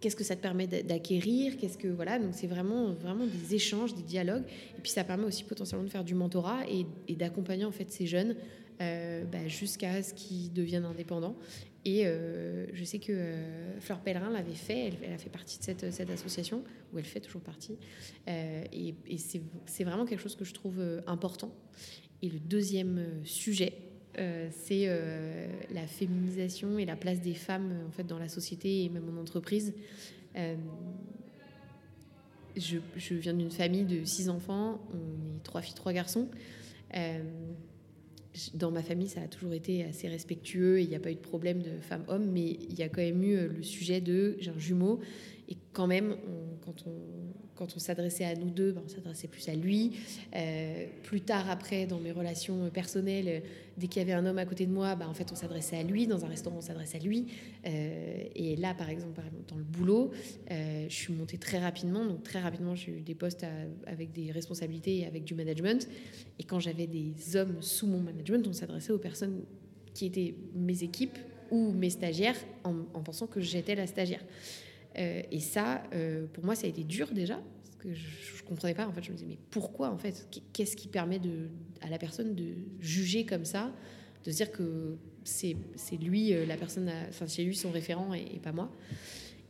Qu'est-ce 0.00 0.16
que 0.16 0.24
ça 0.24 0.34
te 0.34 0.40
permet 0.40 0.66
d'acquérir 0.66 1.58
Qu'est-ce 1.58 1.76
que 1.76 1.88
voilà 1.88 2.18
Donc 2.18 2.30
c'est 2.32 2.46
vraiment 2.46 2.92
vraiment 2.92 3.26
des 3.26 3.54
échanges, 3.54 3.94
des 3.94 4.02
dialogues, 4.02 4.44
et 4.78 4.80
puis 4.80 4.90
ça 4.90 5.04
permet 5.04 5.24
aussi 5.24 5.44
potentiellement 5.44 5.84
de 5.84 5.90
faire 5.90 6.04
du 6.04 6.14
mentorat 6.14 6.60
et, 6.68 7.14
d'accompagner 7.16 7.64
en 7.64 7.72
fait 7.72 7.90
ces 7.90 8.06
jeunes 8.06 8.34
bah, 8.78 9.46
jusqu'à 9.46 10.02
ce 10.02 10.14
qu'ils 10.14 10.52
deviennent 10.52 10.86
indépendants. 10.86 11.36
Et 11.84 12.06
euh, 12.06 12.66
je 12.74 12.84
sais 12.84 12.98
que 12.98 13.12
euh, 13.12 13.80
Fleur 13.80 14.00
Pellerin 14.00 14.30
l'avait 14.30 14.52
fait, 14.52 14.92
elle, 15.02 15.12
a 15.12 15.18
fait 15.18 15.30
partie 15.30 15.58
de 15.58 15.90
cette, 15.90 16.10
association, 16.10 16.62
où 16.92 16.98
elle 16.98 17.04
fait 17.04 17.20
toujours 17.20 17.40
partie. 17.40 17.78
Euh, 18.28 18.64
et, 18.72 18.94
c'est 19.18 19.84
vraiment 19.84 20.04
quelque 20.04 20.20
chose 20.20 20.36
que 20.36 20.44
je 20.44 20.52
trouve 20.52 20.80
important. 21.06 21.54
Et 22.22 22.28
le 22.28 22.38
deuxième 22.38 23.24
sujet, 23.24 23.72
c'est 24.16 24.86
la 25.70 25.86
féminisation 25.86 26.78
et 26.78 26.84
la 26.84 26.96
place 26.96 27.20
des 27.20 27.34
femmes 27.34 27.72
en 27.86 27.90
fait, 27.90 28.04
dans 28.04 28.18
la 28.18 28.28
société 28.28 28.84
et 28.84 28.88
même 28.88 29.08
en 29.08 29.20
entreprise. 29.20 29.74
Je, 32.56 32.78
je, 32.96 33.14
viens 33.14 33.34
d'une 33.34 33.50
famille 33.50 33.84
de 33.84 34.04
six 34.04 34.28
enfants, 34.28 34.80
on 34.92 35.36
est 35.36 35.42
trois 35.42 35.62
filles, 35.62 35.74
trois 35.74 35.92
garçons 35.92 36.28
dans 38.54 38.70
ma 38.70 38.82
famille, 38.82 39.08
ça 39.08 39.22
a 39.22 39.28
toujours 39.28 39.52
été 39.54 39.84
assez 39.84 40.08
respectueux 40.08 40.78
et 40.78 40.82
il 40.82 40.88
n'y 40.88 40.94
a 40.94 41.00
pas 41.00 41.10
eu 41.10 41.16
de 41.16 41.20
problème 41.20 41.62
de 41.62 41.78
femme-homme, 41.80 42.30
mais 42.30 42.50
il 42.68 42.78
y 42.78 42.82
a 42.82 42.88
quand 42.88 43.02
même 43.02 43.22
eu 43.22 43.36
euh, 43.36 43.48
le 43.48 43.62
sujet 43.62 44.00
de 44.00 44.36
j'ai 44.38 44.50
un 44.50 44.58
jumeau 44.58 45.00
et 45.50 45.56
quand 45.72 45.88
même, 45.88 46.16
quand 47.56 47.74
on, 47.74 47.78
s'adressait 47.78 48.24
à 48.24 48.36
nous 48.36 48.50
deux, 48.50 48.70
ben, 48.70 48.82
on 48.84 48.88
s'adressait 48.88 49.26
plus 49.26 49.48
à 49.48 49.54
lui. 49.54 49.92
Euh, 50.36 50.86
plus 51.02 51.22
tard, 51.22 51.50
après, 51.50 51.86
dans 51.86 51.98
mes 51.98 52.12
relations 52.12 52.70
personnelles, 52.70 53.28
euh, 53.28 53.40
dès 53.76 53.88
qu'il 53.88 54.00
y 54.00 54.04
avait 54.04 54.12
un 54.12 54.24
homme 54.26 54.38
à 54.38 54.46
côté 54.46 54.64
de 54.64 54.72
moi, 54.72 54.94
ben, 54.94 55.08
en 55.08 55.12
fait, 55.12 55.30
on 55.32 55.34
s'adressait 55.34 55.76
à 55.76 55.82
lui. 55.82 56.06
Dans 56.06 56.24
un 56.24 56.28
restaurant, 56.28 56.58
on 56.58 56.62
s'adressait 56.62 56.98
à 56.98 57.00
lui. 57.00 57.26
Euh, 57.66 58.24
et 58.36 58.54
là, 58.54 58.74
par 58.74 58.88
exemple, 58.90 59.20
dans 59.48 59.56
le 59.56 59.64
boulot, 59.64 60.12
je 60.48 60.94
suis 60.94 61.12
montée 61.12 61.36
très 61.36 61.58
rapidement. 61.58 62.04
Donc, 62.04 62.22
très 62.22 62.40
rapidement, 62.40 62.76
j'ai 62.76 62.92
eu 62.92 63.00
des 63.00 63.16
postes 63.16 63.44
avec 63.86 64.12
des 64.12 64.30
responsabilités 64.30 64.98
et 64.98 65.06
avec 65.06 65.24
du 65.24 65.34
management. 65.34 65.88
Et 66.38 66.44
quand 66.44 66.60
j'avais 66.60 66.86
des 66.86 67.36
hommes 67.36 67.60
sous 67.60 67.88
mon 67.88 67.98
management, 67.98 68.46
on 68.46 68.52
s'adressait 68.52 68.92
aux 68.92 68.98
personnes 68.98 69.42
qui 69.94 70.06
étaient 70.06 70.36
mes 70.54 70.84
équipes 70.84 71.18
ou 71.50 71.72
mes 71.72 71.90
stagiaires 71.90 72.36
en 72.62 73.02
pensant 73.02 73.26
que 73.26 73.40
j'étais 73.40 73.74
la 73.74 73.88
stagiaire. 73.88 74.22
Euh, 74.98 75.22
et 75.30 75.40
ça, 75.40 75.82
euh, 75.94 76.26
pour 76.32 76.44
moi, 76.44 76.54
ça 76.54 76.66
a 76.66 76.70
été 76.70 76.84
dur 76.84 77.10
déjà, 77.12 77.40
parce 77.62 77.76
que 77.76 77.94
je 77.94 78.42
ne 78.42 78.48
comprenais 78.48 78.74
pas. 78.74 78.86
En 78.86 78.92
fait, 78.92 79.02
je 79.02 79.10
me 79.10 79.16
disais, 79.16 79.28
mais 79.28 79.38
pourquoi, 79.50 79.90
en 79.90 79.98
fait 79.98 80.28
Qu'est-ce 80.52 80.76
qui 80.76 80.88
permet 80.88 81.20
à 81.80 81.88
la 81.88 81.98
personne 81.98 82.34
de 82.34 82.54
juger 82.80 83.24
comme 83.24 83.44
ça, 83.44 83.72
de 84.24 84.30
se 84.30 84.36
dire 84.36 84.50
que 84.50 84.96
c'est 85.24 85.56
lui, 86.00 86.34
euh, 86.34 86.46
la 86.46 86.56
personne, 86.56 86.90
enfin, 87.08 87.26
c'est 87.26 87.44
lui 87.44 87.56
son 87.56 87.70
référent 87.70 88.14
et, 88.14 88.40
pas 88.42 88.52
moi 88.52 88.70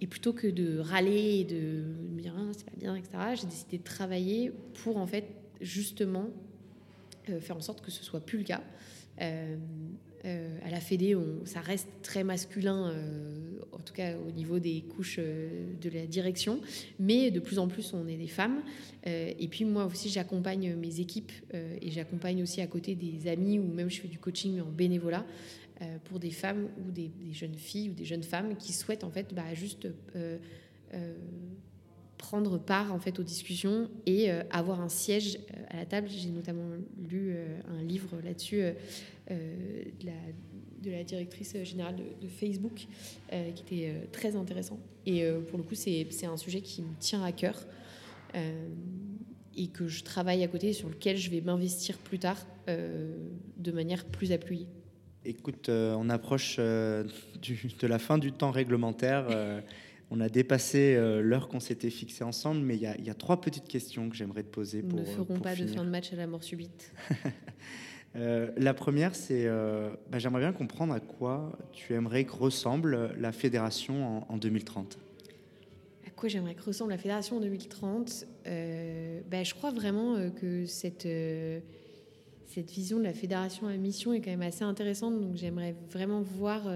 et 0.03 0.07
plutôt 0.07 0.32
que 0.32 0.47
de 0.47 0.78
râler 0.78 1.41
et 1.41 1.45
de 1.45 1.84
me 2.14 2.22
dire 2.22 2.34
ah, 2.34 2.51
c'est 2.57 2.64
pas 2.64 2.76
bien, 2.78 2.97
etc., 2.97 3.18
j'ai 3.34 3.47
décidé 3.47 3.76
de 3.76 3.82
travailler 3.82 4.51
pour 4.82 4.97
en 4.97 5.07
fait 5.07 5.26
justement 5.61 6.30
faire 7.41 7.59
en 7.59 7.61
sorte 7.61 7.82
que 7.82 7.91
ce 7.91 8.03
soit 8.03 8.20
plus 8.20 8.38
le 8.38 8.45
cas. 8.45 8.62
À 10.24 10.70
la 10.70 10.80
Fédé, 10.80 11.16
ça 11.44 11.60
reste 11.60 11.88
très 12.02 12.24
masculin, 12.24 12.90
euh, 12.90 13.58
en 13.72 13.78
tout 13.78 13.94
cas 13.94 14.16
au 14.18 14.30
niveau 14.30 14.58
des 14.58 14.82
couches 14.82 15.16
euh, 15.18 15.72
de 15.80 15.88
la 15.90 16.06
direction, 16.06 16.60
mais 16.98 17.30
de 17.30 17.40
plus 17.40 17.58
en 17.58 17.68
plus 17.68 17.94
on 17.94 18.06
est 18.06 18.16
des 18.16 18.26
femmes. 18.26 18.62
et 19.04 19.48
puis 19.48 19.64
moi 19.64 19.86
aussi 19.86 20.10
j'accompagne 20.10 20.74
mes 20.74 21.00
équipes 21.00 21.32
et 21.54 21.90
j'accompagne 21.90 22.42
aussi 22.42 22.60
à 22.60 22.66
côté 22.66 22.94
des 22.94 23.28
amis 23.28 23.58
ou 23.58 23.66
même 23.66 23.88
je 23.90 24.00
fais 24.00 24.08
du 24.08 24.18
coaching 24.18 24.60
en 24.60 24.70
bénévolat 24.70 25.24
pour 26.04 26.18
des 26.18 26.30
femmes 26.30 26.68
ou 26.86 26.90
des, 26.90 27.10
jeunes 27.32 27.54
filles 27.54 27.90
ou 27.90 27.94
des 27.94 28.04
jeunes 28.04 28.22
femmes 28.22 28.56
qui 28.56 28.74
souhaitent 28.74 29.04
en 29.04 29.10
fait 29.10 29.32
bah, 29.32 29.54
juste 29.54 29.88
prendre 32.20 32.58
part 32.58 32.92
en 32.92 32.98
fait 32.98 33.18
aux 33.18 33.22
discussions 33.22 33.90
et 34.04 34.30
avoir 34.50 34.80
un 34.80 34.90
siège 34.90 35.38
à 35.68 35.76
la 35.76 35.86
table. 35.86 36.08
J'ai 36.08 36.28
notamment 36.28 36.68
lu 37.08 37.34
un 37.68 37.82
livre 37.82 38.16
là-dessus 38.22 38.62
euh, 39.30 39.84
de 40.00 40.06
la, 40.06 40.12
de, 40.82 40.90
la, 40.90 41.04
directrice 41.04 41.56
générale 41.62 41.94
de, 42.20 42.26
Facebook, 42.26 42.86
euh, 43.32 43.52
qui 43.52 43.62
était 43.62 43.88
euh, 43.90 44.06
très 44.10 44.34
intéressant. 44.34 44.80
Et 45.06 45.24
pour 45.48 45.58
le 45.58 45.64
coup, 45.64 45.74
c'est 45.74 46.26
un 46.26 46.36
sujet 46.36 46.60
qui 46.60 46.82
me 46.82 46.94
tient 46.98 47.22
à 47.22 47.32
cœur 47.32 47.56
et 49.56 49.68
que 49.68 49.88
je 49.88 50.04
travaille 50.04 50.44
à 50.44 50.48
côté, 50.48 50.72
sur 50.72 50.88
lequel 50.88 51.16
je 51.16 51.30
vais 51.30 51.40
m'investir 51.40 51.98
plus 51.98 52.18
tard 52.18 52.36
de 52.68 53.72
manière 53.72 54.04
plus 54.04 54.30
appuyée. 54.30 54.68
Écoute, 55.24 55.68
on 55.68 56.10
approche 56.10 56.60
du, 57.40 57.70
de 57.80 57.86
la 57.86 57.98
fin 57.98 58.18
du 58.18 58.32
temps 58.32 58.50
réglementaire. 58.50 59.26
on 60.11 60.20
a 60.20 60.28
dépassé 60.28 60.96
l'heure 61.22 61.48
qu'on 61.48 61.61
s'était 61.61 61.90
fixée 61.90 62.24
ensemble, 62.24 62.61
mais 62.61 62.76
il 62.76 62.82
y, 62.82 63.06
y, 63.06 63.11
a 63.11 63.14
trois 63.14 63.40
petites 63.40 63.68
questions 63.68 64.11
que 64.11 64.16
j'aimerais 64.16 64.42
te 64.42 64.48
poser. 64.48 64.82
Pour, 64.82 64.98
Nous 64.98 65.06
ne 65.06 65.11
ferons 65.11 65.38
pas 65.38 65.54
de 65.54 65.66
fin 65.66 65.84
de 65.84 65.90
match 65.90 66.12
à 66.12 66.16
la 66.16 66.26
mort 66.26 66.42
subite. 66.42 66.92
Euh, 68.16 68.50
la 68.56 68.74
première, 68.74 69.14
c'est 69.14 69.46
euh, 69.46 69.90
bah, 70.11 70.18
j'aimerais 70.18 70.40
bien 70.40 70.52
comprendre 70.52 70.92
à 70.92 71.00
quoi 71.00 71.56
tu 71.72 71.94
aimerais 71.94 72.24
que 72.24 72.32
ressemble 72.32 73.14
la 73.18 73.32
fédération 73.32 74.30
en, 74.30 74.36
2030. 74.36 74.98
À 76.06 76.11
quoi 76.11 76.28
j'aimerais 76.28 76.54
que 76.54 76.62
ressemble 76.62 76.90
la 76.90 76.98
fédération 76.98 77.36
en 77.36 77.40
2030 77.40 78.26
euh, 78.46 79.20
bah, 79.30 79.44
Je 79.44 79.54
crois 79.54 79.70
vraiment 79.70 80.30
que 80.30 80.66
cette, 80.66 81.08
cette 82.46 82.70
vision 82.70 82.98
de 82.98 83.04
la 83.04 83.14
fédération 83.14 83.68
à 83.68 83.76
mission 83.76 84.12
est 84.12 84.20
quand 84.20 84.30
même 84.30 84.42
assez 84.42 84.64
intéressante. 84.64 85.20
Donc 85.20 85.36
j'aimerais 85.36 85.76
vraiment 85.90 86.20
voir 86.20 86.68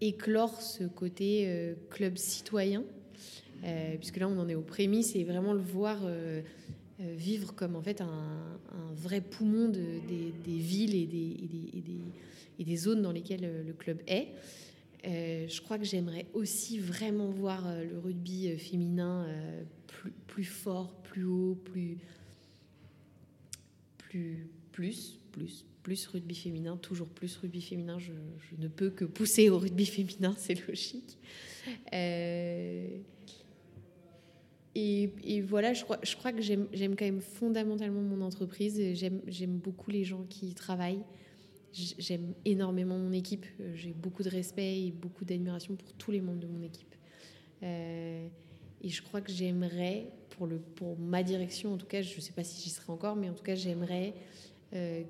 éclore 0.00 0.60
ce 0.62 0.84
côté 0.84 1.74
club 1.90 2.16
citoyen. 2.16 2.84
puisque 3.98 4.16
là, 4.16 4.28
on 4.28 4.38
en 4.38 4.48
est 4.48 4.54
aux 4.54 4.62
prémices 4.62 5.14
et 5.16 5.24
vraiment 5.24 5.52
le 5.52 5.60
voir 5.60 5.98
euh, 7.00 7.14
vivre 7.14 7.54
comme 7.54 7.76
en 7.76 7.82
fait 7.82 8.02
un, 8.02 8.52
vrai 8.94 9.22
poumon 9.22 9.68
des, 9.68 10.32
villes 10.44 10.94
et 10.94 12.64
des, 12.64 12.76
zones 12.76 13.00
dans 13.00 13.12
lesquelles 13.12 13.44
euh, 13.44 13.62
le 13.62 13.72
club 13.72 14.02
est. 14.06 14.28
Euh, 15.06 15.48
je 15.48 15.62
crois 15.62 15.78
que 15.78 15.84
j'aimerais 15.84 16.26
aussi 16.34 16.78
vraiment 16.78 17.30
voir 17.30 17.64
le 17.82 17.98
rugby 17.98 18.54
féminin 18.58 19.26
plus, 19.86 20.12
plus, 20.26 20.44
fort, 20.44 20.92
plus 21.02 21.24
haut, 21.24 21.58
plus, 21.64 21.96
plus, 23.96 24.46
plus, 24.72 25.18
plus, 25.32 25.64
plus 25.82 26.06
rugby 26.06 26.34
féminin, 26.34 26.76
toujours 26.76 27.08
plus 27.08 27.36
rugby 27.36 27.60
féminin. 27.60 27.98
Je, 27.98 28.12
ne 28.58 28.68
peux 28.68 28.90
que 28.90 29.04
pousser 29.04 29.50
au 29.50 29.58
rugby 29.58 29.86
féminin, 29.86 30.34
c'est 30.38 30.66
logique. 30.66 31.18
Et, 34.74 35.40
voilà, 35.42 35.72
je 35.72 35.82
crois, 35.82 35.98
je 36.02 36.14
crois 36.16 36.32
que 36.32 36.40
j'aime 36.40 36.68
quand 36.72 37.04
même 37.04 37.20
fondamentalement 37.20 38.00
mon 38.00 38.20
entreprise. 38.20 38.80
J'aime 38.94 39.58
beaucoup 39.58 39.90
les 39.90 40.04
gens 40.04 40.24
qui 40.28 40.48
y 40.48 40.54
travaillent. 40.54 41.02
J'aime 41.72 42.34
énormément 42.44 42.98
mon 42.98 43.12
équipe. 43.12 43.46
J'ai 43.74 43.92
beaucoup 43.92 44.22
de 44.22 44.28
respect 44.28 44.86
et 44.86 44.92
beaucoup 44.92 45.24
d'admiration 45.24 45.76
pour 45.76 45.92
tous 45.94 46.10
les 46.10 46.20
membres 46.20 46.40
de 46.40 46.46
mon 46.46 46.62
équipe. 46.62 46.94
Euh, 47.62 48.26
et 48.82 48.88
je 48.88 49.02
crois 49.02 49.20
que 49.20 49.30
j'aimerais, 49.30 50.06
pour, 50.30 50.48
pour 50.74 50.98
ma 50.98 51.22
direction 51.22 51.74
en 51.74 51.76
tout 51.76 51.86
cas, 51.86 52.02
je 52.02 52.16
ne 52.16 52.20
sais 52.20 52.32
pas 52.32 52.44
si 52.44 52.62
j'y 52.62 52.70
serai 52.70 52.90
encore, 52.90 53.14
mais 53.14 53.28
en 53.28 53.34
tout 53.34 53.44
cas, 53.44 53.54
j'aimerais 53.54 54.14
euh, 54.74 55.02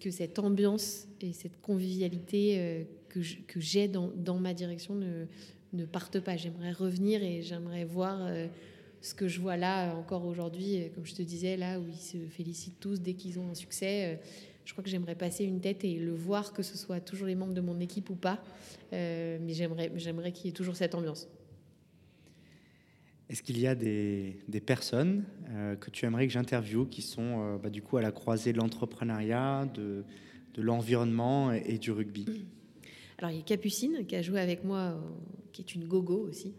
que 0.00 0.10
cette 0.10 0.38
ambiance 0.38 1.06
et 1.20 1.32
cette 1.32 1.60
convivialité 1.60 2.56
euh, 2.58 2.84
que 3.08 3.60
j'ai 3.60 3.86
dans, 3.86 4.38
ma 4.40 4.54
direction 4.54 4.94
ne, 4.94 5.26
ne 5.72 5.84
partent 5.84 6.20
pas. 6.20 6.36
J'aimerais 6.36 6.72
revenir 6.72 7.22
et 7.22 7.42
j'aimerais 7.42 7.84
voir 7.84 8.28
ce 9.04 9.12
que 9.12 9.28
je 9.28 9.40
vois 9.40 9.56
là 9.56 9.90
euh, 9.90 9.98
encore 9.98 10.24
aujourd'hui, 10.24 10.82
euh, 10.82 10.88
comme 10.94 11.04
je 11.04 11.14
te 11.14 11.22
disais, 11.22 11.56
là 11.56 11.78
où 11.78 11.86
ils 11.86 12.00
se 12.00 12.16
félicitent 12.30 12.80
tous 12.80 13.00
dès 13.00 13.12
qu'ils 13.12 13.38
ont 13.38 13.50
un 13.50 13.54
succès, 13.54 14.14
euh, 14.14 14.16
je 14.64 14.72
crois 14.72 14.82
que 14.82 14.88
j'aimerais 14.88 15.14
passer 15.14 15.44
une 15.44 15.60
tête 15.60 15.84
et 15.84 15.96
le 15.96 16.14
voir, 16.14 16.54
que 16.54 16.62
ce 16.62 16.78
soit 16.78 17.00
toujours 17.00 17.26
les 17.26 17.34
membres 17.34 17.52
de 17.52 17.60
mon 17.60 17.78
équipe 17.80 18.08
ou 18.08 18.14
pas, 18.14 18.42
mais 18.90 19.52
j'aimerais 19.52 20.32
qu'il 20.32 20.46
y 20.46 20.48
ait 20.48 20.52
toujours 20.52 20.74
cette 20.74 20.94
ambiance. 20.94 21.28
Est-ce 23.30 23.42
qu'il 23.42 23.58
y 23.58 23.66
a 23.66 23.74
des, 23.74 24.36
personnes 24.66 25.24
que 25.80 25.90
tu 25.90 26.04
aimerais 26.04 26.26
que 26.26 26.32
j'interviewe 26.32 26.86
qui 26.86 27.02
sont 27.02 27.58
bah, 27.62 27.70
du 27.70 27.80
coup 27.80 27.96
à 27.96 28.02
la 28.02 28.12
croisée 28.12 28.52
de 28.52 28.58
l'entrepreneuriat, 28.58 29.66
de, 29.74 30.04
l'environnement 30.58 31.52
et, 31.52 31.78
du 31.78 31.90
rugby? 31.90 32.26
Alors 33.18 33.30
il 33.30 33.38
y 33.38 33.40
a 33.40 33.44
Capucine 33.44 34.04
qui 34.06 34.16
a 34.16 34.22
joué 34.22 34.40
avec 34.40 34.64
moi, 34.64 35.00
qui 35.54 35.62
est 35.62 35.74
une 35.74 35.86
gogo 35.86 36.26
aussi, 36.28 36.52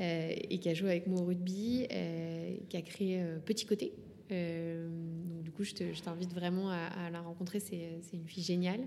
euh, 0.00 0.34
et 0.50 0.58
qui 0.58 0.68
a 0.68 0.74
joué 0.74 0.90
avec 0.90 1.06
moi 1.06 1.20
au 1.20 1.24
rugby, 1.24 1.86
euh, 1.90 2.56
qui 2.68 2.76
a 2.76 2.82
créé 2.82 3.22
euh, 3.22 3.38
Petit 3.38 3.64
Côté. 3.64 3.92
du 4.28 5.50
coup, 5.52 5.62
je 5.62 6.02
t'invite 6.02 6.34
vraiment 6.34 6.70
à, 6.70 7.10
la 7.10 7.20
rencontrer. 7.20 7.60
C'est 7.60 8.00
une 8.12 8.26
fille 8.26 8.42
géniale. 8.42 8.80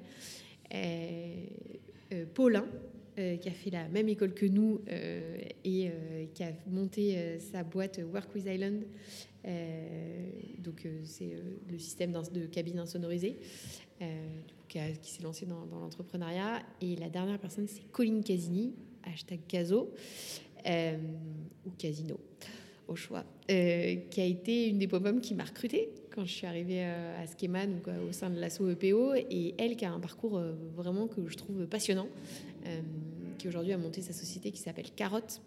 Paulin, 2.34 2.66
qui 3.18 3.50
a 3.50 3.52
fait 3.52 3.72
la 3.72 3.88
même 3.90 4.08
école 4.10 4.34
que 4.34 4.46
nous 4.46 4.80
et 5.66 5.92
qui 6.34 6.44
a 6.44 6.52
monté 6.70 7.40
sa 7.40 7.64
boîte 7.64 8.00
Work 8.14 8.36
with 8.36 8.46
Island. 8.46 8.84
donc, 10.60 10.88
c'est 11.04 11.36
le 11.70 11.80
système 11.80 12.14
de 12.32 12.46
cabine 12.46 12.80
insonorisée 12.80 13.38
qui, 14.68 15.12
s'est 15.12 15.24
lancé 15.24 15.46
dans, 15.46 15.66
l'entrepreneuriat. 15.80 16.62
Et 16.82 16.96
la 16.96 17.10
dernière 17.10 17.40
personne, 17.40 17.68
c'est 17.68 17.84
Colline 17.92 18.24
Casini, 18.24 18.74
hashtag 19.04 19.40
Caso, 19.48 19.94
euh, 20.68 20.98
ou 21.66 21.72
Casino, 21.78 22.20
au 22.88 22.96
choix, 22.96 23.24
euh, 23.50 23.96
qui 24.10 24.22
a 24.22 24.26
été 24.26 24.68
une 24.68 24.80
des 24.80 24.88
pom 24.88 25.22
qui 25.22 25.36
m'a 25.36 25.46
recrutée 25.46 25.90
quand 26.14 26.26
je 26.26 26.32
suis 26.32 26.48
arrivée 26.48 26.84
euh, 26.84 27.24
à 27.24 27.28
Schema, 27.28 27.68
donc 27.68 27.88
au 28.10 28.12
sein 28.12 28.30
de 28.32 28.40
l'asso 28.40 28.62
EPO, 28.68 29.14
et 29.14 29.54
elle 29.60 29.76
qui 29.76 29.86
a 29.86 29.92
un 29.92 30.00
parcours 30.00 30.42
vraiment 30.76 31.08
que 31.08 31.28
je 31.28 31.38
trouve 31.38 31.68
passionnant, 31.68 32.08
qui 33.38 33.48
aujourd'hui 33.48 33.74
a 33.74 33.78
monté 33.78 34.02
sa 34.02 34.14
société 34.14 34.52
qui 34.52 34.60
s'appelle 34.60 34.92
Carotte, 34.96 35.42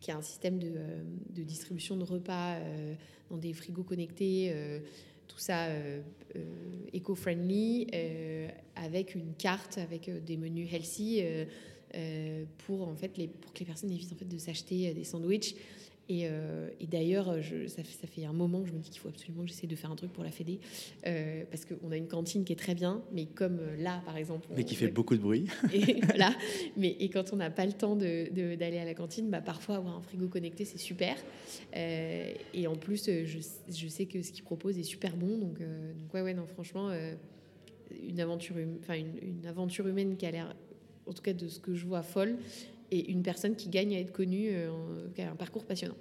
qui 0.00 0.10
a 0.10 0.16
un 0.16 0.22
système 0.22 0.58
de, 0.58 0.72
de 1.30 1.42
distribution 1.42 1.96
de 1.96 2.04
repas 2.04 2.58
dans 3.30 3.36
des 3.36 3.52
frigos 3.52 3.84
connectés 3.84 4.52
tout 5.28 5.38
ça 5.38 5.68
éco-friendly, 6.92 7.86
avec 8.74 9.14
une 9.14 9.32
carte, 9.34 9.78
avec 9.78 10.10
des 10.24 10.36
menus 10.36 10.72
healthy, 10.72 11.22
euh, 11.94 12.44
pour, 12.66 12.88
en 12.88 12.96
fait, 12.96 13.18
les, 13.18 13.28
pour 13.28 13.52
que 13.52 13.58
les 13.58 13.66
personnes 13.66 13.90
évitent 13.90 14.12
en 14.12 14.16
fait, 14.16 14.24
de 14.28 14.38
s'acheter 14.38 14.88
euh, 14.88 14.94
des 14.94 15.04
sandwichs. 15.04 15.54
Et, 16.12 16.26
euh, 16.26 16.68
et 16.78 16.86
d'ailleurs, 16.86 17.34
ça, 17.68 17.82
ça, 17.82 18.06
fait 18.06 18.26
un 18.26 18.34
moment 18.34 18.60
que 18.60 18.68
je 18.68 18.74
me 18.74 18.80
dis 18.80 18.90
qu'il 18.90 19.00
faut 19.00 19.08
absolument 19.08 19.44
que 19.44 19.48
j'essaie 19.48 19.66
de 19.66 19.74
faire 19.74 19.90
un 19.90 19.96
truc 19.96 20.12
pour 20.12 20.22
la 20.22 20.30
Fédé, 20.30 20.60
parce 21.50 21.64
qu'on 21.64 21.90
a 21.90 21.96
une 21.96 22.06
cantine 22.06 22.44
qui 22.44 22.52
est 22.52 22.56
très 22.56 22.74
bien, 22.74 23.02
mais 23.12 23.24
comme 23.24 23.60
là, 23.78 24.02
par 24.04 24.18
exemple... 24.18 24.46
Mais 24.54 24.64
qui 24.64 24.74
fait 24.74 24.88
beaucoup 24.88 25.16
de 25.16 25.22
bruit. 25.22 25.46
Et, 25.72 26.00
voilà. 26.04 26.34
mais, 26.76 26.96
et 27.00 27.08
quand 27.08 27.32
on 27.32 27.36
n'a 27.36 27.48
pas 27.48 27.64
le 27.64 27.72
temps 27.72 27.96
d'aller 27.96 28.30
de, 28.30 28.78
à 28.78 28.84
la 28.84 28.92
cantine, 28.92 29.30
bah, 29.30 29.40
parfois 29.40 29.76
avoir 29.76 29.96
un 29.96 30.02
frigo 30.02 30.28
connecté, 30.28 30.66
c'est 30.66 30.76
super. 30.76 31.16
et 31.72 32.66
en 32.66 32.76
plus, 32.76 33.06
je, 33.06 33.38
je, 33.70 33.88
sais 33.88 34.04
que 34.04 34.20
ce 34.20 34.32
qu'ils 34.32 34.44
proposent 34.44 34.78
est 34.78 34.82
super 34.82 35.16
bon. 35.16 35.38
Donc, 35.38 35.60
donc 35.60 36.12
ouais, 36.12 36.20
ouais, 36.20 36.34
non, 36.34 36.46
franchement, 36.46 36.90
une, 38.06 38.20
aventure, 38.20 38.56
hum, 38.56 38.76
enfin, 38.80 38.96
une, 38.96 39.16
une 39.22 39.46
aventure 39.46 39.88
humaine 39.88 40.18
qui 40.18 40.26
a 40.26 40.30
l'air 40.30 40.54
en 41.06 41.12
tout 41.12 41.22
cas 41.22 41.32
de 41.32 41.48
ce 41.48 41.58
que 41.58 41.74
je 41.74 41.86
vois, 41.86 42.02
folle, 42.02 42.36
et 42.92 43.10
une 43.10 43.22
personne 43.22 43.56
qui 43.56 43.68
gagne 43.70 43.96
à 43.96 43.98
être 43.98 44.12
connue, 44.12 44.50
euh, 44.50 45.08
qui 45.14 45.22
a 45.22 45.30
un 45.30 45.34
parcours 45.34 45.64
passionnant. 45.64 45.96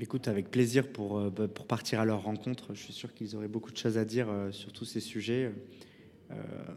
Écoute, 0.00 0.28
avec 0.28 0.50
plaisir 0.50 0.86
pour, 0.88 1.18
euh, 1.18 1.30
bah, 1.30 1.48
pour 1.48 1.66
partir 1.66 2.00
à 2.00 2.04
leur 2.04 2.22
rencontre. 2.22 2.74
Je 2.74 2.80
suis 2.80 2.92
sûr 2.92 3.12
qu'ils 3.12 3.34
auraient 3.34 3.48
beaucoup 3.48 3.72
de 3.72 3.76
choses 3.76 3.98
à 3.98 4.04
dire 4.04 4.28
euh, 4.30 4.52
sur 4.52 4.72
tous 4.72 4.84
ces 4.84 5.00
sujets. 5.00 5.52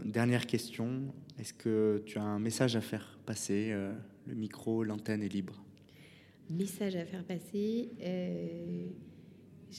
dernière 0.04 0.46
question, 0.46 1.14
est-ce 1.40 1.54
que 1.54 2.04
tu 2.06 2.18
as 2.18 2.24
un 2.24 2.40
message 2.40 2.76
à 2.76 2.82
faire 2.82 3.20
passer 3.26 3.74
Le 4.28 4.36
micro, 4.36 4.84
l'antenne 4.84 5.24
est 5.24 5.34
libre? 5.34 5.64
Message 6.50 6.96
à 6.96 7.06
faire 7.06 7.24
passer. 7.24 7.90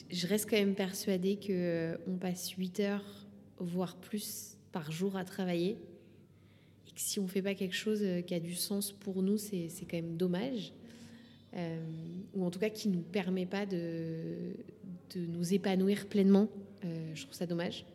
je 0.09 0.27
reste 0.27 0.49
quand 0.49 0.57
même 0.57 0.75
persuadée 0.75 1.39
qu'on 1.39 2.17
passe 2.17 2.49
8 2.51 2.79
heures, 2.81 3.27
voire 3.59 3.95
plus 3.95 4.57
par 4.73 4.91
jour 4.91 5.15
à 5.15 5.23
travailler 5.23 5.77
si 6.95 7.19
on 7.19 7.23
ne 7.23 7.27
fait 7.27 7.41
pas 7.41 7.55
quelque 7.55 7.75
chose 7.75 8.01
euh, 8.01 8.21
qui 8.21 8.33
a 8.33 8.39
du 8.39 8.55
sens 8.55 8.91
pour 8.91 9.21
nous, 9.21 9.37
c'est 9.37 9.69
quand 9.89 9.97
même 9.97 10.17
dommage. 10.17 10.73
Euh, 11.55 11.83
ou 12.33 12.45
en 12.45 12.51
tout 12.51 12.59
cas 12.59 12.69
qui 12.69 12.87
ne 12.87 12.95
nous 12.95 13.01
permet 13.01 13.45
pas 13.45 13.65
de, 13.65 14.53
de 15.15 15.25
nous 15.25 15.53
épanouir 15.53 16.07
pleinement 16.07 16.47
je 17.13 17.21
trouve 17.23 17.35
ça 17.35 17.45
dommage. 17.45 17.85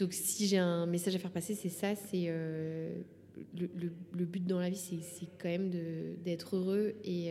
Donc 0.00 0.12
si 0.12 0.48
j'ai 0.48 0.58
un 0.58 0.86
message 0.86 1.14
à 1.14 1.20
faire 1.20 1.30
passer, 1.30 1.54
c'est 1.54 1.68
ça, 1.68 1.94
c'est 1.94 2.26
le, 2.26 4.24
but 4.24 4.44
dans 4.44 4.58
la 4.58 4.68
vie, 4.68 4.76
c'est 4.76 5.28
quand 5.38 5.48
même 5.48 5.70
d'être 6.24 6.56
heureux 6.56 6.94
et, 7.04 7.28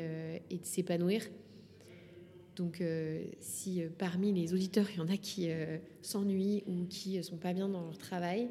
et 0.50 0.58
de 0.58 0.64
s'épanouir. 0.64 1.24
Donc, 2.56 2.80
euh, 2.80 3.24
si 3.40 3.82
euh, 3.82 3.90
parmi 3.98 4.32
les 4.32 4.54
auditeurs, 4.54 4.88
il 4.92 4.98
y 4.98 5.02
en 5.02 5.10
a 5.10 5.18
qui 5.18 5.50
euh, 5.50 5.78
s'ennuient 6.02 6.64
ou 6.68 6.86
qui 6.86 7.22
sont 7.22 7.38
pas 7.38 7.54
bien 7.54 7.68
dans 7.68 7.82
leur 7.82 7.98
travail, 7.98 8.48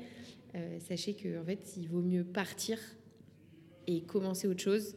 sachez 0.81 1.15
qu'en 1.15 1.43
en 1.43 1.45
fait, 1.45 1.77
il 1.77 1.89
vaut 1.89 2.03
mieux 2.03 2.25
partir 2.25 2.79
et 3.87 4.03
commencer 4.03 4.47
autre 4.47 4.63
chose. 4.63 4.97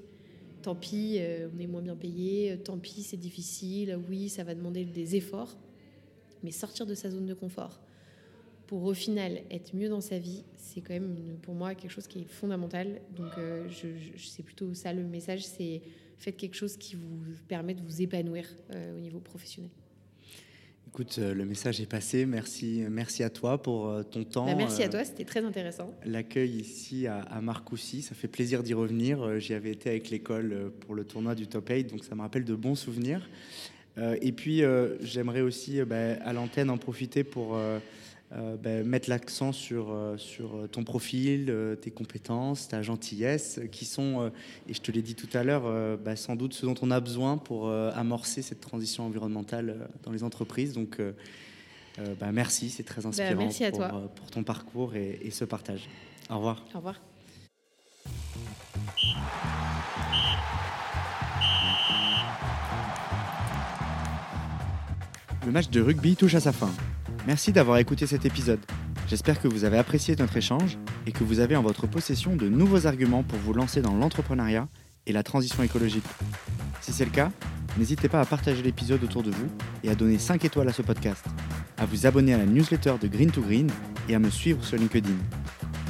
Tant 0.62 0.76
pis, 0.76 1.20
on 1.54 1.60
est 1.60 1.68
moins 1.68 1.82
bien 1.82 1.96
payé, 1.96 2.58
tant 2.64 2.78
pis, 2.78 3.04
c'est 3.04 3.18
difficile, 3.18 3.98
oui, 4.10 4.30
ça 4.30 4.44
va 4.44 4.56
demander 4.56 4.86
des 4.86 5.16
efforts, 5.16 5.58
mais 6.44 6.52
sortir 6.52 6.86
de 6.86 6.94
sa 6.94 7.10
zone 7.10 7.26
de 7.26 7.34
confort 7.34 7.80
pour 8.68 8.84
au 8.84 8.94
final 8.94 9.42
être 9.50 9.74
mieux 9.74 9.90
dans 9.90 10.02
sa 10.02 10.20
vie, 10.20 10.44
c'est 10.56 10.82
quand 10.82 10.94
même 10.94 11.38
pour 11.42 11.56
moi 11.56 11.74
quelque 11.74 11.92
chose 11.92 12.06
qui 12.06 12.20
est 12.20 12.28
fondamental. 12.28 13.02
Donc, 13.16 13.32
je, 13.70 13.88
c'est 14.18 14.44
plutôt 14.44 14.74
ça 14.74 14.94
le 14.94 15.04
message, 15.04 15.46
c'est 15.46 15.82
faites 16.18 16.36
quelque 16.36 16.56
chose 16.56 16.78
qui 16.78 16.96
vous 16.96 17.22
permet 17.48 17.74
de 17.74 17.82
vous 17.82 18.02
épanouir 18.02 18.46
euh, 18.72 18.98
au 18.98 19.00
niveau 19.00 19.20
professionnel. 19.20 19.72
Écoute, 21.00 21.20
euh, 21.20 21.36
le 21.36 21.46
message 21.46 21.80
est 21.80 21.86
passé. 21.86 22.26
Merci, 22.26 22.84
merci 22.90 23.22
à 23.22 23.30
toi 23.30 23.62
pour 23.62 23.88
euh, 23.88 24.02
ton 24.02 24.24
temps. 24.24 24.48
Bah, 24.48 24.56
merci 24.58 24.82
à 24.82 24.90
toi, 24.90 25.06
c'était 25.06 25.26
très 25.26 25.46
intéressant. 25.46 25.94
L'accueil 26.04 26.50
ici 26.50 27.06
à, 27.06 27.20
à, 27.20 27.40
Marcoussis, 27.40 28.02
ça 28.02 28.16
fait 28.16 28.28
plaisir 28.28 28.64
d'y 28.64 28.74
revenir. 28.74 29.40
J'y 29.40 29.54
avais 29.54 29.70
été 29.70 29.92
avec 29.92 30.10
l'école 30.10 30.72
pour 30.80 30.96
le 30.96 31.06
tournoi 31.06 31.36
du 31.36 31.46
Top 31.46 31.70
8, 31.70 31.92
donc 31.92 32.04
ça 32.04 32.16
me 32.16 32.22
rappelle 32.22 32.46
de 32.46 32.56
bons 32.56 32.74
souvenirs. 32.74 33.30
et 33.96 34.32
puis, 34.32 34.64
j'aimerais 35.02 35.42
aussi 35.42 35.84
bah, 35.84 36.14
à 36.26 36.34
l'antenne 36.34 36.72
en 36.72 36.80
profiter 36.80 37.24
pour 37.24 37.60
euh, 38.34 38.58
ben, 38.58 38.86
mettre 38.86 39.10
l'accent 39.10 39.54
sur, 39.54 39.90
euh, 39.90 40.18
sur 40.18 40.68
ton 40.70 40.84
profil, 40.84 41.46
euh, 41.50 41.76
tes 41.78 41.92
compétences, 41.92 42.68
ta 42.68 42.82
gentillesse, 42.82 43.62
qui 43.72 43.86
sont, 43.86 44.30
et 44.68 44.74
je 44.74 44.82
te 44.82 44.92
l'ai 44.92 45.02
dit 45.02 45.16
tout 45.16 45.30
à 45.34 45.44
l'heure, 45.44 45.98
ben, 45.98 46.16
sans 46.18 46.36
doute 46.36 46.54
ce 46.54 46.66
dont 46.66 46.76
on 46.82 46.92
a 46.92 47.00
besoin 47.00 47.38
pour 47.38 47.70
amorcer 47.70 48.42
cette 48.42 48.60
transition 48.60 49.06
environnementale 49.06 49.88
dans 50.04 50.12
les 50.12 50.24
entreprises. 50.24 50.74
Donc, 50.74 51.00
ben, 51.00 52.32
merci, 52.32 52.70
c'est 52.70 52.84
très 52.84 53.06
inspirant 53.06 53.36
merci 53.36 53.64
à 53.64 53.70
pour, 53.70 53.80
toi. 53.80 54.12
pour, 54.16 54.30
ton 54.30 54.44
parcours 54.44 54.96
et, 54.96 55.20
et 55.24 55.32
ce 55.32 55.46
partage. 55.46 55.88
Au 56.30 56.36
revoir. 56.36 56.66
Au 56.74 56.78
revoir. 56.78 57.02
Le 65.46 65.52
match 65.54 65.70
de 65.70 65.80
rugby 65.80 66.18
touche 66.18 66.36
à 66.36 66.42
sa 66.42 66.52
fin. 66.52 66.72
Merci 67.28 67.52
d'avoir 67.52 67.78
écouté 67.78 68.08
cet 68.08 68.26
épisode. 68.26 68.62
J'espère 69.10 69.42
que 69.42 69.50
vous 69.50 69.66
avez 69.66 69.78
apprécié 69.78 70.16
notre 70.16 70.38
échange 70.38 70.78
et 71.06 71.12
que 71.12 71.26
vous 71.26 71.42
avez 71.42 71.58
en 71.58 71.62
votre 71.62 71.86
possession 71.86 72.38
de 72.38 72.48
nouveaux 72.48 72.88
arguments 72.88 73.22
pour 73.24 73.38
vous 73.40 73.52
lancer 73.52 73.82
dans 73.82 73.94
l'entrepreneuriat 73.94 74.70
et 75.08 75.12
la 75.12 75.24
transition 75.24 75.62
écologique. 75.62 76.06
Si 76.80 76.94
c'est 76.94 77.04
le 77.04 77.12
cas, 77.12 77.30
n'hésitez 77.78 78.08
pas 78.08 78.22
à 78.22 78.26
partager 78.26 78.64
l'épisode 78.64 79.04
autour 79.04 79.24
de 79.24 79.32
vous 79.32 79.50
et 79.84 79.90
à 79.90 79.96
donner 79.96 80.20
5 80.20 80.46
étoiles 80.46 80.70
à 80.70 80.72
ce 80.72 80.82
podcast, 80.82 81.26
à 81.78 81.86
vous 81.86 82.06
abonner 82.06 82.34
à 82.34 82.38
la 82.38 82.46
newsletter 82.46 82.94
de 83.02 83.10
Green 83.10 83.30
to 83.30 83.42
Green 83.42 83.68
et 84.08 84.16
à 84.16 84.20
me 84.20 84.30
suivre 84.30 84.64
sur 84.64 84.78
LinkedIn. 84.78 85.18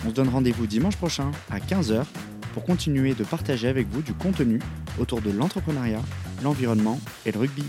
On 0.08 0.10
se 0.10 0.16
donne 0.16 0.30
rendez-vous 0.30 0.66
dimanche 0.66 0.96
prochain 0.98 1.30
à 1.52 1.60
15h 1.60 2.04
pour 2.56 2.64
continuer 2.64 3.14
de 3.14 3.24
partager 3.24 3.68
avec 3.68 3.88
vous 3.90 4.02
du 4.02 4.14
contenu 4.16 4.60
autour 5.00 5.22
de 5.22 5.30
l'entrepreneuriat, 5.30 6.02
l'environnement 6.44 7.00
et 7.28 7.32
le 7.32 7.38
rugby. 7.38 7.66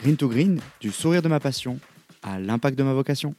Green 0.00 0.16
to 0.16 0.26
Green, 0.26 0.58
du 0.80 0.90
sourire 0.90 1.20
de 1.20 1.28
ma 1.28 1.38
passion 1.38 1.78
à 2.22 2.38
l'impact 2.40 2.78
de 2.78 2.82
ma 2.84 2.94
vocation. 2.94 3.34